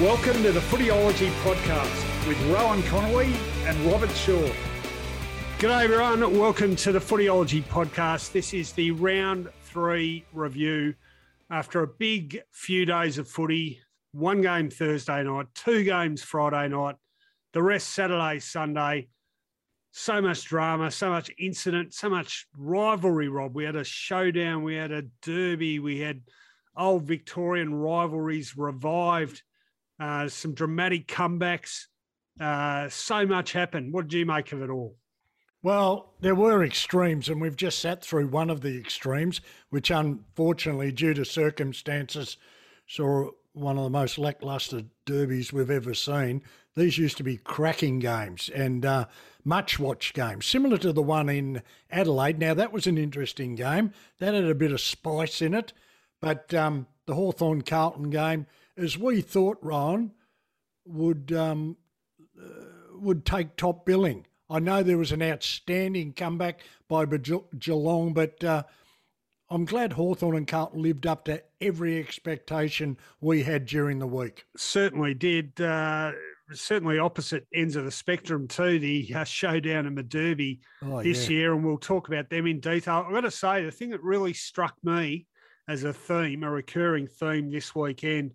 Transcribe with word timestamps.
Welcome 0.00 0.42
to 0.42 0.52
the 0.52 0.60
Footyology 0.60 1.30
Podcast 1.42 2.28
with 2.28 2.38
Rowan 2.50 2.82
Connolly 2.82 3.32
and 3.64 3.78
Robert 3.90 4.10
Shaw. 4.10 4.46
G'day, 5.58 5.84
everyone. 5.84 6.38
Welcome 6.38 6.76
to 6.76 6.92
the 6.92 6.98
Footyology 6.98 7.62
Podcast. 7.62 8.32
This 8.32 8.52
is 8.52 8.72
the 8.72 8.90
round 8.90 9.48
three 9.62 10.26
review 10.34 10.94
after 11.48 11.82
a 11.82 11.86
big 11.86 12.42
few 12.50 12.84
days 12.84 13.16
of 13.16 13.26
footy. 13.26 13.80
One 14.12 14.42
game 14.42 14.68
Thursday 14.68 15.22
night, 15.22 15.46
two 15.54 15.82
games 15.82 16.22
Friday 16.22 16.68
night, 16.68 16.96
the 17.54 17.62
rest 17.62 17.88
Saturday, 17.88 18.38
Sunday. 18.40 19.08
So 19.92 20.20
much 20.20 20.44
drama, 20.44 20.90
so 20.90 21.08
much 21.08 21.30
incident, 21.38 21.94
so 21.94 22.10
much 22.10 22.46
rivalry, 22.54 23.30
Rob. 23.30 23.54
We 23.54 23.64
had 23.64 23.76
a 23.76 23.84
showdown, 23.84 24.62
we 24.62 24.74
had 24.74 24.92
a 24.92 25.04
derby, 25.22 25.78
we 25.78 26.00
had 26.00 26.20
old 26.76 27.04
Victorian 27.04 27.74
rivalries 27.74 28.58
revived 28.58 29.42
uh, 29.98 30.28
some 30.28 30.54
dramatic 30.54 31.08
comebacks. 31.08 31.86
Uh, 32.40 32.88
so 32.88 33.26
much 33.26 33.52
happened. 33.52 33.92
What 33.92 34.08
did 34.08 34.18
you 34.18 34.26
make 34.26 34.52
of 34.52 34.62
it 34.62 34.70
all? 34.70 34.96
Well, 35.62 36.14
there 36.20 36.34
were 36.34 36.64
extremes, 36.64 37.28
and 37.28 37.40
we've 37.40 37.56
just 37.56 37.80
sat 37.80 38.04
through 38.04 38.28
one 38.28 38.50
of 38.50 38.60
the 38.60 38.78
extremes, 38.78 39.40
which 39.70 39.90
unfortunately, 39.90 40.92
due 40.92 41.14
to 41.14 41.24
circumstances, 41.24 42.36
saw 42.86 43.30
one 43.52 43.78
of 43.78 43.84
the 43.84 43.90
most 43.90 44.18
lackluster 44.18 44.82
derbies 45.06 45.52
we've 45.52 45.70
ever 45.70 45.94
seen. 45.94 46.42
These 46.76 46.98
used 46.98 47.16
to 47.16 47.22
be 47.22 47.38
cracking 47.38 47.98
games 47.98 48.50
and 48.54 48.84
uh, 48.84 49.06
much 49.44 49.78
watched 49.78 50.14
games, 50.14 50.44
similar 50.44 50.76
to 50.78 50.92
the 50.92 51.02
one 51.02 51.28
in 51.30 51.62
Adelaide. 51.90 52.38
Now, 52.38 52.52
that 52.52 52.72
was 52.72 52.86
an 52.86 52.98
interesting 52.98 53.54
game. 53.54 53.92
That 54.18 54.34
had 54.34 54.44
a 54.44 54.54
bit 54.54 54.72
of 54.72 54.80
spice 54.80 55.40
in 55.40 55.54
it, 55.54 55.72
but 56.20 56.52
um, 56.52 56.86
the 57.06 57.14
Hawthorn 57.14 57.62
Carlton 57.62 58.10
game 58.10 58.46
as 58.76 58.98
we 58.98 59.20
thought 59.20 59.58
Ron 59.62 60.12
would 60.84 61.32
um, 61.32 61.76
uh, 62.40 62.98
would 62.98 63.24
take 63.24 63.56
top 63.56 63.84
billing. 63.84 64.26
I 64.48 64.60
know 64.60 64.82
there 64.82 64.98
was 64.98 65.12
an 65.12 65.22
outstanding 65.22 66.12
comeback 66.12 66.60
by 66.88 67.04
Geelong, 67.04 68.12
but 68.12 68.44
uh, 68.44 68.62
I'm 69.50 69.64
glad 69.64 69.92
Hawthorn 69.92 70.36
and 70.36 70.46
Carlton 70.46 70.82
lived 70.82 71.06
up 71.06 71.24
to 71.24 71.42
every 71.60 71.98
expectation 71.98 72.96
we 73.20 73.42
had 73.42 73.66
during 73.66 73.98
the 73.98 74.06
week. 74.06 74.46
Certainly 74.56 75.14
did. 75.14 75.60
Uh, 75.60 76.12
certainly 76.52 76.98
opposite 76.98 77.46
ends 77.54 77.76
of 77.76 77.84
the 77.84 77.90
spectrum 77.90 78.46
too. 78.46 78.78
The 78.78 79.12
uh, 79.14 79.24
showdown 79.24 79.86
in 79.86 79.94
the 79.94 80.02
Derby 80.02 80.60
oh, 80.82 81.02
this 81.02 81.28
yeah. 81.28 81.38
year, 81.38 81.54
and 81.54 81.64
we'll 81.64 81.78
talk 81.78 82.08
about 82.08 82.30
them 82.30 82.46
in 82.46 82.60
detail. 82.60 83.04
I've 83.06 83.12
got 83.12 83.22
to 83.22 83.30
say, 83.30 83.64
the 83.64 83.70
thing 83.70 83.90
that 83.90 84.02
really 84.02 84.32
struck 84.32 84.74
me 84.84 85.26
as 85.68 85.84
a 85.84 85.92
theme, 85.92 86.44
a 86.44 86.50
recurring 86.50 87.08
theme 87.08 87.50
this 87.50 87.74
weekend, 87.74 88.32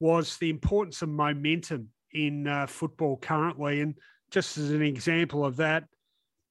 was 0.00 0.38
the 0.38 0.50
importance 0.50 1.02
of 1.02 1.10
momentum 1.10 1.90
in 2.12 2.46
uh, 2.46 2.66
football 2.66 3.18
currently. 3.18 3.82
And 3.82 3.94
just 4.30 4.58
as 4.58 4.70
an 4.70 4.82
example 4.82 5.44
of 5.44 5.56
that, 5.56 5.84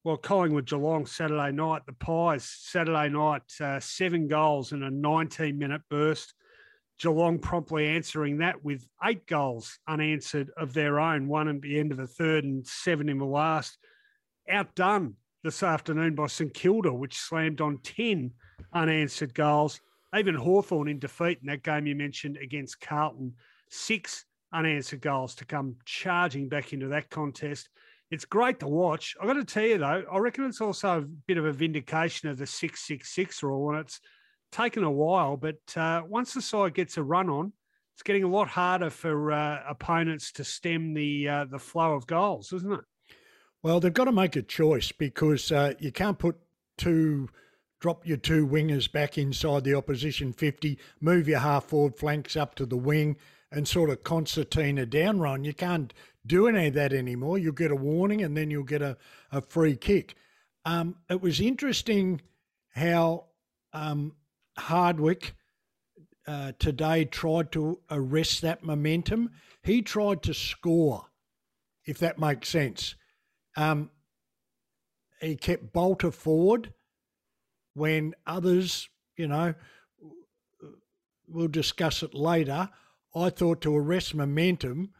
well, 0.02 0.16
Collingwood 0.16 0.66
Geelong 0.66 1.04
Saturday 1.04 1.52
night, 1.52 1.82
the 1.84 1.92
Pies 1.92 2.44
Saturday 2.44 3.10
night, 3.10 3.42
uh, 3.60 3.78
seven 3.80 4.28
goals 4.28 4.72
in 4.72 4.82
a 4.82 4.90
19 4.90 5.58
minute 5.58 5.82
burst. 5.90 6.32
Geelong 6.98 7.38
promptly 7.38 7.86
answering 7.86 8.38
that 8.38 8.64
with 8.64 8.86
eight 9.04 9.26
goals 9.26 9.78
unanswered 9.88 10.50
of 10.56 10.72
their 10.72 11.00
own, 11.00 11.28
one 11.28 11.48
at 11.48 11.60
the 11.60 11.78
end 11.78 11.92
of 11.92 11.98
the 11.98 12.06
third 12.06 12.44
and 12.44 12.66
seven 12.66 13.08
in 13.08 13.18
the 13.18 13.24
last. 13.24 13.78
Outdone 14.50 15.14
this 15.42 15.62
afternoon 15.62 16.14
by 16.14 16.26
St 16.26 16.52
Kilda, 16.52 16.92
which 16.92 17.18
slammed 17.18 17.60
on 17.60 17.78
10 17.78 18.32
unanswered 18.72 19.34
goals. 19.34 19.80
Even 20.16 20.34
Hawthorn 20.34 20.88
in 20.88 20.98
defeat 20.98 21.38
in 21.40 21.46
that 21.46 21.62
game 21.62 21.86
you 21.86 21.94
mentioned 21.94 22.36
against 22.36 22.80
Carlton, 22.80 23.34
six 23.68 24.24
unanswered 24.52 25.00
goals 25.00 25.34
to 25.36 25.44
come 25.44 25.76
charging 25.84 26.48
back 26.48 26.72
into 26.72 26.88
that 26.88 27.10
contest. 27.10 27.68
It's 28.10 28.24
great 28.24 28.58
to 28.60 28.66
watch. 28.66 29.14
I've 29.20 29.28
got 29.28 29.34
to 29.34 29.44
tell 29.44 29.64
you, 29.64 29.78
though, 29.78 30.04
I 30.10 30.18
reckon 30.18 30.44
it's 30.44 30.60
also 30.60 30.98
a 30.98 31.02
bit 31.02 31.38
of 31.38 31.46
a 31.46 31.52
vindication 31.52 32.28
of 32.28 32.38
the 32.38 32.46
666 32.46 33.42
rule, 33.44 33.70
and 33.70 33.78
it's 33.78 34.00
taken 34.50 34.82
a 34.82 34.90
while. 34.90 35.36
But 35.36 35.76
uh, 35.76 36.02
once 36.08 36.34
the 36.34 36.42
side 36.42 36.74
gets 36.74 36.96
a 36.96 37.02
run 37.04 37.30
on, 37.30 37.52
it's 37.94 38.02
getting 38.02 38.24
a 38.24 38.28
lot 38.28 38.48
harder 38.48 38.90
for 38.90 39.30
uh, 39.30 39.62
opponents 39.68 40.32
to 40.32 40.44
stem 40.44 40.94
the 40.94 41.28
uh, 41.28 41.44
the 41.44 41.58
flow 41.58 41.94
of 41.94 42.06
goals, 42.06 42.52
isn't 42.52 42.72
it? 42.72 42.80
Well, 43.62 43.78
they've 43.78 43.92
got 43.92 44.06
to 44.06 44.12
make 44.12 44.36
a 44.36 44.42
choice 44.42 44.90
because 44.90 45.52
uh, 45.52 45.74
you 45.78 45.92
can't 45.92 46.18
put 46.18 46.36
two 46.78 47.28
drop 47.80 48.06
your 48.06 48.18
two 48.18 48.46
wingers 48.46 48.90
back 48.90 49.18
inside 49.18 49.64
the 49.64 49.74
opposition 49.74 50.32
50, 50.32 50.78
move 51.00 51.26
your 51.26 51.40
half 51.40 51.64
forward 51.64 51.96
flanks 51.96 52.36
up 52.36 52.54
to 52.54 52.66
the 52.66 52.76
wing, 52.76 53.16
and 53.50 53.66
sort 53.66 53.90
of 53.90 54.04
concertina 54.04 54.86
down 54.86 55.18
run. 55.18 55.44
You 55.44 55.54
can't 55.54 55.92
do 56.24 56.46
any 56.46 56.68
of 56.68 56.74
that 56.74 56.92
anymore. 56.92 57.38
You'll 57.38 57.52
get 57.52 57.72
a 57.72 57.76
warning 57.76 58.22
and 58.22 58.36
then 58.36 58.50
you'll 58.50 58.62
get 58.62 58.82
a, 58.82 58.96
a 59.32 59.40
free 59.40 59.76
kick. 59.76 60.14
Um, 60.64 60.96
it 61.08 61.20
was 61.20 61.40
interesting 61.40 62.20
how 62.74 63.24
um, 63.72 64.14
Hardwick 64.56 65.34
uh, 66.26 66.52
today 66.58 67.06
tried 67.06 67.50
to 67.52 67.80
arrest 67.90 68.42
that 68.42 68.62
momentum. 68.62 69.30
He 69.62 69.82
tried 69.82 70.22
to 70.24 70.34
score, 70.34 71.06
if 71.86 71.98
that 71.98 72.18
makes 72.18 72.48
sense. 72.48 72.94
Um, 73.56 73.90
he 75.20 75.34
kept 75.34 75.72
Bolton 75.72 76.12
forward 76.12 76.72
when 77.80 78.14
others, 78.26 78.90
you 79.16 79.26
know, 79.26 79.54
we'll 81.26 81.48
discuss 81.48 82.02
it 82.02 82.12
later. 82.12 82.68
I 83.16 83.30
thought 83.30 83.62
to 83.62 83.74
arrest 83.74 84.14
momentum, 84.14 84.90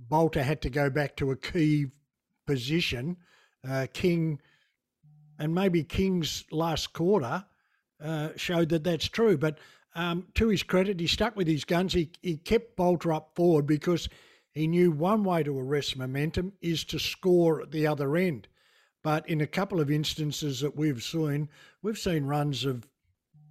Bolton 0.00 0.42
had 0.42 0.62
to 0.62 0.70
go 0.70 0.88
back 0.88 1.16
to 1.16 1.32
a 1.32 1.36
key 1.36 1.88
position. 2.46 3.18
Uh, 3.68 3.88
King, 3.92 4.40
and 5.38 5.54
maybe 5.54 5.84
King's 5.84 6.46
last 6.50 6.94
quarter 6.94 7.44
uh, 8.02 8.30
showed 8.36 8.70
that 8.70 8.84
that's 8.84 9.08
true. 9.08 9.36
But 9.36 9.58
um, 9.94 10.28
to 10.36 10.48
his 10.48 10.62
credit, 10.62 10.98
he 10.98 11.06
stuck 11.06 11.36
with 11.36 11.46
his 11.46 11.66
guns. 11.66 11.92
He, 11.92 12.10
he 12.22 12.38
kept 12.38 12.74
Bolton 12.74 13.12
up 13.12 13.32
forward 13.36 13.66
because 13.66 14.08
he 14.52 14.66
knew 14.66 14.90
one 14.90 15.24
way 15.24 15.42
to 15.42 15.58
arrest 15.58 15.94
momentum 15.94 16.54
is 16.62 16.84
to 16.84 16.98
score 16.98 17.60
at 17.60 17.70
the 17.70 17.86
other 17.86 18.16
end. 18.16 18.48
But 19.02 19.28
in 19.28 19.40
a 19.40 19.46
couple 19.46 19.80
of 19.80 19.90
instances 19.90 20.60
that 20.60 20.76
we've 20.76 21.02
seen, 21.02 21.48
we've 21.82 21.98
seen 21.98 22.24
runs 22.24 22.64
of 22.64 22.86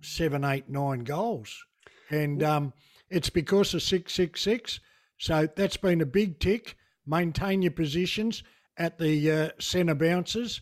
seven, 0.01 0.43
eight, 0.43 0.69
nine 0.69 0.99
goals. 0.99 1.65
And 2.09 2.43
um, 2.43 2.73
it's 3.09 3.29
because 3.29 3.73
of 3.73 3.81
666. 3.81 4.79
So 5.17 5.47
that's 5.55 5.77
been 5.77 6.01
a 6.01 6.05
big 6.05 6.39
tick. 6.39 6.77
Maintain 7.05 7.61
your 7.61 7.71
positions 7.71 8.43
at 8.77 8.97
the 8.97 9.31
uh, 9.31 9.49
centre 9.59 9.95
bounces, 9.95 10.61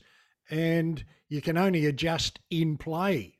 and 0.49 1.03
you 1.29 1.41
can 1.41 1.57
only 1.57 1.85
adjust 1.85 2.39
in 2.49 2.77
play. 2.77 3.37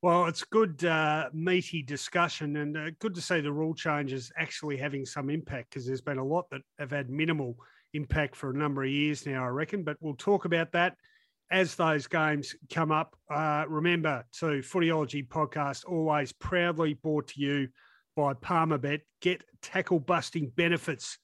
Well, 0.00 0.26
it's 0.26 0.42
good, 0.42 0.84
uh, 0.84 1.28
meaty 1.32 1.82
discussion, 1.82 2.56
and 2.56 2.76
uh, 2.76 2.90
good 2.98 3.14
to 3.14 3.20
see 3.20 3.40
the 3.40 3.52
rule 3.52 3.74
changes 3.74 4.32
actually 4.36 4.76
having 4.76 5.04
some 5.04 5.30
impact 5.30 5.70
because 5.70 5.86
there's 5.86 6.00
been 6.00 6.18
a 6.18 6.24
lot 6.24 6.50
that 6.50 6.62
have 6.78 6.90
had 6.90 7.10
minimal 7.10 7.56
impact 7.94 8.36
for 8.36 8.50
a 8.50 8.56
number 8.56 8.82
of 8.82 8.90
years 8.90 9.26
now, 9.26 9.44
I 9.44 9.48
reckon. 9.48 9.82
But 9.82 9.96
we'll 10.00 10.14
talk 10.14 10.44
about 10.44 10.72
that 10.72 10.96
as 11.50 11.74
those 11.74 12.06
games 12.06 12.56
come 12.72 12.90
up. 12.90 13.14
Uh, 13.30 13.64
remember, 13.68 14.24
to 14.38 14.46
Footyology 14.60 15.26
podcast, 15.26 15.84
always 15.86 16.32
proudly 16.32 16.94
brought 16.94 17.28
to 17.28 17.40
you 17.40 17.68
by 18.16 18.34
Palmerbet. 18.34 19.00
Get 19.20 19.44
tackle 19.60 20.00
busting 20.00 20.52
benefits 20.56 21.18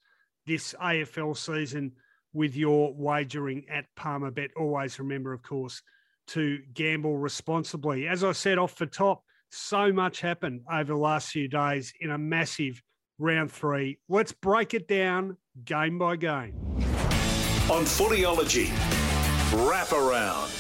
this 0.47 0.75
AFL 0.83 1.37
season 1.37 1.93
with 2.33 2.57
your 2.57 2.95
wagering 2.95 3.65
at 3.71 3.87
Palmerbet. 3.97 4.51
Always 4.57 4.99
remember, 4.99 5.33
of 5.33 5.43
course, 5.43 5.83
to 6.29 6.59
gamble 6.75 7.17
responsibly. 7.17 8.07
As 8.07 8.23
I 8.23 8.33
said 8.33 8.59
off 8.59 8.77
the 8.77 8.87
top, 8.87 9.23
so 9.51 9.93
much 9.93 10.21
happened 10.21 10.61
over 10.71 10.93
the 10.93 10.99
last 10.99 11.31
few 11.31 11.49
days 11.49 11.93
in 12.01 12.11
a 12.11 12.19
massive 12.19 12.83
round 13.19 13.51
three. 13.51 13.99
Let's 14.09 14.33
break 14.33 14.75
it 14.75 14.87
down 14.87 15.37
game 15.65 15.99
by 15.99 16.17
game. 16.17 16.55
On 17.71 17.85
Footyology, 17.85 18.71
wrap 19.69 19.93
around. 19.93 20.51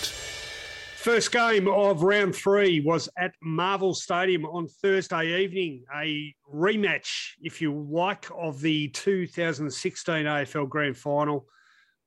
first 0.96 1.32
game 1.32 1.68
of 1.68 2.02
round 2.02 2.34
three 2.34 2.80
was 2.80 3.08
at 3.16 3.32
Marvel 3.42 3.94
Stadium 3.94 4.44
on 4.44 4.66
Thursday 4.66 5.42
evening. 5.42 5.84
A 5.96 6.34
rematch, 6.52 7.30
if 7.40 7.62
you 7.62 7.72
like, 7.90 8.26
of 8.36 8.60
the 8.60 8.88
2016 8.88 10.24
AFL 10.24 10.68
Grand 10.68 10.96
Final. 10.96 11.46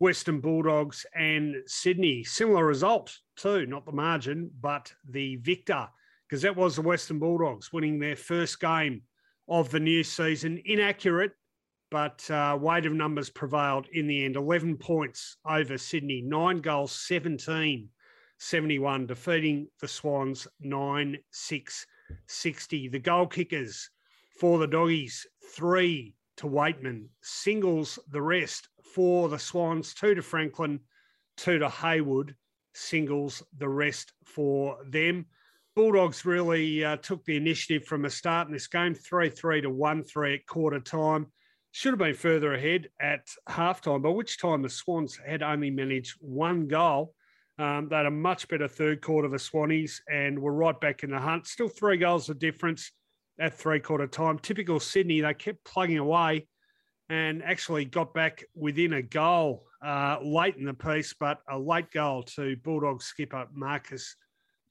Western 0.01 0.39
Bulldogs 0.39 1.05
and 1.15 1.55
Sydney. 1.67 2.23
Similar 2.23 2.65
result, 2.65 3.15
too, 3.35 3.67
not 3.67 3.85
the 3.85 3.91
margin, 3.91 4.49
but 4.59 4.91
the 5.07 5.35
victor, 5.37 5.87
because 6.27 6.41
that 6.41 6.55
was 6.55 6.75
the 6.75 6.81
Western 6.81 7.19
Bulldogs 7.19 7.71
winning 7.71 7.99
their 7.99 8.15
first 8.15 8.59
game 8.59 9.03
of 9.47 9.69
the 9.69 9.79
new 9.79 10.03
season. 10.03 10.59
Inaccurate, 10.65 11.33
but 11.91 12.29
uh, 12.31 12.57
weight 12.59 12.85
of 12.85 12.93
numbers 12.93 13.29
prevailed 13.29 13.87
in 13.91 14.07
the 14.07 14.25
end. 14.25 14.37
11 14.37 14.77
points 14.77 15.37
over 15.45 15.77
Sydney, 15.77 16.21
nine 16.21 16.57
goals, 16.57 16.93
17 16.93 17.89
71, 18.39 19.05
defeating 19.05 19.67
the 19.81 19.87
Swans 19.87 20.47
9 20.61 21.17
6 21.29 21.85
60. 22.27 22.87
The 22.87 22.99
goal 22.99 23.27
kickers 23.27 23.89
for 24.39 24.57
the 24.57 24.65
Doggies, 24.65 25.27
three 25.55 26.15
to 26.37 26.47
Weightman, 26.47 27.05
singles 27.21 27.99
the 28.09 28.21
rest 28.21 28.69
for 28.95 29.29
the 29.29 29.37
Swans, 29.37 29.93
two 29.93 30.15
to 30.15 30.23
Franklin, 30.23 30.79
two 31.37 31.59
to 31.59 31.69
Hayward, 31.69 32.35
singles 32.73 33.43
the 33.59 33.69
rest 33.69 34.13
for 34.25 34.77
them. 34.89 35.27
Bulldogs 35.75 36.25
really 36.25 36.83
uh, 36.83 36.97
took 36.97 37.23
the 37.25 37.37
initiative 37.37 37.85
from 37.85 38.01
the 38.01 38.09
start 38.09 38.47
in 38.47 38.53
this 38.53 38.67
game, 38.67 38.95
3 38.95 39.29
3 39.29 39.61
to 39.61 39.69
1 39.69 40.03
3 40.03 40.33
at 40.33 40.47
quarter 40.47 40.79
time. 40.79 41.27
Should 41.73 41.93
have 41.93 41.99
been 41.99 42.13
further 42.13 42.53
ahead 42.53 42.89
at 42.99 43.27
halftime, 43.47 44.01
by 44.01 44.09
which 44.09 44.39
time 44.39 44.61
the 44.61 44.69
Swans 44.69 45.17
had 45.25 45.41
only 45.41 45.69
managed 45.69 46.17
one 46.19 46.67
goal. 46.67 47.13
Um, 47.57 47.87
they 47.87 47.95
had 47.95 48.07
a 48.07 48.11
much 48.11 48.47
better 48.49 48.67
third 48.67 49.01
quarter, 49.01 49.27
of 49.27 49.31
the 49.31 49.37
Swannies, 49.37 50.01
and 50.11 50.37
were 50.37 50.53
right 50.53 50.79
back 50.79 51.03
in 51.03 51.11
the 51.11 51.19
hunt. 51.19 51.47
Still 51.47 51.69
three 51.69 51.95
goals 51.95 52.29
of 52.29 52.39
difference 52.39 52.91
at 53.39 53.57
three 53.57 53.79
quarter 53.79 54.07
time. 54.07 54.37
Typical 54.39 54.81
Sydney, 54.81 55.21
they 55.21 55.33
kept 55.33 55.63
plugging 55.63 55.97
away 55.97 56.47
and 57.09 57.41
actually 57.43 57.85
got 57.85 58.13
back 58.13 58.43
within 58.53 58.93
a 58.93 59.01
goal 59.01 59.65
uh, 59.81 60.17
late 60.21 60.57
in 60.57 60.65
the 60.65 60.73
piece, 60.73 61.13
but 61.17 61.39
a 61.49 61.57
late 61.57 61.91
goal 61.91 62.23
to 62.23 62.55
Bulldog 62.57 63.01
skipper 63.01 63.47
Marcus 63.53 64.15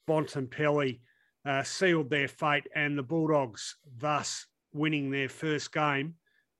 Bontempelli 0.08 1.00
uh, 1.46 1.62
sealed 1.62 2.10
their 2.10 2.28
fate, 2.28 2.66
and 2.74 2.98
the 2.98 3.02
Bulldogs 3.02 3.76
thus 3.98 4.46
winning 4.72 5.10
their 5.10 5.28
first 5.28 5.72
game 5.72 6.14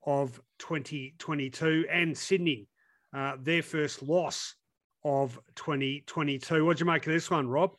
of 0.07 0.41
2022 0.59 1.87
and 1.91 2.17
Sydney, 2.17 2.69
uh, 3.15 3.37
their 3.41 3.63
first 3.63 4.03
loss 4.03 4.55
of 5.05 5.41
2022. 5.57 6.65
What'd 6.65 6.81
you 6.81 6.87
make 6.87 7.07
of 7.07 7.13
this 7.13 7.31
one, 7.31 7.49
Rob? 7.49 7.73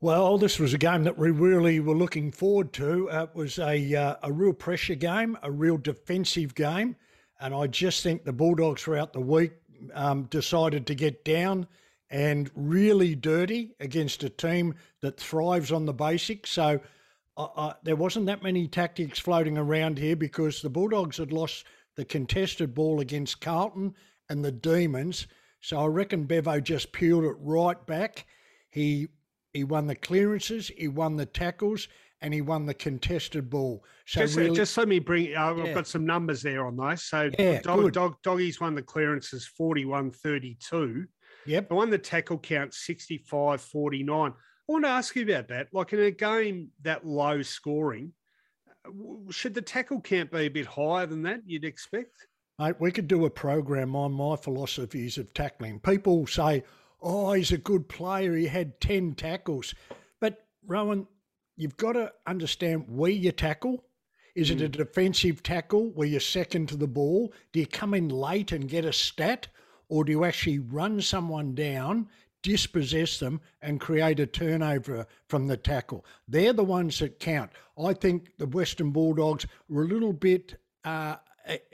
Well, 0.00 0.38
this 0.38 0.60
was 0.60 0.74
a 0.74 0.78
game 0.78 1.02
that 1.04 1.18
we 1.18 1.30
really 1.30 1.80
were 1.80 1.94
looking 1.94 2.30
forward 2.30 2.72
to. 2.74 3.08
It 3.08 3.30
was 3.34 3.58
a 3.58 3.94
uh, 3.96 4.14
a 4.22 4.32
real 4.32 4.52
pressure 4.52 4.94
game, 4.94 5.36
a 5.42 5.50
real 5.50 5.76
defensive 5.76 6.54
game, 6.54 6.94
and 7.40 7.52
I 7.52 7.66
just 7.66 8.04
think 8.04 8.24
the 8.24 8.32
Bulldogs 8.32 8.82
throughout 8.82 9.12
the 9.12 9.20
week 9.20 9.52
um, 9.94 10.24
decided 10.24 10.86
to 10.86 10.94
get 10.94 11.24
down 11.24 11.66
and 12.10 12.50
really 12.54 13.14
dirty 13.14 13.74
against 13.80 14.22
a 14.22 14.30
team 14.30 14.74
that 15.02 15.18
thrives 15.18 15.72
on 15.72 15.84
the 15.84 15.92
basics. 15.92 16.50
So 16.50 16.80
uh, 17.38 17.48
uh 17.56 17.72
there 17.82 17.96
wasn't 17.96 18.26
that 18.26 18.42
many 18.42 18.68
tactics 18.68 19.18
floating 19.18 19.56
around 19.56 19.98
here 19.98 20.16
because 20.16 20.60
the 20.60 20.70
Bulldogs 20.70 21.16
had 21.16 21.32
lost 21.32 21.64
the 21.96 22.04
contested 22.04 22.74
ball 22.74 23.00
against 23.00 23.40
Carlton 23.40 23.94
and 24.28 24.44
the 24.44 24.52
Demons. 24.52 25.26
So 25.60 25.78
I 25.78 25.86
reckon 25.86 26.24
Bevo 26.24 26.60
just 26.60 26.92
peeled 26.92 27.24
it 27.24 27.36
right 27.40 27.84
back. 27.86 28.26
He 28.70 29.08
he 29.52 29.64
won 29.64 29.86
the 29.86 29.94
clearances, 29.94 30.68
he 30.76 30.88
won 30.88 31.16
the 31.16 31.26
tackles, 31.26 31.88
and 32.20 32.34
he 32.34 32.40
won 32.40 32.66
the 32.66 32.74
contested 32.74 33.48
ball. 33.48 33.84
So 34.06 34.20
just, 34.20 34.36
really, 34.36 34.56
just 34.56 34.76
let 34.76 34.88
me 34.88 34.98
bring. 34.98 35.34
Uh, 35.34 35.54
I've 35.54 35.74
got 35.74 35.86
some 35.86 36.04
numbers 36.04 36.42
there 36.42 36.66
on 36.66 36.76
those. 36.76 37.04
So 37.04 37.30
yeah, 37.38 37.60
dog, 37.60 37.92
dog, 37.92 38.16
doggies 38.22 38.60
won 38.60 38.74
the 38.74 38.82
clearances 38.82 39.48
41-32. 39.58 41.06
Yep. 41.46 41.68
I 41.70 41.74
won 41.74 41.90
the 41.90 41.98
tackle 41.98 42.38
count 42.38 42.72
65-49. 42.72 44.34
I 44.68 44.72
want 44.72 44.84
to 44.84 44.90
ask 44.90 45.16
you 45.16 45.22
about 45.22 45.48
that. 45.48 45.68
Like 45.72 45.92
in 45.92 46.00
a 46.00 46.10
game 46.10 46.70
that 46.82 47.06
low 47.06 47.40
scoring, 47.42 48.12
should 49.30 49.54
the 49.54 49.62
tackle 49.62 50.00
count 50.00 50.30
be 50.30 50.40
a 50.40 50.48
bit 50.48 50.66
higher 50.66 51.06
than 51.06 51.22
that? 51.22 51.40
You'd 51.46 51.64
expect. 51.64 52.26
Mate, 52.58 52.76
we 52.78 52.92
could 52.92 53.08
do 53.08 53.24
a 53.24 53.30
program 53.30 53.94
on 53.96 54.12
my 54.12 54.36
philosophies 54.36 55.16
of 55.16 55.32
tackling. 55.32 55.80
People 55.80 56.26
say, 56.26 56.64
oh, 57.00 57.32
he's 57.32 57.52
a 57.52 57.58
good 57.58 57.88
player. 57.88 58.34
He 58.34 58.46
had 58.46 58.80
10 58.80 59.14
tackles. 59.14 59.74
But, 60.20 60.44
Rowan, 60.66 61.06
you've 61.56 61.76
got 61.76 61.92
to 61.92 62.12
understand 62.26 62.84
where 62.88 63.10
you 63.10 63.32
tackle. 63.32 63.84
Is 64.34 64.50
mm. 64.50 64.56
it 64.56 64.62
a 64.62 64.66
hmm. 64.66 64.72
defensive 64.72 65.42
tackle 65.42 65.90
where 65.94 66.06
you're 66.06 66.20
second 66.20 66.68
to 66.68 66.76
the 66.76 66.86
ball? 66.86 67.32
Do 67.52 67.60
you 67.60 67.66
come 67.66 67.94
in 67.94 68.08
late 68.08 68.52
and 68.52 68.68
get 68.68 68.84
a 68.84 68.92
stat? 68.92 69.48
Or 69.88 70.04
do 70.04 70.12
you 70.12 70.24
actually 70.24 70.58
run 70.58 71.00
someone 71.00 71.54
down, 71.54 72.08
dispossess 72.42 73.18
them, 73.18 73.40
and 73.60 73.80
create 73.80 74.20
a 74.20 74.26
turnover 74.26 75.06
from 75.28 75.46
the 75.46 75.56
tackle? 75.56 76.04
They're 76.26 76.52
the 76.52 76.64
ones 76.64 76.98
that 76.98 77.18
count. 77.18 77.50
I 77.78 77.92
think 77.94 78.36
the 78.38 78.46
Western 78.46 78.90
Bulldogs 78.90 79.46
were 79.68 79.84
a 79.84 79.88
little 79.88 80.12
bit 80.12 80.56
uh, 80.84 81.16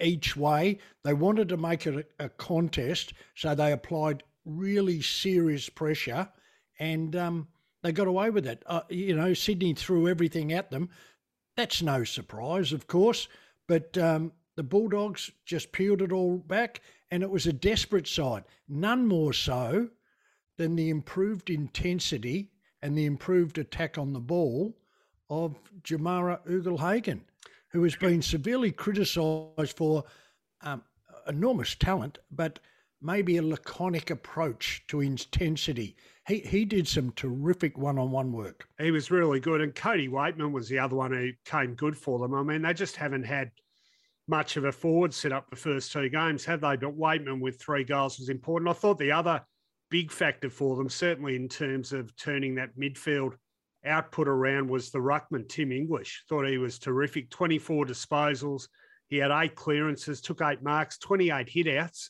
each 0.00 0.36
way. 0.36 0.78
They 1.02 1.14
wanted 1.14 1.48
to 1.50 1.56
make 1.56 1.86
it 1.86 2.06
a, 2.18 2.24
a 2.26 2.28
contest, 2.28 3.14
so 3.34 3.54
they 3.54 3.72
applied 3.72 4.22
really 4.44 5.00
serious 5.00 5.68
pressure, 5.68 6.28
and 6.78 7.16
um, 7.16 7.48
they 7.82 7.92
got 7.92 8.06
away 8.06 8.30
with 8.30 8.46
it. 8.46 8.62
Uh, 8.66 8.82
you 8.88 9.16
know, 9.16 9.34
Sydney 9.34 9.74
threw 9.74 10.08
everything 10.08 10.52
at 10.52 10.70
them. 10.70 10.90
That's 11.56 11.82
no 11.82 12.04
surprise, 12.04 12.72
of 12.72 12.86
course, 12.86 13.28
but 13.68 13.96
um, 13.96 14.32
the 14.56 14.62
Bulldogs 14.62 15.30
just 15.44 15.72
peeled 15.72 16.02
it 16.02 16.12
all 16.12 16.38
back, 16.38 16.80
and 17.10 17.22
it 17.22 17.30
was 17.30 17.46
a 17.46 17.52
desperate 17.52 18.08
side. 18.08 18.44
None 18.68 19.06
more 19.06 19.32
so 19.32 19.88
than 20.56 20.76
the 20.76 20.90
improved 20.90 21.50
intensity 21.50 22.50
and 22.82 22.96
the 22.96 23.06
improved 23.06 23.58
attack 23.58 23.98
on 23.98 24.12
the 24.12 24.20
ball 24.20 24.76
of 25.30 25.56
Jamarra 25.82 26.40
Ugle-Hagan 26.46 27.22
who 27.74 27.82
has 27.82 27.96
been 27.96 28.22
severely 28.22 28.70
criticised 28.70 29.76
for 29.76 30.04
um, 30.62 30.80
enormous 31.26 31.74
talent, 31.74 32.18
but 32.30 32.60
maybe 33.02 33.36
a 33.36 33.42
laconic 33.42 34.10
approach 34.10 34.84
to 34.86 35.00
intensity. 35.00 35.96
He 36.28 36.38
he 36.38 36.64
did 36.64 36.86
some 36.86 37.10
terrific 37.10 37.76
one-on-one 37.76 38.32
work. 38.32 38.68
He 38.78 38.92
was 38.92 39.10
really 39.10 39.40
good, 39.40 39.60
and 39.60 39.74
Cody 39.74 40.08
Weightman 40.08 40.52
was 40.52 40.68
the 40.68 40.78
other 40.78 40.94
one 40.94 41.12
who 41.12 41.32
came 41.44 41.74
good 41.74 41.96
for 41.98 42.20
them. 42.20 42.32
I 42.32 42.44
mean, 42.44 42.62
they 42.62 42.72
just 42.72 42.94
haven't 42.94 43.24
had 43.24 43.50
much 44.28 44.56
of 44.56 44.64
a 44.64 44.72
forward 44.72 45.12
set 45.12 45.32
up 45.32 45.50
the 45.50 45.56
first 45.56 45.90
two 45.90 46.08
games, 46.08 46.44
have 46.44 46.60
they? 46.60 46.76
But 46.76 46.96
Weightman 46.96 47.40
with 47.40 47.60
three 47.60 47.82
goals 47.82 48.20
was 48.20 48.28
important. 48.28 48.70
I 48.70 48.74
thought 48.74 48.98
the 49.00 49.12
other 49.12 49.42
big 49.94 50.10
factor 50.10 50.50
for 50.50 50.74
them, 50.74 50.88
certainly 50.88 51.36
in 51.36 51.48
terms 51.48 51.92
of 51.92 52.16
turning 52.16 52.56
that 52.56 52.76
midfield 52.76 53.34
output 53.86 54.26
around 54.26 54.68
was 54.68 54.90
the 54.90 54.98
ruckman 54.98 55.48
Tim 55.48 55.70
English. 55.70 56.24
Thought 56.28 56.48
he 56.48 56.58
was 56.58 56.80
terrific. 56.80 57.30
24 57.30 57.86
disposals. 57.86 58.66
He 59.06 59.18
had 59.18 59.30
eight 59.30 59.54
clearances, 59.54 60.20
took 60.20 60.40
eight 60.42 60.64
marks, 60.64 60.98
28 60.98 61.46
hitouts. 61.46 62.08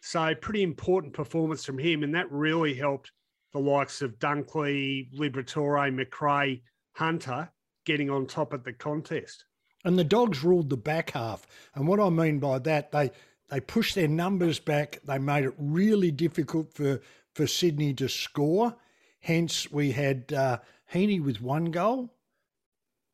So 0.00 0.34
pretty 0.36 0.62
important 0.62 1.12
performance 1.12 1.66
from 1.66 1.78
him, 1.78 2.02
and 2.02 2.14
that 2.14 2.32
really 2.32 2.72
helped 2.72 3.12
the 3.52 3.60
likes 3.60 4.00
of 4.00 4.18
Dunkley, 4.18 5.12
Liberatore, 5.14 5.94
McRae, 5.94 6.62
Hunter 6.92 7.50
getting 7.84 8.08
on 8.08 8.24
top 8.24 8.54
of 8.54 8.64
the 8.64 8.72
contest. 8.72 9.44
And 9.84 9.98
the 9.98 10.04
Dogs 10.04 10.42
ruled 10.42 10.70
the 10.70 10.78
back 10.78 11.10
half. 11.10 11.46
And 11.74 11.86
what 11.86 12.00
I 12.00 12.08
mean 12.08 12.38
by 12.38 12.58
that, 12.60 12.90
they 12.90 13.10
they 13.48 13.60
pushed 13.60 13.94
their 13.94 14.08
numbers 14.08 14.58
back. 14.58 15.00
They 15.04 15.18
made 15.18 15.44
it 15.44 15.54
really 15.58 16.10
difficult 16.10 16.74
for 16.74 17.00
for 17.38 17.46
Sydney 17.46 17.94
to 17.94 18.08
score. 18.08 18.74
Hence, 19.20 19.70
we 19.70 19.92
had 19.92 20.32
uh, 20.32 20.58
Heeney 20.86 21.20
with 21.20 21.40
one 21.40 21.66
goal, 21.66 22.12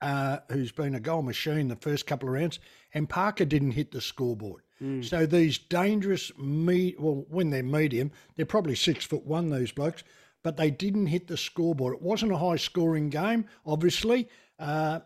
uh, 0.00 0.38
who's 0.50 0.72
been 0.72 0.94
a 0.94 1.00
goal 1.00 1.20
machine 1.20 1.68
the 1.68 1.76
first 1.76 2.06
couple 2.06 2.30
of 2.30 2.34
rounds, 2.34 2.58
and 2.94 3.06
Parker 3.06 3.44
didn't 3.44 3.72
hit 3.72 3.90
the 3.90 4.00
scoreboard. 4.00 4.62
Mm. 4.82 5.04
So 5.04 5.26
these 5.26 5.58
dangerous 5.58 6.32
me 6.38 6.94
well, 6.98 7.26
when 7.28 7.50
they're 7.50 7.62
medium, 7.62 8.12
they're 8.34 8.46
probably 8.46 8.74
six 8.74 9.04
foot 9.04 9.26
one, 9.26 9.50
Those 9.50 9.72
blokes, 9.72 10.04
but 10.42 10.56
they 10.56 10.70
didn't 10.70 11.08
hit 11.08 11.26
the 11.26 11.36
scoreboard. 11.36 11.92
It 11.92 12.00
wasn't 12.00 12.32
a 12.32 12.38
high 12.38 12.56
scoring 12.56 13.10
game, 13.10 13.44
obviously. 13.66 14.30
Uh, 14.58 15.00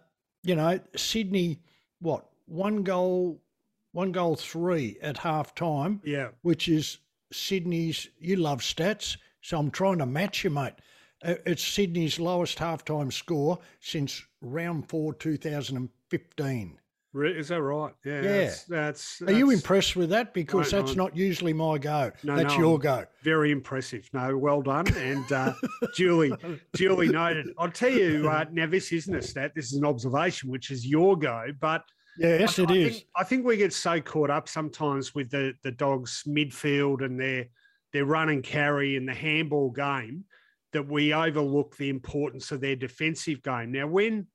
you 0.45 0.55
know, 0.55 0.79
Sydney, 0.95 1.59
what, 1.99 2.25
one 2.47 2.85
goal, 2.85 3.43
one 3.91 4.13
goal 4.13 4.37
three 4.37 4.97
at 5.03 5.19
half 5.19 5.57
time. 5.57 6.03
Yeah. 6.05 6.29
Which 6.43 6.69
is 6.69 6.99
Sydney's 7.33 8.09
you 8.19 8.37
love 8.37 8.61
stats, 8.61 9.17
so 9.41 9.59
I'm 9.59 9.71
trying 9.71 9.99
to 9.99 10.07
match 10.07 10.45
you, 10.45 10.51
mate. 10.51 10.75
Uh, 11.23 11.35
it's 11.47 11.65
Sydney's 11.65 12.21
lowest 12.21 12.59
halftime 12.59 13.13
score 13.13 13.59
since 13.81 14.23
round 14.41 14.89
four, 14.89 15.13
2015. 15.15 16.79
Is 17.15 17.49
that 17.49 17.63
right? 17.63 17.93
Yeah. 18.05 18.23
yeah. 18.23 18.31
That's, 18.31 18.65
that's, 18.65 19.23
Are 19.23 19.33
you 19.33 19.51
impressed 19.51 19.97
with 19.97 20.11
that? 20.11 20.35
Because 20.35 20.71
that's 20.71 20.95
not 20.95 21.17
usually 21.17 21.53
my 21.53 21.79
go. 21.79 22.13
No, 22.23 22.37
that's 22.37 22.55
no, 22.55 22.59
your 22.59 22.79
go. 22.79 23.07
Very 23.23 23.51
impressive. 23.51 24.09
No, 24.13 24.37
well 24.37 24.63
done. 24.63 24.87
And 24.95 25.33
uh, 25.33 25.55
duly, 25.97 26.33
duly 26.75 27.09
noted. 27.09 27.49
I'll 27.59 27.71
tell 27.71 27.91
you, 27.91 28.29
uh, 28.29 28.45
now 28.53 28.67
this 28.67 28.93
isn't 28.93 29.15
a 29.15 29.23
stat. 29.23 29.53
This 29.55 29.73
is 29.73 29.79
an 29.79 29.87
observation, 29.87 30.51
which 30.51 30.71
is 30.71 30.87
your 30.87 31.17
go. 31.17 31.47
But 31.59 31.83
yes, 32.19 32.59
I, 32.59 32.63
it 32.63 32.71
I 32.71 32.75
is. 32.75 32.93
Think, 32.93 33.07
I 33.17 33.25
think 33.25 33.47
we 33.47 33.57
get 33.57 33.73
so 33.73 34.01
caught 34.01 34.31
up 34.31 34.49
sometimes 34.49 35.15
with 35.15 35.31
the, 35.31 35.55
the 35.63 35.73
dogs' 35.73 36.25
midfield 36.27 37.05
and 37.05 37.19
their, 37.19 37.47
their 37.93 38.05
run 38.05 38.29
and 38.29 38.43
carry 38.43 38.97
in 38.97 39.07
the 39.07 39.15
handball 39.15 39.71
game 39.71 40.25
that 40.73 40.87
we 40.87 41.15
overlook 41.15 41.77
the 41.77 41.89
importance 41.89 42.51
of 42.53 42.61
their 42.61 42.77
defensive 42.77 43.43
game. 43.43 43.73
Now, 43.73 43.87
when 43.87 44.27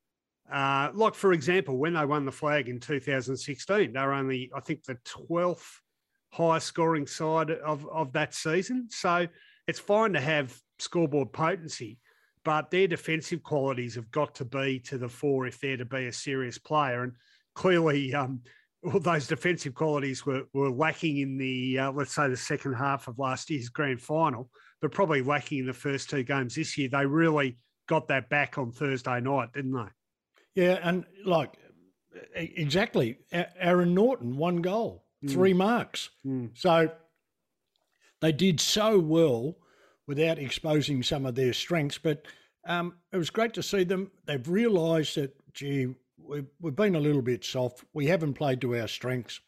uh, 0.52 0.90
like, 0.94 1.16
for 1.16 1.34
example, 1.34 1.78
when 1.78 1.94
they 1.94 2.06
won 2.06 2.25
the 2.25 2.32
flag 2.32 2.68
in 2.68 2.80
2016, 2.80 3.94
they 3.94 4.00
were 4.00 4.13
only, 4.13 4.52
I 4.56 4.60
think, 4.60 4.84
the 4.84 4.98
12th 5.06 5.80
highest 6.32 6.68
scoring 6.68 7.08
side 7.08 7.52
of, 7.52 7.88
of 7.90 8.12
that 8.13 8.34
season. 8.34 8.88
So 8.90 9.28
it's 9.68 9.80
fine 9.80 10.13
to 10.13 10.20
have 10.20 10.56
scoreboard 10.80 11.32
potency, 11.32 12.00
but 12.44 12.72
their 12.72 12.88
defensive 12.88 13.42
qualities 13.44 13.96
have 13.96 14.12
got 14.12 14.36
to 14.36 14.46
be 14.46 14.80
to 14.80 14.98
the 14.98 15.08
fore 15.08 15.48
if 15.48 15.60
they're 15.60 15.78
to 15.78 15.86
be 15.86 16.08
a 16.08 16.13
serious 16.13 16.58
player. 16.58 17.04
And 17.04 17.13
clearly, 17.56 18.14
um, 18.14 18.42
all 18.84 19.00
those 19.00 19.28
defensive 19.28 19.74
qualities 19.74 20.26
were, 20.26 20.44
were 20.54 20.70
lacking 20.70 21.18
in 21.18 21.38
the, 21.38 21.80
uh, 21.80 21.92
let's 21.92 22.14
say, 22.14 22.28
the 22.28 22.38
second 22.38 22.74
half 22.74 23.08
of 23.08 23.18
last 23.20 23.50
year's 23.50 23.70
grand 23.70 24.02
final, 24.02 24.50
but 24.82 24.92
probably 24.92 25.22
lacking 25.22 25.60
in 25.60 25.66
the 25.66 25.74
first 25.74 26.10
two 26.10 26.24
games 26.24 26.56
this 26.56 26.78
year. 26.78 26.90
They 26.90 27.06
really 27.06 27.58
got 27.88 28.08
that 28.10 28.30
back 28.30 28.58
on 28.58 28.72
Thursday 28.72 29.22
night, 29.22 29.54
didn't 29.54 29.74
they? 29.74 30.62
Yeah, 30.62 30.80
and 30.84 31.06
like 31.26 31.58
exactly, 32.36 33.18
Aaron 33.32 33.94
Naughton, 33.94 34.38
one 34.38 34.58
goal, 34.58 35.06
mm. 35.24 35.32
three 35.32 35.54
marks. 35.54 36.10
Mm. 36.26 36.52
So 36.54 36.92
they 38.22 38.32
did 38.32 38.60
so 38.60 39.00
well 39.00 39.56
without 40.08 40.38
exposing 40.38 41.02
some 41.02 41.26
of 41.26 41.36
their 41.36 41.54
strengths. 41.54 41.98
But 41.98 42.26
um, 42.66 42.96
it 43.12 43.18
was 43.18 43.30
great 43.30 43.54
to 43.56 43.64
see 43.64 43.84
them. 43.84 44.12
They've 44.26 44.48
realised 44.48 45.16
that, 45.16 45.34
gee, 45.54 45.96
we've, 46.27 46.48
we've 46.60 46.75
been 46.75 46.96
a 46.96 47.00
little 47.00 47.22
bit 47.22 47.44
soft. 47.44 47.84
We 47.94 48.08
haven't 48.08 48.34
played 48.34 48.62
to 48.62 48.75
our 48.77 48.88
strengths. 48.88 49.39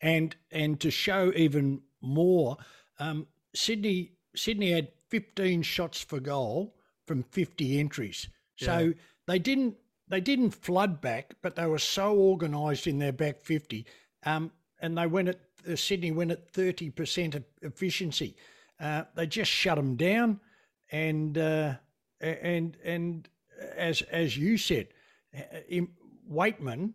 And 0.00 0.36
and 0.50 0.78
to 0.80 0.90
show 0.90 1.32
even 1.34 1.80
more, 2.02 2.58
um, 2.98 3.26
Sydney 3.54 4.12
Sydney 4.34 4.72
had 4.72 4.88
15 5.08 5.62
shots 5.62 6.02
for 6.02 6.20
goal 6.20 6.76
from 7.06 7.22
50 7.22 7.80
entries. 7.80 8.28
So 8.56 8.78
yeah 8.78 8.92
they 9.26 9.38
didn't 9.38 9.76
they 10.08 10.20
didn't 10.20 10.52
flood 10.52 11.00
back, 11.00 11.34
but 11.42 11.56
they 11.56 11.66
were 11.66 11.78
so 11.80 12.16
organised 12.16 12.86
in 12.86 12.98
their 12.98 13.12
back 13.12 13.40
fifty, 13.40 13.86
um, 14.24 14.52
and 14.80 14.96
they 14.96 15.06
went 15.06 15.28
at 15.28 15.40
uh, 15.68 15.76
Sydney 15.76 16.12
went 16.12 16.30
at 16.30 16.48
thirty 16.52 16.90
percent 16.90 17.36
efficiency. 17.62 18.36
Uh, 18.78 19.04
they 19.14 19.26
just 19.26 19.50
shut 19.50 19.76
them 19.76 19.96
down, 19.96 20.40
and 20.90 21.36
uh, 21.36 21.74
and 22.20 22.76
and 22.84 23.28
as 23.76 24.02
as 24.02 24.36
you 24.36 24.56
said, 24.56 24.88
Weightman, 26.30 26.92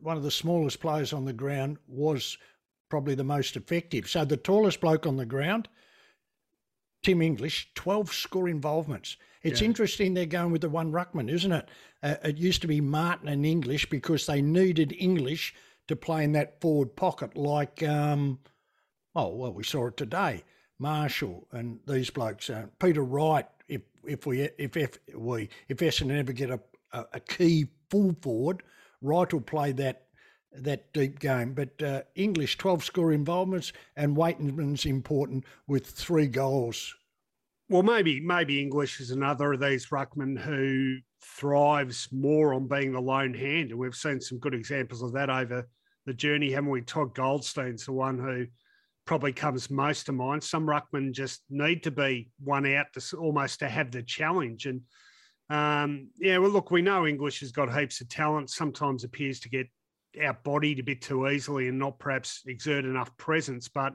one 0.00 0.16
of 0.16 0.22
the 0.22 0.30
smallest 0.30 0.80
players 0.80 1.12
on 1.12 1.24
the 1.24 1.32
ground, 1.32 1.78
was 1.86 2.38
probably 2.88 3.14
the 3.14 3.24
most 3.24 3.56
effective. 3.56 4.08
So 4.08 4.24
the 4.24 4.36
tallest 4.36 4.80
bloke 4.80 5.06
on 5.06 5.16
the 5.16 5.26
ground, 5.26 5.68
Tim 7.02 7.22
English, 7.22 7.70
twelve 7.74 8.12
score 8.12 8.48
involvements. 8.48 9.16
It's 9.42 9.60
yeah. 9.60 9.66
interesting 9.66 10.14
they're 10.14 10.26
going 10.26 10.52
with 10.52 10.62
the 10.62 10.70
one 10.70 10.90
ruckman, 10.90 11.30
isn't 11.30 11.52
it? 11.52 11.68
Uh, 12.02 12.14
it 12.24 12.38
used 12.38 12.62
to 12.62 12.68
be 12.68 12.80
Martin 12.80 13.28
and 13.28 13.44
English 13.44 13.90
because 13.90 14.26
they 14.26 14.40
needed 14.40 14.94
English 14.98 15.54
to 15.88 15.96
play 15.96 16.24
in 16.24 16.32
that 16.32 16.60
forward 16.62 16.96
pocket, 16.96 17.36
like, 17.36 17.82
um, 17.82 18.38
oh, 19.14 19.28
well, 19.28 19.52
we 19.52 19.62
saw 19.62 19.88
it 19.88 19.98
today. 19.98 20.42
Marshall 20.78 21.46
and 21.52 21.78
these 21.86 22.10
blokes, 22.10 22.48
uh, 22.50 22.66
Peter 22.78 23.04
Wright. 23.04 23.46
If 23.68 23.82
if 24.06 24.26
we 24.26 24.42
if 24.58 24.76
if 24.76 24.98
we 25.14 25.48
if 25.68 25.78
Essendon 25.78 26.18
ever 26.18 26.32
get 26.32 26.50
a, 26.50 26.58
a, 26.94 27.04
a 27.14 27.20
key 27.20 27.66
full 27.90 28.14
forward, 28.22 28.62
Wright 29.02 29.30
will 29.32 29.40
play 29.40 29.72
that 29.72 30.02
that 30.52 30.92
deep 30.92 31.18
game. 31.18 31.52
But 31.52 31.82
uh, 31.82 32.02
English, 32.14 32.58
12 32.58 32.84
score 32.84 33.12
involvements, 33.12 33.72
and 33.96 34.16
Weightman's 34.16 34.86
important 34.86 35.44
with 35.66 35.84
three 35.84 36.28
goals 36.28 36.94
well, 37.68 37.82
maybe 37.82 38.20
maybe 38.20 38.60
English 38.60 39.00
is 39.00 39.10
another 39.10 39.54
of 39.54 39.60
these 39.60 39.86
ruckmen 39.86 40.38
who 40.38 40.98
thrives 41.22 42.08
more 42.12 42.52
on 42.52 42.68
being 42.68 42.92
the 42.92 43.00
lone 43.00 43.34
hand, 43.34 43.70
and 43.70 43.78
we've 43.78 43.94
seen 43.94 44.20
some 44.20 44.38
good 44.38 44.54
examples 44.54 45.02
of 45.02 45.12
that 45.12 45.30
over 45.30 45.66
the 46.04 46.12
journey, 46.12 46.50
haven't 46.52 46.70
we? 46.70 46.82
Todd 46.82 47.14
Goldstein's 47.14 47.86
the 47.86 47.92
one 47.92 48.18
who 48.18 48.46
probably 49.06 49.32
comes 49.32 49.70
most 49.70 50.06
to 50.06 50.12
mind. 50.12 50.44
Some 50.44 50.66
ruckmen 50.66 51.12
just 51.12 51.42
need 51.48 51.82
to 51.84 51.90
be 51.90 52.30
one 52.38 52.66
out 52.66 52.86
to 52.94 53.16
almost 53.16 53.60
to 53.60 53.68
have 53.68 53.90
the 53.90 54.02
challenge, 54.02 54.66
and 54.66 54.82
um, 55.50 56.08
yeah, 56.18 56.38
well, 56.38 56.50
look, 56.50 56.70
we 56.70 56.82
know 56.82 57.06
English 57.06 57.40
has 57.40 57.52
got 57.52 57.74
heaps 57.76 58.00
of 58.00 58.08
talent. 58.08 58.50
Sometimes 58.50 59.04
appears 59.04 59.40
to 59.40 59.48
get 59.48 59.66
outbodied 60.18 60.78
a 60.78 60.82
bit 60.82 61.02
too 61.02 61.28
easily 61.28 61.68
and 61.68 61.78
not 61.78 61.98
perhaps 61.98 62.42
exert 62.46 62.84
enough 62.84 63.16
presence, 63.16 63.68
but. 63.68 63.94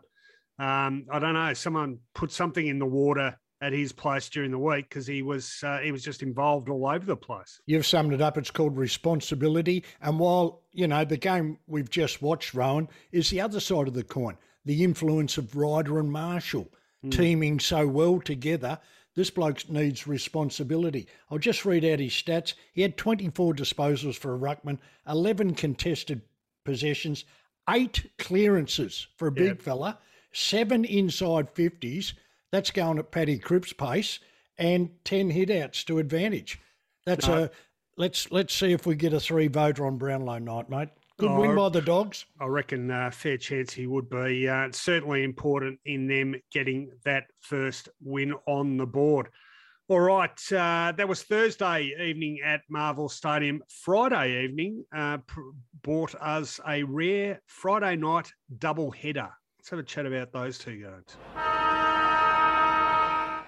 Um, 0.60 1.06
I 1.10 1.20
don't 1.20 1.36
know. 1.36 1.54
Someone 1.54 2.00
put 2.14 2.34
something 2.34 2.68
in 2.68 2.80
the 2.80 2.86
water 2.86 3.34
at 3.62 3.74
his 3.74 3.92
place 3.92 4.30
during 4.30 4.52
the 4.52 4.60
week 4.60 4.88
because 4.88 5.06
he 5.06 5.22
was 5.22 5.62
uh, 5.64 5.80
he 5.80 5.92
was 5.92 6.04
just 6.04 6.24
involved 6.24 6.70
all 6.70 6.88
over 6.88 7.06
the 7.06 7.16
place. 7.16 7.60
You've 7.66 7.86
summed 7.86 8.14
it 8.14 8.22
up. 8.22 8.38
It's 8.38 8.52
called 8.52 8.78
responsibility. 8.78 9.84
And 10.02 10.20
while 10.20 10.62
you 10.72 10.88
know 10.88 11.04
the 11.06 11.18
game 11.18 11.58
we've 11.68 11.90
just 11.90 12.22
watched, 12.22 12.54
Rowan, 12.54 12.88
is 13.12 13.30
the 13.30 13.42
other 13.42 13.60
side 13.60 13.88
of 13.88 13.94
the 13.94 14.04
coin. 14.04 14.38
The 14.66 14.84
influence 14.84 15.38
of 15.38 15.56
Ryder 15.56 16.00
and 16.00 16.12
Marshall 16.12 16.70
mm. 17.06 17.12
teaming 17.12 17.60
so 17.60 17.88
well 17.88 18.20
together. 18.20 18.80
This 19.20 19.30
bloke 19.30 19.70
needs 19.70 20.08
responsibility. 20.08 21.06
I'll 21.30 21.40
just 21.40 21.66
read 21.66 21.84
out 21.84 22.00
his 22.00 22.14
stats. 22.14 22.54
He 22.72 22.84
had 22.84 22.96
24 22.96 23.54
disposals 23.54 24.16
for 24.16 24.34
a 24.34 24.40
ruckman, 24.40 24.78
11 25.10 25.56
contested 25.56 26.22
possessions, 26.64 27.26
eight 27.70 28.10
clearances 28.18 29.08
for 29.18 29.28
a 29.28 29.32
big 29.34 29.48
yep. 29.48 29.62
fella, 29.62 29.98
seven 30.32 30.86
inside 30.86 31.54
50s, 31.54 32.14
that's 32.50 32.72
going 32.72 32.98
at 32.98 33.12
Paddy 33.12 33.38
Cripps' 33.40 33.74
pace 33.74 34.20
and 34.58 34.90
10 35.04 35.34
hitouts 35.34 35.84
to 35.88 36.00
advantage. 36.00 36.58
That's 37.06 37.28
no. 37.28 37.44
a 37.44 37.50
let's 37.98 38.32
let's 38.32 38.54
see 38.54 38.72
if 38.72 38.86
we 38.86 38.96
get 38.96 39.12
a 39.12 39.20
three 39.20 39.50
voter 39.50 39.86
on 39.86 39.98
Brownlow 39.98 40.40
night, 40.40 40.70
mate. 40.70 40.90
Good 41.20 41.38
win 41.38 41.54
by 41.54 41.68
the 41.68 41.82
Dogs. 41.82 42.26
I 42.40 42.46
reckon 42.46 42.90
uh, 42.90 43.12
fair 43.12 43.36
chance 43.36 43.74
he 43.74 43.88
would 43.88 44.10
be. 44.10 44.48
Uh, 44.48 44.68
it's 44.68 44.80
certainly 44.80 45.26
important 45.26 45.78
in 45.84 46.08
them 46.08 46.34
getting 46.50 46.92
that 47.04 47.26
first 47.42 47.90
win 48.02 48.34
on 48.48 48.78
the 48.78 48.86
board. 48.86 49.28
All 49.90 50.00
right, 50.00 50.40
uh, 50.54 50.94
that 50.96 51.10
was 51.10 51.24
Thursday 51.24 51.94
evening 52.00 52.40
at 52.42 52.62
Marvel 52.70 53.10
Stadium. 53.10 53.62
Friday 53.68 54.46
evening 54.46 54.86
uh, 54.96 55.18
pr- 55.18 55.42
brought 55.82 56.16
us 56.22 56.58
a 56.66 56.84
rare 56.84 57.42
Friday 57.48 57.98
night 57.98 58.32
double 58.58 58.90
header. 58.90 59.30
Let's 59.58 59.70
have 59.72 59.80
a 59.80 59.84
chat 59.84 60.06
about 60.06 60.32
those 60.32 60.58
two 60.58 60.78
games. 60.78 61.18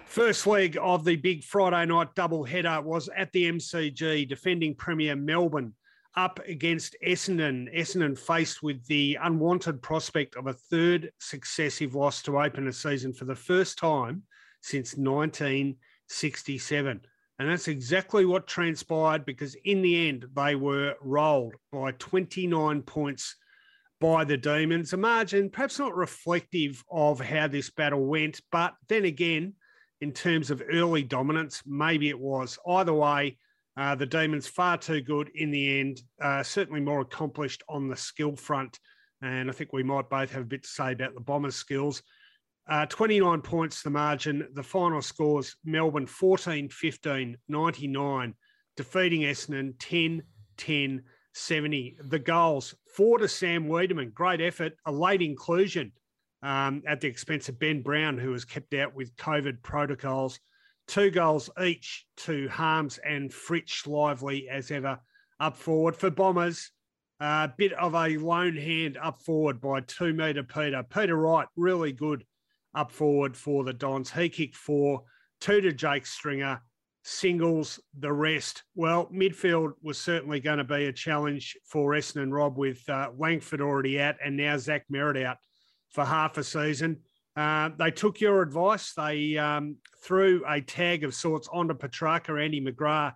First 0.07 0.45
leg 0.45 0.77
of 0.81 1.05
the 1.05 1.15
big 1.15 1.41
Friday 1.45 1.85
night 1.85 2.13
double 2.15 2.43
header 2.43 2.81
was 2.81 3.07
at 3.15 3.31
the 3.31 3.49
MCG, 3.49 4.27
defending 4.27 4.75
Premier 4.75 5.15
Melbourne 5.15 5.73
up 6.15 6.39
against 6.47 6.95
Essendon. 7.05 7.73
Essendon 7.75 8.17
faced 8.17 8.63
with 8.63 8.85
the 8.87 9.17
unwanted 9.21 9.81
prospect 9.81 10.35
of 10.35 10.47
a 10.47 10.53
third 10.53 11.11
successive 11.19 11.95
loss 11.95 12.21
to 12.23 12.39
open 12.39 12.67
a 12.67 12.73
season 12.73 13.13
for 13.13 13.25
the 13.25 13.35
first 13.35 13.77
time 13.77 14.23
since 14.61 14.95
1967. 14.95 17.01
And 17.39 17.49
that's 17.49 17.67
exactly 17.67 18.25
what 18.25 18.45
transpired 18.45 19.25
because 19.25 19.55
in 19.65 19.81
the 19.81 20.09
end, 20.09 20.27
they 20.35 20.55
were 20.55 20.95
rolled 21.01 21.55
by 21.71 21.91
29 21.93 22.81
points 22.83 23.35
by 23.99 24.23
the 24.23 24.37
Demons. 24.37 24.93
A 24.93 24.97
margin 24.97 25.49
perhaps 25.49 25.79
not 25.79 25.95
reflective 25.95 26.83
of 26.91 27.19
how 27.19 27.47
this 27.47 27.69
battle 27.69 28.05
went, 28.05 28.41
but 28.51 28.75
then 28.89 29.05
again, 29.05 29.53
in 30.01 30.11
terms 30.11 30.51
of 30.51 30.63
early 30.71 31.03
dominance. 31.03 31.61
Maybe 31.65 32.09
it 32.09 32.19
was. 32.19 32.59
Either 32.67 32.93
way, 32.93 33.37
uh, 33.77 33.95
the 33.95 34.05
Demons 34.05 34.47
far 34.47 34.77
too 34.77 35.01
good 35.01 35.29
in 35.35 35.51
the 35.51 35.79
end. 35.79 36.01
Uh, 36.21 36.43
certainly 36.43 36.81
more 36.81 37.01
accomplished 37.01 37.63
on 37.69 37.87
the 37.87 37.95
skill 37.95 38.35
front, 38.35 38.79
and 39.21 39.49
I 39.49 39.53
think 39.53 39.71
we 39.71 39.83
might 39.83 40.09
both 40.09 40.31
have 40.31 40.43
a 40.43 40.45
bit 40.45 40.63
to 40.63 40.69
say 40.69 40.91
about 40.91 41.13
the 41.13 41.21
Bombers' 41.21 41.55
skills. 41.55 42.03
Uh, 42.69 42.85
29 42.85 43.41
points 43.41 43.81
the 43.81 43.89
margin. 43.89 44.47
The 44.53 44.63
final 44.63 45.01
scores 45.01 45.55
Melbourne 45.65 46.05
14 46.05 46.69
15 46.69 47.37
99, 47.47 48.35
defeating 48.77 49.21
Essendon 49.21 49.73
10 49.79 50.23
10 50.57 51.03
70. 51.33 51.97
The 52.03 52.19
goals 52.19 52.75
four 52.95 53.17
to 53.17 53.27
Sam 53.27 53.67
Weideman. 53.67 54.13
Great 54.13 54.41
effort, 54.41 54.73
a 54.85 54.91
late 54.91 55.21
inclusion 55.21 55.91
um, 56.43 56.83
at 56.87 57.01
the 57.01 57.07
expense 57.07 57.49
of 57.49 57.59
Ben 57.59 57.81
Brown, 57.81 58.17
who 58.17 58.31
was 58.31 58.45
kept 58.45 58.73
out 58.73 58.93
with 58.93 59.15
COVID 59.15 59.63
protocols. 59.63 60.39
Two 60.91 61.09
goals 61.09 61.49
each 61.63 62.05
to 62.17 62.49
Harmes 62.49 62.97
and 62.97 63.31
Fritsch 63.31 63.87
Lively 63.87 64.49
as 64.49 64.71
ever. 64.71 64.99
up 65.39 65.55
forward. 65.55 65.95
For 65.95 66.09
Bombers, 66.09 66.69
a 67.21 67.49
bit 67.55 67.71
of 67.71 67.95
a 67.95 68.17
lone 68.17 68.57
hand 68.57 68.97
up 69.01 69.21
forward 69.23 69.61
by 69.61 69.79
two 69.79 70.11
metre 70.11 70.43
Peter. 70.43 70.83
Peter 70.83 71.15
Wright, 71.15 71.47
really 71.55 71.93
good 71.93 72.25
up 72.75 72.91
forward 72.91 73.37
for 73.37 73.63
the 73.63 73.71
Dons. 73.71 74.11
He 74.11 74.27
kicked 74.27 74.57
four, 74.57 75.03
two 75.39 75.61
to 75.61 75.71
Jake 75.71 76.05
Stringer, 76.05 76.61
singles 77.05 77.79
the 77.97 78.11
rest. 78.11 78.63
Well, 78.75 79.05
midfield 79.13 79.71
was 79.81 79.97
certainly 79.97 80.41
going 80.41 80.57
to 80.57 80.65
be 80.65 80.87
a 80.87 80.91
challenge 80.91 81.57
for 81.65 81.91
Essendon 81.91 82.33
Rob 82.33 82.57
with 82.57 82.81
uh, 82.89 83.11
Langford 83.17 83.61
already 83.61 84.01
out 84.01 84.15
and 84.21 84.35
now 84.35 84.57
Zach 84.57 84.83
Merrett 84.91 85.23
out 85.23 85.37
for 85.87 86.03
half 86.03 86.37
a 86.37 86.43
season. 86.43 86.97
Uh, 87.35 87.69
they 87.77 87.91
took 87.91 88.19
your 88.19 88.41
advice. 88.41 88.93
They 88.93 89.37
um, 89.37 89.77
threw 90.03 90.43
a 90.47 90.61
tag 90.61 91.03
of 91.03 91.13
sorts 91.13 91.47
onto 91.51 91.73
Petracca, 91.73 92.43
Andy 92.43 92.61
McGrath 92.61 93.13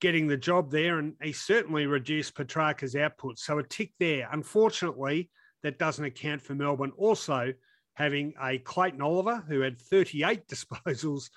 getting 0.00 0.26
the 0.26 0.36
job 0.36 0.70
there, 0.70 0.98
and 0.98 1.14
he 1.22 1.32
certainly 1.32 1.86
reduced 1.86 2.34
Petracca's 2.34 2.94
output. 2.94 3.38
So 3.38 3.58
a 3.58 3.62
tick 3.62 3.92
there. 3.98 4.28
Unfortunately, 4.30 5.30
that 5.62 5.78
doesn't 5.78 6.04
account 6.04 6.42
for 6.42 6.54
Melbourne 6.54 6.92
also 6.98 7.54
having 7.94 8.34
a 8.42 8.58
Clayton 8.58 9.00
Oliver 9.00 9.42
who 9.48 9.60
had 9.60 9.80
38 9.80 10.46
disposals, 10.48 11.30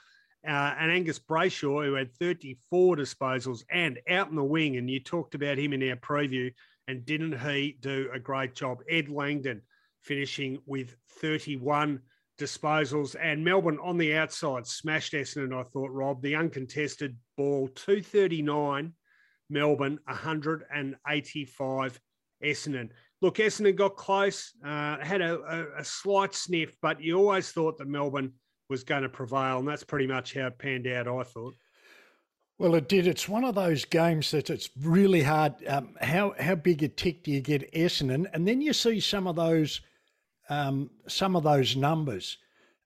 uh, 0.46 0.76
and 0.78 0.92
Angus 0.92 1.20
Brayshaw 1.20 1.86
who 1.86 1.94
had 1.94 2.14
34 2.16 2.98
disposals, 2.98 3.64
and 3.72 4.00
out 4.10 4.30
in 4.30 4.36
the 4.36 4.44
wing. 4.44 4.76
And 4.76 4.90
you 4.90 5.00
talked 5.00 5.34
about 5.34 5.58
him 5.58 5.72
in 5.72 5.90
our 5.90 5.96
preview, 5.96 6.52
and 6.90 7.06
didn't 7.06 7.40
he 7.40 7.78
do 7.80 8.10
a 8.14 8.20
great 8.20 8.54
job? 8.54 8.80
Ed 8.90 9.08
Langdon 9.08 9.62
finishing 10.02 10.60
with 10.66 10.96
31 11.22 12.02
disposals. 12.38 13.16
And 13.22 13.44
Melbourne 13.44 13.80
on 13.82 13.98
the 13.98 14.16
outside 14.16 14.66
smashed 14.66 15.14
Essendon, 15.14 15.54
I 15.60 15.64
thought, 15.64 15.92
Rob. 15.92 16.22
The 16.22 16.36
uncontested 16.36 17.18
ball, 17.36 17.68
239, 17.70 18.94
Melbourne, 19.50 20.00
185, 20.06 22.00
Essendon. 22.44 22.90
Look, 23.22 23.38
Essendon 23.38 23.76
got 23.76 23.96
close, 23.96 24.54
uh, 24.64 24.98
had 25.00 25.22
a, 25.22 25.40
a, 25.40 25.80
a, 25.80 25.84
slight 25.84 26.36
sniff, 26.36 26.76
but 26.82 27.02
you 27.02 27.18
always 27.18 27.52
thought 27.52 27.78
that 27.80 27.88
Melbourne 27.88 28.34
was 28.70 28.84
going 28.84 29.02
to 29.04 29.10
prevail. 29.10 29.58
And 29.60 29.68
that's 29.68 29.84
pretty 29.84 30.06
much 30.08 30.36
how 30.36 30.48
it 30.48 30.60
panned 30.60 30.88
out, 30.88 31.08
I 31.08 31.24
thought. 31.24 31.56
Well, 32.60 32.76
it 32.76 32.90
did. 32.90 33.06
It's 33.06 33.30
one 33.30 33.44
of 33.44 33.56
those 33.56 33.86
games 33.86 34.32
that 34.32 34.50
it's 34.50 34.70
really 34.82 35.22
hard. 35.22 35.54
Um, 35.68 35.96
how 36.02 36.34
how 36.40 36.56
big 36.56 36.82
a 36.82 36.88
tick 36.88 37.24
do 37.24 37.32
you 37.32 37.40
get 37.40 37.72
Essendon? 37.72 38.26
And 38.34 38.48
then 38.48 38.62
you 38.62 38.74
see 38.74 39.00
some 39.00 39.28
of 39.28 39.36
those 39.36 39.82
um, 40.50 40.90
some 41.08 41.36
of 41.36 41.44
those 41.44 41.76
numbers 41.76 42.38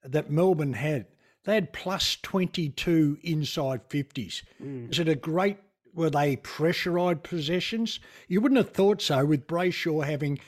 that 0.04 0.32
Melbourne 0.32 0.74
had. 0.74 1.08
They 1.44 1.56
had 1.56 1.74
plus 1.74 2.18
22 2.22 3.18
inside 3.24 3.88
50s. 3.90 4.44
Mm. 4.64 4.92
Is 4.92 5.00
it 5.00 5.08
a 5.08 5.16
great, 5.16 5.58
were 5.94 6.10
they 6.10 6.38
pressurised 6.38 7.24
possessions? 7.24 8.00
You 8.28 8.42
wouldn't 8.42 8.58
have 8.58 8.72
thought 8.72 9.02
so 9.02 9.26
with 9.26 9.48
Brayshaw 9.48 10.06
having, 10.06 10.40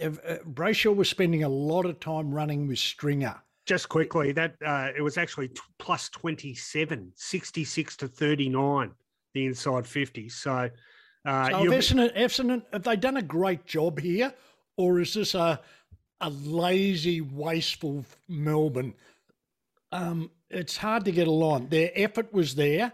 uh, 0.00 0.10
Brayshaw 0.52 0.94
was 0.94 1.08
spending 1.08 1.42
a 1.42 1.48
lot 1.48 1.84
of 1.84 1.98
time 1.98 2.32
running 2.32 2.68
with 2.68 2.78
Stringer. 2.78 3.42
Just 3.64 3.88
quickly, 3.88 4.30
that 4.32 4.54
uh, 4.64 4.90
it 4.96 5.02
was 5.02 5.18
actually 5.18 5.48
t- 5.48 5.60
plus 5.78 6.08
27, 6.10 7.12
66 7.16 7.96
to 7.96 8.06
39, 8.06 8.92
the 9.34 9.46
inside 9.46 9.84
50s. 9.84 10.32
So, 10.32 10.70
uh, 11.24 11.50
so 11.50 11.56
have, 11.56 11.72
Essendon, 11.72 12.16
Essendon, 12.16 12.62
have 12.72 12.84
they 12.84 12.94
done 12.94 13.16
a 13.16 13.22
great 13.22 13.66
job 13.66 13.98
here? 13.98 14.32
Or 14.76 15.00
is 15.00 15.14
this 15.14 15.34
a, 15.34 15.60
a 16.20 16.30
lazy, 16.30 17.20
wasteful 17.20 18.04
Melbourne. 18.28 18.94
Um, 19.92 20.30
it's 20.50 20.76
hard 20.76 21.04
to 21.04 21.12
get 21.12 21.28
along. 21.28 21.68
Their 21.68 21.90
effort 21.94 22.32
was 22.32 22.54
there. 22.54 22.92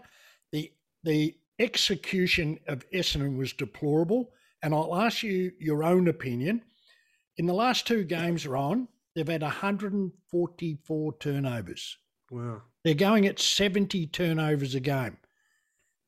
The 0.51 0.71
the 1.03 1.35
execution 1.59 2.59
of 2.67 2.89
Essendon 2.91 3.37
was 3.37 3.53
deplorable. 3.53 4.31
And 4.61 4.73
I'll 4.73 4.95
ask 4.95 5.23
you 5.23 5.51
your 5.59 5.83
own 5.83 6.07
opinion. 6.07 6.61
In 7.37 7.45
the 7.45 7.53
last 7.53 7.85
two 7.85 8.03
games, 8.05 8.47
Ron, 8.47 8.87
they've 9.13 9.27
had 9.27 9.41
144 9.41 11.17
turnovers. 11.19 11.97
Wow. 12.31 12.61
They're 12.83 12.93
going 12.93 13.27
at 13.27 13.39
70 13.39 14.07
turnovers 14.07 14.75
a 14.75 14.79
game. 14.79 15.17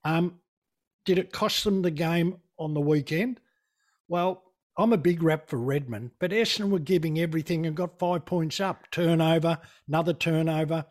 Um, 0.04 0.40
did 1.06 1.18
it 1.18 1.34
cost 1.34 1.64
them 1.64 1.82
the 1.82 1.92
game 1.92 2.38
on 2.58 2.74
the 2.74 2.82
weekend? 2.82 3.40
Well, 4.08 4.44
I'm 4.78 4.94
a 4.94 4.98
big 4.98 5.24
rap 5.24 5.50
for 5.50 5.58
Redman, 5.58 6.12
but 6.20 6.32
Essendon 6.32 6.70
were 6.70 6.80
giving 6.80 7.20
everything 7.20 7.66
and 7.66 7.76
got 7.76 7.98
five 7.98 8.26
points 8.26 8.60
up. 8.60 8.90
Turnover, 8.92 9.58
another 9.88 10.14
turnover. 10.14 10.86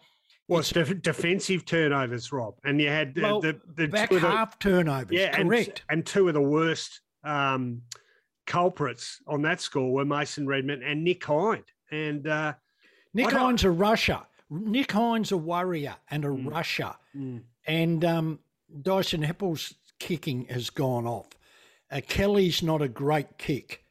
Well, 0.49 0.61
it's 0.61 0.71
def- 0.71 1.03
defensive 1.03 1.65
turnovers, 1.65 2.33
Rob, 2.33 2.55
and 2.65 2.81
you 2.81 2.89
had 2.89 3.15
the, 3.15 3.23
well, 3.23 3.41
the, 3.41 3.61
the 3.77 3.87
back 3.87 4.13
half 4.13 4.59
the, 4.59 4.71
turnovers. 4.71 5.11
Yeah, 5.11 5.37
correct. 5.37 5.83
And, 5.89 5.99
and, 5.99 6.07
two 6.07 6.29
of 6.29 6.35
the 6.35 6.43
worst 6.43 7.01
um, 7.25 7.83
culprits 8.47 9.21
on 9.27 9.43
that 9.43 9.61
score 9.61 9.93
were 9.93 10.05
Mason 10.05 10.47
Redman 10.47 10.83
and 10.83 11.03
Nick 11.03 11.25
Hind. 11.25 11.65
And 11.91 12.27
uh, 12.27 12.55
Nick 13.15 13.31
Hind's 13.31 13.65
a 13.65 13.71
rusher. 13.71 14.21
Nick 14.51 14.93
Hind's 14.93 15.33
a 15.33 15.37
warrior 15.37 15.97
and 16.11 16.25
a 16.25 16.29
mm, 16.29 16.51
rusher. 16.51 16.95
Mm. 17.17 17.43
And 17.67 18.05
um, 18.05 18.39
Dyson 18.83 19.23
Heppell's 19.23 19.75
kicking 19.99 20.47
has 20.51 20.69
gone 20.71 21.07
off. 21.07 21.29
Uh, 21.95 22.01
Kelly's 22.01 22.61
not 22.61 22.83
a 22.83 22.89
great 22.89 23.39
kick 23.39 23.85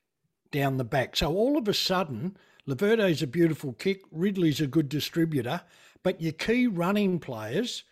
down 0.52 0.78
the 0.78 0.84
back. 0.84 1.16
So 1.16 1.34
all 1.34 1.58
of 1.58 1.70
a 1.70 1.74
sudden, 1.74 2.38
Laverde's 2.68 3.22
a 3.22 3.28
beautiful 3.28 3.74
kick, 3.74 4.02
Ridley's 4.12 4.60
a 4.60 4.68
good 4.68 4.90
distributor, 4.90 5.62
but 6.04 6.22
your 6.22 6.34
key 6.34 6.68
running 6.68 7.20
players, 7.20 7.86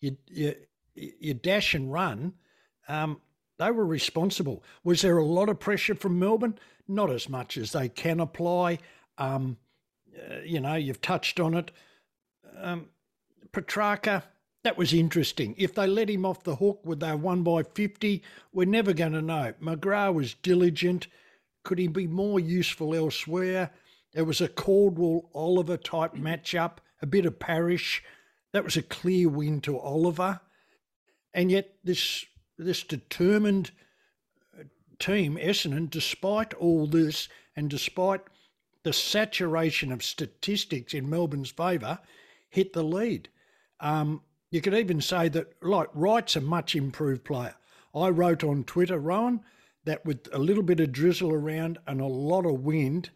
your, 0.00 0.14
your, 0.28 0.54
your 0.94 1.34
dash 1.34 1.74
and 1.74 1.92
run, 1.92 2.34
um, 2.86 3.20
they 3.58 3.72
were 3.72 3.84
responsible. 3.84 4.62
Was 4.84 5.02
there 5.02 5.18
a 5.18 5.24
lot 5.24 5.48
of 5.48 5.58
pressure 5.58 5.96
from 5.96 6.20
Melbourne? 6.20 6.58
Not 6.86 7.10
as 7.10 7.28
much 7.28 7.56
as 7.56 7.72
they 7.72 7.88
can 7.88 8.20
apply. 8.20 8.78
Um, 9.18 9.56
uh, 10.16 10.36
you 10.44 10.60
know, 10.60 10.76
you've 10.76 11.00
touched 11.00 11.40
on 11.40 11.54
it. 11.54 11.72
Um, 12.56 12.86
Petracca, 13.52 14.22
that 14.64 14.76
was 14.76 14.92
interesting. 14.92 15.54
If 15.56 15.74
they 15.74 15.86
let 15.86 16.10
him 16.10 16.26
off 16.26 16.42
the 16.42 16.56
hook, 16.56 16.80
would 16.84 17.00
they 17.00 17.06
have 17.06 17.20
won 17.20 17.42
by 17.42 17.62
50? 17.62 18.22
We're 18.52 18.66
never 18.66 18.92
going 18.92 19.12
to 19.12 19.22
know. 19.22 19.54
McGrath 19.62 20.14
was 20.14 20.34
diligent. 20.34 21.06
Could 21.62 21.78
he 21.78 21.86
be 21.86 22.06
more 22.06 22.40
useful 22.40 22.94
elsewhere? 22.94 23.70
There 24.14 24.24
was 24.24 24.40
a 24.40 24.48
Caldwell 24.48 25.30
Oliver 25.34 25.76
type 25.76 26.14
matchup, 26.14 26.78
a 27.00 27.06
bit 27.06 27.26
of 27.26 27.38
Parish. 27.38 28.02
That 28.52 28.64
was 28.64 28.76
a 28.76 28.82
clear 28.82 29.28
win 29.28 29.60
to 29.62 29.78
Oliver. 29.78 30.40
And 31.32 31.50
yet, 31.50 31.74
this, 31.84 32.24
this 32.56 32.82
determined 32.82 33.70
uh, 34.58 34.64
team, 34.98 35.36
Essendon, 35.36 35.88
despite 35.88 36.54
all 36.54 36.86
this 36.86 37.28
and 37.54 37.70
despite 37.70 38.22
the 38.82 38.92
saturation 38.92 39.92
of 39.92 40.02
statistics 40.02 40.94
in 40.94 41.08
Melbourne's 41.08 41.50
favour, 41.50 42.00
hit 42.48 42.72
the 42.72 42.82
lead. 42.82 43.28
Um, 43.80 44.22
you 44.50 44.60
could 44.60 44.74
even 44.74 45.00
say 45.00 45.28
that, 45.28 45.52
like, 45.62 45.88
Wright's 45.94 46.36
a 46.36 46.40
much 46.40 46.74
improved 46.74 47.24
player. 47.24 47.54
I 47.94 48.08
wrote 48.08 48.44
on 48.44 48.64
Twitter, 48.64 48.98
Rowan, 48.98 49.40
that 49.84 50.04
with 50.04 50.28
a 50.32 50.38
little 50.38 50.62
bit 50.62 50.80
of 50.80 50.92
drizzle 50.92 51.32
around 51.32 51.78
and 51.86 52.00
a 52.00 52.06
lot 52.06 52.46
of 52.46 52.60
wind, 52.60 53.10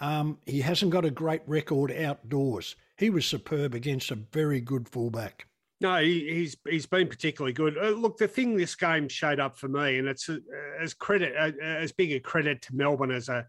um, 0.00 0.38
he 0.46 0.60
hasn't 0.60 0.90
got 0.90 1.04
a 1.04 1.10
great 1.10 1.42
record 1.46 1.92
outdoors. 1.92 2.76
He 2.96 3.10
was 3.10 3.26
superb 3.26 3.74
against 3.74 4.10
a 4.10 4.16
very 4.16 4.60
good 4.60 4.88
fullback. 4.88 5.46
No, 5.80 6.02
he, 6.02 6.28
he's 6.34 6.56
he's 6.68 6.86
been 6.86 7.06
particularly 7.06 7.52
good. 7.52 7.78
Uh, 7.78 7.90
look, 7.90 8.18
the 8.18 8.26
thing 8.26 8.56
this 8.56 8.74
game 8.74 9.08
showed 9.08 9.38
up 9.38 9.56
for 9.56 9.68
me, 9.68 9.98
and 9.98 10.08
it's 10.08 10.28
uh, 10.28 10.38
as 10.80 10.92
credit 10.92 11.34
uh, 11.38 11.52
as 11.62 11.92
big 11.92 12.12
a 12.12 12.18
credit 12.18 12.62
to 12.62 12.74
Melbourne 12.74 13.12
as 13.12 13.28
a 13.28 13.46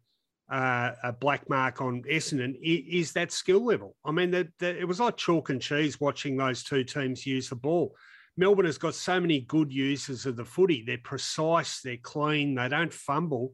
uh, 0.52 0.92
a 1.04 1.14
black 1.14 1.48
mark 1.50 1.82
on 1.82 2.04
Essendon 2.04 2.56
is 2.62 3.12
that 3.14 3.32
skill 3.32 3.64
level. 3.64 3.96
I 4.04 4.12
mean, 4.12 4.32
the, 4.32 4.48
the, 4.60 4.80
it 4.80 4.88
was 4.88 5.00
like 5.00 5.18
chalk 5.18 5.50
and 5.50 5.62
cheese 5.62 6.00
watching 6.00 6.38
those 6.38 6.64
two 6.64 6.84
teams 6.84 7.26
use 7.26 7.50
the 7.50 7.56
ball. 7.56 7.96
Melbourne 8.36 8.66
has 8.66 8.78
got 8.78 8.96
so 8.96 9.20
many 9.20 9.42
good 9.42 9.72
users 9.72 10.26
of 10.26 10.38
the 10.38 10.46
footy. 10.46 10.84
They're 10.86 10.98
precise, 10.98 11.82
they're 11.82 11.98
clean, 11.98 12.56
they 12.56 12.70
don't 12.70 12.94
fumble. 12.94 13.54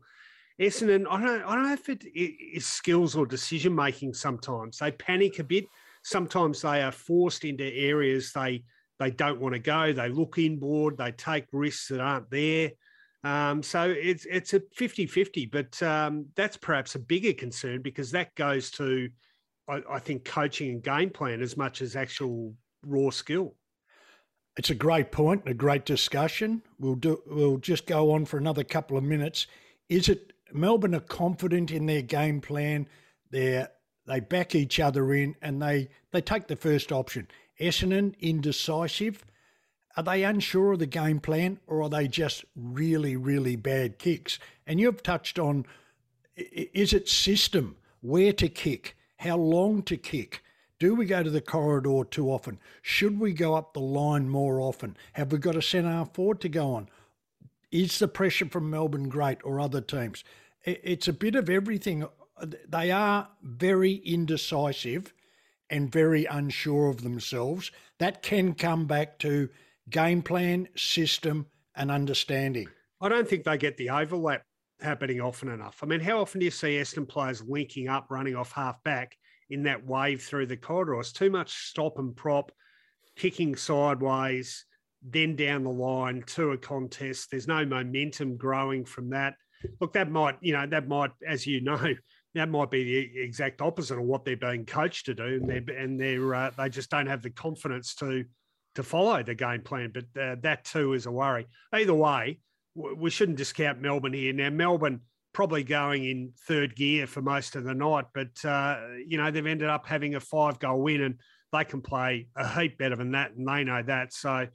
Essendon, 0.61 1.05
I 1.09 1.21
don't, 1.21 1.43
I 1.43 1.55
don't 1.55 1.63
know 1.63 1.73
if 1.73 1.89
it 1.89 2.05
is 2.15 2.65
skills 2.65 3.15
or 3.15 3.25
decision 3.25 3.75
making. 3.75 4.13
Sometimes 4.13 4.77
they 4.77 4.91
panic 4.91 5.39
a 5.39 5.43
bit. 5.43 5.65
Sometimes 6.03 6.61
they 6.61 6.81
are 6.81 6.91
forced 6.91 7.43
into 7.43 7.65
areas 7.65 8.31
they 8.31 8.63
they 8.99 9.11
don't 9.11 9.41
want 9.41 9.53
to 9.53 9.59
go. 9.59 9.91
They 9.91 10.09
look 10.09 10.37
inboard. 10.37 10.97
They 10.97 11.11
take 11.11 11.47
risks 11.51 11.89
that 11.89 11.99
aren't 11.99 12.29
there. 12.31 12.71
Um, 13.25 13.63
so 13.63 13.89
it's 13.89 14.27
it's 14.29 14.53
a 14.53 14.59
50-50, 14.59 15.49
but 15.51 15.81
um, 15.81 16.27
that's 16.35 16.57
perhaps 16.57 16.93
a 16.93 16.99
bigger 16.99 17.33
concern 17.33 17.81
because 17.81 18.11
that 18.11 18.35
goes 18.35 18.69
to, 18.71 19.09
I, 19.67 19.81
I, 19.89 19.97
think, 19.97 20.25
coaching 20.25 20.69
and 20.69 20.83
game 20.83 21.09
plan 21.09 21.41
as 21.41 21.57
much 21.57 21.81
as 21.81 21.95
actual 21.95 22.53
raw 22.85 23.09
skill. 23.09 23.55
It's 24.57 24.69
a 24.69 24.75
great 24.75 25.11
point, 25.11 25.41
a 25.47 25.55
great 25.55 25.85
discussion. 25.85 26.61
We'll 26.79 26.95
do. 26.95 27.19
We'll 27.25 27.57
just 27.57 27.87
go 27.87 28.11
on 28.11 28.25
for 28.25 28.37
another 28.37 28.63
couple 28.63 28.95
of 28.95 29.03
minutes. 29.03 29.47
Is 29.89 30.07
it 30.07 30.33
Melbourne 30.53 30.93
are 30.93 30.99
confident 30.99 31.71
in 31.71 31.87
their 31.87 32.03
game 32.03 32.41
plan? 32.41 32.87
They 33.31 33.65
they 34.05 34.19
back 34.19 34.53
each 34.53 34.79
other 34.79 35.15
in, 35.15 35.35
and 35.41 35.59
they 35.59 35.89
they 36.11 36.21
take 36.21 36.45
the 36.45 36.55
first 36.55 36.91
option. 36.91 37.27
Essendon 37.59 38.13
indecisive. 38.19 39.25
Are 39.97 40.03
they 40.03 40.23
unsure 40.23 40.73
of 40.73 40.79
the 40.79 40.85
game 40.85 41.19
plan 41.19 41.59
or 41.67 41.81
are 41.83 41.89
they 41.89 42.07
just 42.07 42.45
really, 42.55 43.15
really 43.15 43.55
bad 43.55 43.97
kicks? 43.97 44.39
And 44.67 44.79
you've 44.79 45.03
touched 45.03 45.39
on 45.39 45.65
is 46.35 46.93
it 46.93 47.07
system, 47.07 47.77
where 48.01 48.33
to 48.33 48.49
kick, 48.49 48.97
how 49.17 49.37
long 49.37 49.83
to 49.83 49.95
kick? 49.95 50.43
Do 50.79 50.93
we 50.93 51.05
go 51.05 51.23
to 51.23 51.29
the 51.29 51.39
corridor 51.39 52.03
too 52.03 52.29
often? 52.29 52.59
Should 52.81 53.19
we 53.19 53.31
go 53.31 53.55
up 53.55 53.73
the 53.73 53.79
line 53.79 54.29
more 54.29 54.59
often? 54.59 54.97
Have 55.13 55.31
we 55.31 55.37
got 55.37 55.55
a 55.55 55.61
centre 55.61 56.05
forward 56.13 56.41
to 56.41 56.49
go 56.49 56.73
on? 56.73 56.89
Is 57.71 57.99
the 57.99 58.09
pressure 58.09 58.47
from 58.47 58.69
Melbourne 58.69 59.07
great 59.07 59.37
or 59.45 59.59
other 59.59 59.79
teams? 59.79 60.25
It's 60.63 61.07
a 61.07 61.13
bit 61.13 61.35
of 61.35 61.49
everything. 61.49 62.05
They 62.67 62.91
are 62.91 63.29
very 63.41 63.93
indecisive 63.93 65.13
and 65.69 65.91
very 65.91 66.25
unsure 66.25 66.89
of 66.89 67.03
themselves. 67.03 67.71
That 67.99 68.21
can 68.21 68.53
come 68.53 68.85
back 68.85 69.17
to 69.19 69.49
game 69.89 70.21
plan, 70.21 70.67
system, 70.75 71.47
and 71.75 71.91
understanding. 71.91 72.67
I 73.01 73.09
don't 73.09 73.27
think 73.27 73.43
they 73.43 73.57
get 73.57 73.77
the 73.77 73.89
overlap 73.89 74.43
happening 74.81 75.21
often 75.21 75.49
enough. 75.49 75.79
I 75.81 75.85
mean, 75.85 75.99
how 75.99 76.19
often 76.19 76.39
do 76.39 76.45
you 76.45 76.51
see 76.51 76.77
Essendon 76.77 77.07
players 77.07 77.43
linking 77.43 77.87
up, 77.87 78.07
running 78.09 78.35
off 78.35 78.51
half 78.51 78.81
back 78.83 79.15
in 79.49 79.63
that 79.63 79.85
wave 79.85 80.21
through 80.21 80.47
the 80.47 80.57
corridor? 80.57 80.99
It's 80.99 81.11
too 81.11 81.29
much 81.29 81.67
stop 81.67 81.99
and 81.99 82.15
prop, 82.15 82.51
kicking 83.15 83.55
sideways, 83.55 84.65
then 85.01 85.35
down 85.35 85.63
the 85.63 85.69
line 85.69 86.23
to 86.27 86.51
a 86.51 86.57
contest. 86.57 87.29
There's 87.29 87.47
no 87.47 87.65
momentum 87.65 88.37
growing 88.37 88.85
from 88.85 89.09
that. 89.11 89.35
Look, 89.79 89.93
that 89.93 90.11
might, 90.11 90.37
you 90.41 90.53
know, 90.53 90.65
that 90.67 90.87
might, 90.87 91.11
as 91.27 91.45
you 91.45 91.61
know, 91.61 91.93
that 92.33 92.49
might 92.49 92.69
be 92.69 92.83
the 92.83 93.21
exact 93.21 93.61
opposite 93.61 93.97
of 93.97 94.03
what 94.03 94.25
they're 94.25 94.35
being 94.35 94.65
coached 94.65 95.05
to 95.05 95.13
do, 95.13 95.23
and 95.23 95.49
they're 95.49 95.77
and 95.77 95.99
they're 95.99 96.35
uh, 96.35 96.51
they 96.57 96.69
just 96.69 96.89
don't 96.89 97.07
have 97.07 97.21
the 97.21 97.29
confidence 97.29 97.95
to 97.95 98.25
to 98.75 98.83
follow 98.83 99.23
the 99.23 99.35
game 99.35 99.61
plan. 99.61 99.91
But 99.93 100.21
uh, 100.21 100.35
that 100.41 100.65
too 100.65 100.93
is 100.93 101.05
a 101.05 101.11
worry. 101.11 101.47
Either 101.73 101.93
way, 101.93 102.39
we 102.75 103.09
shouldn't 103.09 103.37
discount 103.37 103.81
Melbourne 103.81 104.13
here. 104.13 104.33
Now, 104.33 104.49
Melbourne 104.49 105.01
probably 105.33 105.63
going 105.63 106.05
in 106.05 106.31
third 106.47 106.75
gear 106.75 107.05
for 107.05 107.21
most 107.21 107.57
of 107.57 107.65
the 107.65 107.73
night, 107.73 108.05
but 108.13 108.43
uh, 108.45 108.79
you 109.05 109.17
know 109.17 109.29
they've 109.29 109.45
ended 109.45 109.69
up 109.69 109.85
having 109.85 110.15
a 110.15 110.19
five 110.19 110.59
goal 110.59 110.81
win, 110.81 111.01
and 111.01 111.19
they 111.51 111.65
can 111.65 111.81
play 111.81 112.27
a 112.35 112.47
heap 112.47 112.77
better 112.77 112.95
than 112.95 113.11
that, 113.11 113.31
and 113.31 113.47
they 113.47 113.63
know 113.63 113.83
that. 113.83 114.13
So, 114.13 114.47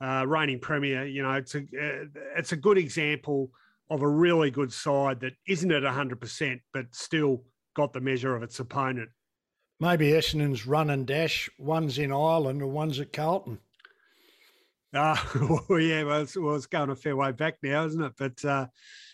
uh, 0.00 0.24
reigning 0.26 0.60
premier, 0.60 1.06
you 1.06 1.22
know, 1.22 1.32
it's 1.32 1.54
a 1.54 1.60
uh, 1.60 2.04
it's 2.36 2.52
a 2.52 2.56
good 2.56 2.78
example 2.78 3.50
of 3.88 4.02
a 4.02 4.08
really 4.08 4.50
good 4.50 4.72
side 4.72 5.20
that 5.20 5.32
isn't 5.48 5.72
at 5.72 5.84
hundred 5.84 6.20
percent, 6.20 6.60
but 6.72 6.86
still 6.94 7.42
got 7.74 7.92
the 7.92 8.00
measure 8.00 8.34
of 8.36 8.42
its 8.42 8.60
opponent. 8.60 9.10
Maybe 9.80 10.08
Essendon's 10.08 10.66
run 10.66 10.88
and 10.88 11.06
dash. 11.06 11.50
One's 11.58 11.98
in 11.98 12.10
Ireland, 12.10 12.62
or 12.62 12.68
one's 12.68 13.00
at 13.00 13.12
Carlton. 13.12 13.58
Uh, 14.94 15.16
well, 15.68 15.80
yeah, 15.80 16.02
well 16.04 16.22
it's, 16.22 16.36
well, 16.36 16.54
it's 16.54 16.66
going 16.66 16.90
a 16.90 16.96
fair 16.96 17.16
way 17.16 17.32
back 17.32 17.56
now, 17.62 17.84
isn't 17.86 18.02
it? 18.02 18.12
But 18.18 18.44
uh, 18.44 18.66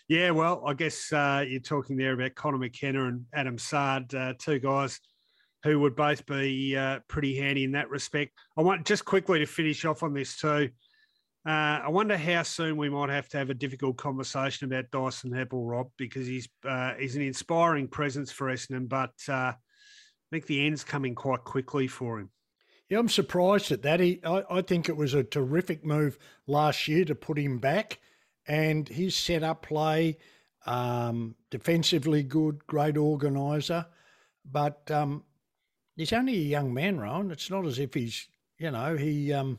yeah, 0.07 0.31
well, 0.31 0.63
I 0.65 0.73
guess 0.73 1.11
uh, 1.11 1.43
you're 1.47 1.59
talking 1.59 1.97
there 1.97 2.13
about 2.13 2.35
Connor 2.35 2.57
McKenna 2.57 3.07
and 3.07 3.25
Adam 3.33 3.57
Saad, 3.57 4.13
uh, 4.13 4.33
two 4.37 4.59
guys 4.59 4.99
who 5.63 5.79
would 5.79 5.95
both 5.95 6.25
be 6.25 6.75
uh, 6.75 6.99
pretty 7.07 7.37
handy 7.37 7.63
in 7.63 7.71
that 7.71 7.89
respect. 7.89 8.33
I 8.57 8.61
want 8.61 8.85
just 8.85 9.05
quickly 9.05 9.39
to 9.39 9.45
finish 9.45 9.85
off 9.85 10.03
on 10.03 10.13
this 10.13 10.37
too. 10.37 10.69
Uh, 11.45 11.79
I 11.83 11.89
wonder 11.89 12.17
how 12.17 12.43
soon 12.43 12.77
we 12.77 12.89
might 12.89 13.09
have 13.09 13.27
to 13.29 13.37
have 13.37 13.49
a 13.49 13.53
difficult 13.53 13.97
conversation 13.97 14.65
about 14.65 14.91
Dyson 14.91 15.31
Heppell, 15.31 15.69
Rob, 15.69 15.89
because 15.97 16.25
he's 16.25 16.47
he's 16.97 17.15
an 17.17 17.21
inspiring 17.21 17.87
presence 17.89 18.31
for 18.31 18.47
Essendon, 18.47 18.87
but 18.87 19.11
I 19.27 19.55
think 20.31 20.45
the 20.45 20.65
end's 20.65 20.85
coming 20.85 21.15
quite 21.15 21.43
quickly 21.43 21.87
for 21.87 22.19
him. 22.19 22.29
Yeah, 22.93 22.99
I'm 22.99 23.09
surprised 23.09 23.71
at 23.71 23.81
that. 23.81 23.99
He, 23.99 24.19
I, 24.23 24.43
I 24.51 24.61
think 24.61 24.87
it 24.87 24.95
was 24.95 25.15
a 25.15 25.23
terrific 25.23 25.83
move 25.83 26.19
last 26.45 26.87
year 26.87 27.03
to 27.05 27.15
put 27.15 27.39
him 27.39 27.57
back, 27.57 27.97
and 28.47 28.87
his 28.87 29.15
set 29.15 29.41
up 29.41 29.63
play, 29.63 30.19
um, 30.67 31.33
defensively 31.49 32.21
good, 32.21 32.67
great 32.67 32.95
organiser, 32.95 33.87
but 34.45 34.91
um, 34.91 35.23
he's 35.95 36.13
only 36.13 36.35
a 36.35 36.37
young 36.37 36.71
man, 36.71 36.99
Rowan. 36.99 37.31
It's 37.31 37.49
not 37.49 37.65
as 37.65 37.79
if 37.79 37.95
he's, 37.95 38.27
you 38.59 38.69
know, 38.69 38.95
he. 38.95 39.33
Um, 39.33 39.57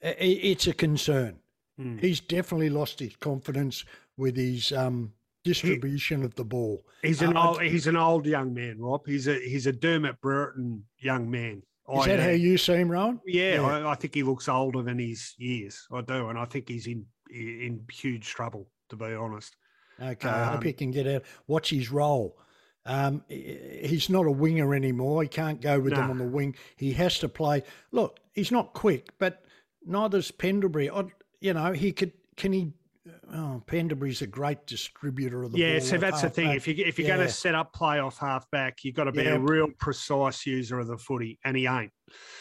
it's 0.00 0.68
a 0.68 0.72
concern. 0.72 1.40
Mm. 1.80 1.98
He's 1.98 2.20
definitely 2.20 2.70
lost 2.70 3.00
his 3.00 3.16
confidence 3.16 3.84
with 4.16 4.36
his 4.36 4.70
um, 4.70 5.12
distribution 5.42 6.20
he, 6.20 6.26
of 6.26 6.36
the 6.36 6.44
ball. 6.44 6.84
He's 7.02 7.20
an 7.20 7.36
uh, 7.36 7.48
old, 7.48 7.62
he's 7.62 7.88
an 7.88 7.96
old 7.96 8.26
young 8.26 8.54
man, 8.54 8.78
Rob. 8.78 9.08
He's 9.08 9.26
a 9.26 9.40
he's 9.40 9.66
a 9.66 9.72
Dermott 9.72 10.20
Brereton 10.20 10.84
young 11.00 11.28
man. 11.28 11.64
Is 11.92 12.04
I, 12.04 12.08
that 12.08 12.20
how 12.20 12.30
you 12.30 12.58
see 12.58 12.74
him, 12.74 12.90
Rowan? 12.90 13.20
Yeah, 13.26 13.54
yeah. 13.54 13.62
I, 13.62 13.92
I, 13.92 13.94
think 13.94 14.14
he 14.14 14.22
looks 14.22 14.48
older 14.48 14.82
than 14.82 14.98
his 14.98 15.34
years. 15.38 15.86
I 15.90 16.02
do, 16.02 16.28
and 16.28 16.38
I 16.38 16.44
think 16.44 16.68
he's 16.68 16.86
in 16.86 17.06
in 17.30 17.84
huge 17.90 18.28
trouble, 18.28 18.68
to 18.90 18.96
be 18.96 19.14
honest. 19.14 19.56
Okay, 20.00 20.28
um, 20.28 20.34
I 20.34 20.44
hope 20.52 20.64
he 20.64 20.72
can 20.72 20.90
get 20.90 21.06
out. 21.06 21.22
What's 21.46 21.70
his 21.70 21.90
role? 21.90 22.38
Um, 22.84 23.22
he's 23.28 24.08
not 24.08 24.26
a 24.26 24.30
winger 24.30 24.74
anymore. 24.74 25.22
He 25.22 25.28
can't 25.28 25.60
go 25.60 25.78
with 25.78 25.92
nah. 25.92 26.00
them 26.00 26.10
on 26.10 26.18
the 26.18 26.24
wing. 26.24 26.56
He 26.76 26.92
has 26.92 27.18
to 27.20 27.28
play. 27.28 27.62
Look, 27.90 28.20
he's 28.32 28.52
not 28.52 28.72
quick, 28.72 29.12
but 29.18 29.44
neither's 29.84 30.30
Pendlebury. 30.30 30.90
I, 30.90 31.04
you 31.40 31.54
know, 31.54 31.72
he 31.72 31.92
could. 31.92 32.12
Can 32.36 32.52
he 32.52 32.72
oh, 33.34 33.62
Pendlebury's 33.66 34.22
a 34.22 34.26
great 34.26 34.66
distributor 34.66 35.42
of 35.42 35.52
the 35.52 35.58
yeah, 35.58 35.66
ball. 35.66 35.74
Yeah, 35.74 35.80
so 35.80 35.98
that's 35.98 36.22
the 36.22 36.30
thing. 36.30 36.48
Back. 36.48 36.56
If 36.56 36.68
you 36.68 36.84
if 36.84 36.98
you're 36.98 37.08
yeah. 37.08 37.16
going 37.16 37.26
to 37.26 37.32
set 37.32 37.54
up 37.54 37.72
play 37.72 37.98
off 37.98 38.18
halfback, 38.18 38.84
you've 38.84 38.94
got 38.94 39.04
to 39.04 39.12
be 39.12 39.22
yeah. 39.22 39.34
a 39.34 39.38
real 39.38 39.68
precise 39.78 40.46
user 40.46 40.78
of 40.78 40.86
the 40.86 40.98
footy, 40.98 41.38
and 41.44 41.56
he 41.56 41.66
ain't. 41.66 41.92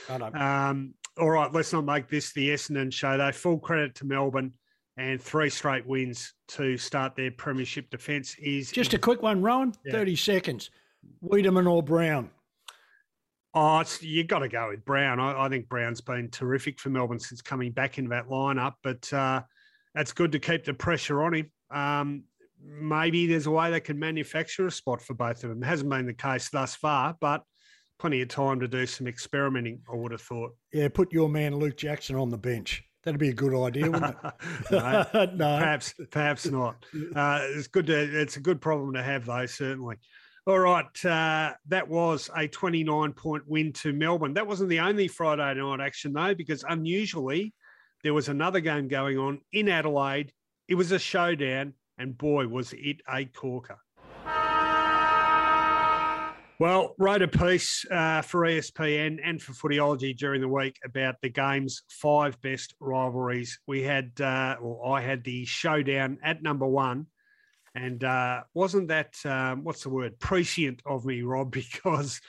I 0.10 0.69
Um, 0.69 0.93
all 1.17 1.30
right, 1.30 1.52
let's 1.52 1.73
not 1.73 1.86
make 1.86 2.08
this 2.08 2.34
the 2.34 2.50
Essendon 2.50 2.91
show 2.91 3.17
though. 3.17 3.32
Full 3.32 3.60
credit 3.60 3.95
to 3.95 4.06
Melbourne 4.06 4.54
and 4.97 5.21
three 5.21 5.50
straight 5.50 5.86
wins 5.86 6.34
to 6.50 6.78
start 6.78 7.15
their 7.15 7.32
premiership 7.32 7.89
defence. 7.89 8.36
Is 8.39 8.71
just 8.71 8.93
a 8.93 9.00
quick 9.00 9.21
one, 9.21 9.41
Rowan. 9.41 9.73
Yeah. 9.86 9.93
Thirty 9.93 10.15
seconds. 10.15 10.69
Weideman 11.23 11.69
or 11.69 11.84
Brown? 11.84 12.30
Oh, 13.54 13.84
you 14.02 14.23
got 14.23 14.39
to 14.39 14.50
go 14.50 14.69
with 14.69 14.84
Brown. 14.86 15.19
I, 15.19 15.45
I, 15.45 15.50
think 15.50 15.69
Brown's 15.69 16.02
been 16.02 16.30
terrific 16.30 16.80
for 16.80 16.89
Melbourne 16.89 17.19
since 17.19 17.41
coming 17.41 17.71
back 17.71 17.97
into 17.97 18.10
that 18.10 18.28
lineup, 18.28 18.73
but. 18.84 19.12
Uh, 19.12 19.41
that's 19.97 20.13
good 20.13 20.31
to 20.31 20.39
keep 20.39 20.63
the 20.63 20.75
pressure 20.75 21.23
on 21.23 21.33
him. 21.33 21.51
Um, 21.71 22.23
maybe 22.63 23.25
there's 23.25 23.47
a 23.47 23.51
way 23.51 23.71
they 23.71 23.79
can 23.79 23.97
manufacture 23.97 24.67
a 24.67 24.71
spot 24.71 25.01
for 25.01 25.15
both 25.15 25.43
of 25.43 25.49
them. 25.49 25.63
It 25.63 25.65
hasn't 25.65 25.89
been 25.89 26.05
the 26.05 26.13
case 26.13 26.49
thus 26.49 26.75
far, 26.75 27.15
but 27.19 27.41
plenty 27.97 28.21
of 28.21 28.27
time 28.27 28.60
to 28.60 28.67
do 28.67 28.86
some 28.86 29.07
experimenting, 29.07 29.81
I 29.91 29.95
would 29.95 30.12
have 30.12 30.21
thought. 30.21 30.51
Yeah, 30.71 30.89
put 30.89 31.12
your 31.12 31.29
man 31.29 31.55
Luke 31.55 31.77
Jackson 31.77 32.15
on 32.15 32.29
the 32.29 32.38
bench. 32.38 32.83
That'd 33.03 33.19
be 33.19 33.29
a 33.29 33.33
good 33.33 33.60
idea, 33.60 33.89
wouldn't 33.89 34.15
it? 34.23 34.33
no, 34.71 35.25
no, 35.33 35.57
perhaps, 35.57 35.95
perhaps 36.12 36.45
not. 36.45 36.86
Uh, 37.15 37.39
it's 37.41 37.67
good 37.67 37.88
to. 37.88 38.21
It's 38.21 38.38
a 38.38 38.41
good 38.41 38.62
problem 38.62 38.93
to 38.93 39.01
have, 39.01 39.25
though. 39.25 39.45
Certainly. 39.47 39.95
All 40.45 40.60
right, 40.60 41.05
uh, 41.05 41.53
that 41.67 41.88
was 41.88 42.29
a 42.36 42.47
29 42.47 43.13
point 43.13 43.43
win 43.47 43.73
to 43.73 43.93
Melbourne. 43.93 44.33
That 44.36 44.47
wasn't 44.47 44.69
the 44.69 44.79
only 44.79 45.07
Friday 45.07 45.60
night 45.60 45.79
action, 45.81 46.13
though, 46.13 46.36
because 46.36 46.63
unusually 46.69 47.53
there 48.03 48.13
was 48.13 48.29
another 48.29 48.60
game 48.60 48.88
going 48.88 49.17
on 49.17 49.41
in 49.51 49.69
Adelaide. 49.69 50.31
It 50.67 50.75
was 50.75 50.91
a 50.91 50.99
showdown, 50.99 51.73
and 51.97 52.17
boy, 52.17 52.47
was 52.47 52.73
it 52.73 53.01
a 53.10 53.25
corker. 53.25 53.79
Well, 56.60 56.95
wrote 56.97 57.21
a 57.21 57.27
piece 57.27 57.86
uh, 57.91 58.23
for 58.23 58.41
ESPN 58.41 59.19
and 59.23 59.39
for 59.39 59.53
Footyology 59.53 60.17
during 60.17 60.41
the 60.41 60.47
week 60.47 60.79
about 60.83 61.21
the 61.21 61.29
game's 61.29 61.83
five 61.88 62.41
best 62.41 62.73
rivalries. 62.79 63.60
We 63.67 63.83
had, 63.83 64.19
uh, 64.19 64.55
well, 64.60 64.91
I 64.91 65.01
had 65.01 65.23
the 65.23 65.45
showdown 65.45 66.17
at 66.23 66.41
number 66.41 66.65
one, 66.65 67.05
and 67.75 68.03
uh, 68.03 68.41
wasn't 68.55 68.88
that 68.88 69.13
um, 69.23 69.63
what's 69.63 69.83
the 69.83 69.89
word 69.89 70.19
prescient 70.19 70.81
of 70.86 71.05
me, 71.05 71.21
Rob? 71.21 71.51
Because 71.73 72.21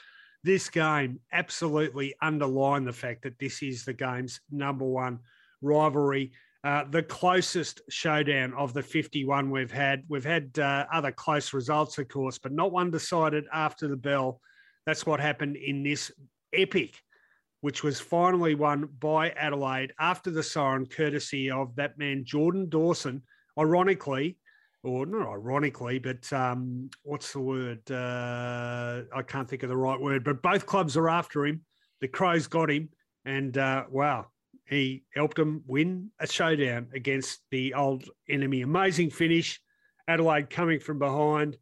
this 0.43 0.69
game 0.69 1.19
absolutely 1.33 2.13
underlined 2.21 2.87
the 2.87 2.93
fact 2.93 3.23
that 3.23 3.39
this 3.39 3.63
is 3.63 3.83
the 3.83 3.93
game's 3.93 4.41
number 4.51 4.85
one 4.85 5.19
rivalry. 5.61 6.31
Uh, 6.63 6.83
the 6.89 7.03
closest 7.03 7.81
showdown 7.89 8.53
of 8.53 8.73
the 8.73 8.83
51 8.83 9.49
we've 9.49 9.71
had. 9.71 10.03
We've 10.09 10.25
had 10.25 10.57
uh, 10.59 10.85
other 10.91 11.11
close 11.11 11.53
results, 11.53 11.97
of 11.97 12.09
course, 12.09 12.37
but 12.37 12.51
not 12.51 12.71
one 12.71 12.91
decided 12.91 13.45
after 13.53 13.87
the 13.87 13.95
bell. 13.95 14.41
That's 14.85 15.05
what 15.05 15.21
happened 15.21 15.55
in 15.55 15.83
this 15.83 16.11
epic, 16.53 16.95
which 17.61 17.81
was 17.81 17.99
finally 17.99 18.55
won 18.55 18.89
by 18.99 19.29
Adelaide 19.31 19.93
after 19.99 20.31
the 20.31 20.43
siren, 20.43 20.85
courtesy 20.85 21.49
of 21.49 21.75
that 21.75 21.97
man, 21.97 22.25
Jordan 22.25 22.67
Dawson. 22.67 23.23
Ironically, 23.57 24.37
or 24.83 25.05
not 25.05 25.27
ironically, 25.27 25.99
but 25.99 26.31
um, 26.31 26.89
what's 27.03 27.33
the 27.33 27.41
word? 27.41 27.91
Uh, 27.91 29.01
I 29.13 29.21
can't 29.21 29.49
think 29.49 29.63
of 29.63 29.69
the 29.69 29.77
right 29.77 29.99
word, 29.99 30.23
but 30.23 30.41
both 30.41 30.65
clubs 30.65 30.95
are 30.95 31.09
after 31.09 31.45
him. 31.45 31.61
The 32.01 32.07
Crows 32.07 32.47
got 32.47 32.69
him. 32.69 32.89
And 33.25 33.57
uh, 33.57 33.85
wow, 33.89 34.27
he 34.69 35.03
helped 35.15 35.37
them 35.37 35.63
win 35.65 36.11
a 36.19 36.27
showdown 36.27 36.89
against 36.93 37.39
the 37.49 37.73
old 37.73 38.03
enemy. 38.29 38.61
Amazing 38.61 39.09
finish. 39.09 39.59
Adelaide 40.07 40.49
coming 40.49 40.79
from 40.79 40.99
behind. 40.99 41.57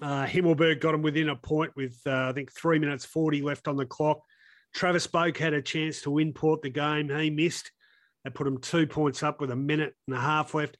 Uh, 0.00 0.24
Himmelberg 0.24 0.80
got 0.80 0.94
him 0.94 1.02
within 1.02 1.28
a 1.28 1.36
point 1.36 1.72
with, 1.76 2.00
uh, 2.06 2.28
I 2.28 2.32
think, 2.32 2.52
three 2.52 2.78
minutes 2.78 3.04
40 3.04 3.42
left 3.42 3.68
on 3.68 3.76
the 3.76 3.86
clock. 3.86 4.20
Travis 4.74 5.06
Boak 5.06 5.36
had 5.36 5.54
a 5.54 5.62
chance 5.62 6.02
to 6.02 6.10
win 6.10 6.32
Port 6.32 6.62
the 6.62 6.70
game. 6.70 7.08
He 7.08 7.30
missed. 7.30 7.70
They 8.22 8.30
put 8.30 8.46
him 8.46 8.58
two 8.58 8.86
points 8.86 9.22
up 9.22 9.40
with 9.40 9.50
a 9.50 9.56
minute 9.56 9.94
and 10.06 10.16
a 10.16 10.20
half 10.20 10.54
left. 10.54 10.76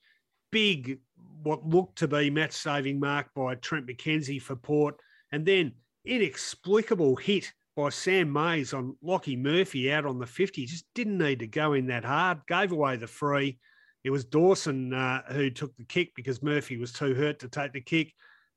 Big, 0.51 1.01
what 1.43 1.67
looked 1.67 1.99
to 1.99 2.09
be 2.09 2.31
match 2.31 2.53
saving 2.53 2.99
mark 3.01 3.29
by 3.35 3.57
Trent 3.57 3.87
McKenzie 3.87 4.43
for 4.43 4.57
Port. 4.57 4.97
And 5.31 5.45
then 5.45 5.73
inexplicable 6.05 7.17
hit 7.17 7.53
by 7.77 7.89
Sam 7.89 8.33
Mayes 8.33 8.73
on 8.73 8.97
Lockie 9.03 9.37
Murphy 9.37 9.93
out 9.93 10.07
on 10.07 10.19
the 10.19 10.27
50. 10.27 10.67
Just 10.67 10.87
didn't 10.95 11.19
need 11.19 11.41
to 11.41 11.47
go 11.47 11.73
in 11.73 11.87
that 11.87 12.05
hard, 12.05 12.41
gave 12.47 12.73
away 12.73 12.97
the 12.97 13.07
free. 13.07 13.59
It 14.05 14.11
was 14.11 14.25
Dawson 14.25 14.93
uh, 14.93 15.23
who 15.33 15.51
took 15.51 15.77
the 15.77 15.85
kick 15.85 16.15
because 16.15 16.43
Murphy 16.43 16.77
was 16.77 16.93
too 16.93 17.15
hurt 17.15 17.39
to 17.41 17.49
take 17.49 17.73
the 17.73 17.81
kick. 17.81 18.13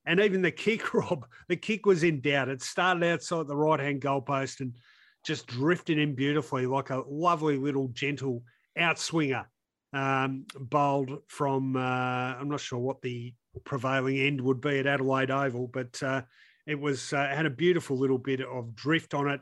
And 0.05 0.19
even 0.19 0.41
the 0.41 0.51
kick, 0.51 0.93
Rob, 0.93 1.25
the 1.47 1.55
kick 1.55 1.85
was 1.85 2.03
in 2.03 2.21
doubt. 2.21 2.49
It 2.49 2.61
started 2.61 3.03
outside 3.03 3.47
the 3.47 3.55
right 3.55 3.79
hand 3.79 4.01
goalpost 4.01 4.59
and 4.59 4.75
just 5.25 5.47
drifted 5.47 5.97
in 5.97 6.15
beautifully 6.15 6.65
like 6.65 6.89
a 6.89 7.03
lovely 7.07 7.57
little 7.57 7.87
gentle 7.89 8.43
outswinger 8.77 9.45
um, 9.93 10.45
bowled 10.59 11.19
from, 11.27 11.75
uh, 11.75 11.79
I'm 11.79 12.49
not 12.49 12.59
sure 12.59 12.79
what 12.79 13.01
the 13.01 13.33
prevailing 13.63 14.17
end 14.17 14.41
would 14.41 14.61
be 14.61 14.79
at 14.79 14.87
Adelaide 14.87 15.31
Oval, 15.31 15.67
but 15.67 16.01
uh, 16.03 16.21
it 16.67 16.79
was 16.79 17.13
uh, 17.13 17.27
had 17.27 17.45
a 17.45 17.49
beautiful 17.49 17.97
little 17.97 18.17
bit 18.17 18.41
of 18.41 18.75
drift 18.75 19.13
on 19.13 19.29
it. 19.29 19.41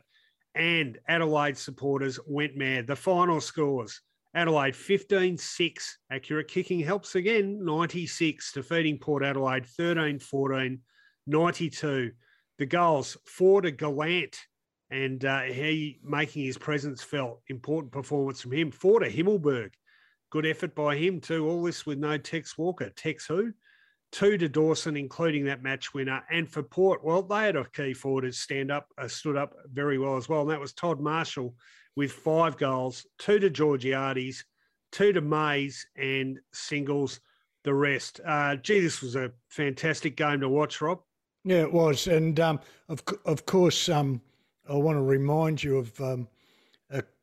And 0.54 0.98
Adelaide 1.08 1.58
supporters 1.58 2.18
went 2.26 2.56
mad. 2.56 2.86
The 2.86 2.96
final 2.96 3.40
scores 3.40 4.00
Adelaide 4.34 4.76
15 4.76 5.36
6. 5.36 5.98
Accurate 6.10 6.48
kicking 6.48 6.80
helps 6.80 7.14
again 7.14 7.64
96, 7.64 8.52
defeating 8.52 8.98
Port 8.98 9.24
Adelaide 9.24 9.66
13 9.66 10.18
14, 10.18 10.80
92. 11.26 12.12
The 12.58 12.66
goals 12.66 13.18
four 13.26 13.60
to 13.60 13.70
Gallant 13.70 14.38
and 14.90 15.24
uh, 15.24 15.42
he 15.42 15.98
making 16.02 16.44
his 16.44 16.56
presence 16.56 17.02
felt. 17.02 17.40
Important 17.48 17.92
performance 17.92 18.40
from 18.40 18.52
him. 18.52 18.70
Four 18.70 19.00
to 19.00 19.10
Himmelberg. 19.10 19.72
Good 20.30 20.46
effort 20.46 20.74
by 20.74 20.96
him 20.96 21.20
too. 21.20 21.48
All 21.48 21.62
this 21.62 21.84
with 21.84 21.98
no 21.98 22.18
Tex 22.18 22.56
Walker. 22.56 22.90
Tex 22.90 23.26
who? 23.26 23.52
Two 24.16 24.38
to 24.38 24.48
Dawson, 24.48 24.96
including 24.96 25.44
that 25.44 25.62
match 25.62 25.92
winner. 25.92 26.22
And 26.30 26.48
for 26.48 26.62
Port, 26.62 27.04
well, 27.04 27.20
they 27.20 27.44
had 27.44 27.54
a 27.54 27.66
key 27.66 27.92
forward 27.92 28.24
who 28.24 28.32
stand 28.32 28.70
up, 28.70 28.88
uh, 28.96 29.08
stood 29.08 29.36
up 29.36 29.54
very 29.70 29.98
well 29.98 30.16
as 30.16 30.26
well. 30.26 30.40
And 30.40 30.50
that 30.50 30.58
was 30.58 30.72
Todd 30.72 31.00
Marshall 31.00 31.54
with 31.96 32.12
five 32.12 32.56
goals, 32.56 33.06
two 33.18 33.38
to 33.38 33.50
Georgiades, 33.50 34.42
two 34.90 35.12
to 35.12 35.20
Mayes, 35.20 35.86
and 35.98 36.40
singles 36.54 37.20
the 37.64 37.74
rest. 37.74 38.22
Uh, 38.24 38.56
gee, 38.56 38.80
this 38.80 39.02
was 39.02 39.16
a 39.16 39.32
fantastic 39.50 40.16
game 40.16 40.40
to 40.40 40.48
watch, 40.48 40.80
Rob. 40.80 41.00
Yeah, 41.44 41.60
it 41.60 41.72
was. 41.74 42.06
And 42.06 42.40
um, 42.40 42.60
of, 42.88 43.02
of 43.26 43.44
course, 43.44 43.90
um, 43.90 44.22
I 44.66 44.76
want 44.76 44.96
to 44.96 45.02
remind 45.02 45.62
you 45.62 45.76
of 45.76 46.00
um, 46.00 46.26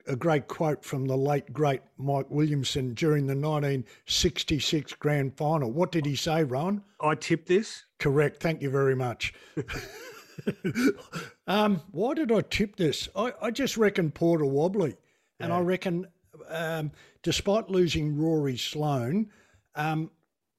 a, 0.08 0.16
great 0.16 0.48
quote 0.48 0.84
from 0.84 1.06
the 1.06 1.16
late, 1.16 1.52
great 1.54 1.82
Mike 1.98 2.30
Williamson 2.30 2.94
during 2.94 3.28
the 3.28 3.36
1966 3.36 4.94
grand 4.94 5.36
final. 5.38 5.72
What 5.72 5.92
did 5.92 6.06
he 6.06 6.16
say, 6.16 6.44
Ron? 6.44 6.84
I 7.02 7.16
tipped 7.16 7.48
this. 7.48 7.84
Correct. 8.00 8.42
Thank 8.42 8.62
you 8.62 8.70
very 8.70 8.96
much. 8.96 9.34
um, 11.48 11.82
why 11.92 12.14
did 12.14 12.32
I 12.32 12.42
tip 12.42 12.76
this? 12.76 13.10
I, 13.16 13.34
I 13.42 13.52
just 13.52 13.78
reckon 13.78 14.12
Porter 14.12 14.46
wobbly. 14.46 14.96
And 15.40 15.50
yeah. 15.50 15.58
I 15.58 15.62
reckon, 15.62 16.08
um, 16.50 16.92
despite 17.22 17.70
losing 17.70 18.18
Rory 18.18 18.58
Sloane, 18.58 19.30
um, 19.76 20.12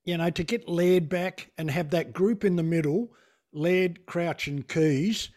you 0.04 0.16
know, 0.18 0.30
to 0.30 0.44
get 0.44 0.68
Laird 0.68 1.08
back 1.08 1.50
and 1.58 1.70
have 1.70 1.90
that 1.90 2.12
group 2.12 2.44
in 2.44 2.56
the 2.56 2.62
middle, 2.62 3.12
Laird, 3.52 4.04
Crouch, 4.06 4.48
and 4.48 4.66
Keays, 4.66 5.30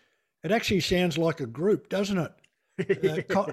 it 0.43 0.51
actually 0.51 0.81
sounds 0.81 1.17
like 1.17 1.39
a 1.39 1.45
group, 1.45 1.89
doesn't 1.89 2.17
it? 2.17 3.29
uh, 3.35 3.51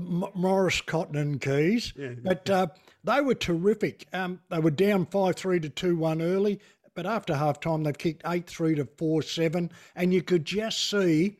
Morris, 0.00 0.80
Cotton, 0.80 1.16
and 1.16 1.40
Keys. 1.40 1.92
Yeah. 1.96 2.14
But 2.22 2.48
uh, 2.48 2.66
they 3.04 3.20
were 3.20 3.34
terrific. 3.34 4.06
Um, 4.12 4.40
they 4.50 4.58
were 4.58 4.70
down 4.70 5.06
5 5.06 5.36
3 5.36 5.60
to 5.60 5.68
2 5.68 5.96
1 5.96 6.22
early. 6.22 6.60
But 6.94 7.06
after 7.06 7.34
half 7.34 7.60
time, 7.60 7.82
they've 7.82 7.96
kicked 7.96 8.22
8 8.26 8.46
3 8.46 8.74
to 8.76 8.84
4 8.96 9.22
7. 9.22 9.70
And 9.96 10.12
you 10.12 10.22
could 10.22 10.44
just 10.44 10.90
see 10.90 11.38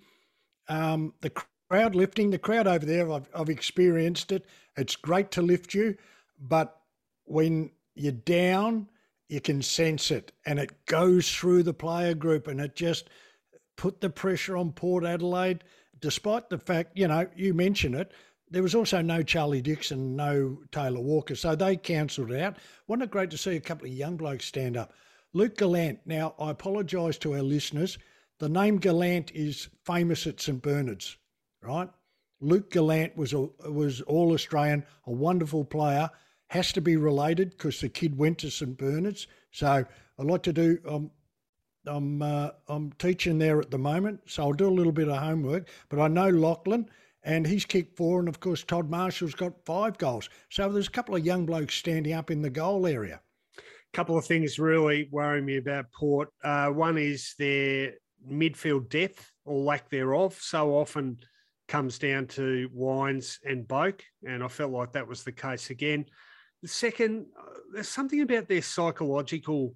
um, 0.69 1.15
the 1.21 1.31
crowd 1.71 1.95
lifting. 1.95 2.31
The 2.31 2.39
crowd 2.39 2.67
over 2.67 2.85
there, 2.85 3.11
I've, 3.13 3.29
I've 3.35 3.51
experienced 3.51 4.33
it. 4.33 4.47
It's 4.77 4.97
great 4.97 5.31
to 5.33 5.43
lift 5.43 5.75
you. 5.75 5.97
But 6.39 6.77
when 7.25 7.71
you're 7.95 8.13
down, 8.13 8.89
you 9.29 9.41
can 9.41 9.63
sense 9.63 10.11
it 10.11 10.33
and 10.45 10.59
it 10.59 10.85
goes 10.85 11.35
through 11.35 11.63
the 11.63 11.73
player 11.73 12.13
group 12.13 12.49
and 12.49 12.61
it 12.61 12.77
just 12.77 13.09
put 13.77 14.01
the 14.01 14.11
pressure 14.11 14.59
on 14.59 14.73
Port 14.73 15.05
Adelaide, 15.05 15.65
despite 16.01 16.51
the 16.51 16.59
fact, 16.59 16.93
you 16.95 17.09
know, 17.09 17.27
you 17.35 17.55
mentioned 17.55 17.95
it, 17.95 18.13
there 18.53 18.63
was 18.63 18.75
also 18.75 19.01
no 19.01 19.23
Charlie 19.23 19.63
Dixon, 19.63 20.15
no 20.15 20.59
Taylor 20.71 21.01
Walker, 21.01 21.35
so 21.35 21.57
they 21.57 21.77
cancelled 21.77 22.31
it 22.31 22.41
out. 22.41 22.59
Wasn't 22.87 23.03
it 23.03 23.11
great 23.11 23.31
to 23.31 23.39
see 23.39 23.57
a 23.57 23.61
couple 23.61 23.87
of 23.87 23.93
young 23.93 24.17
blokes 24.17 24.45
stand 24.45 24.77
up? 24.77 24.93
Luke 25.33 25.57
Gallant. 25.57 26.01
Now, 26.05 26.35
I 26.39 26.51
apologise 26.51 27.17
to 27.19 27.35
our 27.35 27.43
listeners. 27.43 27.97
The 28.39 28.51
name 28.51 28.77
Gallant 28.77 29.31
is 29.35 29.69
famous 29.87 30.27
at 30.27 30.41
St 30.41 30.61
Bernard's, 30.61 31.17
right? 31.63 31.89
Luke 32.41 32.71
Gallant 32.71 33.17
was 33.17 33.33
a, 33.33 33.49
was 33.71 34.03
all 34.03 34.33
Australian, 34.35 34.85
a 35.07 35.13
wonderful 35.13 35.65
player. 35.65 36.11
Has 36.49 36.71
to 36.73 36.83
be 36.83 36.99
related 36.99 37.53
because 37.53 37.81
the 37.81 37.89
kid 37.89 38.19
went 38.19 38.37
to 38.39 38.51
St 38.51 38.77
Bernard's. 38.77 39.27
So 39.53 39.87
I'd 40.19 40.27
like 40.27 40.43
to 40.43 40.53
do. 40.53 40.79
Um, 40.87 41.11
I'm 41.87 42.21
uh, 42.21 42.51
I'm 42.69 42.93
teaching 42.93 43.39
there 43.39 43.59
at 43.59 43.71
the 43.71 43.79
moment, 43.79 44.21
so 44.27 44.43
I'll 44.43 44.53
do 44.53 44.69
a 44.69 44.71
little 44.71 44.93
bit 44.93 45.09
of 45.09 45.17
homework. 45.17 45.69
But 45.89 45.99
I 45.99 46.09
know 46.09 46.29
Lachlan, 46.29 46.91
and 47.25 47.47
he's 47.47 47.65
kicked 47.65 47.97
four, 47.97 48.19
and 48.21 48.29
of 48.29 48.41
course 48.41 48.65
Todd 48.65 48.91
Marshall's 48.91 49.35
got 49.35 49.65
five 49.65 49.97
goals. 49.99 50.29
So 50.51 50.69
there's 50.71 50.89
a 50.89 50.93
couple 50.93 51.15
of 51.15 51.25
young 51.25 51.47
blokes 51.47 51.75
standing 51.75 52.13
up 52.13 52.31
in 52.31 52.43
the 52.43 52.51
goal 52.51 52.87
area 52.87 53.21
A 53.57 53.63
couple 53.93 54.19
of 54.19 54.25
things 54.25 54.59
really 54.59 55.09
worry 55.11 55.41
me 55.41 55.57
about 55.57 55.93
Port. 55.93 56.31
Uh, 56.43 56.69
one 56.69 56.99
is 56.99 57.35
their 57.39 57.95
midfield 58.29 58.89
depth 58.89 59.31
or 59.45 59.59
lack 59.63 59.91
thereof. 59.91 60.37
So 60.41 60.75
often 60.75 61.19
comes 61.69 61.99
down 61.99 62.27
to 62.27 62.69
Wines 62.73 63.39
and 63.45 63.67
Boak, 63.67 64.01
and 64.27 64.43
I 64.43 64.49
felt 64.49 64.73
like 64.73 64.93
that 64.93 65.07
was 65.07 65.23
the 65.23 65.33
case 65.33 65.71
again. 65.71 66.05
The 66.63 66.69
second, 66.69 67.27
uh, 67.39 67.59
there's 67.73 67.89
something 67.89 68.21
about 68.21 68.49
their 68.49 68.63
psychological 68.63 69.75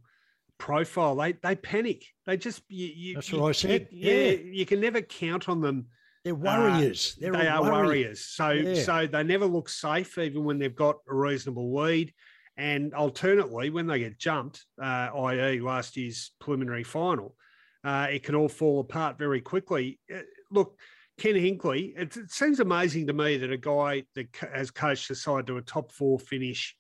profile. 0.59 1.17
They 1.17 1.33
they 1.33 1.57
panic. 1.57 2.05
They 2.27 2.37
just 2.37 2.63
you, 2.69 2.87
you, 2.87 3.15
that's 3.15 3.33
what 3.33 3.49
I 3.49 3.53
said. 3.53 3.89
You, 3.91 4.13
yeah, 4.13 4.31
you 4.31 4.67
can 4.67 4.81
never 4.81 5.01
count 5.01 5.49
on 5.49 5.61
them. 5.61 5.87
They're 6.27 6.35
warriors. 6.35 7.17
Uh, 7.25 7.31
they 7.31 7.47
are 7.47 7.63
warrior. 7.63 7.85
warriors. 7.85 8.25
So 8.25 8.51
yeah. 8.51 8.83
so 8.83 9.07
they 9.07 9.23
never 9.23 9.47
look 9.47 9.69
safe, 9.69 10.19
even 10.19 10.43
when 10.43 10.59
they've 10.59 10.75
got 10.75 10.97
a 11.09 11.15
reasonable 11.15 11.73
lead. 11.73 12.13
And 12.57 12.93
alternately, 12.95 13.71
when 13.71 13.87
they 13.87 14.01
get 14.01 14.19
jumped, 14.19 14.65
uh, 14.83 15.09
i.e., 15.15 15.61
last 15.61 15.97
year's 15.97 16.33
preliminary 16.41 16.83
final, 16.83 17.37
uh, 17.85 18.09
it 18.11 18.25
can 18.25 18.35
all 18.35 18.49
fall 18.49 18.81
apart 18.81 19.19
very 19.19 19.41
quickly. 19.41 20.01
Uh, 20.13 20.23
look, 20.51 20.77
Ken 21.17 21.35
Hinkley, 21.35 21.93
it, 21.97 22.17
it, 22.17 22.33
seems 22.33 22.59
amazing 22.59 23.07
to 23.07 23.13
me 23.13 23.37
that 23.37 23.53
a 23.53 23.57
guy 23.57 24.03
that 24.17 24.27
has 24.53 24.73
coached 24.73 25.07
the 25.07 25.15
side 25.15 25.47
to 25.47 25.59
a 25.59 25.63
top 25.63 25.93
four 25.93 26.19
finish 26.19 26.75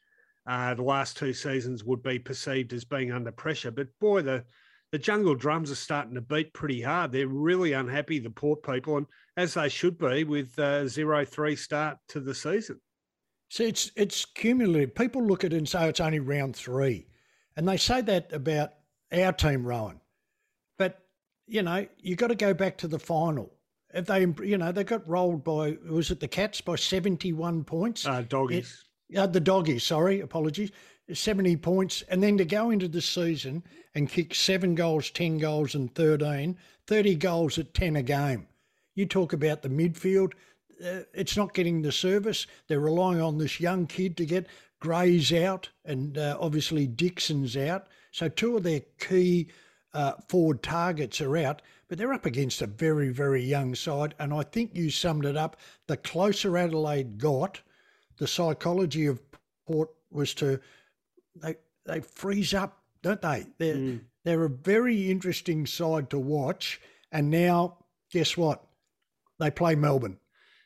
uh, 0.48 0.74
the 0.74 0.82
last 0.82 1.16
two 1.16 1.32
seasons 1.32 1.85
would 1.85 2.02
be 2.02 2.18
perceived 2.18 2.72
as 2.72 2.85
being 2.85 3.12
under 3.12 3.30
pressure. 3.30 3.70
But 3.70 3.88
boy, 4.00 4.22
the 4.22 4.44
the 4.92 4.99
jungle 4.99 5.35
drums 5.35 5.70
are 5.70 5.77
starting 5.77 6.14
to 6.14 6.20
beat 6.20 6.53
pretty 6.55 6.81
hard. 6.81 7.12
They're 7.12 7.27
really 7.27 7.72
unhappy, 7.72 8.18
the 8.18 8.31
port 8.31 8.62
people, 8.62 8.96
and 8.96 9.07
as 9.37 9.55
they 9.55 9.68
should 9.68 9.99
be 9.99 10.25
with 10.25 10.59
uh, 10.59 10.87
zero 10.87 11.25
three 11.25 11.57
start 11.57 11.99
to 12.09 12.20
the 12.20 12.35
season. 12.35 12.81
See, 13.51 13.64
it's 13.64 13.90
it's 13.96 14.25
cumulative. 14.25 14.94
People 14.94 15.25
look 15.25 15.44
at 15.44 15.53
it 15.53 15.57
and 15.57 15.68
say 15.68 15.88
it's 15.88 16.01
only 16.01 16.20
round 16.20 16.57
three, 16.57 17.07
and 17.57 17.68
they 17.68 17.77
say 17.77 18.01
that 18.03 18.33
about 18.33 18.70
our 19.12 19.33
team, 19.33 19.66
Rowan. 19.66 20.01
But 20.79 20.99
you 21.46 21.62
know, 21.62 21.87
you 21.99 22.16
got 22.16 22.29
to 22.29 22.35
go 22.35 22.55
back 22.55 22.79
to 22.79 22.88
the 22.88 22.99
final. 22.99 23.53
If 23.94 24.07
they, 24.07 24.27
you 24.42 24.59
know, 24.59 24.72
they 24.72 24.85
got 24.85 25.09
rolled 25.09 25.44
by 25.44 25.77
was 25.88 26.11
it 26.11 26.20
the 26.20 26.29
Cats 26.29 26.61
by 26.61 26.77
seventy 26.77 27.33
one 27.33 27.64
points? 27.64 28.07
Uh, 28.07 28.22
doggies. 28.22 28.85
It, 29.09 29.18
uh, 29.18 29.27
the 29.27 29.40
doggies. 29.40 29.85
Sorry, 29.85 30.20
apologies. 30.20 30.72
Seventy 31.12 31.56
points, 31.56 32.02
and 32.08 32.22
then 32.22 32.36
to 32.38 32.44
go 32.44 32.70
into 32.70 32.88
the 32.88 33.00
season 33.00 33.62
and 33.94 34.08
kick 34.08 34.34
seven 34.34 34.74
goals, 34.74 35.10
ten 35.10 35.38
goals, 35.38 35.74
and 35.74 35.94
13, 35.94 36.56
30 36.86 37.14
goals 37.14 37.58
at 37.58 37.74
ten 37.74 37.96
a 37.96 38.02
game. 38.02 38.48
You 38.94 39.06
talk 39.06 39.32
about 39.32 39.62
the 39.62 39.68
midfield 39.68 40.32
uh, 40.84 41.00
it's 41.14 41.36
not 41.36 41.54
getting 41.54 41.82
the 41.82 41.92
service. 41.92 42.46
They're 42.68 42.80
relying 42.80 43.20
on 43.20 43.38
this 43.38 43.60
young 43.60 43.86
kid 43.86 44.16
to 44.18 44.26
get 44.26 44.46
Gray's 44.80 45.32
out 45.32 45.70
and 45.84 46.18
uh, 46.18 46.36
obviously 46.40 46.86
Dixon's 46.86 47.56
out. 47.56 47.86
So 48.12 48.28
two 48.28 48.56
of 48.56 48.62
their 48.62 48.82
key 48.98 49.48
uh, 49.94 50.14
forward 50.28 50.62
targets 50.62 51.20
are 51.20 51.36
out, 51.38 51.62
but 51.88 51.98
they're 51.98 52.12
up 52.12 52.26
against 52.26 52.62
a 52.62 52.66
very, 52.66 53.08
very 53.08 53.42
young 53.42 53.74
side. 53.74 54.14
And 54.18 54.34
I 54.34 54.42
think 54.42 54.74
you 54.74 54.90
summed 54.90 55.24
it 55.24 55.36
up. 55.36 55.56
The 55.86 55.96
closer 55.96 56.58
Adelaide 56.58 57.18
got, 57.18 57.60
the 58.18 58.26
psychology 58.26 59.06
of 59.06 59.22
Port 59.66 59.90
was 60.10 60.34
to 60.34 60.60
they 61.42 61.57
they 61.85 62.01
freeze 62.01 62.55
up, 62.55 62.83
don't 63.03 63.22
they? 63.22 63.46
They're 63.59 63.77
mm. 63.77 64.01
they're 64.25 64.44
a 64.44 64.51
very 64.51 65.11
interesting 65.11 65.66
side 65.66 66.11
to 66.11 66.18
watch. 66.18 66.81
And 67.12 67.31
now, 67.31 67.79
guess 68.11 68.37
what? 68.37 68.64
They 69.38 69.51
play 69.51 69.75
Melbourne. 69.75 70.18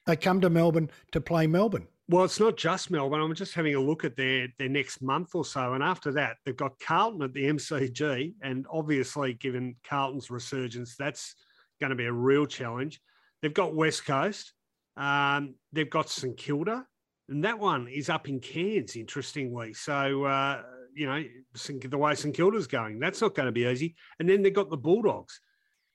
They 0.07 0.17
come 0.17 0.41
to 0.41 0.51
Melbourne 0.51 0.91
to 1.13 1.21
play 1.21 1.47
Melbourne. 1.47 1.89
Well, 2.09 2.25
it's 2.25 2.41
not 2.41 2.57
just 2.57 2.91
Melbourne. 2.91 3.21
I'm 3.21 3.35
just 3.35 3.55
having 3.55 3.77
a 3.77 3.81
look 3.81 4.05
at 4.05 4.17
their 4.17 4.49
their 4.59 4.69
next 4.69 5.01
month 5.01 5.35
or 5.35 5.45
so, 5.45 5.75
and 5.75 5.85
after 5.85 6.11
that, 6.13 6.39
they've 6.45 6.57
got 6.57 6.81
Carlton 6.81 7.23
at 7.23 7.33
the 7.33 7.45
MCG, 7.45 8.35
and 8.43 8.67
obviously, 8.71 9.35
given 9.35 9.77
Carlton's 9.89 10.31
resurgence, 10.31 10.97
that's 10.97 11.37
going 11.81 11.91
to 11.91 11.97
be 11.97 12.07
a 12.07 12.13
real 12.13 12.47
challenge. 12.47 13.01
They've 13.41 13.55
got 13.55 13.77
West 13.77 14.05
Coast, 14.07 14.53
um, 14.97 15.55
they've 15.73 15.89
got 15.89 16.11
St 16.11 16.37
Kilda, 16.37 16.85
and 17.31 17.45
that 17.45 17.59
one 17.59 17.89
is 17.89 18.11
up 18.11 18.29
in 18.29 18.41
Cairns, 18.41 18.97
interestingly. 18.97 19.73
So, 19.73 20.25
uh, 20.25 20.63
you 20.95 21.07
know, 21.07 21.23
the 21.89 21.99
way 21.99 22.15
St 22.15 22.35
Kilda's 22.35 22.67
going, 22.67 22.99
that's 22.99 23.23
not 23.23 23.35
going 23.35 23.47
to 23.47 23.53
be 23.53 23.67
easy. 23.67 23.95
And 24.19 24.29
then 24.29 24.43
they've 24.43 24.53
got 24.53 24.69
the 24.69 24.77
Bulldogs. 24.77 25.41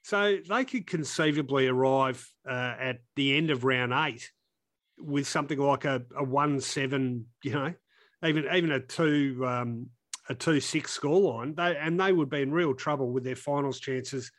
So 0.04 0.38
they 0.48 0.65
could 0.65 0.88
conceivably 0.88 1.67
arrive 1.67 2.26
uh, 2.50 2.76
at 2.80 2.98
the 3.15 3.36
end 3.36 3.52
of 3.52 3.63
round 3.63 3.91
eight 3.91 4.32
with 4.98 5.28
something 5.28 5.60
like 5.60 5.84
a, 5.84 6.04
a 6.15 6.24
one 6.24 6.62
seven, 6.62 7.26
you 7.43 7.52
know, 7.52 7.74
even 8.24 8.45
even 8.54 8.71
a 8.71 8.80
two 8.80 9.43
um, 9.45 9.88
a 10.30 10.36
two 10.36 10.60
six 10.60 10.98
scoreline, 10.98 11.56
they 11.56 11.76
and 11.76 12.00
they 12.00 12.13
would 12.13 12.30
be 12.30 12.41
in 12.41 12.52
real 12.52 12.74
trouble 12.74 13.12
with 13.12 13.24
their 13.24 13.36
finals 13.36 13.80
chances 13.80 14.32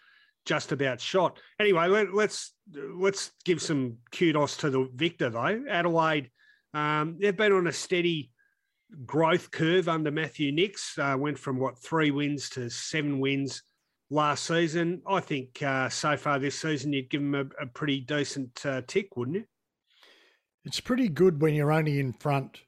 just 0.46 0.72
about 0.72 1.00
shot. 1.00 1.38
Anyway, 1.60 1.88
let, 1.88 2.14
let's, 2.14 2.54
let's 2.96 3.32
give 3.44 3.60
some 3.60 3.98
kudos 4.12 4.56
to 4.58 4.70
the 4.70 4.88
victor 4.94 5.28
though. 5.28 5.64
Adelaide, 5.68 6.30
um, 6.76 7.16
they've 7.18 7.36
been 7.36 7.52
on 7.52 7.66
a 7.66 7.72
steady 7.72 8.30
growth 9.04 9.50
curve 9.50 9.88
under 9.88 10.10
Matthew 10.10 10.52
Nicks. 10.52 10.98
Uh, 10.98 11.16
went 11.18 11.38
from 11.38 11.58
what 11.58 11.78
three 11.78 12.10
wins 12.10 12.50
to 12.50 12.68
seven 12.68 13.18
wins 13.18 13.62
last 14.10 14.44
season. 14.44 15.00
I 15.08 15.20
think 15.20 15.62
uh, 15.62 15.88
so 15.88 16.16
far 16.16 16.38
this 16.38 16.60
season 16.60 16.92
you'd 16.92 17.08
give 17.08 17.22
them 17.22 17.34
a, 17.34 17.62
a 17.62 17.66
pretty 17.66 18.00
decent 18.00 18.64
uh, 18.66 18.82
tick, 18.86 19.16
wouldn't 19.16 19.38
you? 19.38 19.44
It's 20.64 20.80
pretty 20.80 21.08
good 21.08 21.40
when 21.40 21.54
you're 21.54 21.72
only 21.72 21.98
in 21.98 22.12
front 22.12 22.60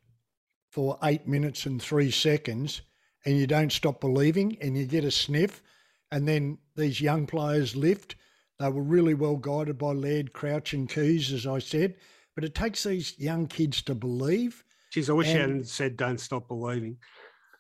for 0.71 0.99
eight 1.03 1.27
minutes 1.27 1.67
and 1.67 1.83
three 1.83 2.11
seconds 2.11 2.81
and 3.27 3.37
you 3.37 3.47
don't 3.47 3.73
stop 3.73 4.01
believing 4.01 4.57
and 4.63 4.77
you 4.77 4.87
get 4.87 5.05
a 5.05 5.11
sniff 5.11 5.63
and 6.11 6.27
then 6.27 6.57
these 6.77 7.01
young 7.01 7.27
players 7.27 7.77
lift. 7.77 8.15
They 8.59 8.71
were 8.71 8.83
really 8.83 9.15
well 9.15 9.37
guided 9.37 9.77
by 9.77 9.93
Laird, 9.93 10.33
Crouch 10.33 10.73
and 10.73 10.89
Keays, 10.89 11.31
as 11.33 11.47
I 11.47 11.59
said. 11.59 11.97
But 12.39 12.45
it 12.45 12.55
takes 12.55 12.85
these 12.85 13.19
young 13.19 13.49
kids 13.49 13.83
to 13.83 13.97
believe. 13.97 14.63
Geez, 14.93 15.11
I 15.11 15.13
wish 15.13 15.27
and, 15.27 15.35
you 15.35 15.41
hadn't 15.41 15.67
said 15.67 15.97
don't 15.97 16.21
stop 16.21 16.47
believing. 16.47 16.97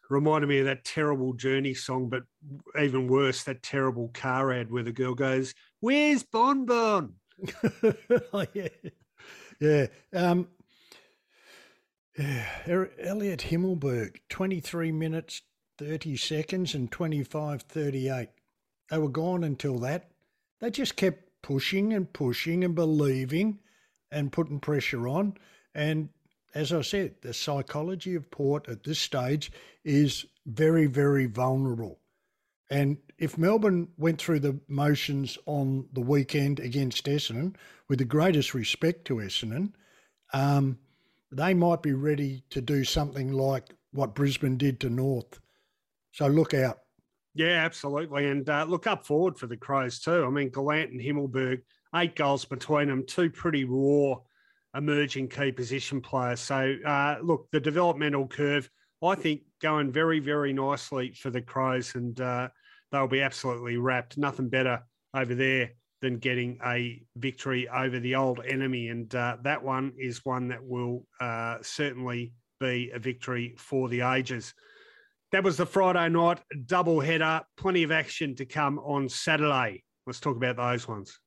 Reminded 0.08 0.46
me 0.46 0.60
of 0.60 0.66
that 0.66 0.84
terrible 0.84 1.32
Journey 1.32 1.74
song, 1.74 2.08
but 2.08 2.22
even 2.80 3.08
worse, 3.08 3.42
that 3.42 3.64
terrible 3.64 4.08
car 4.14 4.52
ad 4.52 4.70
where 4.70 4.84
the 4.84 4.92
girl 4.92 5.14
goes, 5.14 5.52
Where's 5.80 6.22
Bon 6.22 6.64
Bon? 6.64 7.12
oh, 8.32 8.46
yeah. 8.54 8.68
Yeah. 9.58 9.86
Um, 10.14 10.46
yeah. 12.16 12.46
Elliot 13.02 13.40
Himmelberg, 13.40 14.18
23 14.28 14.92
minutes, 14.92 15.42
30 15.78 16.16
seconds 16.16 16.76
and 16.76 16.88
25 16.92 17.62
38. 17.62 18.28
They 18.90 18.98
were 18.98 19.08
gone 19.08 19.42
until 19.42 19.80
that. 19.80 20.12
They 20.60 20.70
just 20.70 20.94
kept 20.94 21.42
pushing 21.42 21.92
and 21.92 22.12
pushing 22.12 22.62
and 22.62 22.76
believing 22.76 23.58
and 24.10 24.32
putting 24.32 24.60
pressure 24.60 25.08
on. 25.08 25.34
And 25.74 26.08
as 26.54 26.72
I 26.72 26.80
said, 26.80 27.16
the 27.22 27.34
psychology 27.34 28.14
of 28.14 28.30
Port 28.30 28.68
at 28.68 28.84
this 28.84 28.98
stage 28.98 29.52
is 29.84 30.26
very, 30.46 30.86
very 30.86 31.26
vulnerable. 31.26 32.00
And 32.70 32.98
if 33.18 33.38
Melbourne 33.38 33.88
went 33.96 34.20
through 34.20 34.40
the 34.40 34.58
motions 34.68 35.38
on 35.46 35.88
the 35.92 36.00
weekend 36.00 36.60
against 36.60 37.06
Essendon, 37.06 37.54
with 37.88 37.98
the 37.98 38.04
greatest 38.04 38.54
respect 38.54 39.06
to 39.06 39.16
Essendon, 39.16 39.72
um, 40.32 40.78
they 41.30 41.54
might 41.54 41.82
be 41.82 41.92
ready 41.92 42.42
to 42.50 42.60
do 42.60 42.84
something 42.84 43.32
like 43.32 43.74
what 43.92 44.14
Brisbane 44.14 44.56
did 44.56 44.80
to 44.80 44.90
North. 44.90 45.40
So 46.12 46.26
look 46.26 46.54
out. 46.54 46.78
Yeah, 47.34 47.64
absolutely. 47.64 48.26
And 48.26 48.48
uh, 48.48 48.64
look 48.68 48.86
up 48.86 49.06
forward 49.06 49.38
for 49.38 49.46
the 49.46 49.56
Crows 49.56 50.00
too. 50.00 50.24
I 50.24 50.30
mean, 50.30 50.50
Gallant 50.50 50.90
and 50.90 51.00
Himmelberg, 51.00 51.62
eight 51.94 52.16
goals 52.16 52.44
between 52.44 52.88
them, 52.88 53.04
two 53.06 53.30
pretty 53.30 53.64
raw 53.64 54.16
emerging 54.74 55.28
key 55.28 55.52
position 55.52 56.00
players. 56.00 56.40
So 56.40 56.76
uh, 56.84 57.16
look, 57.22 57.48
the 57.52 57.60
developmental 57.60 58.26
curve, 58.26 58.68
I 59.02 59.14
think, 59.14 59.42
going 59.60 59.92
very, 59.92 60.20
very 60.20 60.52
nicely 60.52 61.12
for 61.12 61.30
the 61.30 61.42
Crows, 61.42 61.94
and 61.94 62.20
uh, 62.20 62.48
they'll 62.92 63.08
be 63.08 63.22
absolutely 63.22 63.76
rapt. 63.76 64.18
Nothing 64.18 64.48
better 64.48 64.82
over 65.14 65.34
there 65.34 65.72
than 66.00 66.18
getting 66.18 66.58
a 66.64 67.02
victory 67.16 67.68
over 67.68 67.98
the 67.98 68.14
old 68.14 68.40
enemy. 68.46 68.88
And 68.88 69.12
uh, 69.14 69.38
that 69.42 69.62
one 69.62 69.92
is 69.98 70.24
one 70.24 70.48
that 70.48 70.64
will 70.64 71.04
uh, 71.20 71.56
certainly 71.62 72.32
be 72.60 72.90
a 72.94 72.98
victory 72.98 73.54
for 73.58 73.88
the 73.88 74.02
ages. 74.02 74.54
That 75.32 75.44
was 75.44 75.56
the 75.56 75.66
Friday 75.66 76.08
night 76.08 76.40
double 76.66 77.00
header. 77.00 77.42
Plenty 77.56 77.82
of 77.82 77.90
action 77.90 78.34
to 78.36 78.46
come 78.46 78.78
on 78.78 79.08
Saturday. 79.08 79.82
Let's 80.06 80.20
talk 80.20 80.36
about 80.36 80.56
those 80.56 80.88
ones. 80.88 81.18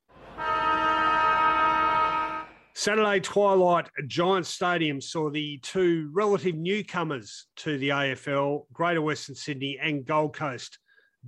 Saturday 2.74 3.20
twilight, 3.20 3.90
Giant 4.08 4.46
Stadium 4.46 5.02
saw 5.02 5.30
the 5.30 5.58
two 5.62 6.10
relative 6.14 6.56
newcomers 6.56 7.48
to 7.58 7.78
the 7.78 7.90
AFL, 7.90 8.66
Greater 8.72 9.02
Western 9.02 9.36
Sydney 9.36 9.78
and 9.82 10.06
Gold 10.06 10.36
Coast, 10.36 10.80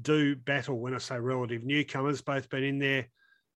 do 0.01 0.35
battle. 0.35 0.79
When 0.79 0.95
I 0.95 0.99
say 0.99 1.19
relative 1.19 1.63
newcomers, 1.63 2.21
both 2.21 2.49
been 2.49 2.63
in 2.63 2.79
there 2.79 3.07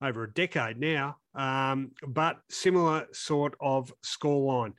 over 0.02 0.24
a 0.24 0.34
decade 0.34 0.78
now, 0.80 1.18
um, 1.34 1.92
but 2.06 2.40
similar 2.50 3.08
sort 3.14 3.56
of 3.62 3.94
scoreline. 4.04 4.74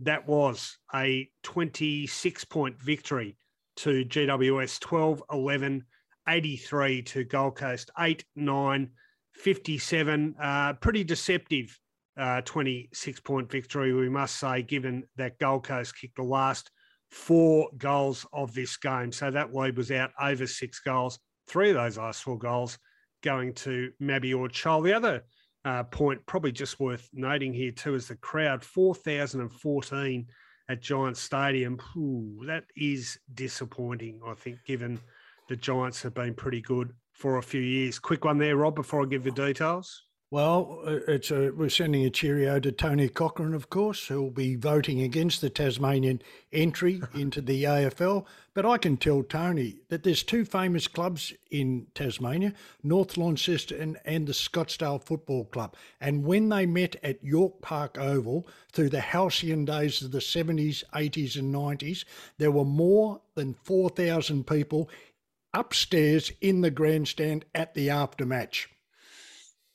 That 0.00 0.26
was 0.26 0.78
a 0.94 1.28
26 1.42 2.44
point 2.44 2.80
victory 2.80 3.36
to 3.76 4.04
GWS, 4.04 4.80
12 4.80 5.22
11, 5.32 5.84
83 6.28 7.02
to 7.02 7.24
Gold 7.24 7.56
Coast, 7.56 7.90
8 7.98 8.24
9, 8.36 8.90
57. 9.34 10.34
Uh, 10.40 10.72
pretty 10.74 11.04
deceptive 11.04 11.78
uh, 12.16 12.40
26 12.42 13.20
point 13.20 13.50
victory, 13.50 13.92
we 13.92 14.08
must 14.08 14.36
say, 14.38 14.62
given 14.62 15.04
that 15.16 15.38
Gold 15.38 15.64
Coast 15.64 15.96
kicked 15.98 16.16
the 16.16 16.22
last 16.22 16.70
four 17.10 17.68
goals 17.76 18.26
of 18.32 18.54
this 18.54 18.76
game. 18.76 19.12
So 19.12 19.30
that 19.30 19.54
lead 19.54 19.76
was 19.76 19.90
out 19.90 20.10
over 20.20 20.46
six 20.46 20.80
goals. 20.80 21.18
Three 21.46 21.70
of 21.70 21.76
those 21.76 21.98
last 21.98 22.22
four 22.22 22.38
goals 22.38 22.78
going 23.22 23.54
to 23.54 23.90
Mabior 24.00 24.48
Chol. 24.50 24.84
The 24.84 24.94
other 24.94 25.24
uh, 25.64 25.84
point, 25.84 26.24
probably 26.26 26.52
just 26.52 26.80
worth 26.80 27.08
noting 27.12 27.52
here 27.52 27.72
too, 27.72 27.94
is 27.94 28.08
the 28.08 28.16
crowd 28.16 28.64
4,014 28.64 30.26
at 30.68 30.80
Giants 30.80 31.20
Stadium. 31.20 31.78
Ooh, 31.96 32.44
that 32.46 32.64
is 32.76 33.18
disappointing, 33.34 34.20
I 34.26 34.34
think, 34.34 34.58
given 34.66 34.98
the 35.48 35.56
Giants 35.56 36.02
have 36.02 36.14
been 36.14 36.34
pretty 36.34 36.60
good 36.60 36.92
for 37.12 37.36
a 37.36 37.42
few 37.42 37.60
years. 37.60 37.98
Quick 37.98 38.24
one 38.24 38.38
there, 38.38 38.56
Rob, 38.56 38.74
before 38.74 39.02
I 39.02 39.06
give 39.06 39.24
the 39.24 39.30
details. 39.30 40.04
Well, 40.32 40.80
uh, 40.86 41.00
it's 41.08 41.30
a, 41.30 41.50
we're 41.50 41.68
sending 41.68 42.06
a 42.06 42.10
cheerio 42.10 42.58
to 42.58 42.72
Tony 42.72 43.10
Cochrane, 43.10 43.52
of 43.52 43.68
course, 43.68 44.06
who 44.06 44.22
will 44.22 44.30
be 44.30 44.56
voting 44.56 45.02
against 45.02 45.42
the 45.42 45.50
Tasmanian 45.50 46.22
entry 46.50 47.02
into 47.14 47.42
the 47.42 47.64
AFL. 47.64 48.24
But 48.54 48.64
I 48.64 48.78
can 48.78 48.96
tell 48.96 49.22
Tony 49.22 49.80
that 49.90 50.04
there's 50.04 50.22
two 50.22 50.46
famous 50.46 50.88
clubs 50.88 51.34
in 51.50 51.88
Tasmania, 51.94 52.54
North 52.82 53.18
Launceston 53.18 53.98
and 54.06 54.26
the 54.26 54.32
Scottsdale 54.32 55.02
Football 55.02 55.44
Club. 55.44 55.76
And 56.00 56.24
when 56.24 56.48
they 56.48 56.64
met 56.64 56.96
at 57.02 57.22
York 57.22 57.60
Park 57.60 57.98
Oval 57.98 58.46
through 58.72 58.88
the 58.88 59.00
halcyon 59.00 59.66
days 59.66 60.00
of 60.00 60.12
the 60.12 60.20
70s, 60.20 60.82
80s, 60.94 61.36
and 61.36 61.54
90s, 61.54 62.06
there 62.38 62.50
were 62.50 62.64
more 62.64 63.20
than 63.34 63.52
4,000 63.64 64.46
people 64.46 64.88
upstairs 65.52 66.32
in 66.40 66.62
the 66.62 66.70
grandstand 66.70 67.44
at 67.54 67.74
the 67.74 67.88
aftermatch. 67.88 68.68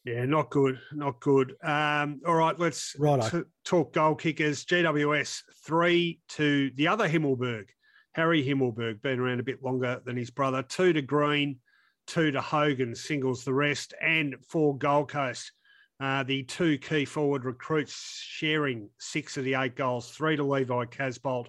Yeah, 0.08 0.24
not 0.24 0.50
good, 0.52 0.80
not 0.94 1.20
good. 1.20 1.58
Um, 1.62 2.22
all 2.26 2.36
right, 2.36 2.58
let's 2.58 2.96
t- 3.30 3.42
talk 3.66 3.92
goal 3.92 4.16
kickers. 4.16 4.64
GWS 4.64 5.42
three 5.66 6.22
to 6.30 6.72
the 6.76 6.88
other 6.88 7.10
Himmelberg, 7.10 7.66
Harry 8.14 8.42
Himmelberg, 8.42 9.02
been 9.02 9.20
around 9.20 9.42
a 9.42 9.44
bit 9.44 9.62
longer 9.62 10.02
than 10.06 10.16
his 10.16 10.30
brother. 10.30 10.64
Two 10.64 10.94
to 10.94 11.02
Greene, 11.02 11.58
two 12.06 12.32
to 12.32 12.40
Hogan, 12.40 12.96
singles 12.96 13.44
the 13.44 13.54
rest, 13.54 13.94
and 14.02 14.38
for 14.48 14.78
Gold 14.78 15.10
Coast. 15.10 15.52
Uh, 16.00 16.24
the 16.24 16.44
two 16.44 16.78
key 16.78 17.04
forward 17.04 17.44
recruits 17.44 18.22
sharing 18.24 18.90
six 19.00 19.36
of 19.36 19.44
the 19.44 19.56
eight 19.56 19.76
goals, 19.76 20.12
three 20.12 20.38
to 20.38 20.44
Levi 20.44 20.86
Casboult 20.86 21.48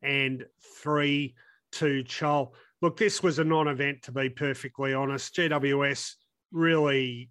and 0.00 0.46
three 0.80 1.34
to 1.72 2.04
Chol. 2.04 2.52
Look, 2.82 2.96
this 2.96 3.20
was 3.20 3.40
a 3.40 3.44
non 3.44 3.66
event, 3.66 4.04
to 4.04 4.12
be 4.12 4.28
perfectly 4.28 4.94
honest. 4.94 5.34
GWS 5.34 6.12
really 6.52 7.30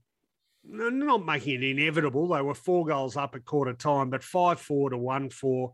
not 0.72 1.26
making 1.26 1.64
it 1.64 1.64
inevitable. 1.64 2.28
They 2.28 2.42
were 2.42 2.54
four 2.54 2.86
goals 2.86 3.18
up 3.18 3.36
at 3.36 3.46
quarter 3.46 3.74
time, 3.74 4.10
but 4.10 4.24
five 4.24 4.60
four 4.60 4.90
to 4.90 4.98
one 4.98 5.30
four, 5.30 5.74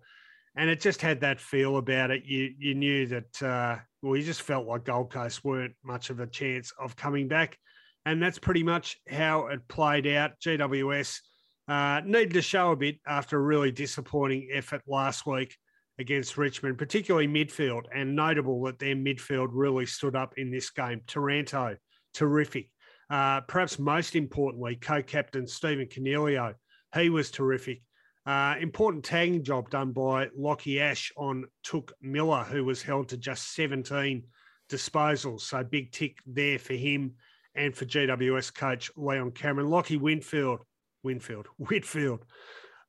and 0.56 0.70
it 0.70 0.80
just 0.80 1.02
had 1.02 1.22
that 1.22 1.40
feel 1.40 1.78
about 1.78 2.12
it. 2.12 2.24
You 2.26 2.54
you 2.58 2.76
knew 2.76 3.08
that 3.08 3.44
uh, 3.44 3.78
well, 4.02 4.16
you 4.16 4.24
just 4.24 4.42
felt 4.42 4.68
like 4.68 4.86
Gold 4.86 5.12
Coast 5.12 5.44
weren't 5.44 5.74
much 5.84 6.10
of 6.10 6.20
a 6.20 6.28
chance 6.28 6.72
of 6.80 6.96
coming 6.96 7.28
back, 7.28 7.58
and 8.06 8.22
that's 8.22 8.40
pretty 8.40 8.64
much 8.64 8.98
how 9.10 9.48
it 9.48 9.68
played 9.68 10.08
out. 10.08 10.40
GWS 10.40 11.20
uh, 11.68 12.02
needed 12.06 12.34
to 12.34 12.42
show 12.42 12.72
a 12.72 12.76
bit 12.76 13.00
after 13.08 13.38
a 13.38 13.42
really 13.42 13.72
disappointing 13.72 14.50
effort 14.54 14.82
last 14.88 15.26
week 15.26 15.56
against 15.98 16.38
Richmond, 16.38 16.78
particularly 16.78 17.28
midfield, 17.28 17.84
and 17.94 18.16
notable 18.16 18.64
that 18.64 18.80
their 18.80 18.96
midfield 18.96 19.50
really 19.52 19.86
stood 19.86 20.16
up 20.16 20.38
in 20.38 20.52
this 20.52 20.70
game. 20.70 21.02
Taranto, 21.08 21.78
terrific. 22.14 22.70
Uh, 23.10 23.42
perhaps 23.42 23.78
most 23.78 24.16
importantly, 24.16 24.76
co-captain 24.76 25.48
Stephen 25.48 25.88
Coniglio, 25.88 26.56
he 26.96 27.10
was 27.10 27.30
terrific. 27.30 27.82
Uh, 28.26 28.56
important 28.60 29.04
tagging 29.04 29.44
job 29.44 29.70
done 29.70 29.92
by 29.92 30.28
Lachie 30.30 30.82
Ash 30.82 31.12
on 31.16 31.46
Touk 31.64 31.92
Miller, 32.02 32.44
who 32.44 32.66
was 32.66 32.82
held 32.82 33.10
to 33.10 33.18
just 33.18 33.54
17 33.54 34.24
disposals. 34.70 35.42
So 35.42 35.64
big 35.64 35.92
tick 35.92 36.18
there 36.26 36.58
for 36.58 36.74
him 36.74 37.14
and 37.54 37.76
for 37.76 37.86
GWS 37.86 38.54
coach 38.54 38.92
Leon 38.96 39.32
Cameron. 39.32 39.70
Lockie 39.70 39.98
Winfield, 39.98 40.62
Winfield, 41.04 41.48
Whitfield, 41.58 42.26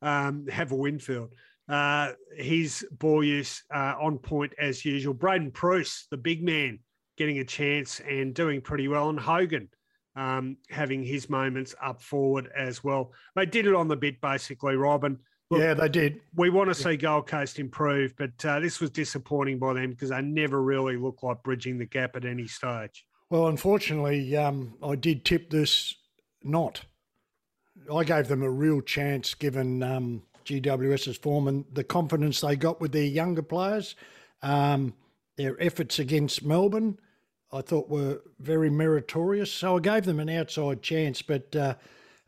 um, 0.01 0.47
have 0.47 0.73
a 0.73 0.77
Winfield. 0.77 1.33
Uh, 1.69 2.13
his 2.37 2.87
ball 2.93 3.25
use 3.25 3.63
uh, 3.75 3.95
on 4.01 4.19
point 4.19 4.53
as 4.59 4.85
usual. 4.85 5.13
Braydon 5.13 5.51
Preuss, 5.51 6.07
the 6.11 6.17
big 6.17 6.43
man, 6.43 6.79
getting 7.19 7.41
a 7.41 7.45
chance 7.45 8.01
and 8.01 8.35
doing 8.35 8.61
pretty 8.61 8.89
well. 8.89 9.11
And 9.11 9.19
Hogan 9.19 9.69
um, 10.17 10.57
having 10.71 11.05
his 11.05 11.31
moments 11.31 11.75
up 11.83 12.03
forward 12.03 12.51
as 12.57 12.83
well. 12.83 13.13
They 13.35 13.47
did 13.47 13.67
it 13.67 13.75
on 13.75 13.89
the 13.89 13.97
bit, 13.97 14.21
basically, 14.21 14.77
Robin. 14.77 15.19
Look, 15.51 15.61
yeah, 15.61 15.75
they 15.75 15.89
did. 15.89 16.21
We 16.35 16.51
want 16.51 16.71
to 16.71 16.75
see 16.75 16.97
Gold 16.97 17.29
Coast 17.29 17.61
improve, 17.61 18.15
but 18.17 18.45
uh, 18.45 18.59
this 18.59 18.81
was 18.81 18.91
disappointing 18.91 19.59
by 19.59 19.75
them 19.75 19.91
because 19.91 20.11
they 20.11 20.21
never 20.21 20.61
really 20.61 20.97
looked 20.97 21.23
like 21.23 21.43
bridging 21.45 21.79
the 21.79 21.87
gap 21.87 22.17
at 22.17 22.25
any 22.25 22.49
stage. 22.49 23.07
Well, 23.31 23.47
unfortunately, 23.47 24.37
um, 24.37 24.75
I 24.83 24.97
did 24.97 25.25
tip 25.25 25.51
this 25.51 25.95
not. 26.43 26.83
I 27.95 28.03
gave 28.03 28.27
them 28.27 28.43
a 28.43 28.51
real 28.51 28.81
chance 28.81 29.35
given 29.35 29.83
um, 29.83 30.23
GWS's 30.45 31.19
form 31.19 31.47
and 31.47 31.65
the 31.73 31.85
confidence 31.85 32.41
they 32.41 32.57
got 32.57 32.81
with 32.81 32.93
their 32.93 33.05
younger 33.05 33.43
players. 33.43 33.95
Um, 34.43 34.95
their 35.37 35.61
efforts 35.63 35.99
against 35.99 36.45
Melbourne, 36.45 36.99
I 37.57 37.63
thought 37.63 37.89
were 37.89 38.23
very 38.39 38.71
meritorious. 38.71 39.53
So 39.53 39.77
I 39.77 39.81
gave 39.81 40.05
them 40.05 40.21
an 40.21 40.29
outside 40.29 40.83
chance. 40.83 41.23
But 41.23 41.55
uh, 41.57 41.75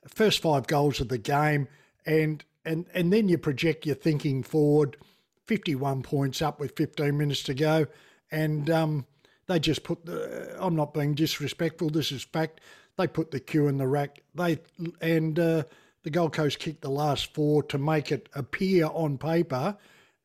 first 0.06 0.40
five 0.40 0.66
goals 0.66 1.00
of 1.00 1.08
the 1.08 1.18
game, 1.18 1.68
and 2.06 2.44
and 2.64 2.86
and 2.94 3.12
then 3.12 3.28
you 3.28 3.38
project 3.38 3.86
your 3.86 3.94
thinking 3.94 4.42
forward. 4.42 4.96
Fifty-one 5.46 6.02
points 6.02 6.42
up 6.42 6.60
with 6.60 6.76
fifteen 6.76 7.16
minutes 7.16 7.42
to 7.44 7.54
go, 7.54 7.86
and 8.30 8.68
um, 8.68 9.06
they 9.46 9.58
just 9.58 9.84
put 9.84 10.04
the. 10.04 10.56
I'm 10.58 10.76
not 10.76 10.94
being 10.94 11.14
disrespectful. 11.14 11.90
This 11.90 12.12
is 12.12 12.22
fact. 12.22 12.60
They 12.96 13.06
put 13.06 13.30
the 13.30 13.40
cue 13.40 13.68
in 13.68 13.78
the 13.78 13.88
rack. 13.88 14.22
They 14.34 14.58
and. 15.00 15.38
Uh, 15.38 15.62
the 16.04 16.10
Gold 16.10 16.32
Coast 16.32 16.60
kicked 16.60 16.80
the 16.80 16.88
last 16.88 17.34
four 17.34 17.62
to 17.64 17.76
make 17.76 18.12
it 18.12 18.28
appear 18.32 18.86
on 18.86 19.18
paper 19.18 19.76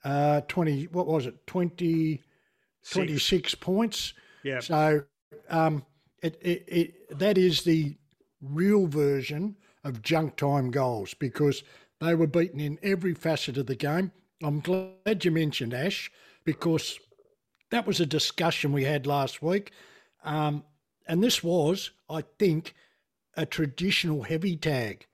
uh, 0.04 0.42
20, 0.42 0.86
what 0.86 1.08
was 1.08 1.26
it, 1.26 1.48
20, 1.48 2.22
26 2.90 3.56
points. 3.56 4.14
Yeah. 4.44 4.60
So 4.60 5.04
um, 5.50 5.86
it, 6.22 6.38
it, 6.42 6.64
it, 6.68 7.20
that 7.20 7.38
is 7.38 7.64
the 7.64 7.96
real 8.42 8.88
version 8.88 9.56
of 9.84 10.02
junk 10.02 10.36
time 10.36 10.72
goals 10.72 11.14
because 11.14 11.64
they 12.00 12.16
were 12.16 12.28
beaten 12.28 12.60
in 12.60 12.80
every 12.84 13.14
facet 13.14 13.58
of 13.58 13.68
the 13.68 13.76
game. 13.76 14.12
I'm 14.42 14.60
glad 14.60 15.24
you 15.24 15.32
mentioned 15.32 15.74
Ash 15.74 16.12
because 16.44 17.00
that 17.72 17.88
was 17.88 18.00
a 18.00 18.06
discussion 18.06 18.72
we 18.72 18.84
had 18.84 19.08
last 19.08 19.42
week. 19.42 19.72
Um, 20.24 20.64
and 21.08 21.24
this 21.24 21.44
was, 21.44 21.92
I 22.10 22.24
think, 22.40 22.74
a 23.36 23.46
traditional 23.46 24.24
heavy 24.24 24.56
tag. 24.56 25.08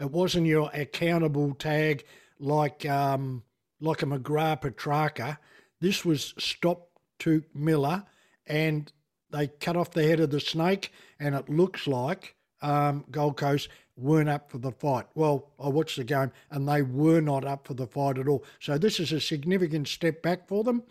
It 0.00 0.10
wasn't 0.10 0.46
your 0.46 0.70
accountable 0.74 1.54
tag 1.54 2.04
like 2.38 2.84
um, 2.86 3.42
like 3.80 4.02
a 4.02 4.06
McGrath 4.06 4.62
Petracca. 4.62 5.38
This 5.80 6.04
was 6.04 6.34
stop 6.38 6.88
Touk 7.18 7.44
Miller, 7.54 8.04
and 8.46 8.92
they 9.30 9.48
cut 9.48 9.76
off 9.76 9.90
the 9.90 10.04
head 10.04 10.20
of 10.20 10.30
the 10.30 10.40
snake, 10.40 10.92
and 11.18 11.34
it 11.34 11.48
looks 11.48 11.86
like 11.86 12.36
um, 12.62 13.04
Gold 13.10 13.36
Coast 13.36 13.68
weren't 13.96 14.28
up 14.28 14.50
for 14.50 14.58
the 14.58 14.72
fight. 14.72 15.06
Well, 15.14 15.52
I 15.58 15.68
watched 15.68 15.96
the 15.96 16.04
game, 16.04 16.30
and 16.50 16.68
they 16.68 16.82
were 16.82 17.20
not 17.20 17.44
up 17.44 17.66
for 17.66 17.74
the 17.74 17.86
fight 17.86 18.18
at 18.18 18.28
all. 18.28 18.44
So 18.60 18.78
this 18.78 19.00
is 19.00 19.12
a 19.12 19.20
significant 19.20 19.88
step 19.88 20.22
back 20.22 20.46
for 20.46 20.64
them 20.64 20.82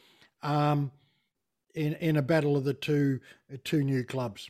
um, 0.41 0.91
in 1.76 1.93
in 1.95 2.18
a 2.18 2.22
battle 2.22 2.58
of 2.58 2.64
the 2.64 2.74
two 2.74 3.20
two 3.64 3.84
new 3.84 4.03
clubs. 4.03 4.49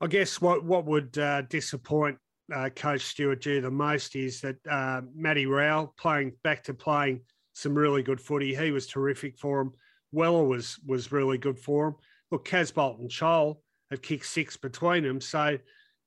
I 0.00 0.06
guess 0.06 0.40
what 0.40 0.64
what 0.64 0.84
would 0.86 1.16
uh, 1.18 1.42
disappoint 1.42 2.18
uh, 2.52 2.70
Coach 2.70 3.02
Stuart 3.02 3.42
Dew 3.42 3.60
the 3.60 3.70
most 3.70 4.16
is 4.16 4.40
that 4.40 4.56
uh, 4.68 5.02
Matty 5.14 5.46
Rowell 5.46 5.94
playing 5.98 6.32
back 6.42 6.64
to 6.64 6.74
playing 6.74 7.20
some 7.52 7.74
really 7.74 8.02
good 8.02 8.20
footy. 8.20 8.54
He 8.54 8.70
was 8.70 8.86
terrific 8.86 9.38
for 9.38 9.60
him. 9.60 9.72
Weller 10.12 10.44
was 10.44 10.78
was 10.86 11.12
really 11.12 11.38
good 11.38 11.58
for 11.58 11.88
him. 11.88 11.94
Look, 12.32 12.46
Casboult 12.46 12.98
and 12.98 13.10
Chol 13.10 13.58
have 13.90 14.00
kicked 14.00 14.24
six 14.24 14.56
between 14.56 15.04
them, 15.04 15.20
so 15.20 15.58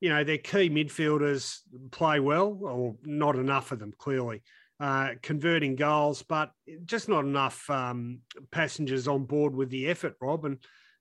you 0.01 0.09
know 0.09 0.23
their 0.23 0.39
key 0.39 0.71
midfielders 0.71 1.59
play 1.91 2.19
well, 2.19 2.59
or 2.63 2.95
not 3.03 3.35
enough 3.35 3.71
of 3.71 3.77
them 3.77 3.93
clearly. 3.97 4.41
Uh, 4.79 5.11
converting 5.21 5.75
goals, 5.75 6.23
but 6.23 6.51
just 6.83 7.07
not 7.07 7.23
enough 7.23 7.69
um, 7.69 8.19
passengers 8.51 9.07
on 9.07 9.23
board 9.23 9.55
with 9.55 9.69
the 9.69 9.87
effort, 9.87 10.15
Rob. 10.19 10.43
And 10.43 10.57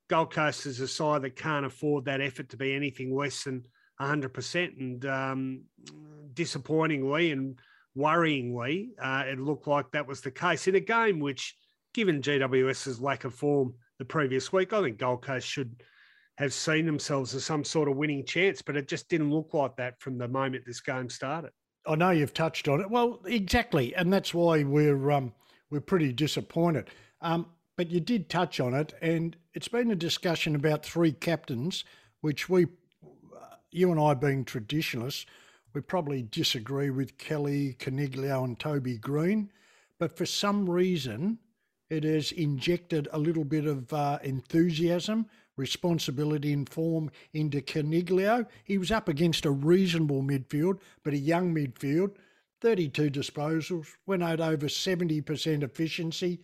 Gold 0.08 0.30
Coast 0.30 0.66
is 0.66 0.78
a 0.78 0.86
side 0.86 1.22
that 1.22 1.34
can't 1.34 1.66
afford 1.66 2.04
that 2.04 2.20
effort 2.20 2.50
to 2.50 2.56
be 2.56 2.72
anything 2.72 3.12
less 3.12 3.42
than 3.42 3.64
100%. 4.00 4.78
And 4.78 5.04
um, 5.06 5.62
disappointingly 6.34 7.32
and 7.32 7.58
worryingly, 7.98 8.90
uh, 9.02 9.24
it 9.26 9.40
looked 9.40 9.66
like 9.66 9.90
that 9.90 10.06
was 10.06 10.20
the 10.20 10.30
case 10.30 10.68
in 10.68 10.76
a 10.76 10.80
game 10.80 11.18
which, 11.18 11.56
given 11.94 12.22
GWS's 12.22 13.00
lack 13.00 13.24
of 13.24 13.34
form 13.34 13.74
the 13.98 14.04
previous 14.04 14.52
week, 14.52 14.72
I 14.72 14.82
think 14.82 14.98
Gold 14.98 15.22
Coast 15.22 15.46
should 15.46 15.82
have 16.36 16.52
seen 16.52 16.86
themselves 16.86 17.34
as 17.34 17.44
some 17.44 17.64
sort 17.64 17.88
of 17.88 17.96
winning 17.96 18.24
chance, 18.26 18.60
but 18.60 18.76
it 18.76 18.88
just 18.88 19.08
didn't 19.08 19.30
look 19.30 19.54
like 19.54 19.76
that 19.76 20.00
from 20.00 20.18
the 20.18 20.26
moment 20.26 20.64
this 20.66 20.80
game 20.80 21.08
started. 21.08 21.50
I 21.86 21.94
know 21.94 22.10
you've 22.10 22.34
touched 22.34 22.66
on 22.66 22.80
it. 22.80 22.90
Well, 22.90 23.20
exactly, 23.26 23.94
and 23.94 24.12
that's 24.12 24.34
why 24.34 24.64
we're 24.64 25.10
um, 25.10 25.32
we're 25.70 25.80
pretty 25.80 26.12
disappointed. 26.12 26.88
Um, 27.20 27.46
but 27.76 27.90
you 27.90 28.00
did 28.00 28.28
touch 28.28 28.58
on 28.60 28.74
it, 28.74 28.94
and 29.02 29.36
it's 29.52 29.68
been 29.68 29.90
a 29.90 29.96
discussion 29.96 30.54
about 30.54 30.84
three 30.84 31.12
captains, 31.12 31.84
which 32.20 32.48
we 32.48 32.66
you 33.74 33.90
and 33.90 34.00
I 34.00 34.14
being 34.14 34.44
traditionalists, 34.44 35.26
we 35.74 35.80
probably 35.80 36.22
disagree 36.22 36.90
with 36.90 37.18
Kelly, 37.18 37.74
Coniglio, 37.80 38.44
and 38.44 38.58
Toby 38.58 38.96
Greene, 38.96 39.50
but 39.98 40.16
for 40.16 40.24
some 40.24 40.70
reason, 40.70 41.38
it 41.90 42.04
has 42.04 42.32
injected 42.32 43.08
a 43.12 43.18
little 43.18 43.44
bit 43.44 43.66
of 43.66 43.92
uh, 43.92 44.18
enthusiasm, 44.22 45.26
responsibility, 45.56 46.52
and 46.52 46.68
form 46.68 47.10
into 47.32 47.60
Coniglio. 47.60 48.46
He 48.64 48.78
was 48.78 48.90
up 48.90 49.08
against 49.08 49.44
a 49.44 49.50
reasonable 49.50 50.22
midfield, 50.22 50.80
but 51.02 51.12
a 51.12 51.18
young 51.18 51.54
midfield. 51.54 52.16
32 52.60 53.10
disposals, 53.10 53.88
went 54.06 54.22
out 54.22 54.40
over 54.40 54.66
70% 54.66 55.62
efficiency, 55.62 56.40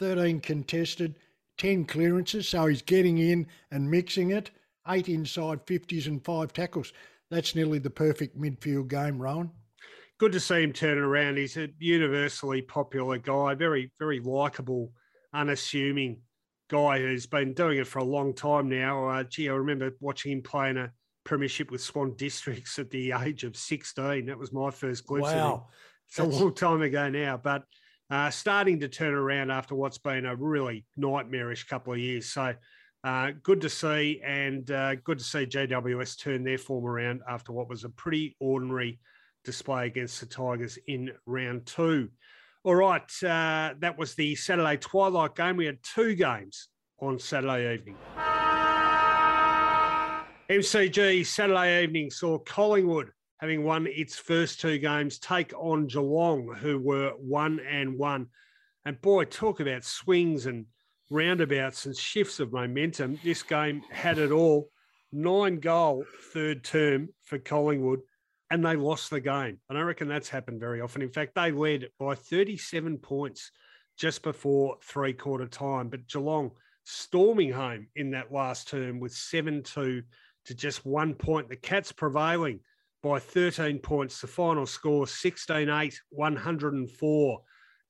13 0.00 0.40
contested, 0.40 1.16
10 1.58 1.84
clearances. 1.84 2.48
So 2.48 2.66
he's 2.66 2.82
getting 2.82 3.18
in 3.18 3.46
and 3.70 3.88
mixing 3.88 4.30
it 4.30 4.50
eight 4.88 5.08
inside 5.08 5.64
50s 5.66 6.06
and 6.06 6.24
five 6.24 6.52
tackles. 6.52 6.92
That's 7.30 7.54
nearly 7.54 7.78
the 7.78 7.90
perfect 7.90 8.40
midfield 8.40 8.88
game, 8.88 9.20
Rowan. 9.20 9.50
Good 10.20 10.32
to 10.32 10.40
see 10.40 10.62
him 10.62 10.74
turn 10.74 10.98
it 10.98 11.00
around. 11.00 11.38
He's 11.38 11.56
a 11.56 11.70
universally 11.78 12.60
popular 12.60 13.16
guy, 13.16 13.54
very, 13.54 13.90
very 13.98 14.20
likable, 14.20 14.92
unassuming 15.32 16.18
guy 16.68 16.98
who's 16.98 17.24
been 17.24 17.54
doing 17.54 17.78
it 17.78 17.86
for 17.86 18.00
a 18.00 18.04
long 18.04 18.34
time 18.34 18.68
now. 18.68 19.08
Uh, 19.08 19.24
gee, 19.24 19.48
I 19.48 19.54
remember 19.54 19.96
watching 19.98 20.32
him 20.32 20.42
play 20.42 20.68
in 20.68 20.76
a 20.76 20.92
premiership 21.24 21.70
with 21.70 21.80
Swan 21.80 22.16
Districts 22.18 22.78
at 22.78 22.90
the 22.90 23.12
age 23.12 23.44
of 23.44 23.56
16. 23.56 24.26
That 24.26 24.38
was 24.38 24.52
my 24.52 24.70
first 24.70 25.06
glimpse 25.06 25.30
wow. 25.30 25.38
of 25.38 25.52
him. 25.52 25.64
It's 26.08 26.16
That's... 26.18 26.36
a 26.36 26.38
long 26.38 26.52
time 26.52 26.82
ago 26.82 27.08
now, 27.08 27.40
but 27.42 27.64
uh, 28.10 28.28
starting 28.28 28.78
to 28.80 28.88
turn 28.88 29.14
around 29.14 29.50
after 29.50 29.74
what's 29.74 29.96
been 29.96 30.26
a 30.26 30.36
really 30.36 30.84
nightmarish 30.98 31.64
couple 31.64 31.94
of 31.94 31.98
years. 31.98 32.28
So 32.28 32.54
uh, 33.04 33.30
good 33.42 33.62
to 33.62 33.70
see, 33.70 34.20
and 34.22 34.70
uh, 34.70 34.96
good 34.96 35.16
to 35.16 35.24
see 35.24 35.46
GWS 35.46 36.18
turn 36.18 36.44
their 36.44 36.58
form 36.58 36.84
around 36.84 37.22
after 37.26 37.52
what 37.52 37.70
was 37.70 37.84
a 37.84 37.88
pretty 37.88 38.36
ordinary 38.38 39.00
display 39.44 39.86
against 39.86 40.20
the 40.20 40.26
Tigers 40.26 40.78
in 40.86 41.12
round 41.26 41.66
two. 41.66 42.08
All 42.62 42.74
right, 42.74 43.10
uh, 43.22 43.74
that 43.78 43.96
was 43.96 44.14
the 44.14 44.34
Saturday 44.34 44.76
twilight 44.76 45.34
game. 45.34 45.56
We 45.56 45.66
had 45.66 45.78
two 45.82 46.14
games 46.14 46.68
on 47.00 47.18
Saturday 47.18 47.74
evening. 47.74 47.96
MCG 50.50 51.24
Saturday 51.24 51.82
evening 51.84 52.10
saw 52.10 52.38
Collingwood 52.38 53.12
having 53.38 53.64
won 53.64 53.86
its 53.88 54.16
first 54.16 54.60
two 54.60 54.78
games 54.78 55.18
take 55.18 55.52
on 55.56 55.86
Geelong, 55.86 56.54
who 56.60 56.78
were 56.78 57.12
one 57.18 57.60
and 57.60 57.96
one. 57.96 58.26
And 58.84 59.00
boy, 59.00 59.24
talk 59.24 59.60
about 59.60 59.84
swings 59.84 60.44
and 60.44 60.66
roundabouts 61.10 61.86
and 61.86 61.96
shifts 61.96 62.40
of 62.40 62.52
momentum. 62.52 63.18
This 63.24 63.42
game 63.42 63.82
had 63.90 64.18
it 64.18 64.30
all. 64.30 64.68
Nine 65.12 65.60
goal 65.60 66.04
third 66.32 66.62
term 66.62 67.08
for 67.24 67.38
Collingwood. 67.38 68.00
And 68.50 68.64
they 68.64 68.76
lost 68.76 69.10
the 69.10 69.20
game. 69.20 69.58
And 69.68 69.78
I 69.78 69.82
reckon 69.82 70.08
that's 70.08 70.28
happened 70.28 70.60
very 70.60 70.80
often. 70.80 71.02
In 71.02 71.10
fact, 71.10 71.34
they 71.34 71.52
led 71.52 71.88
by 71.98 72.14
37 72.14 72.98
points 72.98 73.52
just 73.96 74.22
before 74.22 74.76
three 74.82 75.12
quarter 75.12 75.46
time, 75.46 75.88
but 75.88 76.08
Geelong 76.08 76.50
storming 76.84 77.52
home 77.52 77.86
in 77.94 78.10
that 78.10 78.32
last 78.32 78.68
term 78.68 78.98
with 78.98 79.12
7 79.12 79.62
2 79.62 80.02
to 80.46 80.54
just 80.54 80.84
one 80.84 81.14
point. 81.14 81.48
The 81.48 81.56
Cats 81.56 81.92
prevailing 81.92 82.60
by 83.02 83.18
13 83.18 83.78
points. 83.78 84.20
The 84.20 84.26
final 84.26 84.66
score 84.66 85.06
16 85.06 85.68
8, 85.68 86.00
104, 86.10 87.40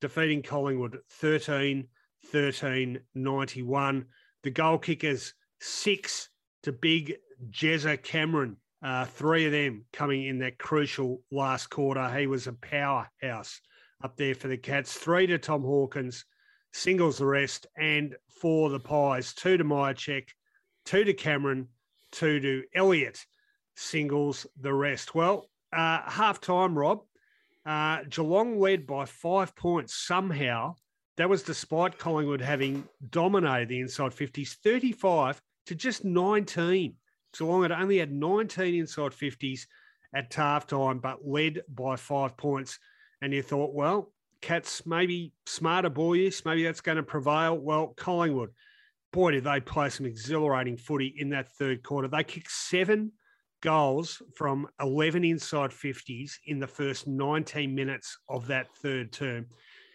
defeating 0.00 0.42
Collingwood 0.42 0.98
13 1.11 1.86
13 2.26 3.00
91. 3.14 4.04
The 4.42 4.50
goal 4.50 4.78
kickers 4.78 5.34
six 5.61 6.28
to 6.62 6.72
big 6.72 7.14
Jezza 7.50 8.02
Cameron. 8.02 8.56
Uh, 8.82 9.04
three 9.04 9.46
of 9.46 9.52
them 9.52 9.84
coming 9.92 10.26
in 10.26 10.38
that 10.38 10.58
crucial 10.58 11.20
last 11.30 11.68
quarter. 11.68 12.08
He 12.18 12.26
was 12.26 12.46
a 12.46 12.52
powerhouse 12.52 13.60
up 14.02 14.16
there 14.16 14.34
for 14.34 14.48
the 14.48 14.56
Cats. 14.56 14.94
Three 14.94 15.26
to 15.26 15.38
Tom 15.38 15.62
Hawkins, 15.62 16.24
singles 16.72 17.18
the 17.18 17.26
rest, 17.26 17.66
and 17.76 18.16
for 18.40 18.70
the 18.70 18.80
Pies, 18.80 19.34
two 19.34 19.56
to 19.58 19.64
Mihocek, 19.64 20.28
two 20.84 21.04
to 21.04 21.12
Cameron, 21.12 21.68
two 22.10 22.40
to 22.40 22.64
Elliott, 22.74 23.24
singles 23.76 24.46
the 24.60 24.72
rest. 24.72 25.14
Well, 25.14 25.50
uh, 25.72 26.00
half 26.10 26.40
time, 26.40 26.76
Rob. 26.76 27.02
Uh, 27.66 27.98
Geelong 28.08 28.58
led 28.58 28.86
by 28.86 29.04
five 29.04 29.54
points 29.54 29.94
somehow. 30.06 30.74
That 31.18 31.28
was 31.28 31.42
despite 31.42 31.98
Collingwood 31.98 32.40
having 32.40 32.88
dominated 33.10 33.68
the 33.68 33.80
inside 33.80 34.12
50s, 34.12 34.56
35 34.64 35.40
to 35.66 35.74
just 35.74 36.04
19. 36.04 36.94
Geelong 37.36 37.62
had 37.62 37.72
only 37.72 37.98
had 37.98 38.12
19 38.12 38.74
inside 38.74 39.12
50s 39.12 39.66
at 40.14 40.32
half 40.32 40.66
time, 40.66 40.98
but 40.98 41.26
led 41.26 41.62
by 41.68 41.96
five 41.96 42.36
points. 42.36 42.78
And 43.22 43.32
you 43.32 43.42
thought, 43.42 43.74
well, 43.74 44.12
Cats 44.40 44.86
maybe 44.86 45.32
smarter 45.46 45.90
boyish, 45.90 46.44
maybe 46.44 46.64
that's 46.64 46.80
going 46.80 46.96
to 46.96 47.02
prevail. 47.02 47.58
Well, 47.58 47.88
Collingwood, 47.96 48.50
boy, 49.12 49.32
did 49.32 49.44
they 49.44 49.60
play 49.60 49.90
some 49.90 50.06
exhilarating 50.06 50.76
footy 50.76 51.14
in 51.18 51.30
that 51.30 51.52
third 51.52 51.82
quarter. 51.82 52.08
They 52.08 52.24
kicked 52.24 52.50
seven 52.50 53.12
goals 53.60 54.22
from 54.34 54.66
11 54.80 55.24
inside 55.24 55.70
50s 55.70 56.32
in 56.46 56.58
the 56.58 56.66
first 56.66 57.06
19 57.06 57.74
minutes 57.74 58.18
of 58.28 58.46
that 58.46 58.74
third 58.76 59.12
term. 59.12 59.46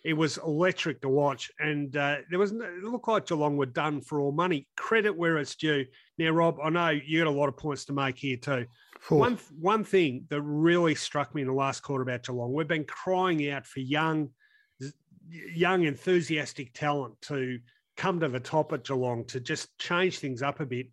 It 0.06 0.14
was 0.14 0.38
electric 0.38 1.02
to 1.02 1.10
watch, 1.10 1.52
and 1.60 1.98
uh, 1.98 2.18
there 2.30 2.38
was 2.38 2.52
it 2.52 2.84
looked 2.84 3.08
like 3.08 3.26
Geelong 3.26 3.58
were 3.58 3.66
done 3.66 4.02
for 4.02 4.22
all 4.22 4.32
money. 4.32 4.68
Credit 4.78 5.18
where 5.18 5.40
it's 5.40 5.56
due. 5.56 5.84
Now, 6.20 6.30
Rob, 6.30 6.60
I 6.64 6.70
know 6.70 6.90
you 6.90 7.24
got 7.24 7.28
a 7.28 7.32
lot 7.32 7.50
of 7.50 7.58
points 7.58 7.86
to 7.86 7.94
make 7.94 8.20
here 8.20 8.38
too. 8.38 8.68
One 9.10 9.40
one 9.60 9.84
thing 9.84 10.26
that 10.30 10.44
really 10.44 10.94
struck 10.94 11.34
me 11.34 11.42
in 11.42 11.48
the 11.48 11.56
last 11.56 11.82
quarter 11.82 12.04
about 12.04 12.22
Geelong, 12.22 12.54
we've 12.54 12.68
been 12.68 12.86
crying 12.86 13.50
out 13.50 13.66
for 13.66 13.80
young, 13.80 14.30
young 15.28 15.86
enthusiastic 15.86 16.74
talent 16.74 17.20
to 17.24 17.58
come 17.98 18.20
to 18.20 18.28
the 18.28 18.40
top 18.40 18.74
at 18.74 18.84
Geelong 18.84 19.26
to 19.26 19.40
just 19.40 19.76
change 19.80 20.20
things 20.20 20.44
up 20.44 20.60
a 20.60 20.68
bit. 20.68 20.88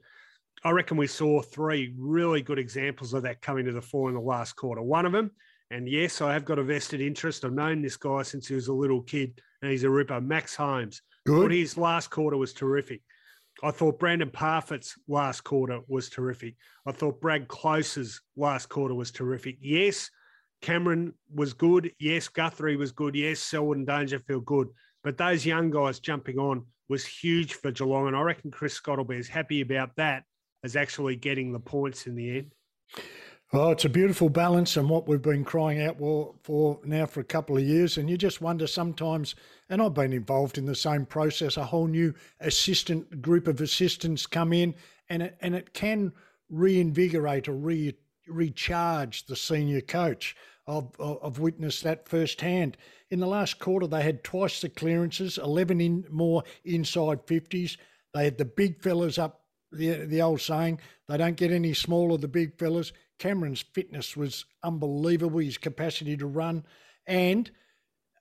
I 0.65 0.71
reckon 0.71 0.97
we 0.97 1.07
saw 1.07 1.43
three 1.43 1.95
really 1.99 2.41
good 2.41 2.59
examples 2.59 3.13
of 3.13 3.25
that 3.25 3.43
coming 3.43 3.67
to 3.67 3.73
the 3.73 3.83
fore 3.83 4.09
in 4.09 4.15
the 4.15 4.23
last 4.23 4.55
quarter. 4.55 4.81
One 4.81 5.05
of 5.05 5.13
them 5.13 5.33
and 5.73 5.89
yes, 5.89 6.21
I 6.21 6.33
have 6.33 6.45
got 6.45 6.59
a 6.59 6.63
vested 6.63 7.01
interest. 7.01 7.45
I've 7.45 7.53
known 7.53 7.83
this 7.83 7.97
guy 7.97 8.23
since 8.23 8.47
he 8.47 8.55
was 8.55 8.69
a 8.69 8.73
little 8.73 9.03
kid, 9.03 9.41
and 9.63 9.71
he's 9.71 9.85
a 9.85 9.91
ripper. 9.91 10.21
Max 10.21 10.55
Holmes. 10.55 11.01
Good. 11.25 11.43
But 11.43 11.53
his 11.53 11.77
last 11.77 12.11
quarter 12.11 12.37
was 12.37 12.53
terrific. 12.53 13.01
I 13.63 13.71
thought 13.71 13.99
Brandon 13.99 14.31
Parfitt's 14.31 14.97
last 15.09 15.43
quarter 15.45 15.81
was 15.89 16.11
terrific. 16.11 16.57
I 16.87 16.93
thought 16.93 17.21
Brad 17.21 17.49
Close's 17.49 18.21
last 18.37 18.69
quarter 18.69 18.95
was 18.95 19.11
terrific. 19.11 19.57
Yes, 19.61 20.11
Cameron 20.63 21.15
was 21.33 21.53
good. 21.53 21.93
Yes, 21.99 22.29
Guthrie 22.29 22.77
was 22.77 22.93
good. 22.93 23.15
Yes, 23.15 23.41
Selwood 23.41 23.79
and 23.79 23.87
Dangerfield 23.87 24.45
good. 24.45 24.69
But 25.05 25.17
those 25.17 25.47
young 25.47 25.71
guys 25.71 26.01
jumping 26.01 26.39
on 26.39 26.67
was 26.89 27.05
huge 27.05 27.55
for 27.55 27.71
Geelong. 27.71 28.09
And 28.09 28.17
I 28.17 28.21
reckon 28.23 28.51
Chris 28.51 28.75
Scott 28.75 28.99
will 28.99 29.05
be 29.05 29.19
as 29.19 29.29
happy 29.29 29.61
about 29.61 29.97
that 29.97 30.25
as 30.65 30.77
actually 30.77 31.17
getting 31.17 31.53
the 31.53 31.61
points 31.61 32.07
in 32.07 32.15
the 32.15 32.39
end. 32.39 32.53
Oh, 33.55 33.71
it's 33.71 33.85
a 33.85 33.91
beautiful 33.91 34.31
balance 34.31 34.79
and 34.79 34.89
what 34.89 35.07
we've 35.07 35.21
been 35.21 35.45
crying 35.45 35.83
out 35.83 35.99
for 35.99 36.81
now 36.85 37.05
for 37.05 37.21
a 37.21 37.25
couple 37.25 37.59
of 37.59 37.63
years. 37.63 37.99
And 37.99 38.09
you 38.09 38.17
just 38.17 38.41
wonder 38.41 38.67
sometimes, 38.67 39.35
and 39.69 39.83
I've 39.83 39.93
been 39.93 40.15
involved 40.15 40.57
in 40.57 40.65
the 40.65 40.75
same 40.75 41.05
process, 41.05 41.59
a 41.59 41.65
whole 41.65 41.87
new 41.87 42.15
assistant 42.41 43.21
group 43.21 43.47
of 43.47 43.61
assistants 43.61 44.25
come 44.25 44.55
in 44.55 44.75
and 45.11 45.23
it, 45.23 45.37
and 45.43 45.55
it 45.55 45.75
can 45.75 46.15
reinvigorate 46.49 47.47
or 47.47 47.53
re, 47.53 47.95
recharge 48.27 49.27
the 49.27 49.37
senior 49.37 49.83
coach. 49.83 50.35
I've, 50.67 50.89
I've 50.99 51.39
witnessed 51.39 51.85
that 51.85 52.09
firsthand. 52.09 52.79
In 53.11 53.21
the 53.21 53.27
last 53.27 53.59
quarter, 53.59 53.87
they 53.87 54.03
had 54.03 54.25
twice 54.25 54.63
the 54.63 54.71
clearances, 54.71 55.37
11 55.37 55.79
in, 55.79 56.07
more 56.09 56.43
inside 56.65 57.27
50s. 57.27 57.77
They 58.15 58.25
had 58.25 58.39
the 58.39 58.47
big 58.47 58.81
fellas 58.81 59.19
up 59.19 59.43
the 59.73 60.05
the 60.05 60.23
old 60.23 60.41
saying, 60.41 60.81
they 61.09 61.17
don't 61.17 61.37
get 61.37 61.51
any 61.51 61.75
smaller, 61.75 62.19
the 62.19 62.29
big 62.29 62.59
fellas. 62.59 62.93
Cameron's 63.23 63.63
fitness 63.63 64.17
was 64.17 64.47
unbelievable, 64.65 65.39
his 65.39 65.57
capacity 65.57 66.17
to 66.17 66.27
run. 66.27 66.65
And 67.07 67.49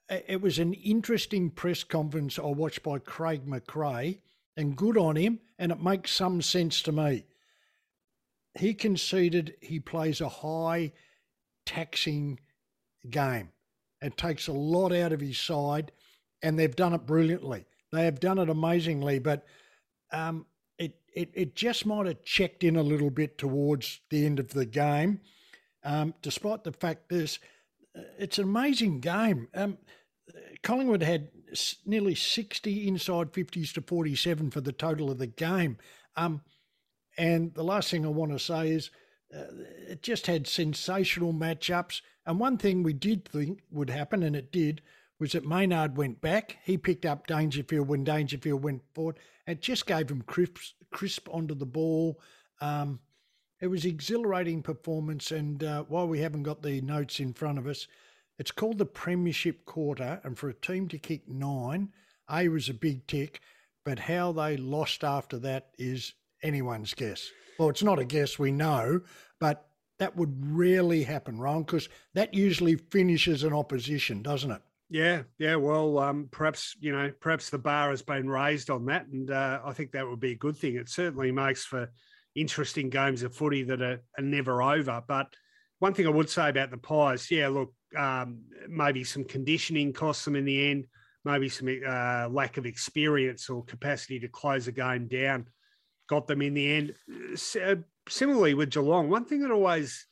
it 0.07 0.39
was 0.39 0.59
an 0.59 0.75
interesting 0.75 1.49
press 1.49 1.83
conference 1.83 2.37
I 2.37 2.43
watched 2.43 2.83
by 2.83 2.99
Craig 2.99 3.47
McRae, 3.47 4.19
and 4.55 4.75
good 4.75 4.99
on 4.99 5.15
him, 5.15 5.39
and 5.57 5.71
it 5.71 5.81
makes 5.81 6.11
some 6.11 6.39
sense 6.43 6.83
to 6.83 6.91
me. 6.91 7.25
He 8.59 8.75
conceded 8.75 9.55
he 9.59 9.79
plays 9.79 10.21
a 10.21 10.29
high 10.29 10.91
taxing 11.65 12.39
game. 13.09 13.49
It 14.03 14.17
takes 14.17 14.47
a 14.47 14.53
lot 14.53 14.93
out 14.93 15.13
of 15.13 15.19
his 15.19 15.39
side, 15.39 15.91
and 16.43 16.59
they've 16.59 16.75
done 16.75 16.93
it 16.93 17.07
brilliantly. 17.07 17.65
They 17.91 18.05
have 18.05 18.19
done 18.19 18.37
it 18.37 18.49
amazingly, 18.49 19.17
but 19.17 19.47
um, 20.13 20.45
it, 21.13 21.29
it 21.33 21.55
just 21.55 21.85
might 21.85 22.07
have 22.07 22.23
checked 22.23 22.63
in 22.63 22.75
a 22.75 22.83
little 22.83 23.09
bit 23.09 23.37
towards 23.37 24.01
the 24.09 24.25
end 24.25 24.39
of 24.39 24.49
the 24.49 24.65
game, 24.65 25.21
um, 25.83 26.13
despite 26.21 26.63
the 26.63 26.71
fact 26.71 27.09
this, 27.09 27.39
uh, 27.97 28.01
it's 28.17 28.37
an 28.37 28.45
amazing 28.45 28.99
game. 28.99 29.47
Um, 29.53 29.77
Collingwood 30.63 31.03
had 31.03 31.29
nearly 31.85 32.15
60 32.15 32.87
inside 32.87 33.33
50s 33.33 33.73
to 33.73 33.81
47 33.81 34.51
for 34.51 34.61
the 34.61 34.71
total 34.71 35.11
of 35.11 35.17
the 35.17 35.27
game. 35.27 35.77
Um, 36.15 36.41
and 37.17 37.53
the 37.53 37.63
last 37.63 37.91
thing 37.91 38.05
I 38.05 38.09
want 38.09 38.31
to 38.31 38.39
say 38.39 38.71
is 38.71 38.89
uh, 39.35 39.43
it 39.89 40.01
just 40.01 40.27
had 40.27 40.47
sensational 40.47 41.33
matchups. 41.33 42.01
And 42.25 42.39
one 42.39 42.57
thing 42.57 42.83
we 42.83 42.93
did 42.93 43.25
think 43.25 43.61
would 43.71 43.89
happen, 43.89 44.23
and 44.23 44.35
it 44.35 44.51
did, 44.51 44.81
was 45.19 45.33
that 45.33 45.45
Maynard 45.45 45.97
went 45.97 46.21
back. 46.21 46.57
He 46.63 46.77
picked 46.77 47.05
up 47.05 47.27
Dangerfield 47.27 47.87
when 47.87 48.03
Dangerfield 48.03 48.63
went 48.63 48.81
forward. 48.93 49.19
It 49.47 49.61
just 49.61 49.85
gave 49.85 50.09
him 50.09 50.21
crisp, 50.23 50.57
crisp 50.91 51.27
onto 51.31 51.55
the 51.55 51.65
ball. 51.65 52.19
Um, 52.59 52.99
it 53.61 53.67
was 53.67 53.85
exhilarating 53.85 54.61
performance. 54.61 55.31
And 55.31 55.63
uh, 55.63 55.83
while 55.83 56.07
we 56.07 56.19
haven't 56.19 56.43
got 56.43 56.61
the 56.61 56.81
notes 56.81 57.19
in 57.19 57.33
front 57.33 57.57
of 57.57 57.67
us, 57.67 57.87
it's 58.37 58.51
called 58.51 58.77
the 58.77 58.85
Premiership 58.85 59.65
Quarter. 59.65 60.19
And 60.23 60.37
for 60.37 60.49
a 60.49 60.53
team 60.53 60.87
to 60.89 60.97
kick 60.97 61.27
nine, 61.27 61.89
A 62.29 62.47
was 62.47 62.69
a 62.69 62.73
big 62.73 63.05
tick, 63.07 63.41
but 63.85 63.99
how 63.99 64.31
they 64.31 64.57
lost 64.57 65.03
after 65.03 65.37
that 65.39 65.69
is 65.77 66.13
anyone's 66.43 66.93
guess. 66.93 67.29
Well, 67.59 67.69
it's 67.69 67.83
not 67.83 67.99
a 67.99 68.05
guess, 68.05 68.39
we 68.39 68.51
know, 68.51 69.01
but 69.39 69.67
that 69.99 70.15
would 70.15 70.33
rarely 70.43 71.03
happen, 71.03 71.37
Ron, 71.37 71.61
because 71.61 71.87
that 72.15 72.33
usually 72.33 72.75
finishes 72.75 73.43
an 73.43 73.53
opposition, 73.53 74.23
doesn't 74.23 74.49
it? 74.49 74.61
Yeah, 74.91 75.21
yeah. 75.39 75.55
Well, 75.55 75.99
um, 75.99 76.27
perhaps 76.31 76.75
you 76.81 76.91
know, 76.91 77.11
perhaps 77.21 77.49
the 77.49 77.57
bar 77.57 77.91
has 77.91 78.01
been 78.01 78.29
raised 78.29 78.69
on 78.69 78.85
that, 78.87 79.07
and 79.07 79.31
uh, 79.31 79.61
I 79.63 79.71
think 79.71 79.93
that 79.93 80.05
would 80.05 80.19
be 80.19 80.33
a 80.33 80.37
good 80.37 80.57
thing. 80.57 80.75
It 80.75 80.89
certainly 80.89 81.31
makes 81.31 81.63
for 81.63 81.89
interesting 82.35 82.89
games 82.89 83.23
of 83.23 83.33
footy 83.33 83.63
that 83.63 83.81
are, 83.81 84.01
are 84.17 84.23
never 84.23 84.61
over. 84.61 85.01
But 85.07 85.33
one 85.79 85.93
thing 85.93 86.07
I 86.07 86.11
would 86.11 86.29
say 86.29 86.49
about 86.49 86.71
the 86.71 86.77
Pies, 86.77 87.31
yeah, 87.31 87.47
look, 87.47 87.73
um, 87.97 88.41
maybe 88.67 89.05
some 89.05 89.23
conditioning 89.23 89.93
costs 89.93 90.25
them 90.25 90.35
in 90.35 90.43
the 90.43 90.69
end, 90.69 90.87
maybe 91.23 91.47
some 91.47 91.69
uh, 91.69 92.27
lack 92.29 92.57
of 92.57 92.65
experience 92.65 93.49
or 93.49 93.63
capacity 93.63 94.19
to 94.19 94.27
close 94.27 94.67
a 94.67 94.73
game 94.73 95.07
down 95.07 95.47
got 96.11 96.27
them 96.27 96.41
in 96.41 96.53
the 96.53 96.69
end. 96.69 96.93
Uh, 97.63 97.75
similarly 98.09 98.53
with 98.53 98.69
Geelong, 98.69 99.09
one 99.09 99.23
thing 99.23 99.39
that 99.39 99.51
always 99.51 100.05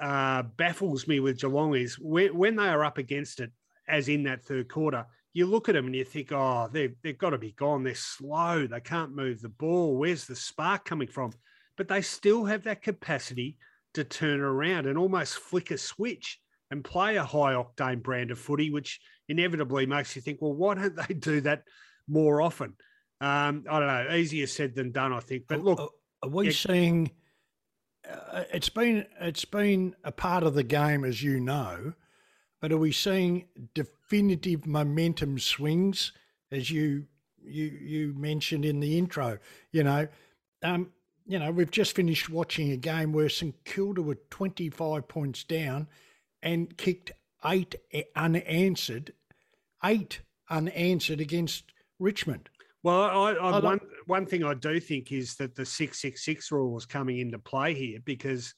uh, 0.00 0.42
baffles 0.56 1.08
me 1.08 1.18
with 1.18 1.40
Geelong 1.40 1.74
is 1.74 1.98
when, 1.98 2.36
when 2.36 2.54
they 2.54 2.68
are 2.68 2.84
up 2.84 2.96
against 2.96 3.40
it 3.40 3.50
as 3.92 4.08
in 4.08 4.24
that 4.24 4.44
third 4.44 4.68
quarter, 4.68 5.06
you 5.34 5.46
look 5.46 5.68
at 5.68 5.74
them 5.74 5.86
and 5.86 5.94
you 5.94 6.04
think, 6.04 6.32
oh, 6.32 6.68
they've, 6.72 6.94
they've 7.02 7.18
got 7.18 7.30
to 7.30 7.38
be 7.38 7.52
gone. 7.52 7.84
They're 7.84 7.94
slow. 7.94 8.66
They 8.66 8.80
can't 8.80 9.14
move 9.14 9.40
the 9.40 9.48
ball. 9.48 9.96
Where's 9.96 10.26
the 10.26 10.34
spark 10.34 10.84
coming 10.84 11.08
from? 11.08 11.32
But 11.76 11.88
they 11.88 12.02
still 12.02 12.44
have 12.44 12.64
that 12.64 12.82
capacity 12.82 13.56
to 13.94 14.04
turn 14.04 14.40
around 14.40 14.86
and 14.86 14.98
almost 14.98 15.38
flick 15.38 15.70
a 15.70 15.78
switch 15.78 16.40
and 16.70 16.82
play 16.82 17.16
a 17.16 17.24
high 17.24 17.54
octane 17.54 18.02
brand 18.02 18.30
of 18.30 18.38
footy, 18.38 18.70
which 18.70 19.00
inevitably 19.28 19.86
makes 19.86 20.16
you 20.16 20.22
think, 20.22 20.40
well, 20.40 20.54
why 20.54 20.74
don't 20.74 20.96
they 20.96 21.14
do 21.14 21.40
that 21.42 21.62
more 22.08 22.40
often? 22.40 22.74
Um, 23.20 23.64
I 23.70 23.78
don't 23.78 23.88
know. 23.88 24.14
Easier 24.16 24.46
said 24.46 24.74
than 24.74 24.90
done, 24.90 25.12
I 25.12 25.20
think. 25.20 25.44
But 25.48 25.62
look, 25.62 25.92
are 26.22 26.28
we 26.28 26.46
yeah, 26.46 26.52
seeing 26.52 27.10
uh, 28.08 28.44
it's 28.52 28.68
been 28.68 29.06
it's 29.20 29.44
been 29.44 29.94
a 30.02 30.12
part 30.12 30.42
of 30.42 30.54
the 30.54 30.64
game, 30.64 31.04
as 31.04 31.22
you 31.22 31.40
know, 31.40 31.92
but 32.62 32.70
are 32.70 32.78
we 32.78 32.92
seeing 32.92 33.46
definitive 33.74 34.66
momentum 34.66 35.38
swings, 35.40 36.12
as 36.52 36.70
you 36.70 37.06
you 37.44 37.64
you 37.64 38.14
mentioned 38.16 38.64
in 38.64 38.78
the 38.78 38.96
intro? 38.96 39.38
You 39.72 39.82
know, 39.82 40.06
um, 40.62 40.92
you 41.26 41.40
know, 41.40 41.50
we've 41.50 41.72
just 41.72 41.96
finished 41.96 42.30
watching 42.30 42.70
a 42.70 42.76
game 42.76 43.12
where 43.12 43.28
St 43.28 43.56
Kilda 43.64 44.00
were 44.00 44.18
25 44.30 45.08
points 45.08 45.42
down 45.42 45.88
and 46.40 46.76
kicked 46.78 47.10
eight 47.44 47.74
unanswered, 48.14 49.12
eight 49.84 50.20
unanswered 50.48 51.20
against 51.20 51.64
Richmond. 51.98 52.48
Well, 52.84 53.00
I, 53.00 53.32
I, 53.32 53.58
one 53.58 53.80
one 54.06 54.26
thing 54.26 54.44
I 54.44 54.54
do 54.54 54.78
think 54.78 55.10
is 55.10 55.34
that 55.36 55.56
the 55.56 55.66
six 55.66 56.00
six 56.00 56.24
six 56.24 56.52
rule 56.52 56.72
was 56.72 56.86
coming 56.86 57.18
into 57.18 57.40
play 57.40 57.74
here 57.74 57.98
because 58.04 58.54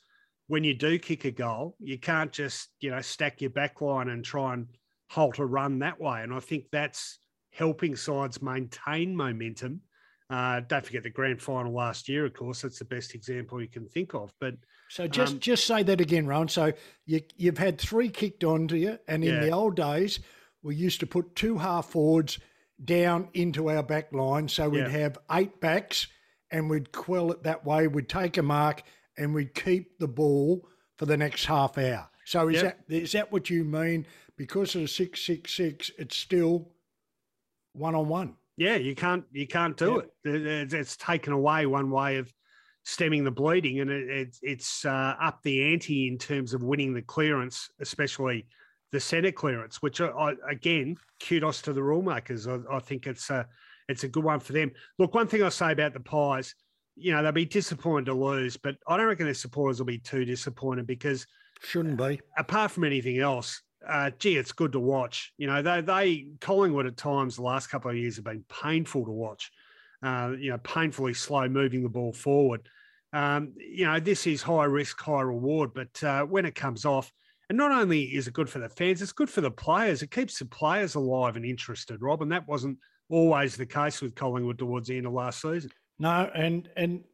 when 0.46 0.64
you 0.64 0.74
do 0.74 0.98
kick 0.98 1.24
a 1.24 1.30
goal, 1.30 1.76
you 1.78 1.98
can't 1.98 2.32
just 2.32 2.70
you 2.80 2.90
know 2.90 3.00
stack 3.00 3.40
your 3.40 3.50
back 3.50 3.80
line 3.80 4.08
and 4.08 4.24
try 4.24 4.54
and 4.54 4.66
halt 5.08 5.38
a 5.38 5.46
run 5.46 5.78
that 5.80 6.00
way. 6.00 6.22
And 6.22 6.32
I 6.32 6.40
think 6.40 6.64
that's 6.70 7.18
helping 7.50 7.96
sides 7.96 8.42
maintain 8.42 9.16
momentum 9.16 9.80
uh, 10.30 10.60
don't 10.60 10.84
forget 10.84 11.02
the 11.02 11.10
grand 11.10 11.40
final 11.40 11.72
last 11.72 12.08
year, 12.08 12.24
of 12.24 12.32
course. 12.32 12.62
That's 12.62 12.78
the 12.78 12.84
best 12.86 13.14
example 13.14 13.60
you 13.60 13.68
can 13.68 13.86
think 13.88 14.14
of. 14.14 14.32
But 14.40 14.54
so 14.88 15.06
just 15.06 15.34
um, 15.34 15.38
just 15.38 15.66
say 15.66 15.82
that 15.82 16.00
again, 16.00 16.26
Ron. 16.26 16.48
So 16.48 16.72
you 17.06 17.20
you've 17.36 17.58
had 17.58 17.78
three 17.78 18.08
kicked 18.08 18.42
onto 18.42 18.76
you, 18.76 18.98
and 19.06 19.22
in 19.22 19.34
yeah. 19.34 19.40
the 19.40 19.50
old 19.50 19.76
days, 19.76 20.20
we 20.62 20.76
used 20.76 21.00
to 21.00 21.06
put 21.06 21.36
two 21.36 21.58
half 21.58 21.90
forwards 21.90 22.38
down 22.82 23.28
into 23.34 23.70
our 23.70 23.82
back 23.82 24.12
line, 24.12 24.48
so 24.48 24.68
we'd 24.68 24.80
yeah. 24.80 24.88
have 24.88 25.18
eight 25.32 25.60
backs, 25.60 26.06
and 26.50 26.70
we'd 26.70 26.90
quell 26.90 27.30
it 27.30 27.42
that 27.42 27.64
way. 27.66 27.86
We'd 27.86 28.08
take 28.08 28.38
a 28.38 28.42
mark, 28.42 28.82
and 29.18 29.34
we'd 29.34 29.54
keep 29.54 29.98
the 29.98 30.08
ball 30.08 30.68
for 30.98 31.06
the 31.06 31.16
next 31.16 31.44
half 31.44 31.78
hour. 31.78 32.08
So 32.24 32.48
is 32.48 32.62
yep. 32.62 32.80
that 32.88 32.94
is 32.94 33.12
that 33.12 33.32
what 33.32 33.50
you 33.50 33.64
mean? 33.64 34.06
Because 34.36 34.74
of 34.74 34.82
the 34.82 34.88
six 34.88 35.24
six 35.24 35.54
six, 35.54 35.90
it's 35.98 36.16
still 36.16 36.70
one 37.72 37.94
on 37.94 38.08
one. 38.08 38.34
Yeah, 38.56 38.76
you 38.76 38.94
can't 38.94 39.24
you 39.32 39.46
can't 39.46 39.76
do 39.76 40.02
yeah. 40.24 40.32
it. 40.32 40.72
It's 40.72 40.96
taken 40.96 41.32
away 41.32 41.66
one 41.66 41.90
way 41.90 42.16
of 42.16 42.32
stemming 42.84 43.24
the 43.24 43.30
bleeding, 43.30 43.80
and 43.80 43.90
it, 43.90 44.36
it's 44.42 44.84
uh, 44.84 45.14
up 45.20 45.42
the 45.42 45.72
ante 45.72 46.06
in 46.06 46.18
terms 46.18 46.54
of 46.54 46.62
winning 46.62 46.94
the 46.94 47.02
clearance, 47.02 47.70
especially 47.80 48.46
the 48.92 49.00
centre 49.00 49.32
clearance. 49.32 49.82
Which 49.82 50.00
I, 50.00 50.34
again, 50.48 50.96
kudos 51.26 51.62
to 51.62 51.72
the 51.72 51.82
rule 51.82 52.02
makers. 52.02 52.46
I, 52.46 52.58
I, 52.70 52.78
think 52.78 53.06
it's 53.06 53.28
a 53.30 53.46
it's 53.88 54.04
a 54.04 54.08
good 54.08 54.24
one 54.24 54.40
for 54.40 54.52
them. 54.52 54.70
Look, 54.98 55.14
one 55.14 55.26
thing 55.26 55.42
I 55.42 55.48
say 55.48 55.72
about 55.72 55.94
the 55.94 56.00
Pies, 56.00 56.54
you 56.96 57.12
know, 57.12 57.22
they'll 57.22 57.32
be 57.32 57.44
disappointed 57.44 58.06
to 58.06 58.14
lose, 58.14 58.56
but 58.56 58.76
I 58.86 58.96
don't 58.96 59.06
reckon 59.06 59.26
their 59.26 59.34
supporters 59.34 59.78
will 59.78 59.86
be 59.86 59.98
too 59.98 60.24
disappointed 60.24 60.86
because 60.86 61.26
shouldn't 61.62 61.96
be. 61.96 62.20
Apart 62.36 62.70
from 62.70 62.84
anything 62.84 63.18
else, 63.18 63.62
uh, 63.86 64.10
gee, 64.18 64.36
it's 64.36 64.52
good 64.52 64.72
to 64.72 64.80
watch. 64.80 65.32
You 65.36 65.46
know, 65.46 65.62
they, 65.62 65.80
they 65.80 66.26
Collingwood 66.40 66.86
at 66.86 66.96
times 66.96 67.36
the 67.36 67.42
last 67.42 67.68
couple 67.68 67.90
of 67.90 67.96
years 67.96 68.16
have 68.16 68.24
been 68.24 68.44
painful 68.62 69.04
to 69.04 69.10
watch. 69.10 69.50
Uh, 70.02 70.32
you 70.38 70.50
know, 70.50 70.58
painfully 70.58 71.14
slow 71.14 71.48
moving 71.48 71.82
the 71.82 71.88
ball 71.88 72.12
forward. 72.12 72.68
Um, 73.12 73.54
you 73.56 73.86
know, 73.86 74.00
this 74.00 74.26
is 74.26 74.42
high 74.42 74.64
risk, 74.64 75.00
high 75.00 75.22
reward, 75.22 75.70
but 75.72 76.02
uh, 76.02 76.24
when 76.24 76.44
it 76.44 76.54
comes 76.54 76.84
off, 76.84 77.10
and 77.48 77.56
not 77.56 77.70
only 77.70 78.02
is 78.02 78.26
it 78.26 78.34
good 78.34 78.50
for 78.50 78.58
the 78.58 78.68
fans, 78.68 79.00
it's 79.00 79.12
good 79.12 79.30
for 79.30 79.40
the 79.40 79.50
players. 79.50 80.02
It 80.02 80.10
keeps 80.10 80.38
the 80.38 80.46
players 80.46 80.94
alive 80.94 81.36
and 81.36 81.44
interested, 81.44 82.02
Rob, 82.02 82.22
and 82.22 82.32
that 82.32 82.48
wasn't 82.48 82.78
always 83.08 83.56
the 83.56 83.66
case 83.66 84.00
with 84.02 84.14
Collingwood 84.14 84.58
towards 84.58 84.88
the 84.88 84.96
end 84.96 85.06
of 85.06 85.12
last 85.12 85.40
season. 85.40 85.70
No, 85.98 86.30
and 86.34 86.68
and 86.76 87.04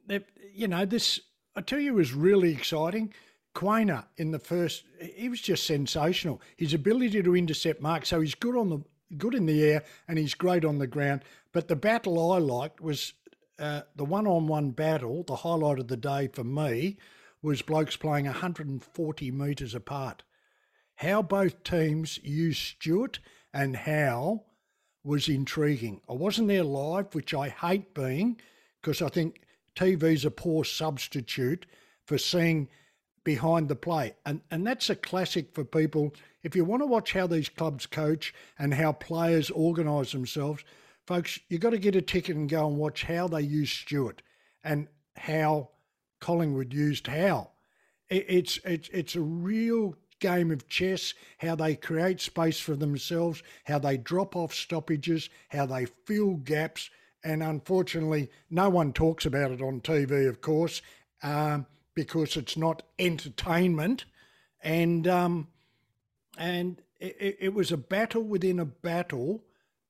you 0.53 0.69
know 0.69 0.85
this 0.85 1.21
I 1.55 1.61
tell 1.61 1.81
you 1.81 1.95
was 1.95 2.13
really 2.13 2.53
exciting. 2.53 3.13
Quaynor 3.55 4.05
in 4.17 4.31
the 4.31 4.39
first, 4.39 4.85
he 5.01 5.29
was 5.29 5.41
just 5.41 5.67
sensational. 5.67 6.41
His 6.57 6.73
ability 6.73 7.23
to 7.23 7.37
intercept 7.37 7.83
marks, 7.83 8.09
so 8.09 8.21
he's 8.21 8.37
good 8.37 8.57
on 8.57 8.71
the 8.71 8.81
good 9.19 9.35
in 9.35 9.47
the 9.47 9.65
air 9.65 9.83
and 10.07 10.19
he's 10.19 10.35
great 10.35 10.65
on 10.65 10.79
the 10.79 10.87
ground. 10.87 11.23
But 11.53 11.69
the 11.69 11.77
battle 11.77 12.33
I 12.33 12.39
liked 12.39 12.81
was 12.81 13.13
uh, 13.59 13.83
the 13.97 14.05
one-on-one 14.05 14.71
battle. 14.71 15.25
The 15.25 15.37
highlight 15.37 15.81
of 15.81 15.89
the 15.89 15.97
day 15.97 16.29
for 16.33 16.45
me 16.45 16.97
was 17.43 17.63
blokes 17.63 17.97
playing 17.97 18.27
140 18.27 19.31
metres 19.33 19.75
apart. 19.75 20.23
How 20.97 21.23
both 21.23 21.65
teams 21.65 22.19
used 22.23 22.61
Stewart 22.61 23.19
and 23.53 23.75
Howe 23.75 24.45
was 25.03 25.29
intriguing. 25.29 26.03
I 26.09 26.13
wasn't 26.13 26.49
there 26.49 26.63
live, 26.63 27.15
which 27.15 27.35
I 27.35 27.49
hate 27.49 27.95
being, 27.95 28.41
because 28.81 29.03
I 29.03 29.09
think 29.09 29.43
TV's 29.77 30.25
a 30.25 30.31
poor 30.31 30.65
substitute 30.65 31.67
for 32.07 32.19
seeing 32.19 32.69
behind 33.25 33.69
the 33.69 33.77
play. 33.77 34.15
And, 34.25 34.41
and 34.51 34.67
that's 34.67 34.91
a 34.91 34.97
classic 34.97 35.53
for 35.55 35.65
people. 35.65 36.15
If 36.43 36.57
you 36.57 36.65
want 36.65 36.83
to 36.83 36.87
watch 36.87 37.13
how 37.13 37.27
these 37.27 37.49
clubs 37.49 37.87
coach 37.87 38.35
and 38.59 38.75
how 38.75 38.93
players 38.93 39.51
organise 39.51 40.13
themselves, 40.13 40.65
folks, 41.07 41.39
you've 41.49 41.61
got 41.61 41.71
to 41.71 41.79
get 41.79 41.97
a 41.97 42.03
ticket 42.03 42.37
and 42.37 42.49
go 42.49 42.67
and 42.67 42.79
watch 42.79 43.05
how 43.05 43.29
they 43.29 43.43
use 43.43 43.71
Stewart 43.71 44.23
and 44.65 44.89
how 45.17 45.71
Collingwood 46.21 46.73
used 46.73 47.07
Howe. 47.07 47.51
It's, 48.09 48.59
it's, 48.65 48.89
it's 48.93 49.15
a 49.15 49.21
real 49.21 49.95
game 50.19 50.51
of 50.51 50.69
chess, 50.69 51.15
how 51.39 51.55
they 51.55 51.75
create 51.75 52.21
space 52.21 52.61
for 52.61 52.77
themselves, 52.77 53.43
how 53.65 53.79
they 53.79 53.97
drop 53.97 54.37
off 54.37 54.55
stoppages, 54.55 55.31
how 55.49 55.67
they 55.67 55.87
fill 55.87 56.35
gaps. 56.35 56.91
And 57.23 57.43
unfortunately, 57.43 58.31
no 58.51 58.71
one 58.71 58.93
talks 58.93 59.27
about 59.27 59.51
it 59.51 59.61
on 59.61 59.81
TV, 59.81 60.29
of 60.29 60.41
course. 60.41 60.81
Um, 61.23 61.67
because 61.95 62.37
it's 62.37 62.57
not 62.57 62.83
entertainment, 62.99 64.05
and 64.63 65.07
um, 65.07 65.49
and 66.39 66.81
it, 66.99 67.37
it 67.41 67.55
was 67.55 67.73
a 67.73 67.77
battle 67.77 68.23
within 68.23 68.61
a 68.61 68.65
battle, 68.65 69.43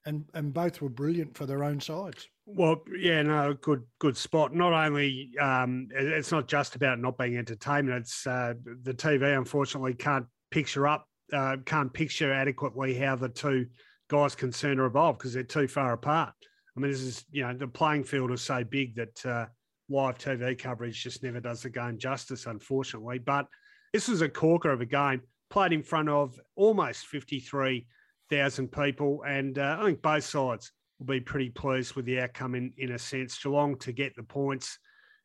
and 0.04 0.24
and 0.34 0.52
both 0.52 0.80
were 0.80 0.88
brilliant 0.88 1.36
for 1.36 1.46
their 1.46 1.62
own 1.62 1.80
sides. 1.80 2.28
Well, 2.46 2.82
yeah, 2.98 3.22
no, 3.22 3.54
good, 3.54 3.84
good 4.00 4.16
spot. 4.16 4.52
Not 4.52 4.72
only 4.72 5.30
um, 5.40 5.88
it's 5.92 6.32
not 6.32 6.48
just 6.48 6.74
about 6.74 6.98
not 6.98 7.16
being 7.16 7.36
entertainment; 7.36 8.00
it's 8.00 8.26
uh, 8.26 8.54
the 8.82 8.94
TV. 8.94 9.36
Unfortunately, 9.36 9.94
can't 9.94 10.26
picture 10.50 10.88
up, 10.88 11.06
uh, 11.32 11.58
can't 11.64 11.92
picture 11.92 12.32
adequately 12.32 12.94
how 12.94 13.14
the 13.14 13.28
two 13.28 13.66
guys 14.08 14.34
concerned 14.34 14.80
are 14.80 14.86
evolved 14.86 15.18
because 15.18 15.34
they're 15.34 15.44
too 15.44 15.68
far 15.68 15.92
apart. 15.92 16.34
I 16.76 16.80
mean, 16.80 16.90
this 16.90 17.00
is 17.00 17.24
you 17.30 17.42
know 17.42 17.54
the 17.54 17.66
playing 17.66 18.04
field 18.04 18.30
is 18.32 18.42
so 18.42 18.64
big 18.64 18.94
that 18.96 19.26
uh, 19.26 19.46
live 19.88 20.18
TV 20.18 20.58
coverage 20.58 21.02
just 21.02 21.22
never 21.22 21.40
does 21.40 21.62
the 21.62 21.70
game 21.70 21.98
justice, 21.98 22.46
unfortunately. 22.46 23.18
But 23.18 23.46
this 23.92 24.08
was 24.08 24.22
a 24.22 24.28
corker 24.28 24.70
of 24.70 24.80
a 24.80 24.86
game 24.86 25.22
played 25.50 25.72
in 25.72 25.82
front 25.82 26.08
of 26.08 26.38
almost 26.54 27.06
53,000 27.06 28.72
people. 28.72 29.22
And 29.26 29.58
uh, 29.58 29.78
I 29.80 29.84
think 29.84 30.00
both 30.00 30.24
sides 30.24 30.72
will 30.98 31.06
be 31.06 31.20
pretty 31.20 31.50
pleased 31.50 31.94
with 31.94 32.04
the 32.06 32.20
outcome 32.20 32.54
in, 32.54 32.72
in 32.78 32.92
a 32.92 32.98
sense. 32.98 33.42
Geelong 33.42 33.76
to 33.78 33.92
get 33.92 34.14
the 34.14 34.22
points 34.22 34.78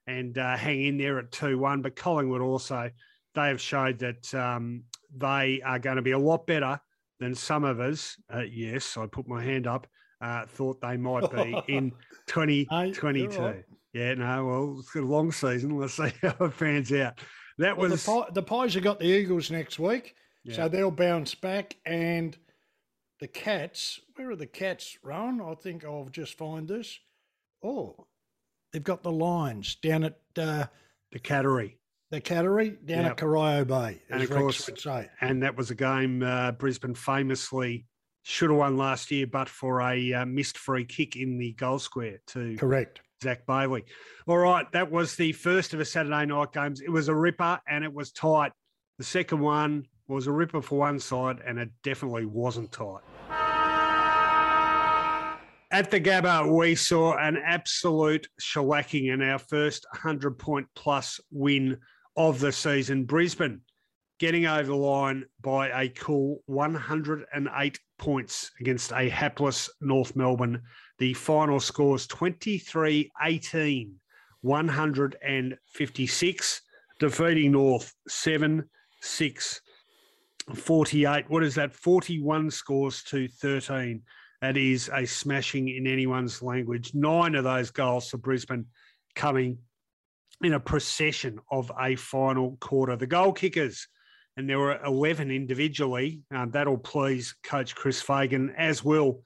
and 0.07 0.37
uh, 0.37 0.57
hang 0.57 0.83
in 0.83 0.97
there 0.97 1.19
at 1.19 1.31
2 1.31 1.57
1. 1.57 1.81
But 1.81 1.95
Collingwood 1.95 2.41
also, 2.41 2.89
they 3.35 3.47
have 3.47 3.61
showed 3.61 3.99
that 3.99 4.33
um, 4.33 4.83
they 5.15 5.61
are 5.63 5.79
going 5.79 5.97
to 5.97 6.01
be 6.01 6.11
a 6.11 6.19
lot 6.19 6.47
better 6.47 6.79
than 7.19 7.35
some 7.35 7.63
of 7.63 7.79
us, 7.79 8.17
uh, 8.33 8.41
yes, 8.41 8.97
I 8.97 9.05
put 9.05 9.27
my 9.27 9.41
hand 9.41 9.67
up, 9.67 9.87
uh, 10.21 10.45
thought 10.45 10.81
they 10.81 10.97
might 10.97 11.31
be 11.31 11.61
in 11.73 11.91
2022. 12.27 13.63
Yeah, 13.93 14.13
no, 14.15 14.45
well, 14.45 14.75
it's 14.79 14.93
a 14.95 15.01
long 15.01 15.31
season. 15.31 15.77
Let's 15.77 15.93
see 15.93 16.11
how 16.21 16.35
it 16.45 16.57
pans 16.57 16.91
out. 16.91 17.19
That 17.57 17.77
well, 17.77 17.89
was 17.89 18.05
the, 18.05 18.25
the 18.33 18.43
Pies 18.43 18.73
have 18.73 18.83
got 18.83 18.99
the 18.99 19.05
Eagles 19.05 19.49
next 19.49 19.79
week, 19.79 20.15
yeah. 20.43 20.55
so 20.55 20.67
they'll 20.67 20.91
bounce 20.91 21.33
back. 21.33 21.77
And 21.85 22.37
the 23.21 23.27
Cats, 23.27 24.01
where 24.15 24.31
are 24.31 24.35
the 24.35 24.47
Cats, 24.47 24.97
Rowan? 25.01 25.39
I 25.39 25.53
think 25.55 25.85
I'll 25.85 26.09
just 26.11 26.37
find 26.37 26.67
this. 26.67 26.99
Oh, 27.63 28.07
they've 28.73 28.83
got 28.83 29.03
the 29.03 29.11
Lions 29.11 29.75
down 29.75 30.03
at 30.03 30.19
uh, 30.37 30.65
the 31.13 31.19
Cattery. 31.19 31.77
The 32.11 32.19
Cattery 32.19 32.85
down 32.85 33.03
yep. 33.03 33.11
at 33.11 33.17
Corio 33.17 33.63
Bay, 33.65 34.01
and 34.09 34.21
of 34.21 34.29
course, 34.29 34.69
And 35.21 35.41
that 35.41 35.55
was 35.55 35.71
a 35.71 35.75
game 35.75 36.21
uh, 36.21 36.51
Brisbane 36.51 36.93
famously 36.93 37.85
should 38.27 38.49
have 38.49 38.57
won 38.57 38.75
last 38.75 39.11
year, 39.11 39.27
but 39.27 39.47
for 39.47 39.81
a 39.81 40.13
uh, 40.13 40.25
missed 40.25 40.57
free 40.57 40.83
kick 40.83 41.15
in 41.15 41.37
the 41.37 41.53
goal 41.53 41.77
square 41.77 42.19
to 42.25 42.57
correct 42.57 43.01
Zach 43.21 43.45
Bailey. 43.45 43.85
All 44.25 44.39
right, 44.39 44.69
that 44.71 44.91
was 44.91 45.15
the 45.15 45.31
first 45.31 45.75
of 45.75 45.79
a 45.79 45.85
Saturday 45.85 46.25
night 46.25 46.51
games. 46.51 46.81
It 46.81 46.89
was 46.89 47.07
a 47.07 47.13
ripper 47.13 47.59
and 47.69 47.83
it 47.83 47.93
was 47.93 48.11
tight. 48.11 48.51
The 48.97 49.03
second 49.03 49.41
one 49.41 49.85
was 50.07 50.25
a 50.25 50.31
ripper 50.31 50.61
for 50.61 50.79
one 50.79 50.99
side 50.99 51.39
and 51.45 51.59
it 51.59 51.69
definitely 51.83 52.25
wasn't 52.25 52.71
tight. 52.71 53.01
At 55.71 55.91
the 55.91 56.01
Gabba, 56.01 56.51
we 56.51 56.73
saw 56.73 57.17
an 57.17 57.37
absolute 57.37 58.27
shellacking 58.41 59.13
in 59.13 59.21
our 59.21 59.37
first 59.37 59.85
100 59.91 60.39
point 60.39 60.67
plus 60.75 61.19
win 61.31 61.77
of 62.17 62.39
the 62.39 62.51
season. 62.51 63.05
Brisbane 63.05 63.61
getting 64.19 64.45
over 64.45 64.63
the 64.63 64.75
line 64.75 65.25
by 65.41 65.69
a 65.69 65.89
cool 65.89 66.41
108 66.45 67.79
points 67.97 68.51
against 68.59 68.91
a 68.91 69.09
hapless 69.09 69.69
North 69.81 70.15
Melbourne 70.15 70.61
the 70.97 71.13
final 71.13 71.59
scores 71.59 72.07
23 72.07 73.11
18, 73.23 73.95
156. 74.41 76.61
defeating 76.99 77.51
North 77.51 77.93
7 78.07 78.67
6 79.01 79.61
48. 80.55 81.29
What 81.29 81.43
is 81.43 81.55
that? 81.55 81.73
41 81.73 82.51
scores 82.51 83.03
to 83.03 83.27
13. 83.27 84.01
That 84.41 84.57
is 84.57 84.89
a 84.93 85.05
smashing 85.05 85.69
in 85.69 85.87
anyone's 85.87 86.43
language. 86.43 86.93
Nine 86.93 87.35
of 87.35 87.43
those 87.43 87.71
goals 87.71 88.09
for 88.09 88.17
Brisbane 88.17 88.65
coming 89.15 89.57
in 90.41 90.53
a 90.53 90.59
procession 90.59 91.39
of 91.51 91.71
a 91.79 91.95
final 91.95 92.57
quarter. 92.61 92.95
The 92.95 93.07
goal 93.07 93.33
kickers, 93.33 93.87
and 94.37 94.49
there 94.49 94.59
were 94.59 94.79
11 94.83 95.31
individually. 95.31 96.21
Uh, 96.33 96.45
that'll 96.49 96.77
please 96.77 97.35
Coach 97.43 97.75
Chris 97.75 98.01
Fagan, 98.01 98.53
as 98.57 98.83
will 98.83 99.21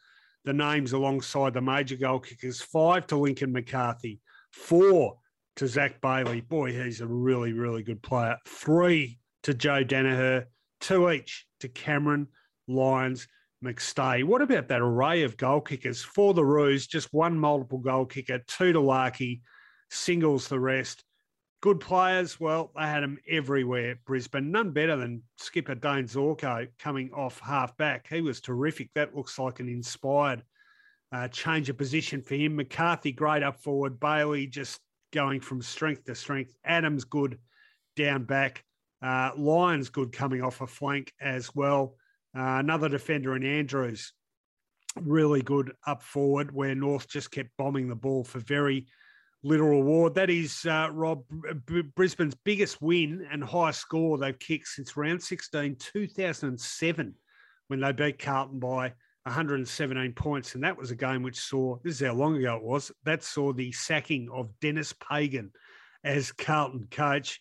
the 0.46 0.54
names 0.54 0.94
alongside 0.94 1.54
the 1.54 1.62
major 1.62 1.96
goal 1.96 2.20
kickers. 2.20 2.62
Five 2.62 3.08
to 3.08 3.18
Lincoln 3.18 3.52
McCarthy, 3.52 4.20
four 4.52 5.18
to 5.58 5.68
Zach 5.68 6.00
Bailey. 6.02 6.42
Boy, 6.42 6.72
he's 6.72 7.02
a 7.02 7.08
really, 7.08 7.54
really 7.54 7.84
good 7.84 8.02
player. 8.02 8.38
Three 8.48 9.20
to 9.44 9.54
Joe 9.54 9.84
Daniher, 9.84 10.46
two 10.80 11.10
each 11.12 11.46
to 11.60 11.68
Cameron 11.68 12.28
Lyons. 12.68 13.28
McStay. 13.64 14.24
What 14.24 14.42
about 14.42 14.70
that 14.70 14.80
array 14.80 15.24
of 15.24 15.36
goal 15.36 15.60
kickers 15.60 16.02
for 16.02 16.34
the 16.34 16.46
Roos? 16.46 16.88
Just 16.88 17.12
one 17.12 17.38
multiple 17.38 17.80
goal 17.80 18.06
kicker, 18.06 18.40
two 18.48 18.72
to 18.72 18.80
Larkey, 18.80 19.42
singles 19.90 20.48
the 20.48 20.60
rest. 20.60 21.04
Good 21.62 21.82
players, 21.82 22.40
well, 22.40 22.72
they 22.76 22.84
had 22.84 23.04
them 23.04 23.18
everywhere. 23.30 24.00
Brisbane, 24.06 24.50
none 24.50 24.72
better 24.72 24.96
than 24.96 25.24
skipper 25.38 25.76
Dayne 25.76 26.06
Zorko 26.06 26.70
coming 26.80 27.12
off 27.12 27.40
half 27.42 27.76
back. 27.76 28.08
He 28.08 28.22
was 28.22 28.40
terrific. 28.40 28.92
That 28.96 29.14
looks 29.14 29.38
like 29.38 29.60
an 29.60 29.68
inspired 29.68 30.42
uh, 31.12 31.28
change 31.28 31.70
of 31.70 31.78
position 31.78 32.22
for 32.22 32.36
him. 32.36 32.56
McCarthy, 32.56 33.12
great 33.12 33.44
up 33.44 33.62
forward. 33.62 34.00
Bailey 34.00 34.48
just 34.48 34.80
going 35.12 35.42
from 35.42 35.62
strength 35.62 36.06
to 36.06 36.16
strength. 36.16 36.56
Adams, 36.64 37.04
good 37.04 37.38
down 37.98 38.24
back. 38.24 38.64
Uh, 39.02 39.32
Lyons, 39.36 39.90
good 39.90 40.14
coming 40.14 40.42
off 40.42 40.62
a 40.62 40.68
flank 40.68 41.12
as 41.20 41.54
well. 41.54 41.96
Uh, 42.38 42.58
another 42.60 42.88
defender 42.88 43.36
in 43.36 43.44
Andrews, 43.44 44.14
really 45.02 45.42
good 45.42 45.74
up 45.86 46.04
forward, 46.04 46.54
where 46.54 46.76
North 46.76 47.10
just 47.10 47.32
kept 47.32 47.50
bombing 47.58 47.90
the 47.90 47.96
ball 47.96 48.24
for 48.24 48.40
very 48.40 48.88
little 49.44 49.70
reward. 49.70 50.16
That 50.16 50.30
is, 50.30 50.66
uh, 50.66 50.90
Rob, 50.92 51.24
Brisbane's 51.96 52.36
biggest 52.44 52.82
win 52.82 53.28
and 53.32 53.44
highest 53.44 53.82
score 53.82 54.18
they've 54.18 54.38
kicked 54.38 54.68
since 54.68 54.98
round 54.98 55.22
16, 55.22 55.78
2007, 55.78 57.16
when 57.68 57.80
they 57.80 57.92
beat 57.92 58.20
Carlton 58.20 58.60
by 58.60 58.94
117 59.24 60.14
points. 60.14 60.56
And 60.56 60.64
that 60.64 60.78
was 60.78 60.92
a 60.92 60.96
game 60.96 61.24
which 61.24 61.40
saw, 61.40 61.78
this 61.84 62.02
is 62.02 62.08
how 62.08 62.14
long 62.14 62.36
ago 62.38 62.58
it 62.58 62.64
was, 62.64 62.92
that 63.06 63.24
saw 63.24 63.54
the 63.54 63.72
sacking 63.72 64.30
of 64.34 64.50
Dennis 64.60 64.94
Pagan 64.94 65.52
as 66.04 66.32
Carlton 66.32 66.88
coach. 66.92 67.40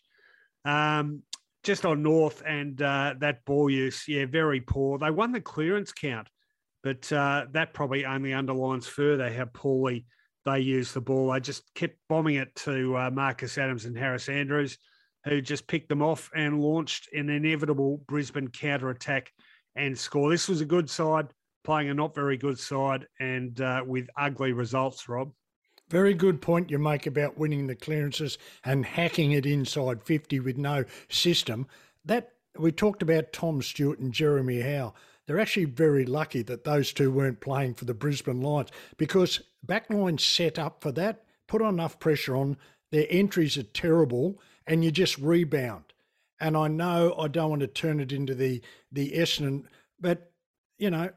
Um, 0.64 1.22
just 1.64 1.84
on 1.84 2.02
North 2.02 2.42
and 2.46 2.80
uh, 2.80 3.14
that 3.18 3.44
ball 3.44 3.68
use, 3.68 4.04
yeah, 4.06 4.26
very 4.26 4.60
poor. 4.60 4.98
They 4.98 5.10
won 5.10 5.32
the 5.32 5.40
clearance 5.40 5.92
count, 5.92 6.28
but 6.82 7.10
uh, 7.12 7.46
that 7.52 7.74
probably 7.74 8.06
only 8.06 8.32
underlines 8.32 8.86
further 8.86 9.30
how 9.30 9.46
poorly 9.46 10.06
they 10.50 10.60
used 10.60 10.94
the 10.94 11.00
ball. 11.00 11.32
They 11.32 11.40
just 11.40 11.72
kept 11.74 11.96
bombing 12.08 12.36
it 12.36 12.54
to 12.56 12.96
uh, 12.96 13.10
Marcus 13.10 13.58
Adams 13.58 13.84
and 13.84 13.96
Harris 13.96 14.28
Andrews, 14.28 14.78
who 15.24 15.40
just 15.40 15.66
picked 15.66 15.88
them 15.88 16.02
off 16.02 16.30
and 16.34 16.60
launched 16.60 17.08
an 17.12 17.28
inevitable 17.28 18.02
Brisbane 18.06 18.48
counter 18.48 18.90
attack 18.90 19.32
and 19.76 19.96
score. 19.96 20.30
This 20.30 20.48
was 20.48 20.60
a 20.60 20.66
good 20.66 20.90
side 20.90 21.28
playing 21.64 21.90
a 21.90 21.94
not 21.94 22.14
very 22.14 22.36
good 22.36 22.58
side 22.58 23.06
and 23.20 23.60
uh, 23.60 23.82
with 23.86 24.08
ugly 24.16 24.52
results, 24.52 25.08
Rob. 25.08 25.32
Very 25.90 26.14
good 26.14 26.40
point 26.40 26.70
you 26.70 26.78
make 26.78 27.06
about 27.06 27.38
winning 27.38 27.66
the 27.66 27.74
clearances 27.74 28.38
and 28.64 28.84
hacking 28.84 29.32
it 29.32 29.46
inside 29.46 30.02
50 30.02 30.40
with 30.40 30.58
no 30.58 30.84
system. 31.08 31.66
That 32.04 32.32
we 32.58 32.72
talked 32.72 33.02
about 33.02 33.32
Tom 33.32 33.62
Stewart 33.62 33.98
and 33.98 34.12
Jeremy 34.12 34.60
Howe. 34.60 34.94
They're 35.28 35.38
actually 35.38 35.66
very 35.66 36.06
lucky 36.06 36.40
that 36.44 36.64
those 36.64 36.90
two 36.90 37.12
weren't 37.12 37.40
playing 37.40 37.74
for 37.74 37.84
the 37.84 37.92
Brisbane 37.92 38.40
Lions 38.40 38.70
because 38.96 39.42
backline 39.64 40.18
set 40.18 40.58
up 40.58 40.80
for 40.82 40.90
that, 40.92 41.22
put 41.46 41.60
enough 41.60 42.00
pressure 42.00 42.34
on, 42.34 42.56
their 42.90 43.06
entries 43.10 43.58
are 43.58 43.62
terrible, 43.62 44.40
and 44.66 44.82
you 44.82 44.90
just 44.90 45.18
rebound. 45.18 45.84
And 46.40 46.56
I 46.56 46.68
know 46.68 47.14
I 47.18 47.28
don't 47.28 47.50
want 47.50 47.60
to 47.60 47.66
turn 47.66 48.00
it 48.00 48.10
into 48.10 48.34
the 48.34 48.62
the 48.90 49.12
Essendon, 49.12 49.64
but 50.00 50.32
you 50.78 50.88
know, 50.88 51.10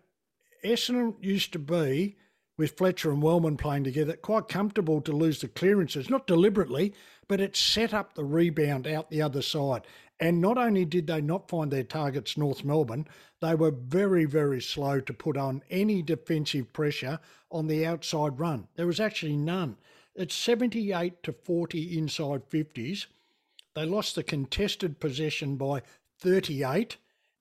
Essendon 0.66 1.16
used 1.24 1.54
to 1.54 1.60
be 1.60 2.18
with 2.58 2.78
Fletcher 2.78 3.12
and 3.12 3.22
Wellman 3.22 3.56
playing 3.56 3.86
together, 3.86 4.18
quite 4.18 4.50
comfortable 4.50 5.00
to 5.02 5.14
lose 5.14 5.40
the 5.40 5.48
clearances, 5.48 6.10
not 6.10 6.28
deliberately, 6.28 6.94
but 7.30 7.40
it 7.40 7.56
set 7.56 7.94
up 7.94 8.14
the 8.14 8.26
rebound 8.26 8.88
out 8.88 9.10
the 9.10 9.22
other 9.22 9.42
side. 9.42 9.84
And 10.22 10.40
not 10.40 10.58
only 10.60 10.86
did 10.86 11.08
they 11.08 11.20
not 11.20 11.50
find 11.50 11.72
their 11.72 11.84
targets, 11.84 12.38
North 12.38 12.64
Melbourne, 12.64 13.08
they 13.42 13.56
were 13.56 13.72
very, 13.72 14.26
very 14.26 14.62
slow 14.62 15.00
to 15.02 15.14
put 15.14 15.36
on 15.36 15.64
any 15.72 16.04
defensive 16.04 16.72
pressure 16.72 17.20
on 17.52 17.66
the 17.66 17.86
outside 17.86 18.40
run. 18.40 18.68
There 18.76 18.86
was 18.86 19.00
actually 19.00 19.36
none. 19.36 19.78
It's 20.16 20.36
78 20.36 21.24
to 21.24 21.34
40 21.34 21.98
inside 21.98 22.48
50s. 22.50 23.08
They 23.74 23.86
lost 23.86 24.14
the 24.14 24.24
contested 24.24 25.00
possession 25.00 25.56
by 25.56 25.82
38. 26.20 26.98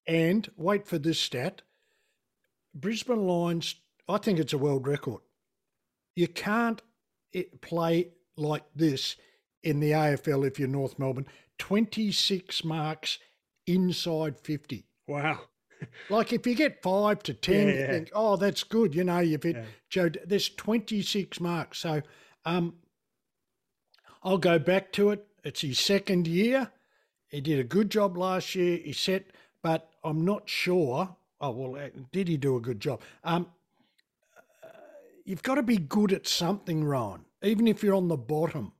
And 0.06 0.50
wait 0.56 0.86
for 0.86 0.98
this 0.98 1.20
stat 1.20 1.62
Brisbane 2.74 3.26
Lions 3.26 3.74
I 4.10 4.18
think 4.18 4.40
it's 4.40 4.52
a 4.52 4.58
world 4.58 4.88
record. 4.88 5.20
You 6.16 6.26
can't 6.26 6.82
eh, 7.32 7.44
play 7.60 8.08
like 8.36 8.64
this 8.74 9.14
in 9.62 9.78
the 9.78 9.92
AFL 9.92 10.46
if 10.46 10.58
you're 10.58 10.66
North 10.66 10.98
Melbourne. 10.98 11.28
26 11.60 12.64
marks 12.64 13.18
inside 13.66 14.40
50. 14.40 14.86
Wow. 15.06 15.40
like 16.10 16.32
if 16.32 16.46
you 16.46 16.54
get 16.54 16.82
five 16.82 17.22
to 17.24 17.34
10, 17.34 17.54
yeah, 17.54 17.74
you 17.74 17.86
think, 17.86 18.10
oh, 18.14 18.36
that's 18.36 18.64
good. 18.64 18.94
You 18.94 19.04
know, 19.04 19.20
you've 19.20 19.42
hit 19.42 19.56
yeah. 19.56 19.64
Joe, 19.90 20.10
there's 20.24 20.48
26 20.48 21.38
marks. 21.38 21.78
So 21.78 22.02
um, 22.46 22.74
I'll 24.22 24.38
go 24.38 24.58
back 24.58 24.90
to 24.92 25.10
it. 25.10 25.26
It's 25.44 25.60
his 25.60 25.78
second 25.78 26.26
year. 26.26 26.70
He 27.28 27.40
did 27.40 27.60
a 27.60 27.64
good 27.64 27.90
job 27.90 28.16
last 28.16 28.54
year. 28.54 28.78
He 28.78 28.92
set, 28.92 29.26
but 29.62 29.90
I'm 30.02 30.24
not 30.24 30.48
sure. 30.48 31.14
Oh, 31.40 31.50
well, 31.50 31.76
eh, 31.76 31.90
did 32.10 32.26
he 32.26 32.36
do 32.38 32.56
a 32.56 32.60
good 32.60 32.80
job? 32.80 33.02
Um, 33.22 33.46
you've 35.24 35.42
got 35.42 35.56
to 35.56 35.62
be 35.62 35.76
good 35.76 36.12
at 36.12 36.26
something, 36.26 36.84
Ron, 36.84 37.26
even 37.42 37.68
if 37.68 37.82
you're 37.82 37.94
on 37.94 38.08
the 38.08 38.16
bottom. 38.16 38.72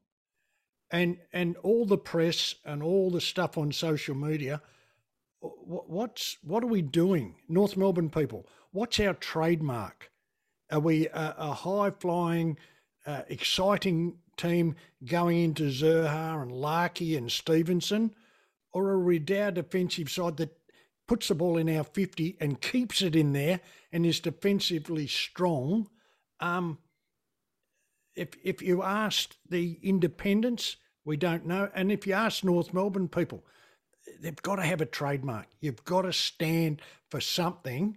And 0.91 1.19
and 1.33 1.57
all 1.59 1.87
the 1.87 1.99
press 1.99 2.57
and 2.65 2.83
all 2.83 3.11
the 3.11 3.21
stuff 3.21 3.57
on 3.57 3.73
social 3.73 4.15
media, 4.15 4.61
what's 5.41 6.37
what 6.43 6.65
are 6.65 6.69
we 6.69 6.83
doing, 6.83 7.37
North 7.49 7.77
Melbourne 7.77 8.11
people? 8.11 8.47
What's 8.73 8.99
our 9.01 9.15
trademark? 9.15 10.11
Are 10.71 10.81
we 10.81 11.09
a, 11.09 11.35
a 11.39 11.53
high 11.53 11.91
flying, 11.91 12.59
uh, 13.07 13.23
exciting 13.29 14.19
team 14.37 14.77
going 15.05 15.39
into 15.43 15.65
Zurhaar 15.71 16.43
and 16.43 16.53
Larkey 16.53 17.17
and 17.17 17.31
Stephenson, 17.31 18.15
or 18.73 18.89
are 18.89 19.01
we 19.01 19.23
our 19.37 19.51
defensive 19.51 20.11
side 20.11 20.37
that 20.39 20.57
puts 21.07 21.29
the 21.29 21.35
ball 21.35 21.57
in 21.57 21.69
our 21.69 21.85
50 21.85 22.37
and 22.41 22.61
keeps 22.61 23.03
it 23.03 23.17
in 23.17 23.33
there 23.33 23.61
and 23.93 24.07
is 24.07 24.21
defensively 24.21 25.07
strong? 25.07 25.89
Um, 26.39 26.79
if 28.21 28.29
if 28.45 28.61
you 28.61 28.83
asked 28.83 29.39
the 29.49 29.79
independents, 29.83 30.77
we 31.05 31.17
don't 31.17 31.47
know, 31.47 31.71
and 31.75 31.91
if 31.91 32.07
you 32.07 32.13
ask 32.13 32.45
North 32.45 32.75
Melbourne 32.75 33.09
people, 33.09 33.45
they've 34.21 34.43
got 34.43 34.57
to 34.57 34.63
have 34.63 34.83
a 34.83 34.87
trademark. 34.87 35.47
You've 35.61 35.85
got 35.85 36.03
to 36.03 36.13
stand 36.13 36.83
for 37.11 37.21
something, 37.21 37.97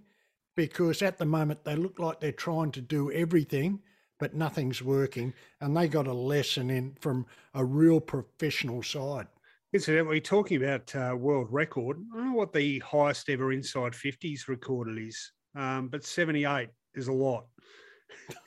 because 0.56 1.02
at 1.02 1.18
the 1.18 1.26
moment 1.26 1.64
they 1.64 1.76
look 1.76 1.98
like 1.98 2.20
they're 2.20 2.32
trying 2.32 2.72
to 2.72 2.80
do 2.80 3.12
everything, 3.12 3.80
but 4.18 4.34
nothing's 4.34 4.82
working, 4.82 5.34
and 5.60 5.76
they 5.76 5.88
got 5.88 6.06
a 6.06 6.12
lesson 6.12 6.70
in 6.70 6.96
from 7.00 7.26
a 7.52 7.62
real 7.62 8.00
professional 8.00 8.82
side. 8.82 9.26
Incidentally, 9.74 10.22
talking 10.22 10.62
about 10.62 10.94
uh, 10.94 11.14
world 11.14 11.48
record, 11.50 11.98
I 12.14 12.16
don't 12.16 12.30
know 12.30 12.38
what 12.38 12.54
the 12.54 12.78
highest 12.78 13.28
ever 13.28 13.52
inside 13.52 13.92
50s 13.92 14.48
recorded 14.48 14.98
is, 14.98 15.32
um, 15.54 15.88
but 15.88 16.02
78 16.02 16.70
is 16.94 17.08
a 17.08 17.12
lot. 17.12 17.44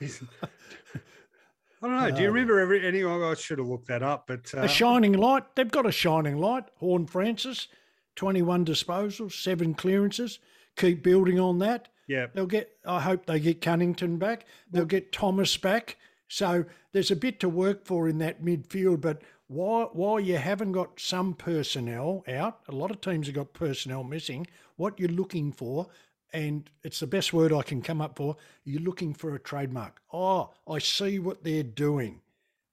I 1.82 1.86
don't 1.86 1.96
know. 1.96 2.10
Do 2.10 2.22
you 2.22 2.28
remember 2.28 2.58
every 2.58 2.86
any? 2.86 3.04
I 3.04 3.34
should 3.34 3.58
have 3.58 3.68
looked 3.68 3.88
that 3.88 4.02
up, 4.02 4.26
but 4.26 4.52
uh, 4.54 4.62
a 4.62 4.68
shining 4.68 5.12
light. 5.12 5.44
They've 5.54 5.70
got 5.70 5.86
a 5.86 5.92
shining 5.92 6.38
light. 6.38 6.64
Horn 6.76 7.06
Francis, 7.06 7.68
twenty-one 8.16 8.64
disposals, 8.64 9.32
seven 9.32 9.74
clearances. 9.74 10.40
Keep 10.76 11.02
building 11.02 11.38
on 11.38 11.58
that. 11.60 11.88
Yeah, 12.08 12.26
they'll 12.34 12.46
get. 12.46 12.70
I 12.86 13.00
hope 13.00 13.26
they 13.26 13.38
get 13.38 13.60
Cunnington 13.60 14.16
back. 14.18 14.46
They'll 14.70 14.84
get 14.86 15.12
Thomas 15.12 15.56
back. 15.56 15.96
So 16.28 16.64
there's 16.92 17.10
a 17.10 17.16
bit 17.16 17.40
to 17.40 17.48
work 17.48 17.84
for 17.84 18.08
in 18.08 18.18
that 18.18 18.42
midfield. 18.42 19.00
But 19.00 19.22
while 19.46 19.90
while 19.92 20.18
you 20.18 20.36
haven't 20.36 20.72
got 20.72 20.98
some 20.98 21.34
personnel 21.34 22.24
out, 22.28 22.60
a 22.68 22.72
lot 22.72 22.90
of 22.90 23.00
teams 23.00 23.26
have 23.26 23.36
got 23.36 23.52
personnel 23.52 24.04
missing. 24.04 24.46
What 24.76 24.98
you're 24.98 25.08
looking 25.08 25.52
for 25.52 25.88
and 26.32 26.70
it's 26.82 27.00
the 27.00 27.06
best 27.06 27.32
word 27.32 27.52
I 27.52 27.62
can 27.62 27.82
come 27.82 28.00
up 28.00 28.16
for. 28.16 28.36
You're 28.64 28.82
looking 28.82 29.14
for 29.14 29.34
a 29.34 29.38
trademark. 29.38 30.00
Oh, 30.12 30.50
I 30.68 30.78
see 30.78 31.18
what 31.18 31.42
they're 31.42 31.62
doing. 31.62 32.20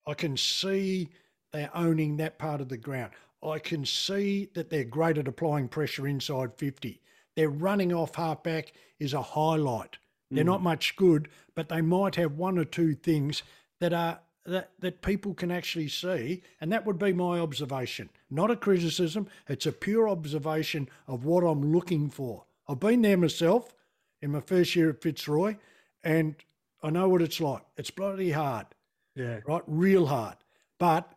I 0.08 0.14
can 0.14 0.38
see 0.38 1.10
they're 1.51 1.76
owning 1.76 2.18
that 2.18 2.38
part 2.38 2.62
of 2.62 2.70
the 2.70 2.78
ground. 2.78 3.12
I 3.43 3.60
can 3.60 3.86
see 3.86 4.49
that 4.53 4.70
they're 4.70 4.84
great 4.84 5.18
at 5.18 5.28
applying 5.28 5.68
pressure 5.68 6.08
inside 6.08 6.53
50. 6.56 7.01
Their 7.36 7.49
running 7.49 7.93
off 7.93 8.16
halfback 8.16 8.74
is 8.99 9.14
a 9.14 9.22
highlight. 9.22 9.97
They're 10.32 10.43
mm. 10.43 10.47
not 10.47 10.64
much 10.64 10.95
good, 10.95 11.30
but 11.53 11.70
they 11.70 11.82
might 11.82 12.16
have 12.16 12.34
one 12.34 12.58
or 12.58 12.66
two 12.66 12.95
things 12.95 13.43
that 13.80 13.93
are 13.93 14.20
that, 14.45 14.72
that 14.80 15.01
people 15.01 15.34
can 15.34 15.49
actually 15.49 15.88
see, 15.88 16.43
and 16.62 16.72
that 16.72 16.86
would 16.86 16.99
be 16.99 17.14
my 17.14 17.39
observation. 17.39 18.10
Not 18.30 18.51
a 18.51 18.56
criticism, 18.56 19.28
it's 19.47 19.66
a 19.66 19.72
pure 19.72 20.08
observation 20.08 20.88
of 21.08 21.26
what 21.26 21.43
I'm 21.43 21.74
looking 21.74 22.10
for. 22.12 22.45
I've 22.68 22.80
been 22.80 23.01
there 23.01 23.18
myself 23.18 23.74
in 24.22 24.32
my 24.32 24.41
first 24.41 24.76
year 24.76 24.89
at 24.89 25.01
Fitzroy, 25.01 25.57
and 26.03 26.36
I 26.82 26.89
know 26.89 27.09
what 27.09 27.22
it's 27.22 27.39
like. 27.39 27.63
It's 27.78 27.91
bloody 27.91 28.32
hard. 28.32 28.68
Yeah. 29.16 29.39
Right? 29.45 29.61
Real 29.68 30.05
hard. 30.05 30.36
But 30.80 31.11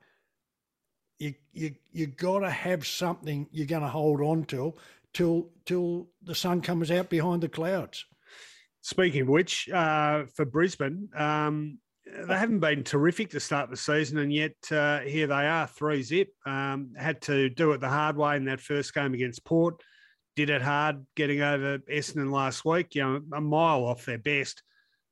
you 1.19 1.35
you 1.53 1.75
you 1.91 2.07
gotta 2.07 2.51
have 2.51 2.87
something 2.87 3.49
you're 3.51 3.67
gonna 3.67 3.89
hold 3.89 4.21
on 4.21 4.45
to 4.45 4.75
till 5.13 5.51
till 5.65 6.09
the 6.23 6.35
sun 6.35 6.61
comes 6.61 6.91
out 6.91 7.09
behind 7.09 7.43
the 7.43 7.49
clouds. 7.49 8.05
Speaking 8.83 9.23
of 9.23 9.29
which, 9.29 9.69
uh, 9.69 10.25
for 10.35 10.45
Brisbane, 10.45 11.09
um, 11.15 11.79
they 12.07 12.39
haven't 12.39 12.61
been 12.61 12.85
terrific 12.85 13.31
to 13.31 13.41
start 13.41 13.69
the 13.71 13.77
season, 13.77 14.19
and 14.19 14.33
yet 14.33 14.55
uh, 14.71 15.01
here 15.01 15.27
they 15.27 15.47
are, 15.47 15.67
three 15.67 16.03
zip. 16.03 16.29
Um, 16.47 16.93
had 16.97 17.21
to 17.23 17.51
do 17.51 17.73
it 17.73 17.81
the 17.81 17.89
hard 17.89 18.17
way 18.17 18.37
in 18.37 18.45
that 18.47 18.61
first 18.61 18.95
game 18.95 19.15
against 19.15 19.45
Port. 19.45 19.83
Did 20.39 20.51
it 20.51 20.63
hard, 20.63 21.05
getting 21.17 21.43
over 21.43 21.79
Essendon 21.91 22.31
last 22.31 22.65
week. 22.65 22.95
You 22.95 23.03
know, 23.03 23.21
a 23.33 23.41
mile 23.41 23.85
off 23.85 24.05
their 24.05 24.19
best, 24.19 24.63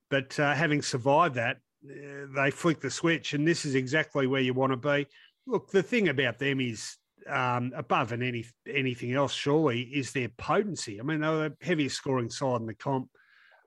but 0.09 0.39
uh, 0.39 0.55
having 0.55 0.83
survived 0.83 1.35
that, 1.35 1.57
uh, 1.85 2.27
they 2.33 2.53
flicked 2.53 2.83
the 2.83 2.93
switch, 2.93 3.33
and 3.33 3.45
this 3.45 3.65
is 3.65 3.75
exactly 3.75 4.29
where 4.29 4.41
you 4.41 4.55
want 4.55 4.71
to 4.71 4.77
be. 4.77 5.09
Look, 5.45 5.73
the 5.73 5.83
thing 5.83 6.11
about 6.11 6.39
them 6.39 6.61
is 6.61 6.97
um, 7.29 7.73
above 7.75 8.13
and 8.13 8.23
any 8.23 8.45
anything 8.73 9.15
else, 9.15 9.33
surely, 9.33 9.81
is 9.81 10.13
their 10.13 10.29
potency. 10.29 11.01
I 11.01 11.03
mean, 11.03 11.23
they 11.23 11.29
were 11.29 11.49
the 11.49 11.57
heaviest 11.61 11.97
scoring 11.97 12.31
side 12.31 12.61
in 12.61 12.69
the 12.69 12.75
comp 12.75 13.09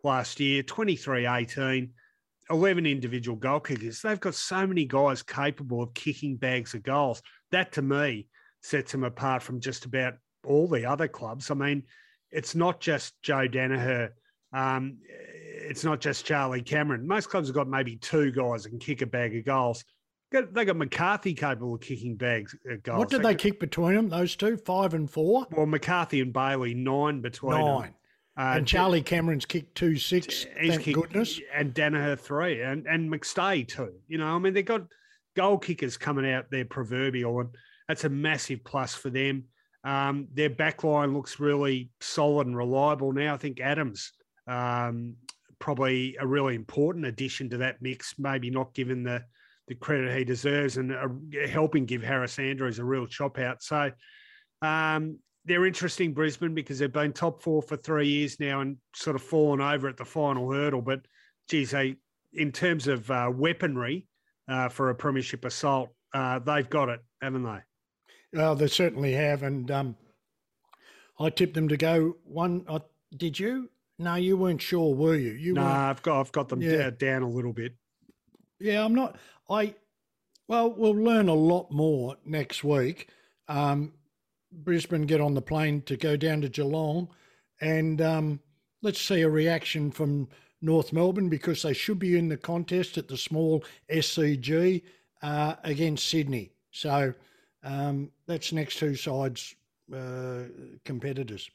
last 0.01 0.39
year, 0.39 0.64
23 0.64 1.28
18 1.28 1.91
11 2.49 2.86
individual 2.86 3.36
goal 3.36 3.60
kickers. 3.60 4.01
They've 4.01 4.18
got 4.18 4.34
so 4.34 4.66
many 4.66 4.86
guys 4.86 5.24
capable 5.24 5.84
of 5.84 5.93
kicking 5.93 6.38
bags 6.38 6.74
of 6.74 6.84
goals. 6.84 7.22
That 7.51 7.74
to 7.74 7.82
me 7.82 8.30
sets 8.64 8.93
them 8.93 9.03
apart 9.03 9.43
from 9.43 9.60
just 9.60 9.84
about 9.84 10.14
all 10.45 10.67
the 10.67 10.85
other 10.85 11.07
clubs. 11.07 11.51
I 11.51 11.55
mean, 11.55 11.83
it's 12.31 12.55
not 12.55 12.79
just 12.79 13.21
Joe 13.21 13.47
Daniher. 13.47 14.09
Um, 14.53 14.97
it's 15.07 15.83
not 15.83 15.99
just 15.99 16.25
Charlie 16.25 16.61
Cameron. 16.61 17.07
Most 17.07 17.29
clubs 17.29 17.47
have 17.47 17.55
got 17.55 17.67
maybe 17.67 17.95
two 17.97 18.31
guys 18.31 18.63
that 18.63 18.69
can 18.69 18.79
kick 18.79 19.01
a 19.01 19.05
bag 19.05 19.35
of 19.35 19.45
goals. 19.45 19.83
They 20.31 20.63
got 20.63 20.75
McCarthy 20.75 21.33
capable 21.33 21.73
of 21.73 21.81
kicking 21.81 22.15
bags 22.15 22.55
of 22.69 22.83
goals. 22.83 22.99
What 22.99 23.09
did 23.09 23.21
they, 23.21 23.33
they 23.33 23.35
kick 23.35 23.59
between 23.59 23.95
them? 23.95 24.09
Those 24.09 24.35
two, 24.35 24.57
five 24.57 24.93
and 24.93 25.09
four. 25.09 25.47
Well, 25.51 25.65
McCarthy 25.65 26.21
and 26.21 26.31
Bailey 26.31 26.75
nine 26.75 27.21
between 27.21 27.59
nine. 27.59 27.81
Them. 27.81 27.93
Uh, 28.37 28.57
and 28.57 28.67
Charlie 28.67 29.01
Cameron's 29.01 29.45
kicked 29.45 29.75
two 29.75 29.97
six. 29.97 30.45
Thank 30.55 30.83
kicked, 30.83 30.95
goodness. 30.95 31.41
And 31.53 31.73
Daniher 31.73 32.17
three, 32.17 32.61
and 32.61 32.85
and 32.85 33.11
McStay 33.11 33.67
two. 33.67 33.93
You 34.07 34.19
know, 34.19 34.27
I 34.27 34.37
mean, 34.37 34.53
they've 34.53 34.63
got 34.63 34.83
goal 35.35 35.57
kickers 35.57 35.97
coming 35.97 36.31
out 36.31 36.45
there 36.51 36.63
proverbial, 36.63 37.39
and 37.39 37.49
that's 37.87 38.03
a 38.03 38.09
massive 38.09 38.63
plus 38.63 38.93
for 38.93 39.09
them. 39.09 39.45
Um, 39.84 40.27
their 40.34 40.49
backline 40.49 41.13
looks 41.13 41.39
really 41.39 41.89
solid 42.01 42.47
and 42.47 42.57
reliable 42.57 43.13
now. 43.13 43.34
I 43.34 43.38
think 43.38 43.59
Adams 43.59 44.11
um, 44.47 45.15
probably 45.59 46.17
a 46.19 46.27
really 46.27 46.55
important 46.55 47.05
addition 47.05 47.49
to 47.49 47.57
that 47.57 47.82
mix. 47.82 48.15
Maybe 48.17 48.49
not 48.49 48.73
given 48.73 49.03
the 49.03 49.23
the 49.67 49.75
credit 49.75 50.17
he 50.17 50.23
deserves, 50.23 50.77
and 50.77 50.91
uh, 50.91 51.07
helping 51.47 51.86
give 51.86 52.03
Harris 52.03 52.39
Andrews 52.39 52.80
a 52.80 52.84
real 52.84 53.07
chop 53.07 53.39
out. 53.39 53.63
So. 53.63 53.91
Um, 54.61 55.19
they're 55.45 55.65
interesting, 55.65 56.13
Brisbane, 56.13 56.53
because 56.53 56.80
they've 56.80 56.91
been 56.91 57.13
top 57.13 57.41
four 57.41 57.61
for 57.61 57.77
three 57.77 58.07
years 58.07 58.39
now 58.41 58.59
and 58.59 58.77
sort 58.93 59.15
of 59.15 59.21
fallen 59.21 59.61
over 59.61 59.88
at 59.88 59.95
the 59.95 60.05
final 60.05 60.51
hurdle. 60.51 60.82
But, 60.82 60.99
geez, 61.49 61.71
they, 61.71 61.95
in 62.34 62.51
terms 62.51 62.88
of 62.88 63.09
uh, 63.09 63.32
weaponry 63.34 64.05
uh, 64.49 64.67
for 64.69 64.89
a 64.89 64.95
premiership 64.95 65.45
assault, 65.45 65.89
uh, 66.13 66.39
they've 66.39 66.69
got 66.69 66.89
it, 66.89 66.99
haven't 67.21 67.43
they? 67.43 67.59
Well, 68.34 68.55
they 68.55 68.67
certainly 68.67 69.13
have. 69.13 69.43
And 69.43 69.69
um, 69.71 69.95
I 71.19 71.30
tipped 71.30 71.53
them 71.53 71.67
to 71.69 71.77
go 71.77 72.17
one. 72.23 72.65
Uh, 72.67 72.80
did 73.15 73.39
you? 73.39 73.69
No, 73.97 74.15
you 74.15 74.38
weren't 74.38 74.61
sure, 74.61 74.95
were 74.95 75.15
you? 75.15 75.32
You 75.32 75.53
no, 75.53 75.65
I've 75.65 76.01
got 76.01 76.21
I've 76.21 76.32
got 76.32 76.47
them 76.47 76.61
yeah. 76.61 76.89
down 76.89 77.21
a 77.21 77.30
little 77.30 77.51
bit. 77.51 77.75
Yeah, 78.59 78.84
I'm 78.84 78.95
not. 78.95 79.17
I 79.49 79.75
well, 80.47 80.71
we'll 80.71 80.93
learn 80.95 81.27
a 81.27 81.34
lot 81.34 81.71
more 81.71 82.15
next 82.25 82.63
week. 82.63 83.09
Um, 83.47 83.93
Brisbane 84.51 85.03
get 85.03 85.21
on 85.21 85.34
the 85.34 85.41
plane 85.41 85.82
to 85.84 85.97
go 85.97 86.15
down 86.15 86.41
to 86.41 86.49
Geelong, 86.49 87.09
and 87.61 88.01
um, 88.01 88.39
let's 88.82 89.01
see 89.01 89.21
a 89.21 89.30
reaction 89.30 89.91
from 89.91 90.27
North 90.61 90.91
Melbourne 90.93 91.30
because 91.30 91.61
they 91.61 91.73
should 91.73 91.99
be 91.99 92.17
in 92.17 92.30
the 92.30 92.38
contest 92.38 92.97
at 92.97 93.07
the 93.07 93.17
small 93.17 93.63
SCG 93.91 94.82
uh, 95.21 95.55
against 95.63 96.07
Sydney. 96.07 96.51
So 96.71 97.13
um, 97.64 98.12
that's 98.28 98.51
next 98.51 98.78
two 98.78 98.95
sides 98.95 99.55
uh, 99.93 100.43
competitors. 100.86 101.49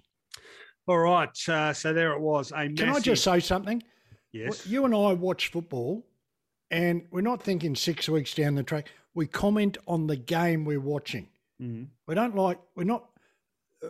All 0.87 0.99
right, 0.99 1.49
uh, 1.49 1.73
so 1.73 1.93
there 1.93 2.13
it 2.13 2.21
was. 2.21 2.51
A 2.53 2.69
massive... 2.69 2.77
Can 2.77 2.89
I 2.91 3.01
just 3.01 3.25
say 3.25 3.41
something? 3.41 3.83
Yes. 4.33 4.67
You 4.67 4.85
and 4.85 4.95
I 4.95 5.13
watch 5.13 5.51
football, 5.51 6.05
and 6.71 7.07
we're 7.11 7.21
not 7.21 7.43
thinking 7.43 7.75
six 7.75 8.09
weeks 8.09 8.35
down 8.35 8.55
the 8.55 8.63
track. 8.63 8.91
We 9.15 9.27
comment 9.27 9.79
on 9.87 10.07
the 10.07 10.17
game 10.17 10.65
we're 10.65 10.81
watching. 10.81 11.29
Mm-hmm. 11.63 11.85
We 12.07 12.15
don't 12.15 12.35
like, 12.35 12.59
we're 12.75 12.85
not, 12.85 13.09
uh, 13.83 13.89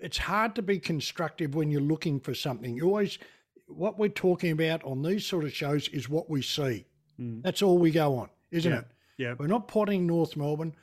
it's 0.00 0.16
hard 0.16 0.54
to 0.54 0.62
be 0.62 0.78
constructive 0.78 1.54
when 1.54 1.70
you're 1.70 1.80
looking 1.80 2.20
for 2.20 2.34
something. 2.34 2.74
You 2.74 2.86
always, 2.86 3.18
what 3.66 3.98
we're 3.98 4.08
talking 4.08 4.52
about 4.52 4.82
on 4.84 5.02
these 5.02 5.26
sort 5.26 5.44
of 5.44 5.52
shows 5.52 5.88
is 5.88 6.08
what 6.08 6.30
we 6.30 6.40
see. 6.40 6.86
Mm. 7.20 7.42
That's 7.42 7.62
all 7.62 7.78
we 7.78 7.90
go 7.90 8.16
on, 8.16 8.28
isn't 8.52 8.72
yeah. 8.72 8.78
it? 8.78 8.86
Yeah. 9.18 9.34
We're 9.36 9.48
not 9.48 9.68
potting 9.68 10.06
North 10.06 10.36
Melbourne. 10.36 10.74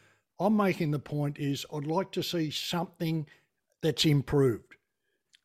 I'm 0.41 0.57
making 0.57 0.91
the 0.91 0.99
point 0.99 1.37
is 1.37 1.65
I'd 1.73 1.85
like 1.85 2.11
to 2.13 2.23
see 2.23 2.49
something 2.49 3.27
that's 3.81 4.05
improved. 4.05 4.75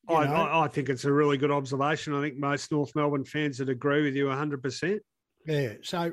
I, 0.08 0.14
I, 0.14 0.64
I, 0.64 0.68
think 0.68 0.88
it's 0.88 1.04
a 1.04 1.12
really 1.12 1.36
good 1.36 1.50
observation. 1.50 2.14
I 2.14 2.22
think 2.22 2.38
most 2.38 2.70
North 2.70 2.94
Melbourne 2.94 3.24
fans 3.24 3.58
would 3.58 3.68
agree 3.68 4.02
with 4.02 4.14
you 4.14 4.26
100%. 4.26 5.00
Yeah. 5.46 5.72
So, 5.82 6.12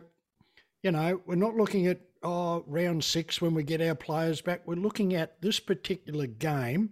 you 0.82 0.92
know, 0.92 1.22
we're 1.28 1.36
not 1.36 1.56
looking 1.56 1.88
at 1.88 2.02
oh, 2.24 2.64
round 2.68 3.04
six 3.04 3.42
when 3.42 3.54
we 3.54 3.64
get 3.64 3.82
our 3.82 3.96
players 3.96 4.42
back. 4.42 4.62
We're 4.66 4.76
looking 4.76 5.14
at 5.14 5.40
this 5.42 5.60
particular 5.60 6.28
game 6.28 6.90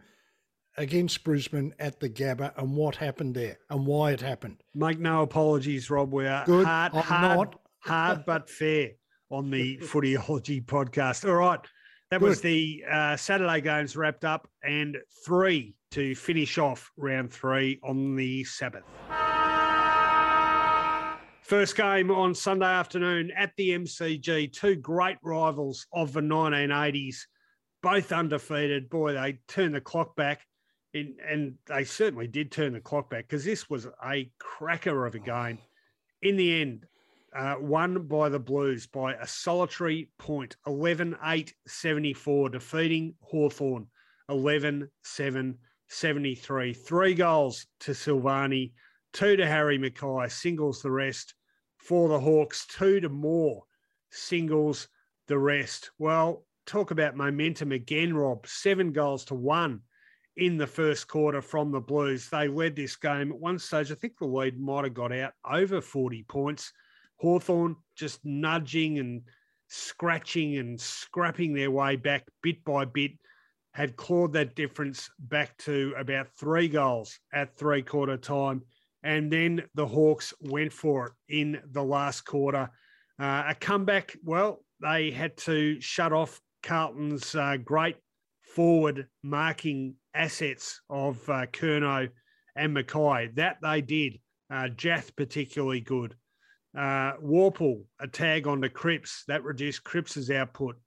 against 0.77 1.23
Brisbane 1.23 1.73
at 1.79 1.99
the 1.99 2.09
Gabba 2.09 2.53
and 2.57 2.75
what 2.75 2.95
happened 2.95 3.35
there 3.35 3.57
and 3.69 3.85
why 3.85 4.11
it 4.11 4.21
happened. 4.21 4.57
Make 4.75 4.99
no 4.99 5.23
apologies, 5.23 5.89
Rob. 5.89 6.13
We 6.13 6.27
are 6.27 6.45
Good. 6.45 6.65
hard, 6.65 6.93
I'm 6.93 7.01
hard, 7.01 7.37
not. 7.37 7.59
hard 7.79 8.25
but 8.25 8.49
fair 8.49 8.91
on 9.29 9.49
the 9.49 9.77
Footyology 9.81 10.63
podcast. 10.63 11.27
All 11.27 11.35
right. 11.35 11.59
That 12.11 12.19
Good. 12.19 12.27
was 12.27 12.41
the 12.41 12.83
uh, 12.91 13.15
Saturday 13.15 13.61
games 13.61 13.95
wrapped 13.95 14.25
up 14.25 14.49
and 14.65 14.97
three 15.25 15.75
to 15.91 16.13
finish 16.13 16.57
off 16.57 16.91
round 16.97 17.31
three 17.31 17.79
on 17.83 18.17
the 18.17 18.43
Sabbath. 18.43 18.83
First 21.41 21.77
game 21.77 22.11
on 22.11 22.35
Sunday 22.35 22.65
afternoon 22.65 23.31
at 23.37 23.53
the 23.55 23.69
MCG. 23.69 24.51
Two 24.51 24.75
great 24.75 25.19
rivals 25.23 25.87
of 25.93 26.11
the 26.11 26.19
1980s, 26.19 27.15
both 27.81 28.11
undefeated. 28.11 28.89
Boy, 28.89 29.13
they 29.13 29.39
turned 29.47 29.73
the 29.73 29.81
clock 29.81 30.13
back, 30.17 30.45
in, 30.93 31.15
and 31.25 31.55
they 31.67 31.85
certainly 31.85 32.27
did 32.27 32.51
turn 32.51 32.73
the 32.73 32.81
clock 32.81 33.09
back 33.09 33.25
because 33.29 33.45
this 33.45 33.69
was 33.69 33.87
a 34.05 34.29
cracker 34.37 35.05
of 35.05 35.15
a 35.15 35.19
game. 35.19 35.59
In 36.21 36.35
the 36.35 36.61
end, 36.61 36.85
uh, 37.35 37.55
won 37.59 38.07
by 38.07 38.29
the 38.29 38.39
Blues 38.39 38.87
by 38.87 39.13
a 39.13 39.27
solitary 39.27 40.09
point, 40.17 40.55
11 40.67 41.17
8 41.23 41.53
74, 41.67 42.49
defeating 42.49 43.15
Hawthorn 43.21 43.87
11 44.29 44.89
7 45.03 45.57
73. 45.87 46.73
Three 46.73 47.13
goals 47.13 47.65
to 47.81 47.91
Silvagni, 47.91 48.73
two 49.13 49.35
to 49.35 49.45
Harry 49.45 49.77
McKay, 49.77 50.31
singles 50.31 50.81
the 50.81 50.91
rest 50.91 51.33
for 51.77 52.09
the 52.09 52.19
Hawks, 52.19 52.65
two 52.67 52.99
to 52.99 53.09
Moore 53.09 53.63
singles 54.11 54.87
the 55.27 55.37
rest. 55.37 55.91
Well, 55.97 56.45
talk 56.65 56.91
about 56.91 57.15
momentum 57.15 57.71
again, 57.71 58.13
Rob. 58.13 58.45
Seven 58.47 58.91
goals 58.91 59.25
to 59.25 59.35
one 59.35 59.81
in 60.37 60.57
the 60.57 60.67
first 60.67 61.07
quarter 61.07 61.41
from 61.41 61.71
the 61.71 61.79
Blues. 61.79 62.29
They 62.29 62.47
led 62.47 62.75
this 62.75 62.95
game 62.95 63.31
at 63.31 63.39
one 63.39 63.59
stage. 63.59 63.91
I 63.91 63.95
think 63.95 64.17
the 64.17 64.25
lead 64.25 64.59
might 64.59 64.85
have 64.85 64.93
got 64.93 65.11
out 65.11 65.33
over 65.49 65.81
40 65.81 66.23
points. 66.23 66.71
Hawthorn 67.21 67.75
just 67.95 68.19
nudging 68.25 68.97
and 68.97 69.21
scratching 69.67 70.57
and 70.57 70.81
scrapping 70.81 71.53
their 71.53 71.69
way 71.69 71.95
back 71.95 72.25
bit 72.41 72.63
by 72.65 72.83
bit, 72.83 73.11
had 73.73 73.95
clawed 73.95 74.33
that 74.33 74.55
difference 74.55 75.09
back 75.19 75.55
to 75.59 75.93
about 75.97 76.27
three 76.37 76.67
goals 76.67 77.19
at 77.31 77.55
three 77.55 77.83
quarter 77.83 78.17
time. 78.17 78.63
And 79.03 79.31
then 79.31 79.63
the 79.75 79.85
Hawks 79.85 80.33
went 80.41 80.73
for 80.73 81.07
it 81.07 81.13
in 81.29 81.61
the 81.71 81.83
last 81.83 82.21
quarter. 82.21 82.69
Uh, 83.19 83.43
a 83.49 83.55
comeback, 83.55 84.17
well, 84.23 84.63
they 84.81 85.11
had 85.11 85.37
to 85.37 85.79
shut 85.79 86.11
off 86.11 86.41
Carlton's 86.63 87.35
uh, 87.35 87.57
great 87.63 87.97
forward 88.55 89.07
marking 89.23 89.95
assets 90.13 90.81
of 90.89 91.17
uh, 91.29 91.45
Curnow 91.45 92.09
and 92.55 92.75
McKay. 92.75 93.33
That 93.35 93.57
they 93.61 93.81
did. 93.81 94.19
Uh, 94.49 94.67
Jiath 94.75 95.15
particularly 95.15 95.81
good. 95.81 96.15
Uh, 96.77 97.13
Worpel, 97.17 97.83
a 97.99 98.07
tag 98.07 98.47
onto 98.47 98.69
Cripps. 98.69 99.23
That 99.27 99.43
reduced 99.43 99.83
Cripps's 99.83 100.31
output. 100.31 100.77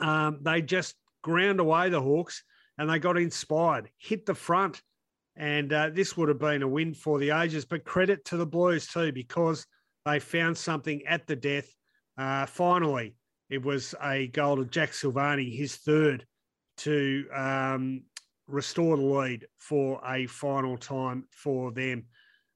Um, 0.00 0.38
they 0.42 0.62
just 0.62 0.94
ground 1.22 1.60
away 1.60 1.88
the 1.88 2.00
Hawks 2.00 2.42
and 2.78 2.88
they 2.88 2.98
got 2.98 3.16
inspired, 3.16 3.90
hit 3.98 4.26
the 4.26 4.34
front. 4.34 4.82
And 5.36 5.72
uh, 5.72 5.90
this 5.92 6.16
would 6.16 6.28
have 6.28 6.38
been 6.38 6.62
a 6.62 6.68
win 6.68 6.94
for 6.94 7.18
the 7.18 7.30
ages. 7.30 7.64
But 7.64 7.84
credit 7.84 8.24
to 8.26 8.36
the 8.36 8.46
Blues 8.46 8.86
too, 8.86 9.12
because 9.12 9.66
they 10.04 10.20
found 10.20 10.56
something 10.56 11.04
at 11.06 11.26
the 11.26 11.36
death. 11.36 11.68
Uh, 12.16 12.46
finally, 12.46 13.16
it 13.50 13.62
was 13.62 13.94
a 14.02 14.28
goal 14.28 14.56
to 14.56 14.64
Jack 14.64 14.92
Silvagni, 14.92 15.56
his 15.56 15.76
third, 15.76 16.24
to 16.78 17.26
um, 17.34 18.02
restore 18.46 18.96
the 18.96 19.02
lead 19.02 19.46
for 19.58 20.00
a 20.06 20.26
final 20.26 20.76
time 20.76 21.24
for 21.30 21.72
them. 21.72 22.04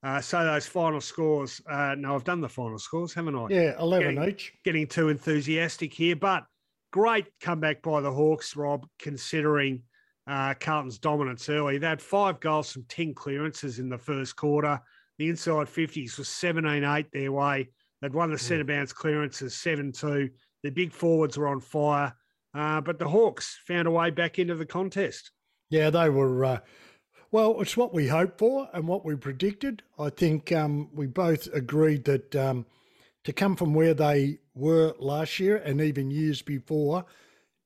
Uh, 0.02 0.20
so 0.20 0.44
those 0.44 0.66
final 0.66 1.00
scores. 1.00 1.60
Uh, 1.68 1.94
no, 1.98 2.14
I've 2.14 2.24
done 2.24 2.40
the 2.40 2.48
final 2.48 2.78
scores, 2.78 3.12
haven't 3.12 3.34
I? 3.34 3.46
Yeah, 3.50 3.74
eleven 3.80 4.14
getting, 4.14 4.30
each. 4.30 4.52
Getting 4.64 4.86
too 4.86 5.08
enthusiastic 5.08 5.92
here, 5.92 6.16
but 6.16 6.44
great 6.92 7.26
comeback 7.40 7.82
by 7.82 8.00
the 8.00 8.12
Hawks, 8.12 8.54
Rob. 8.54 8.86
Considering 8.98 9.82
uh, 10.28 10.54
Carlton's 10.60 10.98
dominance 10.98 11.48
early, 11.48 11.78
they 11.78 11.86
had 11.86 12.00
five 12.00 12.38
goals 12.38 12.72
from 12.72 12.84
ten 12.88 13.12
clearances 13.12 13.78
in 13.78 13.88
the 13.88 13.98
first 13.98 14.36
quarter. 14.36 14.80
The 15.18 15.28
inside 15.28 15.66
50s 15.66 16.16
was 16.16 16.28
17-8 16.28 17.10
their 17.10 17.32
way. 17.32 17.68
They'd 18.00 18.14
won 18.14 18.30
the 18.30 18.36
mm. 18.36 18.40
centre 18.40 18.64
bounce 18.64 18.92
clearances 18.92 19.54
7-2. 19.54 20.30
The 20.62 20.70
big 20.70 20.92
forwards 20.92 21.36
were 21.36 21.48
on 21.48 21.60
fire, 21.60 22.14
uh, 22.54 22.80
but 22.80 23.00
the 23.00 23.08
Hawks 23.08 23.58
found 23.66 23.88
a 23.88 23.90
way 23.90 24.10
back 24.10 24.38
into 24.38 24.54
the 24.54 24.66
contest. 24.66 25.32
Yeah, 25.70 25.90
they 25.90 26.08
were. 26.08 26.62
Well, 27.30 27.60
it's 27.60 27.76
what 27.76 27.92
we 27.92 28.08
hoped 28.08 28.38
for 28.38 28.70
and 28.72 28.88
what 28.88 29.04
we 29.04 29.14
predicted. 29.14 29.82
I 29.98 30.08
think 30.08 30.50
um, 30.50 30.88
we 30.94 31.06
both 31.06 31.46
agreed 31.52 32.04
that 32.04 32.34
um, 32.34 32.64
to 33.24 33.34
come 33.34 33.54
from 33.54 33.74
where 33.74 33.92
they 33.92 34.38
were 34.54 34.94
last 34.98 35.38
year 35.38 35.56
and 35.56 35.78
even 35.80 36.10
years 36.10 36.40
before 36.40 37.04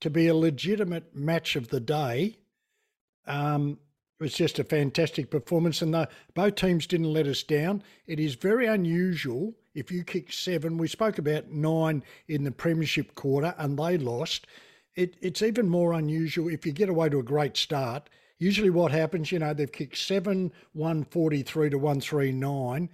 to 0.01 0.09
be 0.09 0.27
a 0.27 0.35
legitimate 0.35 1.15
match 1.15 1.55
of 1.55 1.69
the 1.69 1.79
day 1.79 2.39
um, 3.25 3.79
was 4.19 4.33
just 4.33 4.59
a 4.59 4.65
fantastic 4.65 5.31
performance. 5.31 5.81
And 5.81 5.93
the, 5.93 6.09
both 6.33 6.55
teams 6.55 6.85
didn't 6.85 7.13
let 7.13 7.25
us 7.25 7.41
down. 7.41 7.83
It 8.05 8.19
is 8.19 8.35
very 8.35 8.67
unusual 8.67 9.53
if 9.73 9.93
you 9.93 10.03
kick 10.03 10.33
seven. 10.33 10.77
We 10.77 10.89
spoke 10.89 11.19
about 11.19 11.51
nine 11.51 12.03
in 12.27 12.43
the 12.43 12.51
Premiership 12.51 13.15
quarter 13.15 13.55
and 13.57 13.79
they 13.79 13.97
lost. 13.97 14.45
It, 14.95 15.15
it's 15.21 15.41
even 15.41 15.69
more 15.69 15.93
unusual 15.93 16.49
if 16.49 16.65
you 16.65 16.73
get 16.73 16.89
away 16.89 17.07
to 17.07 17.19
a 17.19 17.23
great 17.23 17.55
start 17.55 18.09
Usually, 18.43 18.69
what 18.69 18.91
happens, 18.91 19.31
you 19.31 19.39
know, 19.39 19.53
they've 19.53 19.71
kicked 19.71 19.97
seven, 19.97 20.51
143 20.73 21.69
to 21.69 21.77
139. 21.77 22.89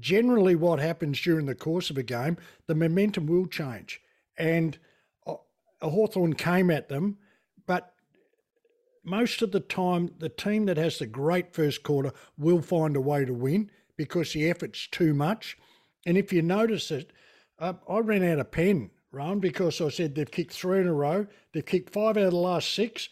Generally, 0.00 0.56
what 0.56 0.80
happens 0.80 1.20
during 1.20 1.46
the 1.46 1.54
course 1.54 1.88
of 1.88 1.98
a 1.98 2.02
game, 2.02 2.36
the 2.66 2.74
momentum 2.74 3.26
will 3.26 3.46
change. 3.46 4.00
And 4.36 4.76
Hawthorn 5.80 6.34
came 6.34 6.68
at 6.72 6.88
them, 6.88 7.16
but 7.64 7.94
most 9.04 9.40
of 9.40 9.52
the 9.52 9.60
time, 9.60 10.10
the 10.18 10.28
team 10.28 10.66
that 10.66 10.76
has 10.76 10.98
the 10.98 11.06
great 11.06 11.54
first 11.54 11.84
quarter 11.84 12.12
will 12.36 12.60
find 12.60 12.96
a 12.96 13.00
way 13.00 13.24
to 13.24 13.32
win 13.32 13.70
because 13.96 14.32
the 14.32 14.50
effort's 14.50 14.88
too 14.88 15.14
much. 15.14 15.56
And 16.06 16.18
if 16.18 16.32
you 16.32 16.42
notice 16.42 16.90
it, 16.90 17.12
uh, 17.60 17.74
I 17.88 17.98
ran 18.00 18.24
out 18.24 18.40
of 18.40 18.50
pen, 18.50 18.90
Ron, 19.12 19.38
because 19.38 19.80
I 19.80 19.90
said 19.90 20.16
they've 20.16 20.28
kicked 20.28 20.54
three 20.54 20.80
in 20.80 20.88
a 20.88 20.92
row. 20.92 21.28
They've 21.52 21.64
kicked 21.64 21.92
five 21.92 22.16
out 22.16 22.24
of 22.24 22.32
the 22.32 22.36
last 22.36 22.74
six. 22.74 23.08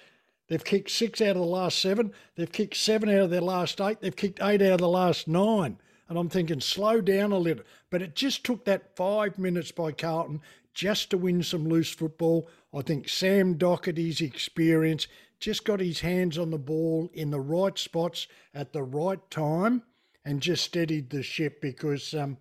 They've 0.48 0.64
kicked 0.64 0.90
six 0.90 1.20
out 1.20 1.30
of 1.30 1.36
the 1.36 1.42
last 1.42 1.78
seven. 1.78 2.12
They've 2.36 2.50
kicked 2.50 2.76
seven 2.76 3.08
out 3.08 3.22
of 3.22 3.30
their 3.30 3.40
last 3.40 3.80
eight. 3.80 4.00
They've 4.00 4.14
kicked 4.14 4.40
eight 4.40 4.62
out 4.62 4.74
of 4.74 4.78
the 4.78 4.88
last 4.88 5.26
nine. 5.26 5.78
And 6.08 6.16
I'm 6.16 6.28
thinking, 6.28 6.60
slow 6.60 7.00
down 7.00 7.32
a 7.32 7.38
little. 7.38 7.64
But 7.90 8.02
it 8.02 8.14
just 8.14 8.44
took 8.44 8.64
that 8.64 8.96
five 8.96 9.38
minutes 9.38 9.72
by 9.72 9.90
Carlton 9.92 10.40
just 10.72 11.10
to 11.10 11.18
win 11.18 11.42
some 11.42 11.68
loose 11.68 11.90
football. 11.90 12.48
I 12.72 12.82
think 12.82 13.08
Sam 13.08 13.56
Docherty's 13.56 14.20
experience 14.20 15.08
just 15.40 15.64
got 15.64 15.80
his 15.80 16.00
hands 16.00 16.38
on 16.38 16.50
the 16.50 16.58
ball 16.58 17.10
in 17.12 17.30
the 17.30 17.40
right 17.40 17.76
spots 17.76 18.28
at 18.54 18.72
the 18.72 18.82
right 18.82 19.30
time 19.30 19.82
and 20.24 20.40
just 20.40 20.64
steadied 20.64 21.10
the 21.10 21.22
ship 21.22 21.60
because, 21.60 22.14
um, 22.14 22.36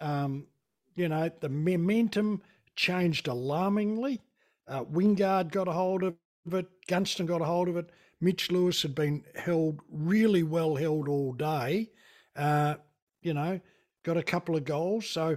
um, 0.00 0.46
you 0.94 1.08
know, 1.08 1.30
the 1.40 1.48
momentum 1.48 2.42
changed 2.76 3.28
alarmingly. 3.28 4.20
Uh, 4.68 4.84
Wingard 4.84 5.50
got 5.50 5.68
a 5.68 5.72
hold 5.72 6.02
of 6.02 6.14
it. 6.50 6.66
Gunston 6.86 7.26
got 7.26 7.40
a 7.40 7.44
hold 7.44 7.68
of 7.68 7.76
it. 7.76 7.90
Mitch 8.20 8.50
Lewis 8.50 8.82
had 8.82 8.94
been 8.94 9.24
held 9.34 9.80
really 9.90 10.42
well 10.42 10.76
held 10.76 11.08
all 11.08 11.32
day. 11.32 11.90
Uh, 12.36 12.74
you 13.20 13.34
know, 13.34 13.60
got 14.04 14.16
a 14.16 14.22
couple 14.22 14.56
of 14.56 14.64
goals. 14.64 15.08
So 15.08 15.36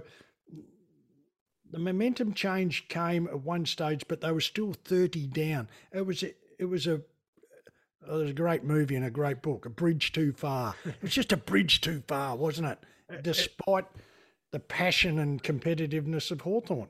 the 1.70 1.78
momentum 1.78 2.32
change 2.32 2.88
came 2.88 3.26
at 3.26 3.40
one 3.40 3.66
stage, 3.66 4.04
but 4.08 4.20
they 4.20 4.32
were 4.32 4.40
still 4.40 4.72
30 4.72 5.26
down. 5.26 5.68
It 5.92 6.06
was 6.06 6.22
a, 6.22 6.32
it 6.58 6.66
was 6.66 6.86
a 6.86 7.00
it 8.06 8.12
was 8.12 8.30
a 8.30 8.34
great 8.34 8.62
movie 8.62 8.94
and 8.94 9.04
a 9.04 9.10
great 9.10 9.42
book, 9.42 9.66
A 9.66 9.70
Bridge 9.70 10.12
Too 10.12 10.32
Far. 10.32 10.76
It 10.84 11.02
was 11.02 11.10
just 11.10 11.32
a 11.32 11.36
bridge 11.36 11.80
too 11.80 12.04
far, 12.06 12.36
wasn't 12.36 12.68
it? 12.68 12.78
Despite 13.22 13.86
the 14.52 14.60
passion 14.60 15.18
and 15.18 15.42
competitiveness 15.42 16.30
of 16.30 16.42
Hawthorn 16.42 16.88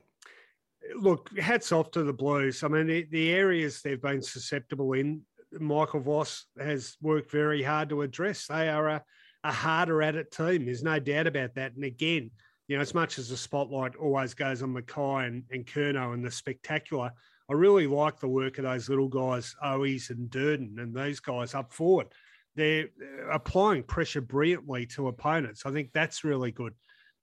look, 0.95 1.37
hats 1.37 1.71
off 1.71 1.91
to 1.91 2.03
the 2.03 2.13
Blues. 2.13 2.63
I 2.63 2.67
mean, 2.67 2.87
the, 2.87 3.07
the 3.11 3.31
areas 3.31 3.81
they've 3.81 4.01
been 4.01 4.21
susceptible 4.21 4.93
in, 4.93 5.21
Michael 5.59 6.01
Voss 6.01 6.45
has 6.59 6.97
worked 7.01 7.31
very 7.31 7.63
hard 7.63 7.89
to 7.89 8.01
address. 8.01 8.47
They 8.47 8.69
are 8.69 8.87
a, 8.87 9.03
a 9.43 9.51
harder 9.51 10.01
at 10.01 10.15
it 10.15 10.31
team. 10.31 10.65
There's 10.65 10.83
no 10.83 10.99
doubt 10.99 11.27
about 11.27 11.55
that. 11.55 11.73
And 11.75 11.83
again, 11.83 12.31
you 12.67 12.75
know, 12.75 12.81
as 12.81 12.93
much 12.93 13.17
as 13.17 13.29
the 13.29 13.37
spotlight 13.37 13.95
always 13.95 14.33
goes 14.33 14.61
on 14.61 14.73
McKay 14.73 15.27
and, 15.27 15.43
and 15.51 15.65
Curnow 15.65 16.13
and 16.13 16.23
the 16.23 16.31
spectacular, 16.31 17.11
I 17.49 17.53
really 17.53 17.87
like 17.87 18.19
the 18.19 18.27
work 18.27 18.57
of 18.57 18.65
those 18.65 18.89
little 18.89 19.07
guys, 19.07 19.55
Owies 19.63 20.09
and 20.09 20.29
Durdin, 20.29 20.79
and 20.79 20.93
these 20.93 21.21
guys 21.21 21.53
up 21.53 21.71
forward. 21.71 22.07
They're 22.55 22.87
applying 23.31 23.83
pressure 23.83 24.19
brilliantly 24.19 24.85
to 24.87 25.07
opponents. 25.07 25.65
I 25.65 25.71
think 25.71 25.91
that's 25.93 26.25
really 26.25 26.51
good. 26.51 26.73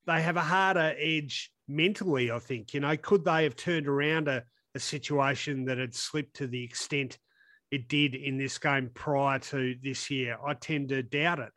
They 0.06 0.22
have 0.22 0.36
a 0.36 0.42
harder 0.42 0.94
edge 0.98 1.50
mentally, 1.68 2.30
I 2.30 2.38
think. 2.38 2.74
You 2.74 2.80
know, 2.80 2.96
could 2.96 3.24
they 3.24 3.44
have 3.44 3.56
turned 3.56 3.88
around 3.88 4.28
a, 4.28 4.44
a 4.74 4.80
situation 4.80 5.64
that 5.66 5.78
had 5.78 5.94
slipped 5.94 6.36
to 6.36 6.46
the 6.46 6.62
extent 6.62 7.18
it 7.70 7.88
did 7.88 8.14
in 8.14 8.38
this 8.38 8.58
game 8.58 8.90
prior 8.94 9.38
to 9.38 9.74
this 9.82 10.10
year? 10.10 10.36
I 10.44 10.54
tend 10.54 10.90
to 10.90 11.02
doubt 11.02 11.40
it. 11.40 11.52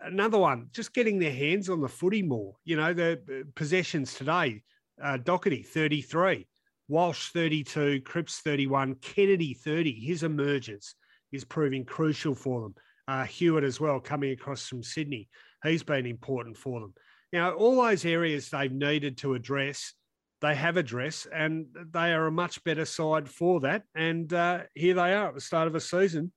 Another 0.00 0.38
one, 0.38 0.66
just 0.72 0.92
getting 0.92 1.18
their 1.18 1.32
hands 1.32 1.68
on 1.68 1.80
the 1.80 1.88
footy 1.88 2.22
more. 2.22 2.56
You 2.64 2.76
know, 2.76 2.92
the 2.92 3.12
uh, 3.30 3.48
possessions 3.54 4.14
today, 4.14 4.62
uh, 5.02 5.18
Docherty 5.18 5.64
33, 5.64 6.46
Walsh 6.88 7.30
32, 7.30 8.02
Cripps 8.02 8.40
31, 8.40 8.96
Kennedy 8.96 9.54
30. 9.54 9.92
His 10.00 10.22
emergence 10.22 10.94
is 11.32 11.44
proving 11.44 11.84
crucial 11.84 12.34
for 12.34 12.62
them. 12.62 12.74
Uh, 13.06 13.24
Hewett 13.24 13.64
as 13.64 13.80
well, 13.80 14.00
coming 14.00 14.32
across 14.32 14.66
from 14.66 14.82
Sydney. 14.82 15.28
He's 15.62 15.82
been 15.82 16.06
important 16.06 16.56
for 16.56 16.80
them. 16.80 16.94
Now, 17.34 17.50
all 17.50 17.82
those 17.82 18.04
areas 18.04 18.48
they've 18.48 18.70
needed 18.70 19.18
to 19.18 19.34
address, 19.34 19.92
they 20.40 20.54
have 20.54 20.76
addressed, 20.76 21.26
and 21.34 21.66
they 21.90 22.12
are 22.12 22.28
a 22.28 22.30
much 22.30 22.62
better 22.62 22.84
side 22.84 23.28
for 23.28 23.58
that. 23.62 23.82
And 23.96 24.32
uh, 24.32 24.60
here 24.74 24.94
they 24.94 25.12
are 25.12 25.30
at 25.30 25.34
the 25.34 25.40
start 25.40 25.66
of 25.66 25.74
a 25.74 25.80
season, 25.80 26.30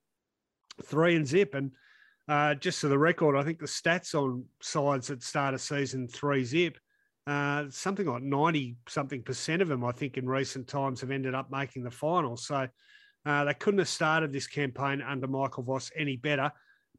three 0.83 1.15
and 1.15 1.27
zip. 1.27 1.53
And 1.53 1.73
uh, 2.27 2.55
just 2.55 2.81
for 2.81 2.87
the 2.87 2.97
record, 2.97 3.37
I 3.37 3.43
think 3.43 3.59
the 3.59 3.67
stats 3.67 4.15
on 4.15 4.45
sides 4.59 5.09
that 5.09 5.21
start 5.21 5.53
a 5.53 5.59
season 5.59 6.07
three 6.07 6.43
zip, 6.43 6.79
uh, 7.27 7.65
something 7.69 8.07
like 8.07 8.23
90 8.23 8.77
something 8.89 9.21
percent 9.21 9.61
of 9.61 9.67
them, 9.67 9.85
I 9.85 9.91
think, 9.91 10.17
in 10.17 10.27
recent 10.27 10.67
times 10.67 11.01
have 11.01 11.11
ended 11.11 11.35
up 11.35 11.51
making 11.51 11.83
the 11.83 11.91
final. 11.91 12.37
So 12.37 12.67
uh, 13.23 13.43
they 13.43 13.53
couldn't 13.53 13.77
have 13.77 13.87
started 13.87 14.33
this 14.33 14.47
campaign 14.47 15.03
under 15.03 15.27
Michael 15.27 15.61
Voss 15.61 15.91
any 15.95 16.17
better 16.17 16.51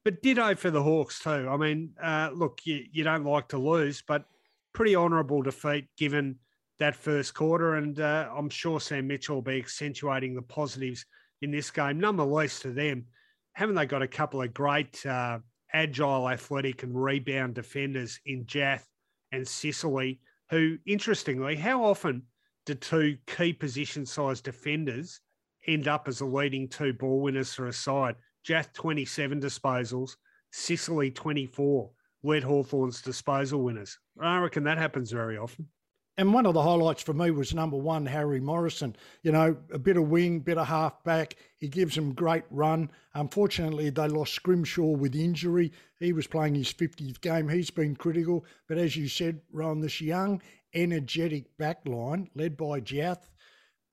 but 0.09 0.23
ditto 0.23 0.55
for 0.55 0.71
the 0.71 0.83
Hawks 0.83 1.19
too. 1.19 1.47
I 1.51 1.59
mean, 1.59 1.91
uh, 2.03 2.31
look, 2.33 2.63
you, 2.65 2.83
you 2.91 3.05
don't 3.05 3.25
like 3.25 3.49
to 3.49 3.59
lose, 3.59 4.01
but 4.01 4.25
pretty 4.73 4.97
honourable 4.97 5.43
defeat 5.43 5.85
given 5.99 6.37
that 6.79 6.97
first 6.97 7.35
quarter. 7.35 7.75
And 7.75 8.01
uh, 8.01 8.31
I'm 8.35 8.49
sure 8.49 8.81
Sam 8.81 9.07
Mitchell 9.07 9.35
will 9.35 9.43
be 9.43 9.59
accentuating 9.59 10.35
the 10.35 10.41
positives 10.41 11.05
in 11.43 11.51
this 11.51 11.71
game, 11.71 12.01
none 12.01 12.17
the 12.17 12.25
least 12.25 12.63
to 12.63 12.71
them. 12.71 13.05
Haven't 13.53 13.75
they 13.75 13.85
got 13.85 14.01
a 14.01 14.09
couple 14.09 14.41
of 14.41 14.55
great, 14.55 15.05
uh, 15.05 15.41
agile, 15.75 16.31
athletic, 16.31 16.85
and 16.85 16.99
rebound 16.99 17.57
defenders 17.57 18.19
in 18.25 18.47
Jiath 18.47 18.85
and 19.31 19.47
Sicily, 19.47 20.21
who, 20.49 20.79
interestingly, 20.87 21.55
how 21.55 21.85
often 21.85 22.23
do 22.65 22.73
two 22.73 23.19
key 23.27 23.53
position 23.53 24.07
size 24.07 24.41
defenders 24.41 25.21
end 25.67 25.87
up 25.87 26.09
as 26.09 26.21
the 26.21 26.25
leading 26.25 26.67
two 26.67 26.95
ball 26.95 27.21
winners 27.21 27.53
for 27.53 27.67
a 27.67 27.75
side? 27.75 28.15
Jiath 28.47 28.73
27 28.73 29.41
disposals, 29.41 30.17
Sicily 30.51 31.11
24 31.11 31.91
led 32.23 32.43
Hawthorn's 32.43 33.03
disposal 33.03 33.63
winners. 33.63 33.99
I 34.21 34.39
reckon 34.39 34.65
that 34.65 34.79
happens 34.79 35.11
very 35.13 35.37
often. 35.37 35.69
and 36.17 36.35
one 36.35 36.47
of 36.47 36.55
the 36.55 36.63
highlights 36.63 37.03
for 37.03 37.13
me 37.13 37.31
was 37.31 37.55
number 37.55 37.77
one, 37.77 38.05
Harry 38.07 38.41
Morrison. 38.41 38.97
You 39.23 39.31
know, 39.33 39.57
a 39.73 39.79
bit 39.79 39.97
of 39.97 40.09
wing, 40.09 40.41
bit 40.41 40.59
of 40.59 40.67
half 40.67 41.05
back. 41.05 41.37
He 41.59 41.69
gives 41.69 41.95
them 41.95 42.13
great 42.13 42.43
run. 42.51 42.91
Unfortunately, 43.15 43.91
they 43.91 44.09
lost 44.09 44.35
Scrimshaw 44.35 44.97
with 44.97 45.15
injury. 45.15 45.71
He 46.01 46.13
was 46.13 46.27
playing 46.27 46.57
his 46.57 46.73
50th 46.73 47.21
game. 47.21 47.49
He's 47.49 47.71
been 47.71 47.95
critical. 47.95 48.45
But 48.69 48.79
as 48.79 48.97
you 48.97 49.09
said, 49.09 49.41
Ron, 49.53 49.81
this 49.81 50.01
young, 50.01 50.43
energetic 50.75 51.57
back 51.57 51.87
line 51.87 52.31
led 52.35 52.57
by 52.57 52.81
Jiath, 52.81 53.31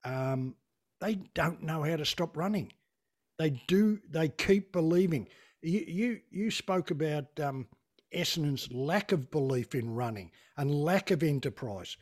um, 0.04 0.56
they 1.00 1.14
don't 1.34 1.62
know 1.62 1.82
how 1.82 1.96
to 1.96 2.04
stop 2.04 2.36
running. 2.36 2.72
They 3.38 3.62
do. 3.66 4.00
They 4.10 4.28
keep 4.28 4.72
believing. 4.72 5.28
You 5.62 5.84
you, 5.86 6.20
you 6.30 6.50
spoke 6.50 6.90
about 6.90 7.26
um, 7.40 7.66
Essendon's 8.14 8.72
lack 8.72 9.12
of 9.12 9.30
belief 9.30 9.74
in 9.74 9.94
running 9.94 10.30
and 10.56 10.70
lack 10.70 11.10
of 11.10 11.22
enterprise 11.22 11.96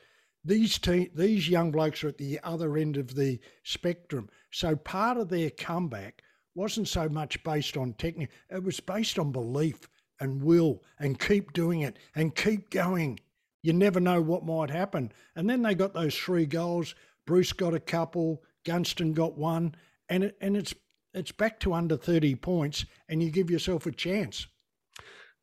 these 0.45 0.79
te- 0.79 1.11
these 1.15 1.49
young 1.49 1.71
blokes 1.71 2.05
are 2.05 2.09
at 2.09 2.19
the 2.19 2.39
other 2.43 2.77
end 2.77 2.97
of 2.97 3.15
the 3.15 3.41
spectrum. 3.63 4.29
So 4.51 4.77
part 4.77 5.17
of 5.17 5.29
their 5.29 5.51
comeback 5.51 6.23
wasn't 6.55 6.89
so 6.89 7.09
much 7.09 7.43
based 7.43 7.77
on 7.77 7.95
technique; 7.95 8.29
it 8.51 8.63
was 8.63 8.79
based 8.81 9.19
on 9.19 9.33
belief 9.33 9.89
and 10.21 10.43
will, 10.43 10.83
and 10.99 11.19
keep 11.19 11.53
doing 11.53 11.81
it 11.81 11.99
and 12.15 12.35
keep 12.35 12.71
going. 12.71 13.21
You 13.63 13.73
never 13.73 14.01
know 14.01 14.21
what 14.21 14.45
might 14.45 14.71
happen. 14.71 15.13
And 15.35 15.49
then 15.49 15.63
they 15.63 15.75
got 15.75 15.95
those 15.95 16.17
three 16.17 16.47
goals. 16.47 16.95
Bruce 17.27 17.53
got 17.53 17.73
a 17.75 17.81
couple. 17.81 18.43
Gunston 18.65 19.15
got 19.15 19.39
one, 19.39 19.75
and 20.09 20.25
it, 20.25 20.37
and 20.41 20.57
it's 20.57 20.75
it's 21.15 21.33
back 21.33 21.61
to 21.61 21.73
under 21.73 21.97
thirty 21.97 22.35
points, 22.35 22.85
and 23.09 23.23
you 23.23 23.31
give 23.31 23.51
yourself 23.51 23.87
a 23.87 23.93
chance. 23.93 24.47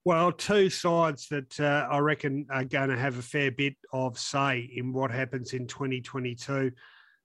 Well, 0.03 0.31
two 0.31 0.69
sides 0.69 1.27
that 1.29 1.59
uh, 1.59 1.87
I 1.89 1.99
reckon 1.99 2.47
are 2.49 2.63
going 2.63 2.89
to 2.89 2.97
have 2.97 3.19
a 3.19 3.21
fair 3.21 3.51
bit 3.51 3.75
of 3.93 4.17
say 4.17 4.69
in 4.75 4.93
what 4.93 5.11
happens 5.11 5.53
in 5.53 5.67
2022. 5.67 6.71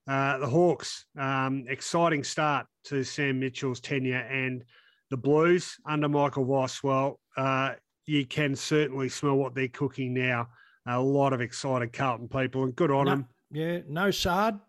Uh, 0.06 0.38
the 0.38 0.46
Hawks, 0.46 1.06
um, 1.18 1.64
exciting 1.68 2.22
start 2.22 2.66
to 2.84 3.02
Sam 3.02 3.40
Mitchell's 3.40 3.80
tenure, 3.80 4.18
and 4.18 4.62
the 5.10 5.16
Blues 5.16 5.76
under 5.88 6.08
Michael 6.08 6.44
Voss. 6.44 6.82
Well, 6.82 7.18
uh, 7.36 7.72
you 8.04 8.26
can 8.26 8.54
certainly 8.54 9.08
smell 9.08 9.36
what 9.36 9.54
they're 9.54 9.68
cooking 9.68 10.12
now. 10.12 10.48
A 10.86 11.00
lot 11.00 11.32
of 11.32 11.40
excited 11.40 11.92
Carlton 11.94 12.28
people, 12.28 12.62
and 12.64 12.76
good 12.76 12.90
on 12.90 13.06
no, 13.06 13.10
them. 13.10 13.26
Yeah, 13.50 13.78
no 13.88 14.10
Saad. 14.10 14.60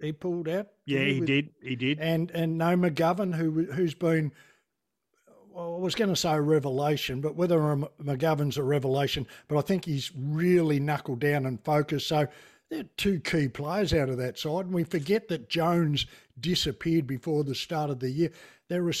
He 0.00 0.12
pulled 0.12 0.48
out. 0.48 0.68
Yeah, 0.86 1.00
he, 1.00 1.14
he 1.14 1.20
did. 1.20 1.50
He 1.62 1.76
did. 1.76 1.98
And 2.00 2.30
and 2.30 2.56
no 2.58 2.76
McGovern, 2.76 3.34
who 3.34 3.66
who's 3.72 3.94
been 3.94 4.32
well, 5.52 5.74
I 5.74 5.78
was 5.78 5.94
going 5.94 6.10
to 6.10 6.16
say 6.16 6.32
a 6.32 6.40
revelation, 6.40 7.20
but 7.20 7.34
whether 7.34 7.58
McGovern's 7.58 8.56
a 8.56 8.62
revelation, 8.62 9.26
but 9.48 9.58
I 9.58 9.62
think 9.62 9.84
he's 9.84 10.12
really 10.16 10.80
knuckled 10.80 11.20
down 11.20 11.44
and 11.46 11.62
focused. 11.64 12.08
So 12.08 12.28
they're 12.70 12.84
two 12.96 13.20
key 13.20 13.48
players 13.48 13.92
out 13.92 14.08
of 14.08 14.16
that 14.18 14.38
side. 14.38 14.66
And 14.66 14.74
we 14.74 14.84
forget 14.84 15.28
that 15.28 15.48
Jones 15.48 16.06
disappeared 16.38 17.06
before 17.06 17.44
the 17.44 17.54
start 17.54 17.90
of 17.90 17.98
the 17.98 18.10
year. 18.10 18.30
There 18.68 18.86
are 18.86 18.92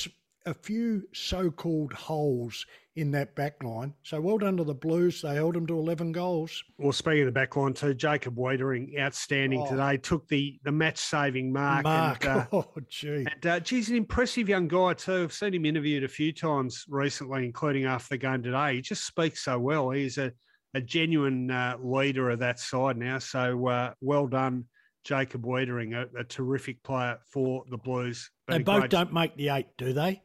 a 0.46 0.54
few 0.54 1.08
so 1.12 1.50
called 1.50 1.92
holes 1.92 2.66
in 3.00 3.10
that 3.12 3.34
back 3.34 3.62
line. 3.62 3.94
So 4.02 4.20
well 4.20 4.38
done 4.38 4.56
to 4.58 4.64
the 4.64 4.74
Blues. 4.74 5.22
They 5.22 5.34
held 5.34 5.54
them 5.54 5.66
to 5.66 5.78
11 5.78 6.12
goals. 6.12 6.62
Well, 6.78 6.92
speaking 6.92 7.22
of 7.22 7.26
the 7.26 7.32
back 7.32 7.56
line 7.56 7.72
too, 7.72 7.94
Jacob 7.94 8.36
Weitering, 8.36 8.98
outstanding 8.98 9.62
oh. 9.62 9.70
today, 9.70 9.96
took 9.96 10.28
the, 10.28 10.60
the 10.64 10.72
match 10.72 10.98
saving 10.98 11.52
mark. 11.52 11.84
Mark. 11.84 12.24
And, 12.24 12.40
uh, 12.40 12.46
oh, 12.52 12.66
gee. 12.88 13.26
And, 13.30 13.46
uh, 13.46 13.60
geez, 13.60 13.88
an 13.88 13.96
impressive 13.96 14.48
young 14.48 14.68
guy 14.68 14.92
too. 14.94 15.24
I've 15.24 15.32
seen 15.32 15.54
him 15.54 15.64
interviewed 15.64 16.04
a 16.04 16.08
few 16.08 16.32
times 16.32 16.84
recently, 16.88 17.44
including 17.44 17.84
after 17.84 18.10
the 18.10 18.18
game 18.18 18.42
today. 18.42 18.76
He 18.76 18.82
just 18.82 19.06
speaks 19.06 19.44
so 19.44 19.58
well. 19.58 19.90
He's 19.90 20.18
a, 20.18 20.32
a 20.74 20.80
genuine 20.80 21.50
uh, 21.50 21.76
leader 21.82 22.30
of 22.30 22.40
that 22.40 22.60
side 22.60 22.96
now. 22.96 23.18
So 23.18 23.66
uh, 23.68 23.94
well 24.00 24.26
done. 24.26 24.66
Jacob 25.02 25.46
Weitering, 25.46 25.94
a, 25.94 26.20
a, 26.20 26.24
terrific 26.24 26.82
player 26.82 27.18
for 27.32 27.64
the 27.70 27.78
Blues. 27.78 28.30
They 28.48 28.58
both 28.58 28.80
great... 28.80 28.90
don't 28.90 29.14
make 29.14 29.34
the 29.34 29.48
eight, 29.48 29.68
do 29.78 29.94
they? 29.94 30.22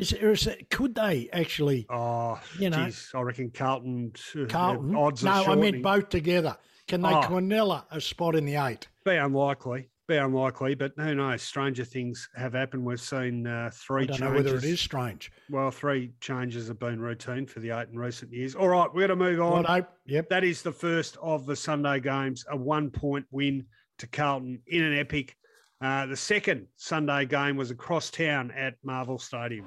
Is, 0.00 0.14
is 0.14 0.46
it, 0.46 0.70
could 0.70 0.94
they 0.94 1.28
actually? 1.32 1.86
Oh, 1.90 2.40
you 2.58 2.70
know, 2.70 2.86
geez, 2.86 3.10
I 3.14 3.20
reckon 3.20 3.50
Carlton. 3.50 4.12
Uh, 4.34 4.46
Carlton. 4.48 4.96
odds 4.96 5.22
no, 5.22 5.30
I 5.30 5.54
meant 5.54 5.82
both 5.82 6.08
together. 6.08 6.56
Can 6.88 7.02
they 7.02 7.10
oh, 7.10 7.20
Quinella 7.20 7.84
a 7.90 8.00
spot 8.00 8.34
in 8.34 8.46
the 8.46 8.56
eight? 8.56 8.88
Be 9.04 9.16
unlikely. 9.16 9.90
Be 10.08 10.16
unlikely, 10.16 10.74
but 10.74 10.92
who 10.96 11.14
knows? 11.14 11.42
Stranger 11.42 11.84
things 11.84 12.28
have 12.34 12.54
happened. 12.54 12.84
We've 12.84 13.00
seen 13.00 13.46
uh, 13.46 13.70
three. 13.72 14.04
I 14.04 14.06
don't 14.06 14.16
changes. 14.16 14.20
know 14.20 14.36
whether 14.36 14.56
it 14.56 14.64
is 14.64 14.80
strange. 14.80 15.30
Well, 15.50 15.70
three 15.70 16.12
changes 16.20 16.66
have 16.68 16.80
been 16.80 16.98
routine 16.98 17.46
for 17.46 17.60
the 17.60 17.70
eight 17.70 17.88
in 17.92 17.98
recent 17.98 18.32
years. 18.32 18.54
All 18.54 18.68
right, 18.68 18.88
we're 18.92 19.06
going 19.06 19.18
to 19.18 19.24
move 19.24 19.40
on. 19.40 19.64
Right, 19.64 19.86
yep. 20.06 20.28
That 20.30 20.44
is 20.44 20.62
the 20.62 20.72
first 20.72 21.16
of 21.22 21.46
the 21.46 21.54
Sunday 21.54 22.00
games. 22.00 22.44
A 22.50 22.56
one-point 22.56 23.26
win 23.30 23.66
to 23.98 24.06
Carlton 24.06 24.62
in 24.66 24.82
an 24.82 24.98
epic 24.98 25.36
uh, 25.80 26.06
the 26.06 26.16
second 26.16 26.66
Sunday 26.76 27.24
game 27.24 27.56
was 27.56 27.70
across 27.70 28.10
town 28.10 28.50
at 28.50 28.74
Marvel 28.82 29.18
Stadium. 29.18 29.66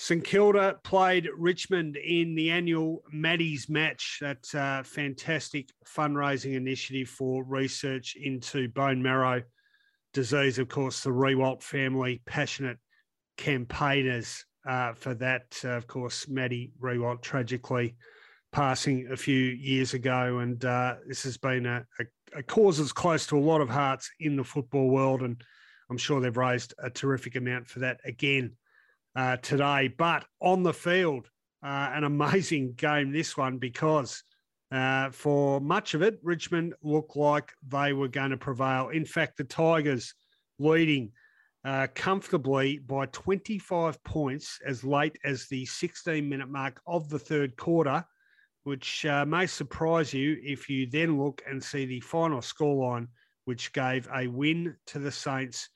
St 0.00 0.22
Kilda 0.22 0.78
played 0.84 1.28
Richmond 1.36 1.96
in 1.96 2.36
the 2.36 2.50
annual 2.52 3.02
Maddie's 3.12 3.68
match. 3.68 4.18
That's 4.20 4.54
a 4.54 4.82
fantastic 4.84 5.70
fundraising 5.84 6.54
initiative 6.54 7.08
for 7.08 7.42
research 7.42 8.14
into 8.14 8.68
bone 8.68 9.02
marrow 9.02 9.42
disease. 10.14 10.60
Of 10.60 10.68
course, 10.68 11.02
the 11.02 11.10
Riewoldt 11.10 11.64
family, 11.64 12.22
passionate 12.26 12.78
campaigners 13.38 14.44
uh, 14.68 14.92
for 14.92 15.14
that. 15.14 15.58
Uh, 15.64 15.70
of 15.70 15.86
course, 15.88 16.28
Maddie 16.28 16.70
Riewoldt 16.80 17.22
tragically 17.22 17.96
passing 18.52 19.08
a 19.10 19.16
few 19.16 19.36
years 19.36 19.94
ago. 19.94 20.38
And 20.38 20.64
uh, 20.64 20.94
this 21.06 21.24
has 21.24 21.38
been 21.38 21.66
a, 21.66 21.84
a 21.98 22.04
a 22.34 22.42
cause 22.42 22.78
that's 22.78 22.92
close 22.92 23.26
to 23.26 23.38
a 23.38 23.40
lot 23.40 23.60
of 23.60 23.68
hearts 23.68 24.10
in 24.20 24.36
the 24.36 24.44
football 24.44 24.88
world, 24.88 25.22
and 25.22 25.42
I'm 25.90 25.98
sure 25.98 26.20
they've 26.20 26.36
raised 26.36 26.74
a 26.78 26.90
terrific 26.90 27.36
amount 27.36 27.68
for 27.68 27.80
that 27.80 28.00
again 28.04 28.56
uh, 29.16 29.36
today. 29.38 29.88
But 29.88 30.24
on 30.40 30.62
the 30.62 30.74
field, 30.74 31.28
uh, 31.62 31.90
an 31.92 32.04
amazing 32.04 32.72
game 32.76 33.12
this 33.12 33.36
one 33.36 33.58
because 33.58 34.22
uh, 34.70 35.10
for 35.10 35.60
much 35.60 35.94
of 35.94 36.02
it, 36.02 36.18
Richmond 36.22 36.74
looked 36.82 37.16
like 37.16 37.52
they 37.66 37.92
were 37.92 38.08
going 38.08 38.30
to 38.30 38.36
prevail. 38.36 38.90
In 38.90 39.04
fact, 39.04 39.38
the 39.38 39.44
Tigers 39.44 40.14
leading 40.58 41.12
uh, 41.64 41.86
comfortably 41.94 42.78
by 42.78 43.06
25 43.06 44.02
points 44.04 44.58
as 44.64 44.84
late 44.84 45.18
as 45.24 45.46
the 45.48 45.64
16 45.66 46.28
minute 46.28 46.48
mark 46.48 46.80
of 46.86 47.08
the 47.08 47.18
third 47.18 47.56
quarter 47.56 48.04
which 48.64 49.06
uh, 49.06 49.24
may 49.24 49.46
surprise 49.46 50.12
you 50.12 50.38
if 50.42 50.68
you 50.68 50.86
then 50.86 51.18
look 51.18 51.42
and 51.48 51.62
see 51.62 51.86
the 51.86 52.00
final 52.00 52.40
scoreline, 52.40 53.06
which 53.44 53.72
gave 53.72 54.08
a 54.14 54.26
win 54.26 54.76
to 54.86 54.98
the 54.98 55.12
Saints 55.12 55.68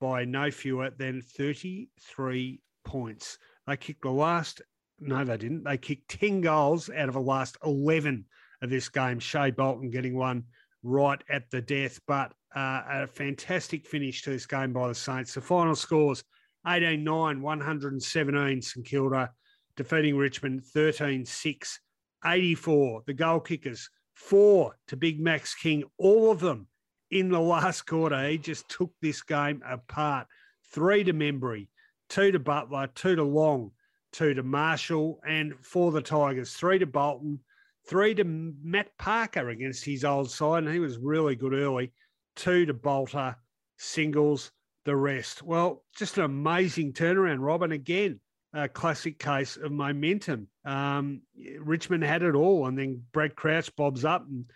by 0.00 0.24
no 0.24 0.50
fewer 0.50 0.90
than 0.90 1.20
33 1.20 2.60
points. 2.84 3.38
They 3.66 3.76
kicked 3.76 4.02
the 4.02 4.10
last, 4.10 4.62
no, 5.00 5.24
they 5.24 5.36
didn't. 5.36 5.64
They 5.64 5.76
kicked 5.76 6.08
10 6.08 6.40
goals 6.40 6.88
out 6.88 7.08
of 7.08 7.14
the 7.14 7.20
last 7.20 7.56
11 7.64 8.24
of 8.62 8.70
this 8.70 8.88
game. 8.88 9.18
Shai 9.18 9.50
Bolton 9.50 9.90
getting 9.90 10.16
one 10.16 10.44
right 10.82 11.22
at 11.28 11.50
the 11.50 11.60
death, 11.60 12.00
but 12.06 12.32
uh, 12.54 12.82
a 12.88 13.06
fantastic 13.06 13.86
finish 13.86 14.22
to 14.22 14.30
this 14.30 14.46
game 14.46 14.72
by 14.72 14.88
the 14.88 14.94
Saints. 14.94 15.34
The 15.34 15.40
final 15.40 15.74
scores 15.74 16.24
18 16.66 17.04
9, 17.04 17.42
117 17.42 18.62
St 18.62 18.86
Kilda, 18.86 19.30
defeating 19.76 20.16
Richmond 20.16 20.64
13 20.64 21.24
6 21.24 21.80
84, 22.24 23.02
the 23.06 23.14
goal 23.14 23.40
kickers, 23.40 23.90
four 24.14 24.76
to 24.88 24.96
Big 24.96 25.20
Max 25.20 25.54
King, 25.54 25.84
all 25.98 26.30
of 26.30 26.40
them 26.40 26.66
in 27.10 27.30
the 27.30 27.40
last 27.40 27.86
quarter. 27.86 28.28
He 28.28 28.38
just 28.38 28.68
took 28.68 28.92
this 29.00 29.22
game 29.22 29.62
apart. 29.66 30.26
Three 30.72 31.04
to 31.04 31.12
Membrey, 31.12 31.68
two 32.08 32.32
to 32.32 32.38
Butler, 32.38 32.88
two 32.94 33.16
to 33.16 33.22
Long, 33.22 33.70
two 34.12 34.34
to 34.34 34.42
Marshall, 34.42 35.20
and 35.26 35.54
for 35.62 35.92
the 35.92 36.02
Tigers, 36.02 36.52
three 36.52 36.78
to 36.78 36.86
Bolton, 36.86 37.40
three 37.86 38.14
to 38.14 38.24
Matt 38.24 38.96
Parker 38.98 39.48
against 39.48 39.84
his 39.84 40.04
old 40.04 40.30
side, 40.30 40.64
and 40.64 40.72
he 40.72 40.80
was 40.80 40.98
really 40.98 41.36
good 41.36 41.54
early, 41.54 41.92
two 42.36 42.66
to 42.66 42.74
Balta, 42.74 43.36
singles, 43.78 44.50
the 44.84 44.96
rest. 44.96 45.42
Well, 45.42 45.84
just 45.96 46.18
an 46.18 46.24
amazing 46.24 46.92
turnaround, 46.92 47.40
Robin. 47.40 47.72
Again, 47.72 48.20
a 48.52 48.68
classic 48.68 49.18
case 49.18 49.56
of 49.56 49.72
momentum. 49.72 50.48
Um, 50.64 51.22
Richmond 51.60 52.04
had 52.04 52.22
it 52.22 52.34
all, 52.34 52.66
and 52.66 52.78
then 52.78 53.02
Brad 53.12 53.36
Crouch 53.36 53.74
bobs 53.76 54.04
up 54.04 54.26
and 54.26 54.46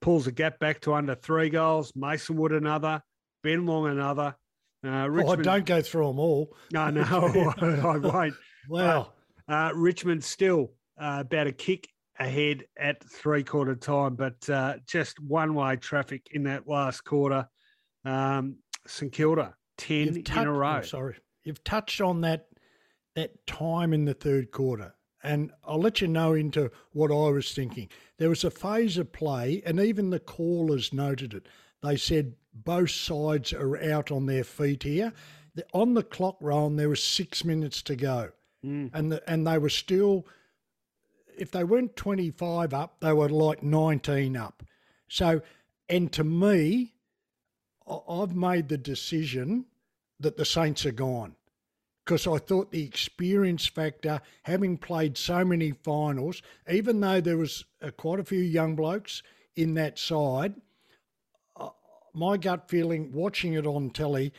pulls 0.00 0.26
the 0.26 0.32
gap 0.32 0.58
back 0.58 0.80
to 0.82 0.94
under 0.94 1.14
three 1.14 1.48
goals. 1.48 1.92
Mason 1.96 2.36
Wood 2.36 2.52
another, 2.52 3.02
Ben 3.42 3.66
Long 3.66 3.88
another. 3.88 4.36
Uh, 4.86 5.08
Richmond, 5.08 5.40
oh, 5.40 5.42
don't 5.42 5.66
go 5.66 5.80
through 5.80 6.08
them 6.08 6.18
all. 6.18 6.54
No, 6.72 6.90
no, 6.90 7.02
I 7.62 7.98
won't. 7.98 8.34
Wow. 8.66 9.12
Uh, 9.46 9.72
Richmond 9.74 10.24
still 10.24 10.72
uh, 10.98 11.18
about 11.20 11.46
a 11.46 11.52
kick 11.52 11.86
ahead 12.18 12.64
at 12.78 13.04
three 13.04 13.44
quarter 13.44 13.74
time, 13.74 14.14
but 14.14 14.48
uh, 14.48 14.76
just 14.86 15.20
one 15.20 15.54
way 15.54 15.76
traffic 15.76 16.28
in 16.30 16.44
that 16.44 16.66
last 16.66 17.04
quarter. 17.04 17.46
Um, 18.06 18.56
St 18.86 19.12
Kilda, 19.12 19.54
10 19.78 20.22
touched, 20.22 20.36
in 20.38 20.46
a 20.46 20.52
row. 20.52 20.78
Oh, 20.78 20.82
sorry. 20.82 21.16
You've 21.44 21.62
touched 21.62 22.00
on 22.00 22.22
that 22.22 22.46
that 23.14 23.46
time 23.46 23.92
in 23.92 24.04
the 24.04 24.14
third 24.14 24.50
quarter. 24.50 24.94
and 25.24 25.50
I'll 25.64 25.80
let 25.80 26.00
you 26.02 26.06
know 26.08 26.34
into 26.34 26.70
what 26.92 27.10
I 27.10 27.30
was 27.30 27.52
thinking. 27.52 27.88
There 28.18 28.28
was 28.28 28.44
a 28.44 28.50
phase 28.50 28.98
of 28.98 29.10
play, 29.12 29.62
and 29.64 29.80
even 29.80 30.10
the 30.10 30.20
callers 30.20 30.92
noted 30.92 31.32
it. 31.32 31.46
They 31.82 31.96
said 31.96 32.34
both 32.52 32.90
sides 32.90 33.52
are 33.52 33.82
out 33.82 34.12
on 34.12 34.26
their 34.26 34.44
feet 34.44 34.82
here. 34.82 35.12
The, 35.54 35.64
On 35.72 35.94
the 35.94 36.02
clock 36.02 36.36
roll, 36.40 36.68
there 36.70 36.90
was 36.90 37.02
six 37.02 37.44
minutes 37.44 37.80
to 37.82 37.96
go, 37.96 38.30
mm. 38.64 38.90
and 38.92 39.10
the, 39.10 39.30
and 39.30 39.46
they 39.46 39.58
were 39.58 39.70
still. 39.70 40.26
If 41.36 41.50
they 41.50 41.64
weren't 41.64 41.96
twenty 41.96 42.30
five 42.30 42.74
up, 42.74 43.00
they 43.00 43.12
were 43.12 43.28
like 43.28 43.62
nineteen 43.62 44.36
up. 44.36 44.62
So, 45.08 45.42
and 45.88 46.12
to 46.12 46.24
me, 46.24 46.94
I've 48.08 48.36
made 48.36 48.68
the 48.68 48.78
decision 48.78 49.66
that 50.20 50.36
the 50.36 50.44
Saints 50.44 50.84
are 50.86 50.92
gone 50.92 51.34
because 52.04 52.26
I 52.26 52.36
thought 52.36 52.70
the 52.70 52.84
experience 52.84 53.66
factor, 53.66 54.20
having 54.42 54.76
played 54.76 55.16
so 55.16 55.44
many 55.44 55.72
finals, 55.72 56.42
even 56.70 57.00
though 57.00 57.20
there 57.20 57.38
was 57.38 57.64
uh, 57.80 57.90
quite 57.92 58.20
a 58.20 58.24
few 58.24 58.40
young 58.40 58.76
blokes 58.76 59.22
in 59.56 59.74
that 59.74 59.98
side, 59.98 60.54
uh, 61.56 61.70
my 62.12 62.36
gut 62.36 62.68
feeling 62.68 63.10
watching 63.12 63.54
it 63.54 63.66
on 63.66 63.88
telly, 63.90 64.32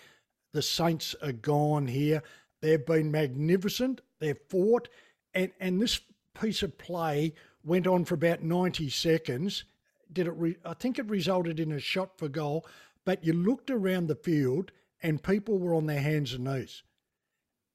the 0.53 0.61
Saints 0.61 1.15
are 1.23 1.31
gone 1.31 1.87
here. 1.87 2.21
They've 2.61 2.85
been 2.85 3.11
magnificent. 3.11 4.01
They've 4.19 4.39
fought, 4.49 4.87
and 5.33 5.51
and 5.59 5.81
this 5.81 5.99
piece 6.39 6.63
of 6.63 6.77
play 6.77 7.33
went 7.63 7.87
on 7.87 8.05
for 8.05 8.15
about 8.15 8.43
ninety 8.43 8.89
seconds. 8.89 9.65
Did 10.13 10.27
it? 10.27 10.31
Re- 10.31 10.57
I 10.63 10.73
think 10.73 10.97
it 10.97 11.09
resulted 11.09 11.59
in 11.59 11.71
a 11.71 11.79
shot 11.79 12.17
for 12.17 12.29
goal. 12.29 12.65
But 13.03 13.23
you 13.23 13.33
looked 13.33 13.69
around 13.69 14.07
the 14.07 14.15
field, 14.15 14.71
and 15.03 15.21
people 15.21 15.57
were 15.59 15.75
on 15.75 15.85
their 15.87 16.01
hands 16.01 16.33
and 16.33 16.45
knees. 16.45 16.83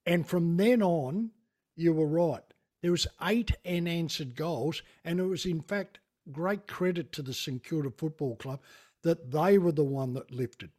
And 0.06 0.26
from 0.26 0.56
then 0.56 0.82
on, 0.82 1.30
you 1.76 1.92
were 1.92 2.06
right. 2.06 2.42
There 2.82 2.92
was 2.92 3.06
eight 3.22 3.52
unanswered 3.66 4.34
goals, 4.34 4.82
and 5.04 5.20
it 5.20 5.24
was 5.24 5.44
in 5.44 5.60
fact 5.60 6.00
great 6.32 6.66
credit 6.66 7.12
to 7.12 7.22
the 7.22 7.34
St 7.34 7.62
Kilda 7.62 7.90
Football 7.90 8.36
Club 8.36 8.60
that 9.02 9.30
they 9.30 9.58
were 9.58 9.72
the 9.72 9.84
one 9.84 10.14
that 10.14 10.30
lifted. 10.30 10.70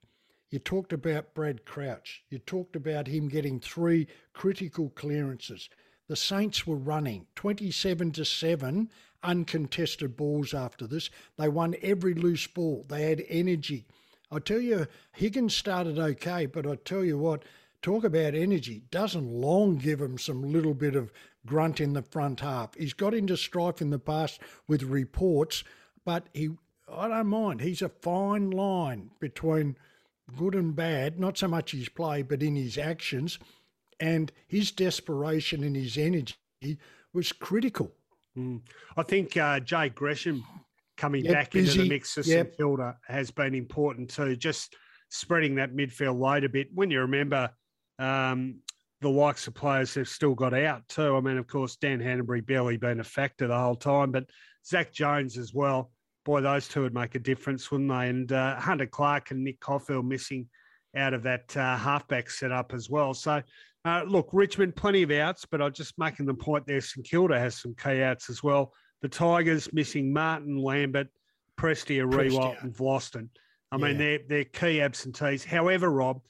You 0.50 0.60
talked 0.60 0.92
about 0.92 1.34
Brad 1.34 1.66
Crouch. 1.66 2.24
You 2.30 2.40
talked 2.40 2.76
about 2.76 3.08
him 3.08 3.30
getting 3.30 3.60
three 3.60 4.08
critical 4.34 4.90
clearances. 4.90 5.70
The 6.08 6.16
Saints 6.16 6.68
were 6.68 6.76
running 6.76 7.28
27 7.36 8.12
to 8.14 8.26
7 8.26 8.90
uncontested 9.24 10.18
balls 10.18 10.54
after 10.54 10.88
this. 10.88 11.10
They 11.38 11.48
won 11.48 11.76
every 11.82 12.14
loose 12.14 12.48
ball. 12.48 12.86
They 12.90 13.04
had 13.04 13.24
energy. 13.30 13.86
I 14.30 14.40
tell 14.40 14.60
you, 14.60 14.88
Higgins 15.14 15.56
started 15.56 15.98
okay, 15.98 16.48
but 16.48 16.68
I 16.68 16.76
tell 16.76 17.04
you 17.04 17.18
what, 17.18 17.44
talk 17.82 18.04
about 18.04 18.36
energy. 18.36 18.84
Doesn't 18.92 19.32
Long 19.32 19.78
give 19.78 20.00
him 20.00 20.18
some 20.18 20.52
little 20.52 20.74
bit 20.74 20.96
of 20.96 21.12
grunt 21.46 21.80
in 21.80 21.94
the 21.94 22.02
front 22.02 22.40
half? 22.40 22.76
He's 22.76 22.94
got 22.94 23.14
into 23.14 23.38
strife 23.38 23.82
in 23.82 23.90
the 23.90 24.00
past 24.00 24.40
with 24.68 24.84
reports, 24.84 25.64
but 26.06 26.28
he, 26.34 26.50
I 26.92 27.08
don't 27.08 27.28
mind. 27.28 27.62
He's 27.62 27.82
a 27.82 27.90
fine 27.90 28.52
line 28.52 29.12
between 29.20 29.78
good 30.38 30.56
and 30.56 30.76
bad, 30.76 31.20
not 31.20 31.38
so 31.38 31.48
much 31.48 31.72
his 31.72 31.90
play, 31.90 32.22
but 32.22 32.44
in 32.44 32.56
his 32.56 32.78
actions. 32.78 33.40
And 34.00 34.32
his 34.48 34.72
desperation 34.72 35.64
and 35.64 35.76
his 35.76 35.98
energy 35.98 36.36
was 37.14 37.32
critical. 37.32 37.92
Mm. 38.38 38.62
I 38.98 39.04
think 39.04 39.38
uh, 39.38 39.60
Jade 39.60 39.94
Gresham 39.94 40.44
coming 40.98 41.26
yep, 41.26 41.34
back 41.34 41.52
busy. 41.52 41.72
into 41.72 41.84
the 41.84 41.90
mix 41.90 42.14
for 42.14 42.22
yep. 42.22 42.48
St 42.48 42.58
Kilda 42.58 42.98
has 43.08 43.32
been 43.32 43.54
important 43.54 44.10
too. 44.10 44.36
Just 44.36 44.76
spreading 45.10 45.56
that 45.56 45.76
midfield 45.76 46.20
load 46.20 46.44
a 46.44 46.50
bit. 46.50 46.70
When 46.74 46.90
you 46.90 47.02
remember 47.02 47.52
um, 48.02 48.56
the 49.02 49.10
likes 49.10 49.48
of 49.48 49.54
players 49.54 49.96
have 49.96 50.08
still 50.08 50.36
got 50.36 50.54
out 50.54 50.88
too. 50.88 51.16
I 51.16 51.22
mean, 51.22 51.38
of 51.38 51.48
course, 51.48 51.76
Dan 51.76 52.00
Hannebery 52.00 52.46
barely 52.46 52.78
been 52.78 53.00
a 53.00 53.04
factor 53.04 53.48
the 53.48 53.58
whole 53.58 53.76
time, 53.76 54.12
but 54.12 54.26
Zach 54.66 54.94
Jones 54.94 55.38
as 55.38 55.54
well. 55.54 55.92
Boy, 56.24 56.42
those 56.42 56.68
two 56.68 56.84
would 56.84 56.94
make 56.94 57.16
a 57.16 57.20
difference, 57.20 57.72
wouldn't 57.72 57.90
they? 57.90 58.10
And 58.10 58.32
uh, 58.32 58.60
Hunter 58.60 58.86
Clark 58.86 59.32
and 59.32 59.44
Nick 59.44 59.60
Coffield 59.60 60.06
missing 60.06 60.48
out 60.96 61.14
of 61.14 61.24
that 61.24 61.56
uh, 61.58 61.78
halfback 61.78 62.30
setup 62.30 62.74
as 62.74 62.90
well. 62.90 63.14
So, 63.14 63.42
uh, 63.86 64.04
look, 64.06 64.30
Richmond, 64.32 64.76
plenty 64.76 65.02
of 65.02 65.10
outs, 65.12 65.46
but 65.50 65.62
I'm 65.62 65.74
just 65.74 65.98
making 65.98 66.28
the 66.28 66.34
point 66.36 66.68
there. 66.68 66.82
St 66.82 67.06
Kilda 67.06 67.40
has 67.40 67.56
some 67.56 67.74
key 67.74 68.04
outs 68.04 68.30
as 68.30 68.44
well. 68.44 68.74
The 69.02 69.10
Tigers 69.10 69.74
missing 69.74 70.14
Martin 70.14 70.58
Lambert, 70.58 71.08
Prestia, 71.60 72.06
Riewoldt, 72.06 72.62
and 72.62 72.72
Vlastuin. 72.72 73.30
I 73.72 73.78
yeah. 73.78 73.84
mean, 73.84 73.98
they're, 73.98 74.20
they're 74.28 74.44
key 74.44 74.82
absentees. 74.82 75.44
However, 75.44 75.90
Rob, 75.90 76.22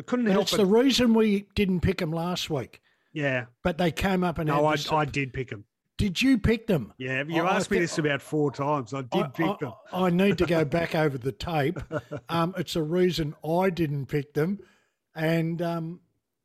I 0.00 0.02
couldn't 0.02 0.26
help 0.26 0.44
It's 0.44 0.56
the 0.56 0.64
reason 0.64 1.12
we 1.12 1.46
didn't 1.54 1.80
pick 1.80 1.98
them 1.98 2.10
last 2.10 2.48
week. 2.48 2.80
Yeah. 3.12 3.46
But 3.62 3.76
they 3.76 3.90
came 3.90 4.24
up 4.24 4.38
and 4.38 4.48
No, 4.48 4.64
I, 4.64 4.76
I 4.90 5.04
did 5.04 5.34
pick 5.34 5.50
them. 5.50 5.66
Did 5.98 6.22
you 6.22 6.38
pick 6.38 6.66
them? 6.66 6.94
Yeah, 6.96 7.22
you 7.28 7.42
I, 7.42 7.56
asked 7.56 7.70
I 7.70 7.74
me 7.74 7.80
this 7.80 7.98
about 7.98 8.22
four 8.22 8.50
times. 8.50 8.94
I 8.94 9.02
did 9.02 9.24
I, 9.24 9.28
pick 9.28 9.58
them. 9.58 9.74
I, 9.92 10.08
need 10.08 10.38
to 10.38 10.46
go 10.46 10.64
back 10.78 10.94
over 10.94 11.18
the 11.18 11.32
tape. 11.32 11.78
Um, 12.30 12.54
it's 12.56 12.76
a 12.76 12.82
reason 12.82 13.34
I 13.46 13.68
didn't 13.68 14.06
pick 14.06 14.32
them. 14.32 14.60
And 15.14 15.60
um, 15.60 16.00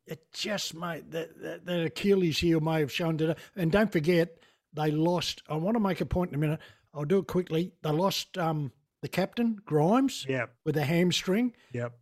it 0.06 0.30
just 0.34 0.74
made 0.74 1.10
that, 1.12 1.40
that, 1.40 1.64
that 1.64 1.84
Achilles 1.86 2.38
heel 2.38 2.60
may 2.60 2.80
have 2.80 2.92
shown 2.92 3.16
today. 3.16 3.36
And 3.56 3.72
don't 3.72 3.90
forget, 3.90 4.36
they 4.74 4.90
lost. 4.90 5.42
I 5.48 5.56
want 5.56 5.76
to 5.76 5.80
make 5.80 6.02
a 6.02 6.06
point 6.06 6.32
in 6.32 6.34
a 6.34 6.38
minute. 6.38 6.60
I'll 6.92 7.06
do 7.06 7.20
it 7.20 7.26
quickly. 7.26 7.72
They 7.80 7.90
lost 7.90 8.36
um, 8.36 8.72
the 9.00 9.08
captain, 9.08 9.62
Grimes, 9.64 10.26
yep. 10.28 10.52
with 10.66 10.76
a 10.76 10.84
hamstring. 10.84 11.54
Yep 11.72 11.94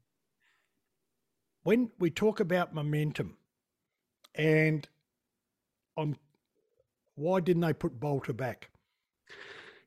when 1.65 1.91
we 1.99 2.11
talk 2.11 2.41
about 2.41 2.75
momentum 2.75 3.37
and 4.35 4.89
I'm, 5.97 6.17
why 7.17 7.41
didn't 7.41 7.63
they 7.63 7.73
put 7.73 7.99
Balta 7.99 8.33
back? 8.33 8.71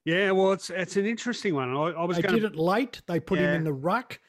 Yeah, 0.06 0.32
well, 0.32 0.54
it's 0.54 0.70
it's 0.70 0.96
an 0.96 1.06
interesting 1.06 1.54
one. 1.54 1.76
I, 1.76 1.90
I 1.90 2.06
was 2.06 2.16
they 2.16 2.24
gonna... 2.24 2.40
did 2.40 2.54
it 2.54 2.56
late. 2.56 3.02
They 3.08 3.20
put 3.20 3.40
yeah. 3.40 3.50
him 3.50 3.56
in 3.56 3.64
the 3.66 3.74
ruck, 3.74 4.20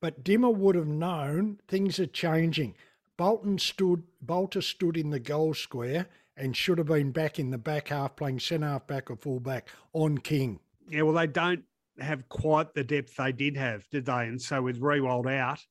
but 0.00 0.22
Dimmer 0.22 0.50
would 0.50 0.76
have 0.76 0.86
known 0.86 1.58
things 1.66 1.98
are 1.98 2.06
changing. 2.06 2.76
Bolton 3.16 3.58
stood, 3.58 4.04
Balta 4.22 4.62
stood 4.62 4.96
in 4.96 5.10
the 5.10 5.18
goal 5.18 5.54
square 5.54 6.06
and 6.36 6.56
should 6.56 6.78
have 6.78 6.86
been 6.86 7.10
back 7.10 7.38
in 7.38 7.50
the 7.50 7.58
back 7.58 7.88
half, 7.88 8.16
playing 8.16 8.40
centre 8.40 8.66
half 8.66 8.86
back 8.86 9.10
or 9.10 9.16
full 9.16 9.40
back 9.40 9.68
on 9.92 10.18
King. 10.18 10.60
Yeah, 10.88 11.02
well, 11.02 11.14
they 11.14 11.26
don't 11.26 11.64
have 12.00 12.28
quite 12.28 12.74
the 12.74 12.84
depth 12.84 13.16
they 13.16 13.32
did 13.32 13.56
have, 13.56 13.88
did 13.90 14.06
they? 14.06 14.26
And 14.26 14.40
so 14.40 14.62
with 14.62 14.80
Riewoldt 14.80 15.32
out, 15.32 15.64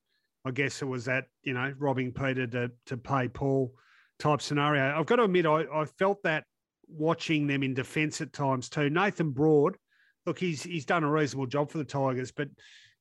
I 0.45 0.51
guess 0.51 0.81
it 0.81 0.85
was 0.85 1.05
that, 1.05 1.25
you 1.43 1.53
know, 1.53 1.73
robbing 1.77 2.11
Peter 2.11 2.45
to, 2.47 2.71
to 2.87 2.97
pay 2.97 3.27
Paul 3.27 3.73
type 4.19 4.41
scenario. 4.41 4.97
I've 4.97 5.05
got 5.05 5.17
to 5.17 5.23
admit, 5.23 5.45
I, 5.45 5.65
I 5.73 5.85
felt 5.85 6.21
that 6.23 6.43
watching 6.87 7.47
them 7.47 7.63
in 7.63 7.73
defence 7.73 8.21
at 8.21 8.33
times 8.33 8.69
too. 8.69 8.89
Nathan 8.89 9.31
Broad, 9.31 9.77
look, 10.25 10.39
he's 10.39 10.63
he's 10.63 10.85
done 10.85 11.03
a 11.03 11.11
reasonable 11.11 11.47
job 11.47 11.71
for 11.71 11.77
the 11.77 11.85
Tigers, 11.85 12.31
but 12.31 12.49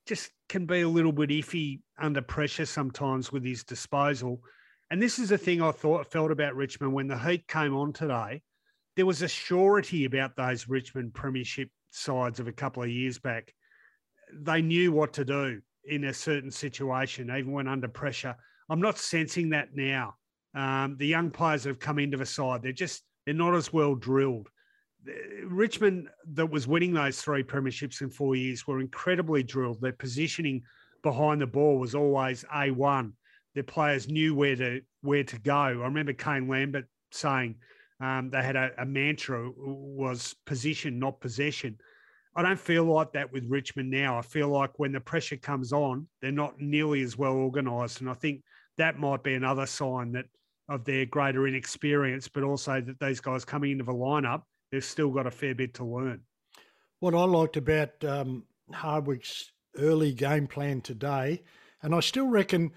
just 0.06 0.31
can 0.48 0.66
be 0.66 0.81
a 0.81 0.89
little 0.89 1.12
bit 1.12 1.31
iffy 1.31 1.81
under 1.98 2.23
pressure 2.23 2.66
sometimes 2.66 3.32
with 3.32 3.44
his 3.44 3.64
disposal. 3.64 4.40
And 4.90 5.01
this 5.01 5.19
is 5.19 5.31
the 5.31 5.39
thing 5.39 5.62
I 5.62 5.73
thought 5.73 6.10
felt 6.10 6.31
about 6.31 6.55
Richmond 6.55 6.93
when 6.93 7.09
the 7.09 7.19
heat 7.19 7.48
came 7.48 7.74
on 7.74 7.93
today. 7.93 8.43
There 8.94 9.06
was 9.06 9.23
a 9.23 9.28
surety 9.28 10.05
about 10.05 10.36
those 10.36 10.69
Richmond 10.69 11.14
Premiership 11.14 11.70
sides 11.90 12.40
of 12.40 12.48
a 12.48 12.52
couple 12.52 12.82
of 12.82 12.90
years 12.90 13.19
back. 13.19 13.55
They 14.35 14.60
knew 14.60 14.93
what 14.93 15.14
to 15.14 15.24
do 15.24 15.62
in 15.85 16.05
a 16.05 16.15
certain 16.15 16.51
situation, 16.51 17.31
even 17.31 17.53
when 17.53 17.69
under 17.69 17.89
pressure. 17.89 18.37
I'm 18.69 18.81
not 18.81 18.99
sensing 18.99 19.51
that 19.51 19.75
now. 19.75 20.15
Um, 20.55 20.97
the 20.99 21.07
young 21.07 21.31
players 21.31 21.65
that 21.65 21.71
have 21.71 21.79
come 21.79 21.99
into 21.99 22.17
the 22.17 22.27
side, 22.27 22.63
they're 22.63 22.73
just 22.73 23.03
they're 23.25 23.35
not 23.35 23.55
as 23.55 23.73
well 23.73 23.95
drilled. 23.95 24.49
Richmond, 25.45 26.09
that 26.35 26.51
was 26.51 26.69
winning 26.69 26.93
those 26.93 27.21
three 27.21 27.43
premierships 27.43 28.01
in 28.03 28.11
four 28.11 28.37
years, 28.37 28.67
were 28.67 28.81
incredibly 28.81 29.43
drilled. 29.43 29.81
Their 29.81 29.93
positioning 29.93 30.63
behind 31.03 31.41
the 31.41 31.47
ball 31.47 31.79
was 31.79 31.95
always 31.95 32.45
a 32.55 32.71
one. 32.71 33.15
Their 33.55 33.65
players 33.65 34.09
knew 34.09 34.35
where 34.35 34.57
to 34.57 34.81
where 35.01 35.25
to 35.25 35.39
go. 35.41 35.55
I 35.55 35.71
remember 35.71 36.13
Kane 36.13 36.49
Lambert 36.49 36.87
saying 37.11 37.57
um, 38.01 38.31
they 38.31 38.43
had 38.43 38.57
a, 38.57 38.71
a 38.79 38.87
mantra 38.87 39.51
was 39.57 40.35
position, 40.47 40.99
not 40.99 41.21
possession. 41.21 41.79
I 42.35 42.43
don't 42.43 42.59
feel 42.59 42.85
like 42.85 43.13
that 43.13 43.33
with 43.33 43.45
Richmond 43.47 43.91
now. 43.91 44.19
I 44.19 44.23
feel 44.23 44.49
like 44.49 44.79
when 44.79 44.93
the 44.93 45.01
pressure 45.01 45.37
comes 45.37 45.73
on, 45.73 46.07
they're 46.21 46.33
not 46.33 46.61
nearly 46.61 47.03
as 47.03 47.19
well 47.19 47.35
organised, 47.35 48.01
and 48.01 48.09
I 48.09 48.15
think 48.15 48.43
that 48.79 48.99
might 48.99 49.23
be 49.23 49.35
another 49.35 49.67
sign 49.67 50.13
that 50.13 50.27
of 50.69 50.85
their 50.85 51.05
greater 51.05 51.47
inexperience, 51.47 52.29
but 52.29 52.43
also 52.43 52.81
that 52.81 52.99
these 53.01 53.21
guys 53.21 53.45
coming 53.45 53.73
into 53.73 53.85
the 53.85 53.93
lineup, 53.93 54.43
they've 54.71 54.85
still 54.85 55.11
got 55.11 55.27
a 55.27 55.31
fair 55.31 55.55
bit 55.55 55.75
to 55.75 55.85
learn. 55.85 56.21
What 57.01 57.15
I 57.15 57.25
liked 57.25 57.57
about 57.57 58.03
um, 58.05 58.45
Hardwick's 58.73 59.53
early 59.77 60.13
game 60.13 60.47
plan 60.47 60.81
today, 60.81 61.43
and 61.83 61.95
I 61.95 62.01
still 62.01 62.29
reckon 62.29 62.73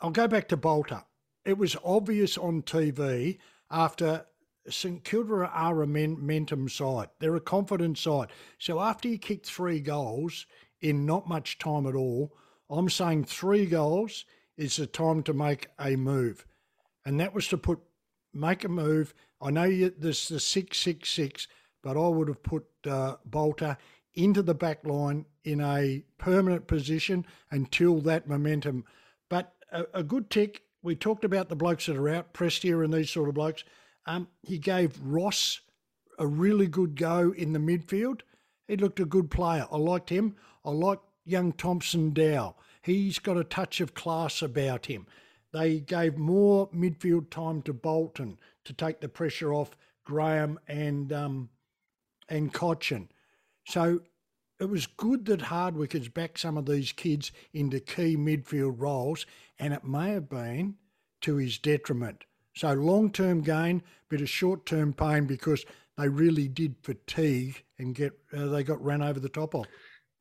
I'll 0.00 0.10
go 0.10 0.28
back 0.28 0.48
to 0.48 0.56
Balta. 0.56 1.04
It 1.44 1.58
was 1.58 1.76
obvious 1.84 2.38
on 2.38 2.62
TV 2.62 3.38
after 3.70 4.24
St 4.68 5.04
Kilda 5.04 5.50
are 5.52 5.82
a 5.82 5.86
momentum 5.86 6.68
side. 6.68 7.08
They're 7.18 7.36
a 7.36 7.40
confident 7.40 7.98
side. 7.98 8.28
So 8.58 8.80
after 8.80 9.08
you 9.08 9.18
kick 9.18 9.44
three 9.44 9.80
goals 9.80 10.46
in 10.80 11.04
not 11.06 11.28
much 11.28 11.58
time 11.58 11.86
at 11.86 11.94
all, 11.94 12.34
I'm 12.70 12.88
saying 12.88 13.24
three 13.24 13.66
goals 13.66 14.24
is 14.56 14.76
the 14.76 14.86
time 14.86 15.22
to 15.24 15.32
make 15.32 15.68
a 15.78 15.96
move. 15.96 16.46
And 17.04 17.20
that 17.20 17.34
was 17.34 17.48
to 17.48 17.58
put 17.58 17.80
make 18.32 18.64
a 18.64 18.68
move. 18.68 19.14
I 19.40 19.50
know 19.50 19.64
you, 19.64 19.92
there's 19.96 20.28
the 20.28 20.40
six 20.40 20.78
six 20.78 21.10
six, 21.10 21.46
but 21.82 21.96
I 21.96 22.08
would 22.08 22.28
have 22.28 22.42
put 22.42 22.64
uh, 22.86 23.16
Balta 23.24 23.76
into 24.14 24.42
the 24.42 24.54
back 24.54 24.86
line 24.86 25.26
in 25.44 25.60
a 25.60 26.02
permanent 26.18 26.66
position 26.66 27.26
until 27.50 28.00
that 28.00 28.28
momentum. 28.28 28.84
But 29.28 29.52
a, 29.70 29.84
a 29.94 30.02
good 30.02 30.30
tick. 30.30 30.62
We 30.82 30.94
talked 30.94 31.24
about 31.24 31.48
the 31.48 31.56
blokes 31.56 31.86
that 31.86 31.96
are 31.96 32.08
out, 32.08 32.32
Prestia 32.32 32.84
and 32.84 32.92
these 32.92 33.10
sort 33.10 33.28
of 33.28 33.34
blokes. 33.34 33.64
Um, 34.06 34.28
he 34.42 34.58
gave 34.58 35.00
Ross 35.02 35.60
a 36.18 36.26
really 36.26 36.66
good 36.66 36.96
go 36.96 37.32
in 37.36 37.52
the 37.52 37.58
midfield. 37.58 38.20
He 38.68 38.76
looked 38.76 39.00
a 39.00 39.04
good 39.04 39.30
player. 39.30 39.66
I 39.70 39.76
liked 39.76 40.10
him. 40.10 40.36
I 40.64 40.70
like 40.70 41.00
young 41.24 41.52
Thompson 41.52 42.12
Dow. 42.12 42.56
He's 42.82 43.18
got 43.18 43.36
a 43.36 43.44
touch 43.44 43.80
of 43.80 43.94
class 43.94 44.42
about 44.42 44.86
him. 44.86 45.06
They 45.52 45.80
gave 45.80 46.18
more 46.18 46.68
midfield 46.70 47.30
time 47.30 47.62
to 47.62 47.72
Bolton 47.72 48.38
to 48.64 48.72
take 48.72 49.00
the 49.00 49.08
pressure 49.08 49.54
off 49.54 49.76
Graham 50.04 50.58
and 50.66 51.12
um, 51.12 51.48
and 52.28 52.52
Cotchin. 52.52 53.08
So 53.66 54.00
it 54.60 54.68
was 54.68 54.86
good 54.86 55.26
that 55.26 55.42
Hardwick 55.42 55.92
has 55.92 56.08
backed 56.08 56.40
some 56.40 56.56
of 56.56 56.66
these 56.66 56.92
kids 56.92 57.32
into 57.52 57.80
key 57.80 58.16
midfield 58.16 58.80
roles, 58.80 59.26
and 59.58 59.72
it 59.72 59.84
may 59.84 60.10
have 60.10 60.28
been 60.28 60.76
to 61.22 61.36
his 61.36 61.58
detriment. 61.58 62.24
So 62.54 62.72
long 62.72 63.10
term 63.10 63.40
gain, 63.42 63.82
bit 64.08 64.20
of 64.20 64.28
short 64.28 64.64
term 64.66 64.92
pain 64.92 65.26
because 65.26 65.64
they 65.98 66.08
really 66.08 66.48
did 66.48 66.74
fatigue 66.82 67.62
and 67.78 67.94
get 67.94 68.12
uh, 68.36 68.46
they 68.46 68.62
got 68.62 68.82
ran 68.82 69.02
over 69.02 69.20
the 69.20 69.28
top 69.28 69.54
of. 69.54 69.66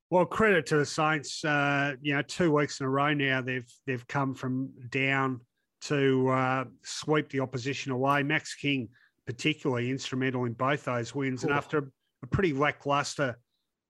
Well, 0.09 0.25
credit 0.25 0.65
to 0.67 0.77
the 0.77 0.85
Saints. 0.85 1.43
Uh, 1.43 1.93
you 2.01 2.13
know, 2.13 2.21
two 2.21 2.51
weeks 2.51 2.79
in 2.79 2.85
a 2.85 2.89
row 2.89 3.13
now 3.13 3.41
they've 3.41 3.71
they've 3.85 4.07
come 4.07 4.33
from 4.33 4.71
down 4.89 5.41
to 5.81 6.29
uh, 6.29 6.65
sweep 6.83 7.29
the 7.29 7.39
opposition 7.39 7.91
away. 7.91 8.23
Max 8.23 8.55
King, 8.55 8.89
particularly 9.25 9.89
instrumental 9.89 10.45
in 10.45 10.53
both 10.53 10.85
those 10.85 11.13
wins, 11.13 11.43
oh. 11.43 11.47
and 11.47 11.57
after 11.57 11.91
a 12.23 12.27
pretty 12.27 12.53
lackluster 12.53 13.37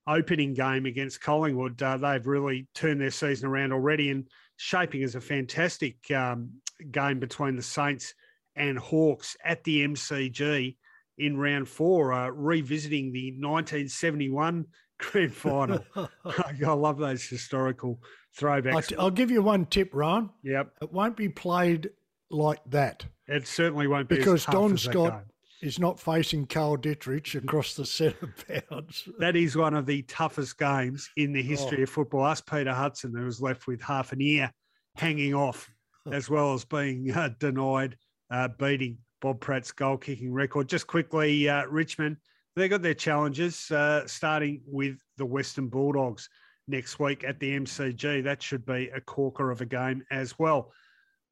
opening 0.08 0.54
game 0.54 0.86
against 0.86 1.22
Collingwood, 1.22 1.82
uh, 1.82 1.98
they've 1.98 2.26
really 2.28 2.68
turned 2.76 3.00
their 3.00 3.12
season 3.12 3.48
around 3.48 3.72
already 3.72 4.10
and 4.10 4.28
shaping 4.58 5.04
as 5.04 5.16
a 5.16 5.22
fantastic 5.22 5.96
um, 6.12 6.50
game 6.92 7.20
between 7.20 7.56
the 7.56 7.62
Saints 7.62 8.14
and 8.56 8.78
Hawks 8.78 9.36
at 9.44 9.64
the 9.64 9.86
MCG 9.86 10.76
in 11.18 11.38
round 11.38 11.68
four, 11.68 12.14
uh, 12.14 12.30
revisiting 12.30 13.12
the 13.12 13.32
1971 13.32 14.66
grand 15.00 15.34
final. 15.34 15.84
I 16.26 16.74
love 16.74 16.98
those 16.98 17.24
historical 17.24 18.00
throwbacks. 18.38 18.94
I'll 18.98 19.12
give 19.12 19.32
you 19.32 19.42
one 19.42 19.66
tip, 19.66 19.90
Ron. 19.94 20.30
Yep. 20.44 20.72
It 20.82 20.92
won't 20.92 21.18
be 21.18 21.30
played 21.30 21.90
like 22.30 22.62
that. 22.70 23.06
It 23.28 23.48
certainly 23.48 23.88
won't 23.88 24.10
be 24.10 24.18
because 24.18 24.46
Don 24.46 24.78
Scott 24.78 25.24
is 25.62 25.80
not 25.80 26.00
facing 26.00 26.46
Carl 26.46 26.78
Ditterich 26.78 27.36
across 27.42 27.76
the 27.76 27.86
centre 27.86 28.34
bounds. 28.70 29.08
That 29.20 29.36
is 29.38 29.56
one 29.56 29.74
of 29.74 29.86
the 29.86 30.02
toughest 30.04 30.58
games 30.58 31.10
in 31.16 31.32
the 31.32 31.42
history 31.42 31.80
oh. 31.80 31.84
of 31.84 31.90
football. 31.90 32.26
Us 32.26 32.42
Peter 32.42 32.74
Hudson, 32.74 33.14
who 33.16 33.26
was 33.26 33.42
left 33.42 33.66
with 33.66 33.82
half 33.82 34.12
an 34.12 34.22
ear 34.22 34.52
hanging 34.96 35.34
off, 35.34 35.72
as 36.12 36.30
well 36.30 36.54
as 36.54 36.66
being 36.66 37.12
uh, 37.12 37.30
denied 37.40 37.96
uh, 38.34 38.50
beating 38.58 38.98
Bob 39.22 39.40
Pratt's 39.40 39.72
goal 39.72 39.96
kicking 39.96 40.34
record. 40.34 40.68
Just 40.68 40.88
quickly, 40.88 41.48
uh, 41.48 41.66
Richmond, 41.68 42.18
they 42.56 42.68
got 42.68 42.82
their 42.82 42.96
challenges, 42.96 43.72
uh, 43.72 44.06
starting 44.08 44.62
with 44.66 44.98
the 45.18 45.26
Western 45.26 45.70
Bulldogs 45.70 46.28
next 46.68 47.00
week 47.00 47.24
at 47.24 47.40
the 47.40 47.58
MCG. 47.60 48.24
That 48.24 48.42
should 48.42 48.66
be 48.66 48.90
a 48.94 49.00
corker 49.00 49.52
of 49.52 49.62
a 49.62 49.66
game 49.66 50.04
as 50.12 50.38
well. 50.40 50.72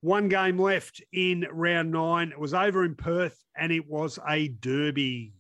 One 0.02 0.30
game 0.30 0.57
left 0.57 1.02
in 1.11 1.48
round 1.52 1.91
nine. 1.91 2.32
It 2.32 2.40
was 2.40 2.53
over 2.53 2.86
in 2.86 2.95
Perth 2.95 3.38
and 3.57 3.72
it 3.72 3.88
was 3.88 4.19
a 4.28 4.48
derby. 4.48 5.34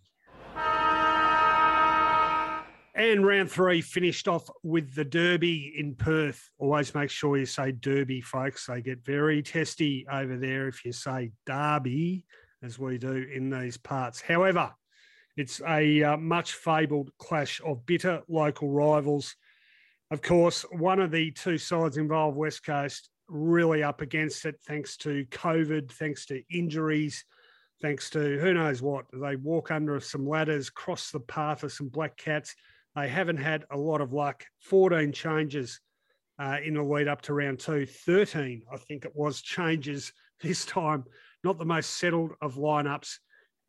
And 2.93 3.25
round 3.25 3.49
three 3.49 3.79
finished 3.79 4.27
off 4.27 4.49
with 4.63 4.93
the 4.93 5.05
Derby 5.05 5.73
in 5.77 5.95
Perth. 5.95 6.49
Always 6.59 6.93
make 6.93 7.09
sure 7.09 7.37
you 7.37 7.45
say 7.45 7.71
Derby, 7.71 8.19
folks. 8.19 8.65
They 8.65 8.81
get 8.81 9.05
very 9.05 9.41
testy 9.41 10.05
over 10.11 10.35
there 10.37 10.67
if 10.67 10.83
you 10.83 10.91
say 10.91 11.31
Derby 11.45 12.25
as 12.61 12.77
we 12.77 12.97
do 12.97 13.27
in 13.33 13.49
these 13.49 13.77
parts. 13.77 14.19
However, 14.19 14.73
it's 15.37 15.61
a 15.61 16.03
uh, 16.03 16.17
much 16.17 16.53
fabled 16.53 17.11
clash 17.17 17.61
of 17.65 17.85
bitter 17.85 18.21
local 18.27 18.69
rivals. 18.69 19.35
Of 20.11 20.21
course, 20.21 20.65
one 20.71 20.99
of 20.99 21.11
the 21.11 21.31
two 21.31 21.57
sides 21.57 21.95
involved, 21.95 22.35
West 22.35 22.65
Coast, 22.65 23.09
really 23.29 23.81
up 23.81 24.01
against 24.01 24.45
it 24.45 24.59
thanks 24.67 24.97
to 24.97 25.25
COVID, 25.31 25.89
thanks 25.93 26.25
to 26.25 26.43
injuries, 26.51 27.23
thanks 27.81 28.09
to 28.09 28.37
who 28.39 28.53
knows 28.53 28.81
what. 28.81 29.05
They 29.13 29.37
walk 29.37 29.71
under 29.71 29.97
some 30.01 30.27
ladders, 30.27 30.69
cross 30.69 31.11
the 31.11 31.21
path 31.21 31.63
of 31.63 31.71
some 31.71 31.87
black 31.87 32.17
cats. 32.17 32.53
They 32.95 33.07
haven't 33.07 33.37
had 33.37 33.65
a 33.71 33.77
lot 33.77 34.01
of 34.01 34.13
luck. 34.13 34.45
14 34.61 35.11
changes 35.11 35.79
uh, 36.39 36.57
in 36.63 36.73
the 36.73 36.83
lead 36.83 37.07
up 37.07 37.21
to 37.23 37.33
round 37.33 37.59
two, 37.59 37.85
13, 37.85 38.63
I 38.71 38.77
think 38.77 39.05
it 39.05 39.11
was, 39.15 39.41
changes 39.41 40.11
this 40.41 40.65
time 40.65 41.05
not 41.43 41.57
the 41.57 41.65
most 41.65 41.97
settled 41.97 42.31
of 42.41 42.55
lineups. 42.55 43.17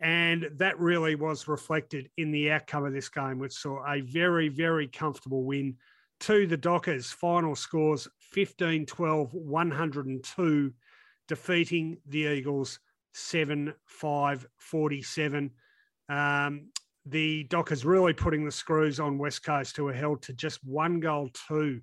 And 0.00 0.50
that 0.56 0.78
really 0.78 1.14
was 1.14 1.46
reflected 1.46 2.10
in 2.16 2.32
the 2.32 2.50
outcome 2.50 2.84
of 2.84 2.92
this 2.92 3.08
game, 3.08 3.38
which 3.38 3.52
saw 3.52 3.84
a 3.86 4.00
very, 4.00 4.48
very 4.48 4.88
comfortable 4.88 5.44
win 5.44 5.76
to 6.20 6.46
the 6.46 6.56
Dockers. 6.56 7.12
Final 7.12 7.54
scores 7.54 8.08
15 8.32 8.86
12, 8.86 9.32
102, 9.32 10.72
defeating 11.28 11.98
the 12.08 12.26
Eagles 12.26 12.80
7 13.14 13.72
5 13.86 14.46
47. 14.58 15.50
Um, 16.08 16.70
the 17.06 17.44
Dockers 17.44 17.84
really 17.84 18.12
putting 18.12 18.44
the 18.44 18.52
screws 18.52 19.00
on 19.00 19.18
West 19.18 19.44
Coast, 19.44 19.76
who 19.76 19.84
were 19.84 19.92
held 19.92 20.22
to 20.22 20.32
just 20.32 20.64
one 20.64 21.00
goal, 21.00 21.30
two 21.48 21.80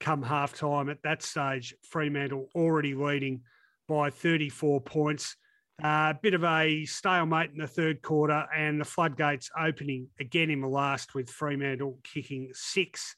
come 0.00 0.22
half 0.22 0.54
time. 0.54 0.88
At 0.88 1.02
that 1.02 1.22
stage, 1.22 1.74
Fremantle 1.82 2.48
already 2.54 2.94
leading 2.94 3.42
by 3.88 4.10
34 4.10 4.80
points. 4.80 5.36
A 5.82 5.86
uh, 5.86 6.12
bit 6.22 6.34
of 6.34 6.44
a 6.44 6.84
stalemate 6.84 7.50
in 7.50 7.58
the 7.58 7.66
third 7.66 8.02
quarter, 8.02 8.46
and 8.54 8.80
the 8.80 8.84
floodgates 8.84 9.50
opening 9.58 10.08
again 10.20 10.50
in 10.50 10.60
the 10.60 10.68
last 10.68 11.14
with 11.14 11.30
Fremantle 11.30 11.98
kicking 12.04 12.50
six 12.52 13.16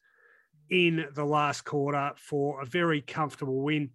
in 0.70 1.06
the 1.14 1.24
last 1.24 1.64
quarter 1.64 2.12
for 2.16 2.62
a 2.62 2.64
very 2.64 3.02
comfortable 3.02 3.60
win. 3.60 3.90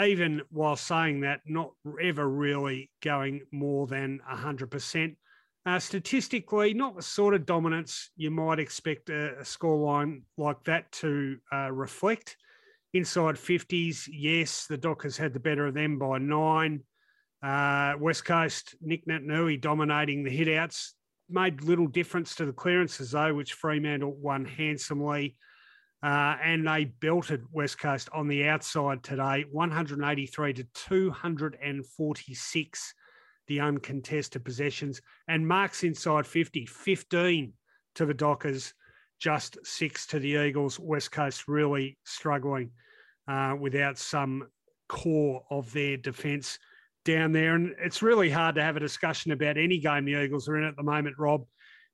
Even 0.00 0.42
while 0.50 0.76
saying 0.76 1.20
that, 1.20 1.40
not 1.46 1.72
ever 2.02 2.28
really 2.28 2.90
going 3.02 3.42
more 3.50 3.86
than 3.86 4.20
100%. 4.30 5.16
Uh, 5.66 5.80
statistically, 5.80 6.72
not 6.72 6.94
the 6.94 7.02
sort 7.02 7.34
of 7.34 7.44
dominance 7.44 8.10
you 8.16 8.30
might 8.30 8.60
expect 8.60 9.10
a, 9.10 9.38
a 9.38 9.42
scoreline 9.42 10.22
like 10.38 10.62
that 10.64 10.90
to 10.92 11.36
uh, 11.52 11.70
reflect 11.72 12.36
inside 12.96 13.36
50s, 13.36 14.08
yes, 14.10 14.66
the 14.66 14.78
Dockers 14.78 15.16
had 15.16 15.32
the 15.32 15.40
better 15.40 15.66
of 15.66 15.74
them 15.74 15.98
by 15.98 16.18
nine. 16.18 16.82
Uh, 17.42 17.94
West 18.00 18.24
Coast, 18.24 18.74
Nick 18.80 19.06
Naitanui 19.06 19.60
dominating 19.60 20.24
the 20.24 20.36
hitouts. 20.36 20.92
Made 21.28 21.62
little 21.62 21.88
difference 21.88 22.36
to 22.36 22.46
the 22.46 22.52
clearances, 22.52 23.10
though, 23.10 23.34
which 23.34 23.54
Fremantle 23.54 24.14
won 24.14 24.44
handsomely. 24.44 25.36
Uh, 26.02 26.36
and 26.42 26.66
they 26.66 26.84
belted 26.84 27.44
West 27.50 27.80
Coast 27.80 28.08
on 28.12 28.28
the 28.28 28.46
outside 28.46 29.02
today, 29.02 29.46
183 29.50 30.52
to 30.54 30.64
246, 30.74 32.94
the 33.46 33.60
uncontested 33.60 34.44
possessions. 34.44 35.00
And 35.28 35.46
marks 35.46 35.84
inside 35.84 36.26
50, 36.26 36.66
15 36.66 37.52
to 37.96 38.06
the 38.06 38.14
Dockers, 38.14 38.74
just 39.18 39.58
six 39.64 40.06
to 40.08 40.18
the 40.18 40.30
Eagles. 40.30 40.78
West 40.78 41.12
Coast 41.12 41.48
really 41.48 41.98
struggling 42.04 42.70
uh, 43.28 43.54
without 43.58 43.98
some 43.98 44.48
core 44.88 45.42
of 45.50 45.72
their 45.72 45.96
defence 45.96 46.58
down 47.04 47.32
there. 47.32 47.54
And 47.54 47.74
it's 47.78 48.02
really 48.02 48.30
hard 48.30 48.56
to 48.56 48.62
have 48.62 48.76
a 48.76 48.80
discussion 48.80 49.32
about 49.32 49.56
any 49.56 49.78
game 49.78 50.04
the 50.04 50.22
Eagles 50.22 50.48
are 50.48 50.58
in 50.58 50.64
at 50.64 50.76
the 50.76 50.82
moment, 50.82 51.16
Rob, 51.18 51.44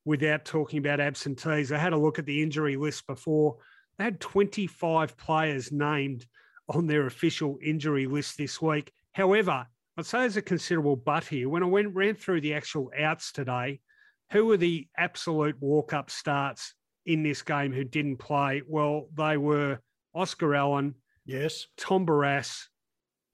without 0.04 0.44
talking 0.44 0.78
about 0.78 1.00
absentees. 1.00 1.70
I 1.70 1.78
had 1.78 1.92
a 1.92 1.98
look 1.98 2.18
at 2.18 2.26
the 2.26 2.42
injury 2.42 2.76
list 2.76 3.06
before. 3.06 3.56
They 3.98 4.04
had 4.04 4.20
25 4.20 5.16
players 5.16 5.70
named 5.70 6.26
on 6.68 6.86
their 6.86 7.06
official 7.06 7.58
injury 7.62 8.06
list 8.06 8.38
this 8.38 8.60
week. 8.60 8.92
However, 9.12 9.66
I'd 9.96 10.06
say 10.06 10.20
there's 10.20 10.36
a 10.36 10.42
considerable 10.42 10.96
but 10.96 11.24
here. 11.24 11.48
When 11.48 11.62
I 11.62 11.66
went 11.66 11.94
ran 11.94 12.14
through 12.14 12.40
the 12.40 12.54
actual 12.54 12.90
outs 12.98 13.32
today, 13.32 13.80
who 14.30 14.46
were 14.46 14.56
the 14.56 14.88
absolute 14.96 15.56
walk-up 15.60 16.10
starts 16.10 16.74
in 17.04 17.22
this 17.22 17.42
game 17.42 17.72
who 17.72 17.84
didn't 17.84 18.16
play? 18.16 18.62
Well, 18.66 19.08
they 19.16 19.36
were 19.36 19.80
Oscar 20.14 20.54
Allen, 20.54 20.94
Yes. 21.24 21.66
Tom 21.76 22.06
Barrass, 22.06 22.64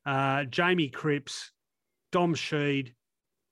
uh, 0.05 0.45
Jamie 0.45 0.89
Cripps, 0.91 1.53
Dom 2.13 2.35
Sheed, 2.35 2.93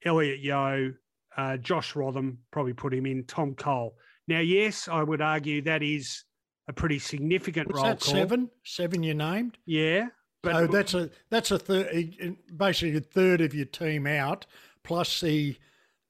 Elliot 0.05 0.39
Yeo, 0.39 0.93
uh, 1.35 1.57
Josh 1.57 1.95
Rotham, 1.95 2.39
probably 2.51 2.73
put 2.73 2.93
him 2.93 3.05
in, 3.05 3.23
Tom 3.25 3.55
Cole. 3.55 3.95
Now, 4.27 4.39
yes, 4.39 4.87
I 4.87 5.01
would 5.01 5.21
argue 5.21 5.61
that 5.63 5.81
is 5.81 6.23
a 6.67 6.73
pretty 6.73 6.99
significant 6.99 7.67
Was 7.69 7.75
roll 7.77 7.85
that 7.85 7.99
call. 8.01 8.13
Seven, 8.13 8.49
seven 8.65 9.01
you 9.01 9.13
named. 9.13 9.57
Yeah, 9.65 10.07
but 10.43 10.53
so 10.53 10.67
that's 10.67 10.93
a 10.93 11.09
that's 11.29 11.51
a 11.51 11.59
third, 11.59 12.37
basically 12.55 12.97
a 12.97 13.01
third 13.01 13.41
of 13.41 13.53
your 13.53 13.65
team 13.65 14.05
out, 14.07 14.45
plus 14.83 15.21
the 15.21 15.57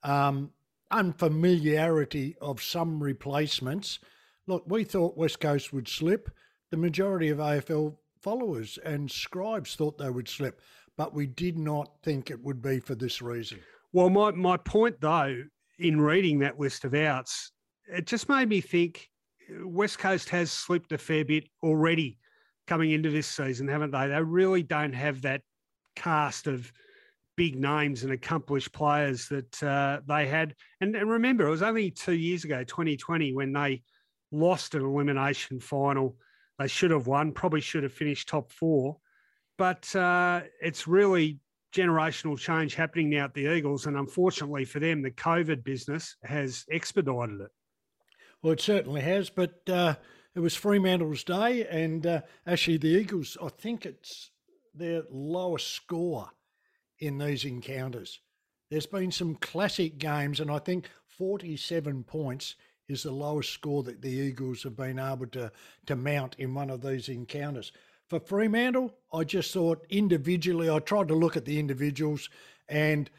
um, 0.03 0.51
unfamiliarity 0.91 2.35
of 2.41 2.61
some 2.61 3.01
replacements. 3.01 3.99
Look, 4.47 4.63
we 4.67 4.83
thought 4.83 5.17
West 5.17 5.39
Coast 5.39 5.73
would 5.73 5.87
slip. 5.87 6.29
The 6.71 6.77
majority 6.77 7.29
of 7.29 7.37
AFL 7.37 7.95
followers 8.21 8.77
and 8.83 9.09
scribes 9.09 9.75
thought 9.75 9.97
they 9.97 10.09
would 10.09 10.27
slip, 10.27 10.61
but 10.97 11.13
we 11.13 11.27
did 11.27 11.57
not 11.57 11.91
think 12.03 12.29
it 12.29 12.43
would 12.43 12.61
be 12.61 12.79
for 12.79 12.95
this 12.95 13.21
reason. 13.21 13.59
Well, 13.93 14.09
my, 14.09 14.31
my 14.31 14.57
point, 14.57 14.99
though, 14.99 15.43
in 15.79 16.01
reading 16.01 16.39
that 16.39 16.59
list 16.59 16.83
of 16.83 16.93
outs, 16.93 17.51
it 17.87 18.05
just 18.05 18.27
made 18.27 18.49
me 18.49 18.61
think 18.61 19.09
West 19.63 19.99
Coast 19.99 20.29
has 20.29 20.51
slipped 20.51 20.91
a 20.91 20.97
fair 20.97 21.23
bit 21.23 21.45
already 21.63 22.17
coming 22.68 22.91
into 22.91 23.10
this 23.10 23.27
season, 23.27 23.68
haven't 23.68 23.91
they? 23.91 24.07
They 24.07 24.22
really 24.22 24.64
don't 24.64 24.94
have 24.94 25.22
that 25.23 25.41
cast 25.95 26.48
of 26.48 26.72
big 27.38 27.56
names 27.56 28.03
and 28.03 28.11
accomplished 28.11 28.73
players 28.73 29.27
that 29.30 29.64
uh, 29.64 30.02
they 30.07 30.27
had. 30.27 30.56
And, 30.81 30.95
and, 30.95 31.10
remember, 31.10 31.48
it 31.48 31.52
was 31.52 31.61
only 31.61 31.91
two 31.91 32.14
years 32.14 32.44
ago, 32.44 32.64
2020, 32.64 33.34
when 33.34 33.53
they 33.53 33.84
lost 34.31 34.76
an 34.76 34.84
elimination 34.84 35.60
final. 35.60 36.18
They 36.60 36.68
should 36.68 36.91
have 36.91 37.07
won, 37.07 37.31
probably 37.31 37.61
should 37.61 37.84
have 37.84 37.94
finished 37.94 38.27
top 38.27 38.52
four. 38.52 38.98
But 39.57 39.95
uh, 39.95 40.41
it's 40.61 40.88
really 40.88 41.39
generational 41.76 42.38
change 42.38 42.76
happening 42.76 43.10
now 43.10 43.26
at 43.26 43.34
the 43.34 43.53
Eagles. 43.53 43.85
And 43.85 43.95
unfortunately 43.95 44.65
for 44.65 44.80
them, 44.80 45.02
the 45.02 45.11
COVID 45.11 45.64
business 45.64 46.15
has 46.23 46.65
expedited 46.72 47.41
it. 47.41 47.52
Well, 48.41 48.53
it 48.53 48.61
certainly 48.61 49.02
has. 49.02 49.30
But 49.30 49.53
uh, 49.69 49.95
it 50.38 50.41
was 50.41 50.53
Fremantle's 50.53 51.23
day. 51.23 51.65
And 51.68 52.05
uh, 52.05 52.22
actually, 52.45 52.77
the 52.77 52.89
Eagles, 52.89 53.39
I 53.43 53.49
think 53.49 53.88
it's 53.88 54.30
their 54.72 55.01
lowest 55.09 55.72
score 55.72 56.30
in 56.99 57.18
these 57.18 57.43
encounters. 57.43 58.19
There's 58.69 58.85
been 58.85 59.11
some 59.11 59.34
classic 59.34 59.97
games, 59.97 60.39
and 60.39 60.51
I 60.51 60.59
think 60.59 60.91
47 61.07 62.03
points 62.03 62.53
is 62.88 63.01
the 63.01 63.11
lowest 63.11 63.51
score 63.51 63.81
that 63.81 64.03
the 64.03 64.11
Eagles 64.11 64.61
have 64.61 64.77
been 64.77 64.99
able 64.99 65.26
to, 65.26 65.51
to 65.88 65.95
mount 65.95 66.35
in 66.38 66.53
one 66.53 66.69
of 66.69 66.84
these 66.84 67.09
encounters. 67.09 67.72
For 68.05 68.19
Fremantle, 68.19 68.93
I 69.11 69.23
just 69.23 69.51
thought 69.51 69.88
individually, 69.89 70.69
I 70.69 70.77
tried 70.77 71.07
to 71.07 71.15
look 71.15 71.35
at 71.35 71.45
the 71.45 71.59
individuals, 71.59 72.30
and 72.69 73.09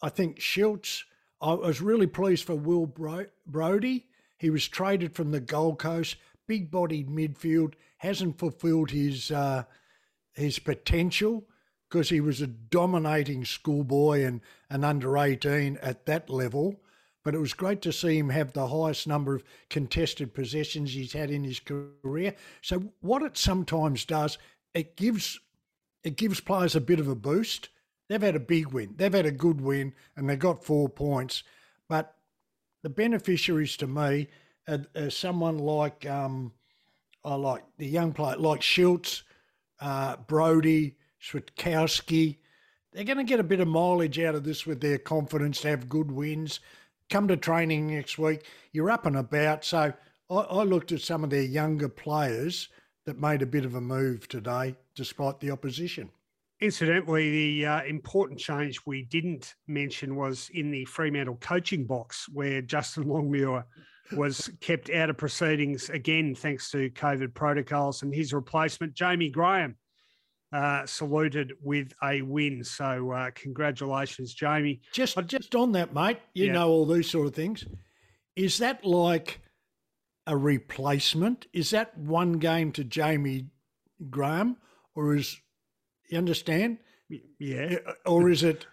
I 0.00 0.10
think 0.10 0.38
Schultz, 0.38 1.06
I 1.40 1.54
was 1.54 1.80
really 1.80 2.06
pleased 2.06 2.44
for 2.44 2.54
Will 2.54 2.86
Bro- 2.86 3.26
Brodie. 3.48 4.06
He 4.38 4.48
was 4.48 4.68
traded 4.68 5.16
from 5.16 5.32
the 5.32 5.40
Gold 5.40 5.80
Coast, 5.80 6.16
big 6.46 6.70
bodied 6.70 7.08
midfield, 7.08 7.74
hasn't 7.98 8.38
fulfilled 8.38 8.90
his, 8.90 9.30
uh, 9.30 9.64
his 10.32 10.58
potential 10.58 11.44
because 11.88 12.08
he 12.08 12.20
was 12.20 12.40
a 12.40 12.46
dominating 12.46 13.44
schoolboy 13.44 14.22
and 14.24 14.40
an 14.70 14.82
under 14.82 15.18
18 15.18 15.76
at 15.82 16.06
that 16.06 16.30
level. 16.30 16.80
But 17.22 17.34
it 17.34 17.38
was 17.38 17.52
great 17.52 17.82
to 17.82 17.92
see 17.92 18.18
him 18.18 18.30
have 18.30 18.52
the 18.52 18.66
highest 18.66 19.06
number 19.06 19.34
of 19.34 19.44
contested 19.70 20.34
possessions 20.34 20.92
he's 20.92 21.12
had 21.12 21.30
in 21.30 21.44
his 21.44 21.60
career. 21.60 22.34
So 22.62 22.92
what 23.00 23.22
it 23.22 23.36
sometimes 23.36 24.04
does, 24.04 24.38
it 24.74 24.96
gives 24.96 25.38
it 26.02 26.16
gives 26.16 26.40
players 26.40 26.74
a 26.74 26.80
bit 26.80 26.98
of 26.98 27.06
a 27.06 27.14
boost. 27.14 27.68
They've 28.08 28.20
had 28.20 28.34
a 28.34 28.40
big 28.40 28.72
win. 28.72 28.94
They've 28.96 29.12
had 29.12 29.26
a 29.26 29.30
good 29.30 29.60
win 29.60 29.94
and 30.16 30.28
they 30.28 30.36
got 30.36 30.64
four 30.64 30.88
points. 30.88 31.44
But 31.88 32.16
the 32.82 32.88
beneficiaries 32.88 33.76
to 33.76 33.86
me 33.86 34.28
are 34.68 35.10
someone 35.10 35.58
like 35.58 36.06
um, 36.06 36.52
I 37.24 37.34
like 37.34 37.62
the 37.78 37.86
young 37.86 38.12
player 38.12 38.36
like 38.36 38.62
Schultz, 38.62 39.22
uh, 39.80 40.16
Brodie, 40.26 40.96
Switkowski. 41.22 42.38
They're 42.92 43.04
going 43.04 43.18
to 43.18 43.24
get 43.24 43.40
a 43.40 43.44
bit 43.44 43.60
of 43.60 43.68
mileage 43.68 44.18
out 44.18 44.34
of 44.34 44.44
this 44.44 44.66
with 44.66 44.80
their 44.80 44.98
confidence 44.98 45.60
to 45.62 45.68
have 45.68 45.88
good 45.88 46.10
wins. 46.10 46.60
Come 47.10 47.28
to 47.28 47.36
training 47.36 47.88
next 47.88 48.18
week, 48.18 48.44
you're 48.72 48.90
up 48.90 49.06
and 49.06 49.16
about. 49.16 49.64
So 49.64 49.92
I, 50.30 50.34
I 50.34 50.62
looked 50.62 50.92
at 50.92 51.00
some 51.00 51.24
of 51.24 51.30
their 51.30 51.42
younger 51.42 51.88
players 51.88 52.68
that 53.04 53.20
made 53.20 53.42
a 53.42 53.46
bit 53.46 53.64
of 53.64 53.74
a 53.74 53.80
move 53.80 54.28
today, 54.28 54.76
despite 54.94 55.40
the 55.40 55.50
opposition. 55.50 56.10
Incidentally, 56.60 57.30
the 57.30 57.66
uh, 57.66 57.82
important 57.82 58.38
change 58.38 58.80
we 58.86 59.02
didn't 59.02 59.54
mention 59.66 60.14
was 60.14 60.48
in 60.54 60.70
the 60.70 60.84
Fremantle 60.84 61.36
coaching 61.40 61.84
box, 61.84 62.28
where 62.28 62.62
Justin 62.62 63.08
Longmuir 63.08 63.64
was 64.10 64.50
kept 64.60 64.90
out 64.90 65.10
of 65.10 65.16
proceedings 65.16 65.90
again, 65.90 66.34
thanks 66.34 66.70
to 66.70 66.90
COVID 66.90 67.34
protocols, 67.34 68.02
and 68.02 68.14
his 68.14 68.32
replacement, 68.32 68.94
Jamie 68.94 69.30
Graham, 69.30 69.76
uh, 70.52 70.84
saluted 70.84 71.52
with 71.62 71.92
a 72.02 72.22
win. 72.22 72.62
So 72.62 73.10
uh, 73.10 73.30
congratulations, 73.34 74.34
Jamie. 74.34 74.80
Just 74.92 75.16
just 75.26 75.54
on 75.54 75.72
that, 75.72 75.94
mate. 75.94 76.18
You 76.34 76.46
yeah. 76.46 76.52
know 76.52 76.68
all 76.68 76.86
these 76.86 77.08
sort 77.08 77.26
of 77.26 77.34
things. 77.34 77.64
Is 78.36 78.58
that 78.58 78.84
like 78.84 79.40
a 80.26 80.36
replacement? 80.36 81.46
Is 81.52 81.70
that 81.70 81.96
one 81.96 82.34
game 82.34 82.72
to 82.72 82.84
Jamie 82.84 83.46
Graham, 84.10 84.56
or 84.94 85.14
is 85.14 85.40
you 86.10 86.18
understand? 86.18 86.78
Yeah. 87.38 87.76
Or 88.06 88.30
is 88.30 88.42
it? 88.42 88.66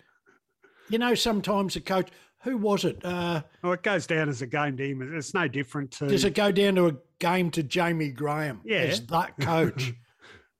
You 0.89 0.97
know, 0.97 1.15
sometimes 1.15 1.75
the 1.75 1.81
coach. 1.81 2.09
Who 2.43 2.57
was 2.57 2.85
it? 2.85 3.03
Uh, 3.03 3.41
well, 3.61 3.73
it 3.73 3.83
goes 3.83 4.07
down 4.07 4.29
as 4.29 4.41
a 4.41 4.47
game 4.47 4.77
to 4.77 4.87
him. 4.87 5.15
It's 5.15 5.33
no 5.33 5.47
different 5.47 5.91
to. 5.91 6.07
Does 6.07 6.23
it 6.23 6.35
go 6.35 6.51
down 6.51 6.75
to 6.75 6.87
a 6.87 6.95
game 7.19 7.51
to 7.51 7.63
Jamie 7.63 8.11
Graham 8.11 8.61
yeah. 8.63 8.77
as 8.77 9.05
that 9.07 9.37
coach? 9.41 9.93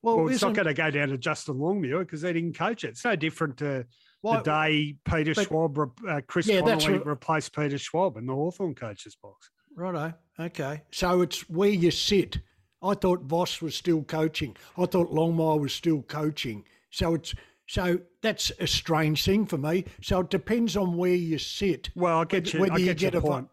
Well, 0.01 0.18
well 0.18 0.27
it's 0.27 0.41
not 0.41 0.53
going 0.53 0.68
to 0.68 0.73
go 0.73 0.91
down 0.91 1.10
to 1.10 1.18
Justin 1.18 1.57
Longmuir 1.57 1.99
because 1.99 2.22
they 2.22 2.34
didn't 2.34 2.57
coach 2.57 2.84
it. 2.84 2.89
It's 2.89 3.06
no 3.06 3.15
different 3.15 3.57
to 3.57 3.85
well, 4.22 4.35
the 4.35 4.43
day 4.43 4.95
Peter 5.06 5.34
but, 5.34 5.47
Schwab, 5.47 5.80
uh, 5.80 6.22
Chris 6.27 6.47
yeah, 6.47 6.60
Connolly 6.60 6.99
replaced 6.99 7.56
Peter 7.56 7.77
Schwab 7.77 8.18
in 8.18 8.26
the 8.26 8.34
Hawthorn 8.34 8.76
coaches 8.76 9.15
box. 9.15 9.49
Righto. 9.76 10.14
Okay. 10.39 10.81
So 10.91 11.22
it's 11.22 11.49
where 11.49 11.69
you 11.69 11.91
sit. 11.91 12.39
I 12.81 12.93
thought 12.93 13.23
Voss 13.23 13.61
was 13.61 13.76
still 13.76 14.03
coaching. 14.03 14.56
I 14.77 14.85
thought 14.85 15.11
Longmuir 15.11 15.60
was 15.60 15.73
still 15.73 16.01
coaching. 16.03 16.64
So 16.91 17.14
it's 17.14 17.34
so 17.69 17.99
that's 18.23 18.51
a 18.59 18.65
strange 18.65 19.23
thing 19.23 19.45
for 19.45 19.59
me. 19.59 19.85
So 20.01 20.21
it 20.21 20.31
depends 20.31 20.75
on 20.75 20.97
where 20.97 21.13
you 21.13 21.37
sit. 21.37 21.91
Well, 21.95 22.17
I 22.17 22.25
get 22.25 22.51
you. 22.51 22.61
Whether 22.61 22.73
I 22.73 22.77
get, 22.79 22.87
you 22.87 22.93
get 22.95 23.13
your 23.13 23.21
point. 23.21 23.47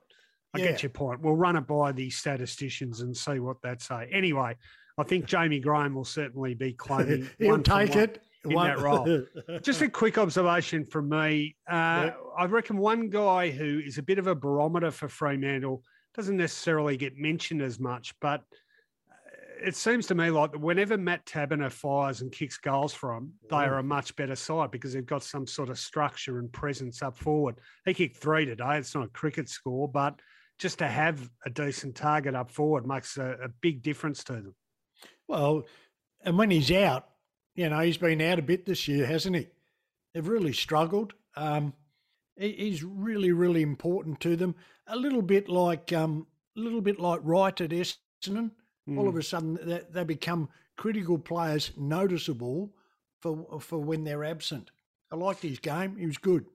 I 0.54 0.58
yeah. 0.58 0.70
get 0.70 0.82
your 0.82 0.90
point. 0.90 1.20
We'll 1.20 1.36
run 1.36 1.54
it 1.54 1.66
by 1.66 1.92
the 1.92 2.08
statisticians 2.08 3.02
and 3.02 3.14
see 3.14 3.40
what 3.40 3.58
they 3.62 3.74
say. 3.78 4.08
Anyway, 4.10 4.56
I 4.96 5.02
think 5.02 5.26
Jamie 5.26 5.60
Graham 5.60 5.94
will 5.94 6.06
certainly 6.06 6.54
be 6.54 6.72
claiming. 6.72 7.28
He'll 7.38 7.60
take 7.60 7.94
it 7.94 8.22
in 8.46 8.54
one. 8.54 8.68
that 8.68 8.78
role. 8.78 9.26
Just 9.60 9.82
a 9.82 9.88
quick 9.90 10.16
observation 10.16 10.86
from 10.86 11.10
me. 11.10 11.54
Uh, 11.70 12.12
I 12.38 12.46
reckon 12.46 12.78
one 12.78 13.10
guy 13.10 13.50
who 13.50 13.82
is 13.84 13.98
a 13.98 14.02
bit 14.02 14.18
of 14.18 14.28
a 14.28 14.34
barometer 14.34 14.90
for 14.92 15.08
Fremantle 15.10 15.82
doesn't 16.14 16.38
necessarily 16.38 16.96
get 16.96 17.18
mentioned 17.18 17.60
as 17.60 17.78
much, 17.78 18.14
but 18.22 18.44
it 19.62 19.76
seems 19.76 20.06
to 20.06 20.14
me 20.14 20.30
like 20.30 20.52
whenever 20.54 20.96
Matt 20.96 21.26
Taberner 21.26 21.70
fires 21.70 22.20
and 22.20 22.30
kicks 22.32 22.58
goals 22.58 22.92
from, 22.92 23.32
they 23.50 23.56
are 23.56 23.78
a 23.78 23.82
much 23.82 24.14
better 24.16 24.36
side 24.36 24.70
because 24.70 24.92
they've 24.92 25.06
got 25.06 25.22
some 25.22 25.46
sort 25.46 25.70
of 25.70 25.78
structure 25.78 26.38
and 26.38 26.52
presence 26.52 27.02
up 27.02 27.16
forward. 27.16 27.56
He 27.84 27.94
kicked 27.94 28.16
three 28.16 28.44
today. 28.44 28.78
It's 28.78 28.94
not 28.94 29.04
a 29.04 29.08
cricket 29.08 29.48
score, 29.48 29.88
but 29.88 30.20
just 30.58 30.78
to 30.78 30.88
have 30.88 31.30
a 31.44 31.50
decent 31.50 31.94
target 31.94 32.34
up 32.34 32.50
forward 32.50 32.86
makes 32.86 33.16
a, 33.16 33.36
a 33.44 33.48
big 33.60 33.82
difference 33.82 34.24
to 34.24 34.32
them. 34.34 34.54
Well, 35.28 35.64
and 36.22 36.38
when 36.38 36.50
he's 36.50 36.70
out, 36.70 37.08
you 37.54 37.68
know, 37.68 37.80
he's 37.80 37.98
been 37.98 38.20
out 38.20 38.38
a 38.38 38.42
bit 38.42 38.66
this 38.66 38.88
year, 38.88 39.06
hasn't 39.06 39.36
he? 39.36 39.48
They've 40.12 40.26
really 40.26 40.52
struggled. 40.52 41.14
Um, 41.36 41.74
he's 42.36 42.82
really, 42.82 43.32
really 43.32 43.62
important 43.62 44.20
to 44.20 44.36
them. 44.36 44.54
A 44.86 44.96
little 44.96 45.22
bit 45.22 45.48
like, 45.48 45.92
um, 45.92 46.26
a 46.56 46.60
little 46.60 46.80
bit 46.80 47.00
like 47.00 47.20
Wright 47.22 47.60
at 47.60 47.70
Essendon. 47.70 48.50
Mm. 48.88 48.98
All 48.98 49.08
of 49.08 49.14
hmm. 49.14 49.20
a 49.20 49.22
sudden, 49.22 49.58
they, 49.62 49.80
they 49.90 50.04
become 50.04 50.48
critical 50.76 51.18
players, 51.18 51.72
noticeable 51.76 52.72
for 53.20 53.60
for 53.60 53.78
when 53.78 54.04
they're 54.04 54.24
absent. 54.24 54.70
I 55.10 55.16
liked 55.16 55.42
his 55.42 55.58
game; 55.58 55.96
he 55.96 56.06
was 56.06 56.18
good. 56.18 56.46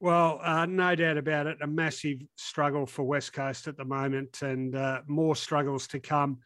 Well, 0.00 0.40
uh, 0.42 0.64
no 0.66 0.94
doubt 0.94 1.18
about 1.18 1.46
it. 1.46 1.58
A 1.60 1.66
massive 1.66 2.18
struggle 2.36 2.86
for 2.86 3.02
West 3.02 3.32
Coast 3.32 3.68
at 3.68 3.76
the 3.76 3.84
moment, 3.84 4.42
and 4.42 4.74
uh, 4.74 5.02
more 5.06 5.36
struggles 5.36 5.86
to 5.88 6.00
come 6.00 6.38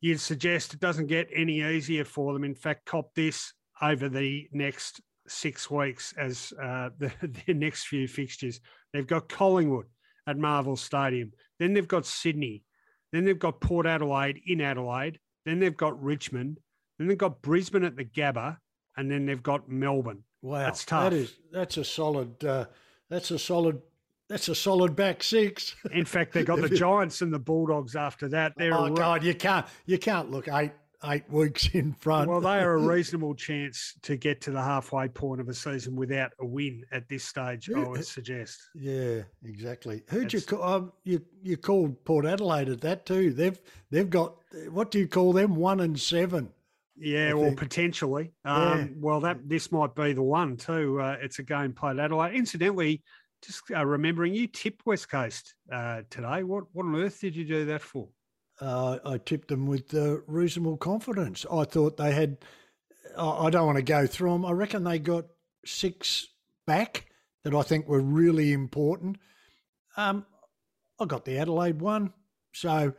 you'd 0.00 0.20
suggest 0.20 0.74
it 0.74 0.80
doesn't 0.80 1.06
get 1.06 1.28
any 1.34 1.62
easier 1.62 2.04
for 2.04 2.32
them. 2.32 2.44
In 2.44 2.54
fact, 2.54 2.86
cop 2.86 3.14
this 3.14 3.52
over 3.82 4.08
the 4.08 4.48
next 4.52 5.00
six 5.26 5.70
weeks 5.70 6.14
as 6.16 6.52
uh, 6.62 6.90
the, 6.98 7.12
their 7.22 7.54
next 7.54 7.86
few 7.86 8.06
fixtures. 8.08 8.60
They've 8.92 9.06
got 9.06 9.28
Collingwood 9.28 9.86
at 10.26 10.38
Marvel 10.38 10.76
Stadium. 10.76 11.32
Then 11.58 11.74
they've 11.74 11.88
got 11.88 12.06
Sydney. 12.06 12.64
Then 13.12 13.24
they've 13.24 13.38
got 13.38 13.60
Port 13.60 13.86
Adelaide 13.86 14.40
in 14.46 14.60
Adelaide. 14.60 15.18
Then 15.44 15.60
they've 15.60 15.76
got 15.76 16.02
Richmond. 16.02 16.60
Then 16.98 17.08
they've 17.08 17.18
got 17.18 17.42
Brisbane 17.42 17.84
at 17.84 17.96
the 17.96 18.04
Gabba, 18.04 18.58
and 18.96 19.10
then 19.10 19.26
they've 19.26 19.42
got 19.42 19.68
Melbourne. 19.68 20.24
Wow, 20.42 20.58
that's 20.58 20.84
tough. 20.84 21.10
That 21.10 21.16
is 21.16 21.34
that's 21.52 21.76
a 21.76 21.84
solid. 21.84 22.44
Uh, 22.44 22.66
that's 23.08 23.30
a 23.30 23.38
solid 23.38 23.80
that's 24.28 24.48
a 24.48 24.54
solid 24.54 24.94
back 24.94 25.22
six. 25.22 25.74
In 25.90 26.04
fact, 26.04 26.32
they 26.32 26.44
got 26.44 26.60
the 26.60 26.68
Giants 26.68 27.22
and 27.22 27.32
the 27.32 27.38
Bulldogs 27.38 27.96
after 27.96 28.28
that. 28.28 28.52
They're 28.56 28.74
oh 28.74 28.90
God, 28.90 29.24
you 29.24 29.34
can't 29.34 29.66
you 29.86 29.98
can't 29.98 30.30
look 30.30 30.48
eight 30.48 30.72
eight 31.04 31.28
weeks 31.30 31.68
in 31.74 31.92
front. 31.92 32.28
Well, 32.28 32.40
they 32.40 32.58
are 32.58 32.74
a 32.74 32.78
reasonable 32.86 33.34
chance 33.34 33.94
to 34.02 34.16
get 34.16 34.40
to 34.42 34.50
the 34.50 34.62
halfway 34.62 35.08
point 35.08 35.40
of 35.40 35.48
a 35.48 35.54
season 35.54 35.96
without 35.96 36.32
a 36.40 36.46
win 36.46 36.84
at 36.92 37.08
this 37.08 37.24
stage. 37.24 37.70
I 37.70 37.80
would 37.80 38.04
suggest. 38.04 38.60
Yeah, 38.74 39.22
exactly. 39.44 40.02
Who'd 40.08 40.32
you 40.32 40.40
call? 40.40 40.62
Um, 40.62 40.92
you 41.04 41.22
you 41.42 41.56
called 41.56 42.04
Port 42.04 42.26
Adelaide 42.26 42.68
at 42.68 42.80
that 42.82 43.06
too. 43.06 43.32
They've 43.32 43.60
they've 43.90 44.10
got 44.10 44.36
what 44.70 44.90
do 44.90 44.98
you 44.98 45.08
call 45.08 45.32
them? 45.32 45.56
One 45.56 45.80
and 45.80 45.98
seven. 45.98 46.50
Yeah, 47.00 47.32
or 47.32 47.52
potentially. 47.52 48.32
Um, 48.44 48.78
yeah. 48.78 48.86
Well, 48.96 49.20
that 49.20 49.48
this 49.48 49.70
might 49.70 49.94
be 49.94 50.12
the 50.12 50.22
one 50.22 50.56
too. 50.56 51.00
Uh, 51.00 51.16
it's 51.20 51.38
a 51.38 51.44
game 51.44 51.72
played 51.72 52.00
Adelaide. 52.00 52.34
Incidentally, 52.34 53.02
just 53.42 53.62
uh, 53.70 53.86
remembering 53.86 54.34
you 54.34 54.48
tipped 54.48 54.84
West 54.84 55.08
Coast 55.08 55.54
uh, 55.72 56.02
today. 56.10 56.42
What 56.42 56.64
what 56.72 56.86
on 56.86 56.96
earth 56.96 57.20
did 57.20 57.36
you 57.36 57.44
do 57.44 57.66
that 57.66 57.82
for? 57.82 58.08
Uh, 58.60 58.98
I 59.04 59.18
tipped 59.18 59.48
them 59.48 59.66
with 59.66 59.94
uh, 59.94 60.18
reasonable 60.26 60.76
confidence. 60.76 61.46
I 61.50 61.64
thought 61.64 61.96
they 61.96 62.12
had. 62.12 62.38
I 63.16 63.50
don't 63.50 63.66
want 63.66 63.76
to 63.76 63.82
go 63.82 64.06
through 64.06 64.32
them. 64.32 64.46
I 64.46 64.52
reckon 64.52 64.84
they 64.84 64.98
got 64.98 65.26
six 65.64 66.28
back 66.66 67.06
that 67.44 67.54
I 67.54 67.62
think 67.62 67.88
were 67.88 68.00
really 68.00 68.52
important. 68.52 69.16
Um, 69.96 70.26
I 71.00 71.06
got 71.06 71.24
the 71.24 71.38
Adelaide 71.38 71.80
one, 71.80 72.12
so 72.52 72.92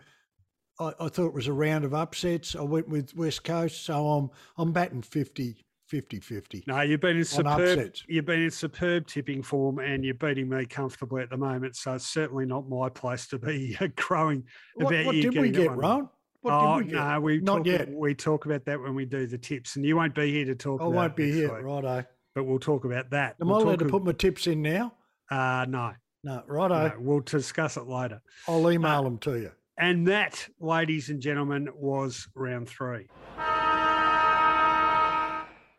I, 0.80 0.94
I, 1.00 1.08
thought 1.10 1.28
it 1.28 1.34
was 1.34 1.48
a 1.48 1.54
round 1.54 1.86
of 1.86 1.94
upsets. 1.94 2.56
I 2.56 2.62
went 2.62 2.90
with 2.90 3.16
West 3.16 3.44
Coast, 3.44 3.86
so 3.86 4.08
I'm 4.08 4.30
I'm 4.58 4.72
batting 4.72 5.02
50 5.02 5.64
50 5.90 6.20
50. 6.20 6.64
No, 6.68 6.82
you've 6.82 7.02
been 7.02 7.18
in 7.18 7.26
superb 7.26 7.96
you've 8.08 8.26
been 8.26 8.44
in 8.44 8.52
superb 8.52 9.08
tipping 9.08 9.42
form 9.42 9.80
and 9.80 10.06
you're 10.06 10.14
beating 10.14 10.48
me 10.48 10.66
comfortably 10.66 11.24
at 11.24 11.32
the 11.32 11.38
moment. 11.38 11.76
So 11.76 11.96
it's 11.96 12.06
certainly 12.06 12.46
not 12.46 12.70
my 12.70 12.90
place 12.90 13.28
to 13.28 13.40
be 13.40 13.76
crowing 13.98 14.44
what, 14.76 14.94
about 14.94 15.08
what 15.08 15.16
you. 15.16 15.32
Did 15.32 15.42
we 15.42 15.50
get 15.50 15.76
wrong? 15.76 16.10
What 16.42 16.54
oh, 16.54 16.78
we 16.78 16.86
no, 16.86 17.20
we 17.20 17.40
not 17.42 17.58
talk, 17.58 17.66
yet. 17.66 17.90
We 17.90 18.14
talk 18.14 18.46
about 18.46 18.66
that 18.66 18.80
when 18.80 18.96
we 18.96 19.06
do 19.06 19.28
the 19.28 19.38
tips, 19.38 19.76
and 19.76 19.86
you 19.86 19.98
won't 19.98 20.16
be 20.16 20.32
here 20.32 20.46
to 20.46 20.56
talk. 20.56 20.80
About 20.80 20.92
it 20.92 20.94
I 20.94 20.96
won't 20.96 21.16
be 21.16 21.32
here, 21.32 21.54
week, 21.54 21.66
righto. 21.66 22.06
But 22.36 22.44
we'll 22.46 22.60
talk 22.60 22.86
about 22.86 23.10
that. 23.10 23.36
Am 23.42 23.50
we'll 23.50 23.58
I 23.58 23.62
allowed 23.64 23.80
to 23.80 23.86
put 23.86 24.06
my 24.06 24.14
tips 24.14 24.48
in 24.48 24.62
now? 24.62 24.94
Uh 25.30 25.66
no, 25.68 25.94
no, 26.24 26.44
righto. 26.48 26.88
No, 26.88 26.94
we'll 27.00 27.20
discuss 27.22 27.78
it 27.78 27.88
later. 27.88 28.22
I'll 28.48 28.72
email 28.72 29.00
uh, 29.00 29.04
them 29.04 29.18
to 29.20 29.40
you. 29.40 29.52
And 29.78 30.08
that, 30.08 30.48
ladies 30.60 31.10
and 31.10 31.22
gentlemen, 31.22 31.70
was 31.74 32.28
round 32.36 32.70
three. 32.70 33.08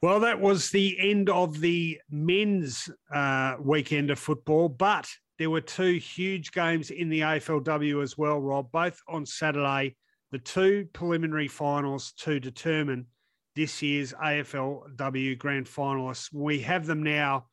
Well, 0.02 0.20
that 0.20 0.40
was 0.40 0.70
the 0.70 0.96
end 0.98 1.28
of 1.28 1.60
the 1.60 2.00
men's 2.10 2.88
uh, 3.12 3.56
weekend 3.60 4.10
of 4.10 4.18
football, 4.18 4.70
but 4.70 5.06
there 5.38 5.50
were 5.50 5.60
two 5.60 5.98
huge 5.98 6.52
games 6.52 6.90
in 6.90 7.10
the 7.10 7.20
AFLW 7.20 8.02
as 8.02 8.16
well, 8.16 8.40
Rob, 8.40 8.72
both 8.72 8.98
on 9.08 9.26
Saturday, 9.26 9.96
the 10.30 10.38
two 10.38 10.88
preliminary 10.94 11.48
finals 11.48 12.12
to 12.20 12.40
determine 12.40 13.08
this 13.54 13.82
year's 13.82 14.14
AFLW 14.14 15.36
grand 15.36 15.66
finalists. 15.66 16.32
We 16.32 16.60
have 16.60 16.86
them 16.86 17.02
now. 17.02 17.48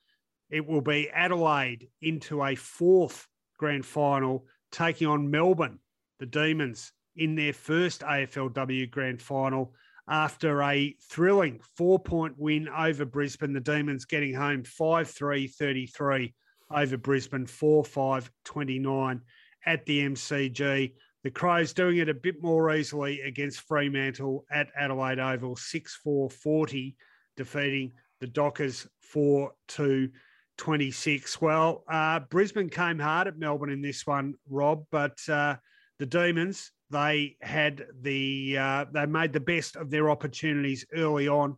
It 0.49 0.65
will 0.65 0.79
be 0.79 1.09
Adelaide 1.09 1.89
into 2.01 2.41
a 2.45 2.55
fourth 2.55 3.27
grand 3.57 3.85
final, 3.85 4.45
taking 4.71 5.07
on 5.07 5.29
Melbourne, 5.29 5.79
the 6.19 6.25
Demons, 6.25 6.93
in 7.17 7.35
their 7.35 7.51
first 7.51 8.03
AFLW 8.03 8.89
grand 8.89 9.21
final 9.21 9.73
after 10.07 10.61
a 10.61 10.95
thrilling 11.09 11.59
four 11.75 11.99
point 11.99 12.35
win 12.37 12.69
over 12.69 13.05
Brisbane. 13.05 13.53
The 13.53 13.59
Demons 13.59 14.05
getting 14.05 14.33
home 14.33 14.63
5 14.63 15.09
3 15.09 15.47
33 15.47 16.33
over 16.71 16.97
Brisbane, 16.97 17.45
4 17.45 17.83
5 17.83 18.31
29 18.45 19.21
at 19.65 19.85
the 19.85 19.99
MCG. 20.01 20.93
The 21.23 21.31
Crows 21.31 21.73
doing 21.73 21.97
it 21.97 22.09
a 22.09 22.13
bit 22.13 22.41
more 22.41 22.73
easily 22.73 23.21
against 23.21 23.61
Fremantle 23.61 24.45
at 24.49 24.69
Adelaide 24.77 25.19
Oval, 25.19 25.55
6 25.55 25.95
4 25.95 26.29
40, 26.29 26.95
defeating 27.35 27.91
the 28.19 28.27
Dockers 28.27 28.87
4 29.01 29.51
2 29.67 30.09
26. 30.57 31.41
Well, 31.41 31.83
uh, 31.87 32.21
Brisbane 32.21 32.69
came 32.69 32.99
hard 32.99 33.27
at 33.27 33.37
Melbourne 33.37 33.69
in 33.69 33.81
this 33.81 34.07
one, 34.07 34.35
Rob, 34.49 34.85
but 34.91 35.17
uh, 35.29 35.57
the 35.99 36.05
Demons 36.05 36.71
they 36.89 37.35
had 37.41 37.85
the 38.01 38.57
uh, 38.57 38.85
they 38.91 39.05
made 39.05 39.33
the 39.33 39.39
best 39.39 39.75
of 39.75 39.89
their 39.89 40.09
opportunities 40.09 40.85
early 40.93 41.27
on, 41.27 41.57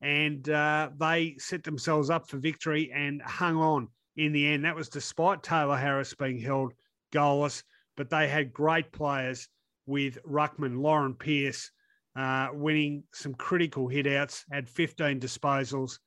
and 0.00 0.48
uh, 0.48 0.90
they 0.98 1.36
set 1.38 1.62
themselves 1.62 2.10
up 2.10 2.28
for 2.28 2.38
victory 2.38 2.90
and 2.92 3.22
hung 3.22 3.56
on 3.56 3.88
in 4.16 4.32
the 4.32 4.46
end. 4.46 4.64
That 4.64 4.76
was 4.76 4.88
despite 4.88 5.42
Tayla 5.42 5.78
Harris 5.78 6.14
being 6.14 6.38
held 6.38 6.72
goalless, 7.12 7.62
but 7.96 8.10
they 8.10 8.28
had 8.28 8.52
great 8.52 8.92
players 8.92 9.48
with 9.86 10.18
Ruckman, 10.24 10.80
Lauren 10.80 11.14
Pearce, 11.14 11.70
uh, 12.16 12.48
winning 12.52 13.04
some 13.12 13.34
critical 13.34 13.88
hitouts, 13.88 14.44
had 14.50 14.68
15 14.68 15.20
disposals, 15.20 15.98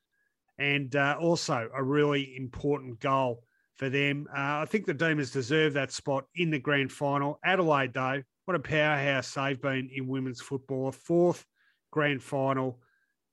and 0.57 0.95
uh, 0.95 1.17
also 1.19 1.69
a 1.73 1.83
really 1.83 2.35
important 2.35 2.99
goal 2.99 3.43
for 3.75 3.89
them. 3.89 4.27
Uh, 4.31 4.61
I 4.61 4.65
think 4.67 4.85
the 4.85 4.93
Demons 4.93 5.31
deserve 5.31 5.73
that 5.73 5.91
spot 5.91 6.25
in 6.35 6.49
the 6.49 6.59
grand 6.59 6.91
final. 6.91 7.39
Adelaide, 7.43 7.93
though, 7.93 8.23
what 8.47 8.55
a 8.55 8.59
powerhouse 8.59 9.33
they've 9.33 9.61
been 9.61 9.89
in 9.93 10.07
women's 10.07 10.39
football. 10.39 10.87
A 10.87 10.91
fourth 10.93 11.45
grand 11.91 12.23
final, 12.23 12.79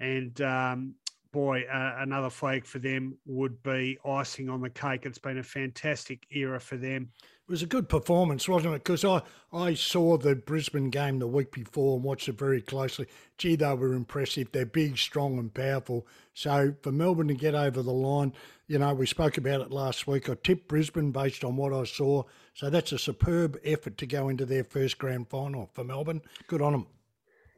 and 0.01 0.41
um, 0.41 0.97
boy, 1.33 1.63
uh, 1.73 1.95
another 1.99 2.31
flag 2.31 2.65
for 2.65 2.81
them 2.81 3.17
would 3.25 3.63
be 3.63 3.97
icing 4.05 4.51
on 4.51 4.61
the 4.61 4.71
cake. 4.71 5.07
It's 5.07 5.19
been 5.19 5.39
a 5.39 5.43
fantastic 5.45 6.27
era 6.33 6.59
for 6.59 6.77
them. 6.77 7.11
It 7.47 7.51
was 7.51 7.63
a 7.63 7.67
good 7.67 7.91
performance, 7.91 8.49
wasn't 8.49 8.75
it? 8.75 8.85
Because 8.85 9.05
I, 9.05 9.21
I 9.53 9.75
saw 9.75 10.17
the 10.17 10.35
Brisbane 10.35 10.89
game 10.89 11.19
the 11.19 11.27
week 11.27 11.53
before 11.53 11.97
and 11.97 12.03
watched 12.03 12.27
it 12.27 12.39
very 12.39 12.63
closely. 12.63 13.07
Gee, 13.37 13.55
they 13.55 13.75
were 13.75 13.93
impressive. 13.93 14.51
They're 14.51 14.65
big, 14.65 14.97
strong, 14.97 15.39
and 15.39 15.53
powerful. 15.53 16.07
So 16.33 16.75
for 16.81 16.91
Melbourne 16.91 17.29
to 17.29 17.35
get 17.35 17.55
over 17.55 17.83
the 17.83 17.93
line, 17.93 18.33
you 18.67 18.79
know, 18.79 18.95
we 18.95 19.05
spoke 19.05 19.37
about 19.37 19.61
it 19.61 19.71
last 19.71 20.07
week. 20.07 20.31
I 20.31 20.37
tipped 20.43 20.69
Brisbane 20.69 21.11
based 21.11 21.45
on 21.45 21.57
what 21.57 21.75
I 21.75 21.85
saw. 21.85 22.23
So 22.55 22.71
that's 22.71 22.93
a 22.93 22.99
superb 22.99 23.59
effort 23.63 23.99
to 23.99 24.07
go 24.07 24.31
into 24.31 24.47
their 24.47 24.65
first 24.65 24.97
grand 24.97 25.29
final 25.29 25.69
for 25.75 25.85
Melbourne. 25.85 26.23
Good 26.47 26.63
on 26.63 26.73
them. 26.73 26.87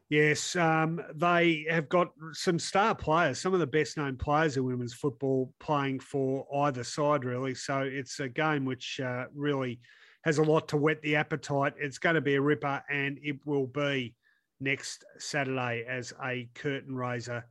Yes, 0.09 0.55
um, 0.55 1.01
they 1.17 1.67
have 1.69 1.89
got 1.89 2.11
some 2.33 2.61
star 2.61 2.95
players, 2.95 3.41
some 3.41 3.55
of 3.55 3.61
the 3.61 3.67
best 3.67 3.97
known 3.97 4.17
players 4.17 4.57
in 4.57 4.65
women's 4.65 4.95
football 4.95 5.53
playing 5.59 5.99
for 5.99 6.47
either 6.65 6.85
side, 6.85 7.25
really. 7.25 7.57
So 7.57 7.81
it's 7.81 8.21
a 8.21 8.29
game 8.29 8.65
which 8.65 9.01
uh, 9.01 9.25
really 9.35 9.81
has 10.23 10.39
a 10.39 10.45
lot 10.45 10.69
to 10.69 10.77
whet 10.77 11.03
the 11.03 11.17
appetite. 11.17 11.75
It's 11.77 11.99
going 11.99 12.15
to 12.15 12.21
be 12.21 12.37
a 12.37 12.41
ripper, 12.41 12.83
and 12.89 13.19
it 13.21 13.37
will 13.45 13.67
be 13.67 14.15
next 14.61 15.05
Saturday 15.19 15.85
as 15.89 16.13
a 16.25 16.49
curtain 16.55 16.95
raiser 16.95 17.45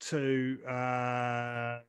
to. 0.00 0.58
Uh, 0.66 1.80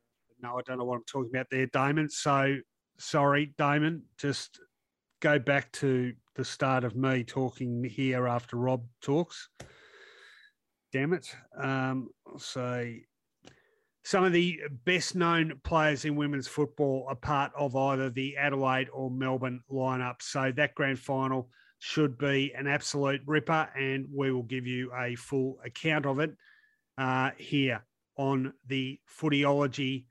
no, 0.41 0.57
I 0.57 0.61
don't 0.65 0.79
know 0.79 0.85
what 0.85 0.97
I'm 0.97 1.03
talking 1.05 1.31
about 1.33 1.47
there, 1.49 1.67
Damon. 1.67 2.09
So 2.09 2.57
sorry, 2.97 3.53
Damon. 3.57 4.03
Just 4.17 4.59
go 5.21 5.39
back 5.39 5.71
to 5.73 6.13
the 6.35 6.43
start 6.43 6.83
of 6.83 6.97
me 6.97 7.23
talking 7.23 7.85
here 7.85 8.27
after 8.27 8.57
Rob 8.57 8.83
talks. 9.01 9.47
Damn 10.91 11.13
it. 11.13 11.33
Um, 11.55 12.09
say 12.37 13.03
some 14.03 14.23
of 14.23 14.33
the 14.33 14.59
best 14.85 15.15
known 15.15 15.59
players 15.63 16.05
in 16.05 16.15
women's 16.15 16.47
football 16.47 17.05
are 17.07 17.15
part 17.15 17.51
of 17.55 17.75
either 17.75 18.09
the 18.09 18.37
Adelaide 18.37 18.89
or 18.91 19.11
Melbourne 19.11 19.61
lineup. 19.71 20.21
So 20.21 20.51
that 20.55 20.73
grand 20.73 20.97
final 20.99 21.49
should 21.77 22.17
be 22.17 22.53
an 22.57 22.65
absolute 22.65 23.21
ripper, 23.25 23.69
and 23.77 24.07
we 24.11 24.31
will 24.31 24.43
give 24.43 24.65
you 24.65 24.91
a 24.97 25.15
full 25.15 25.59
account 25.63 26.05
of 26.05 26.19
it 26.19 26.31
uh, 26.97 27.31
here 27.37 27.85
on 28.17 28.53
the 28.67 28.99
Footyology 29.07 30.05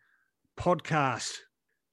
podcast. 0.56 1.32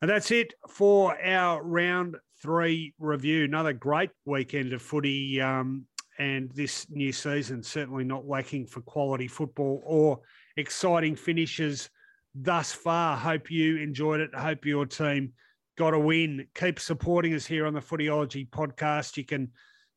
And 0.01 0.09
that's 0.09 0.31
it 0.31 0.53
for 0.69 1.19
our 1.19 1.63
round 1.63 2.17
three 2.41 2.93
review. 2.99 3.45
Another 3.45 3.73
great 3.73 4.11
weekend 4.25 4.73
of 4.73 4.81
footy 4.81 5.41
um, 5.41 5.87
and 6.17 6.51
this 6.51 6.89
new 6.89 7.11
season, 7.11 7.61
certainly 7.63 8.03
not 8.03 8.27
lacking 8.27 8.65
for 8.65 8.81
quality 8.81 9.27
football 9.27 9.81
or 9.85 10.19
exciting 10.57 11.15
finishes 11.15 11.89
thus 12.33 12.71
far. 12.71 13.17
Hope 13.17 13.51
you 13.51 13.77
enjoyed 13.77 14.19
it. 14.19 14.33
Hope 14.33 14.65
your 14.65 14.85
team 14.85 15.33
got 15.77 15.93
a 15.93 15.99
win. 15.99 16.47
Keep 16.55 16.79
supporting 16.79 17.33
us 17.33 17.45
here 17.45 17.65
on 17.65 17.73
the 17.73 17.81
Footyology 17.81 18.49
podcast. 18.49 19.17
You 19.17 19.25
can 19.25 19.51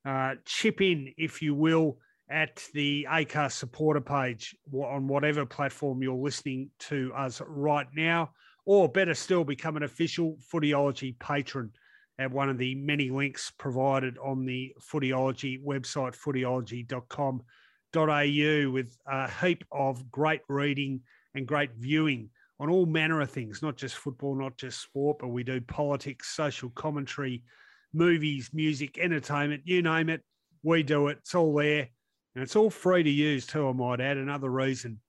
uh, 0.05 0.35
chip 0.45 0.81
in, 0.81 1.13
if 1.17 1.43
you 1.43 1.55
will, 1.55 1.99
at 2.31 2.63
the 2.75 3.07
ACAST 3.09 3.53
supporter 3.53 4.01
page 4.01 4.55
on 4.73 5.09
whatever 5.09 5.47
platform 5.47 6.03
you're 6.03 6.15
listening 6.15 6.71
to 6.79 7.13
us 7.17 7.41
right 7.47 7.87
now, 7.97 8.31
or 8.67 8.89
better 8.89 9.15
still, 9.15 9.45
become 9.45 9.77
an 9.77 9.83
official 9.83 10.37
Footyology 10.53 11.19
patron 11.19 11.71
at 12.19 12.33
one 12.33 12.49
of 12.49 12.59
the 12.59 12.75
many 12.75 13.11
links 13.11 13.53
provided 13.59 14.19
on 14.19 14.45
the 14.45 14.75
Footyology 14.81 15.63
website, 15.63 16.17
footyology.com.au, 16.17 18.71
with 18.71 18.97
a 19.07 19.31
heap 19.31 19.65
of 19.71 20.11
great 20.11 20.41
reading 20.49 21.03
and 21.35 21.47
great 21.47 21.71
viewing 21.77 22.31
on 22.61 22.71
all 22.71 22.87
manner 22.87 23.21
of 23.21 23.31
things, 23.31 23.63
not 23.63 23.77
just 23.77 23.95
football, 23.95 24.35
not 24.35 24.57
just 24.57 24.81
sport, 24.81 25.19
but 25.21 25.29
we 25.29 25.45
do 25.45 25.61
politics, 25.61 26.35
social 26.35 26.71
commentary, 26.71 27.45
movies, 27.93 28.51
music, 28.53 28.99
entertainment, 28.99 29.63
you 29.65 29.81
name 29.81 30.09
it, 30.09 30.23
we 30.63 30.83
do 30.83 31.09
it. 31.09 31.19
It's 31.21 31.35
all 31.35 31.55
there. 31.55 31.89
And 32.35 32.43
it's 32.43 32.57
all 32.57 32.71
free 32.71 33.03
to 33.03 33.11
use 33.11 33.47
too, 33.47 33.69
I 33.69 33.73
might 33.73 34.01
add. 34.01 34.17
Another 34.17 34.51
reason 34.51 35.01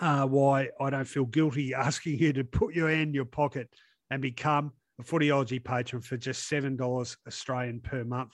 uh, 0.00 0.26
why 0.26 0.68
I 0.80 0.90
don't 0.90 1.04
feel 1.04 1.26
guilty 1.26 1.74
asking 1.74 2.18
you 2.18 2.32
to 2.34 2.44
put 2.44 2.74
your 2.74 2.88
hand 2.88 3.08
in 3.08 3.14
your 3.14 3.24
pocket 3.24 3.68
and 4.10 4.20
become 4.20 4.72
a 4.98 5.02
Footyology 5.02 5.62
patron 5.62 6.02
for 6.02 6.16
just 6.16 6.50
$7 6.50 7.16
Australian 7.26 7.80
per 7.80 8.04
month 8.04 8.32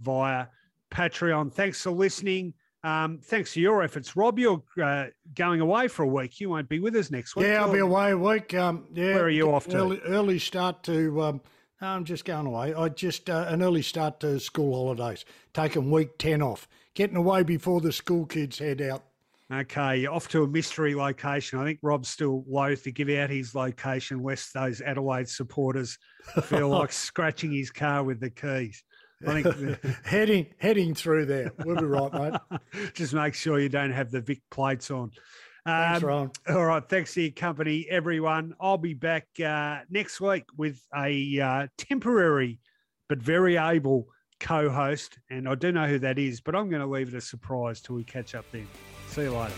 via 0.00 0.46
Patreon. 0.90 1.52
Thanks 1.52 1.82
for 1.82 1.90
listening. 1.90 2.54
Um, 2.84 3.18
thanks 3.22 3.52
for 3.52 3.58
your 3.58 3.82
efforts, 3.82 4.16
Rob. 4.16 4.38
You're 4.38 4.62
uh, 4.82 5.06
going 5.34 5.60
away 5.60 5.88
for 5.88 6.04
a 6.04 6.08
week. 6.08 6.40
You 6.40 6.50
won't 6.50 6.68
be 6.68 6.78
with 6.78 6.94
us 6.94 7.10
next 7.10 7.34
week. 7.34 7.46
Yeah, 7.46 7.62
I'll 7.62 7.72
be 7.72 7.80
away 7.80 8.12
a 8.12 8.18
week. 8.18 8.54
Um, 8.54 8.86
yeah, 8.94 9.14
where 9.14 9.24
are 9.24 9.30
you 9.30 9.52
off 9.52 9.66
to? 9.68 9.76
Early, 9.76 10.00
early 10.04 10.38
start 10.38 10.82
to. 10.84 11.22
Um, 11.22 11.40
I'm 11.80 12.04
just 12.04 12.24
going 12.24 12.46
away. 12.46 12.74
I 12.74 12.88
just 12.88 13.28
uh, 13.30 13.46
an 13.48 13.62
early 13.62 13.82
start 13.82 14.20
to 14.20 14.38
school 14.38 14.74
holidays. 14.74 15.24
Taking 15.54 15.90
week 15.90 16.18
ten 16.18 16.40
off. 16.40 16.68
Getting 16.94 17.16
away 17.16 17.42
before 17.42 17.80
the 17.80 17.92
school 17.92 18.26
kids 18.26 18.58
head 18.58 18.80
out. 18.80 19.04
Okay, 19.52 20.06
off 20.06 20.28
to 20.28 20.42
a 20.42 20.46
mystery 20.46 20.94
location. 20.94 21.58
I 21.58 21.64
think 21.64 21.78
Rob's 21.82 22.10
still 22.10 22.44
loath 22.46 22.82
to 22.84 22.92
give 22.92 23.08
out 23.08 23.30
his 23.30 23.54
location, 23.54 24.22
lest 24.22 24.52
those 24.52 24.82
Adelaide 24.82 25.28
supporters 25.28 25.98
feel 26.42 26.68
like 26.68 26.92
scratching 26.92 27.52
his 27.52 27.70
car 27.70 28.04
with 28.04 28.20
the 28.20 28.28
keys. 28.28 28.84
I 29.26 29.42
think 29.42 29.82
heading 30.04 30.46
heading 30.58 30.94
through 30.94 31.26
there. 31.26 31.52
We'll 31.64 31.76
be 31.76 31.86
right, 31.86 32.12
mate. 32.12 32.60
Just 32.94 33.14
make 33.14 33.34
sure 33.34 33.58
you 33.58 33.70
don't 33.70 33.90
have 33.90 34.10
the 34.10 34.20
Vic 34.20 34.42
plates 34.50 34.90
on. 34.90 35.12
Thanks, 35.64 36.02
um, 36.02 36.08
Ron. 36.08 36.30
All 36.48 36.66
right. 36.66 36.86
Thanks 36.86 37.14
for 37.14 37.20
your 37.20 37.30
company, 37.30 37.86
everyone. 37.88 38.54
I'll 38.60 38.78
be 38.78 38.94
back 38.94 39.26
uh, 39.40 39.80
next 39.90 40.20
week 40.20 40.44
with 40.56 40.80
a 40.94 41.40
uh, 41.40 41.66
temporary 41.78 42.60
but 43.08 43.18
very 43.18 43.56
able 43.56 44.08
co 44.40 44.68
host. 44.68 45.18
And 45.30 45.48
I 45.48 45.54
do 45.54 45.72
know 45.72 45.86
who 45.86 45.98
that 46.00 46.18
is, 46.18 46.40
but 46.40 46.54
I'm 46.54 46.68
going 46.68 46.82
to 46.82 46.88
leave 46.88 47.08
it 47.08 47.14
a 47.14 47.20
surprise 47.20 47.80
till 47.80 47.96
we 47.96 48.04
catch 48.04 48.34
up 48.34 48.44
then. 48.52 48.68
See 49.18 49.24
you 49.24 49.32
later. 49.32 49.52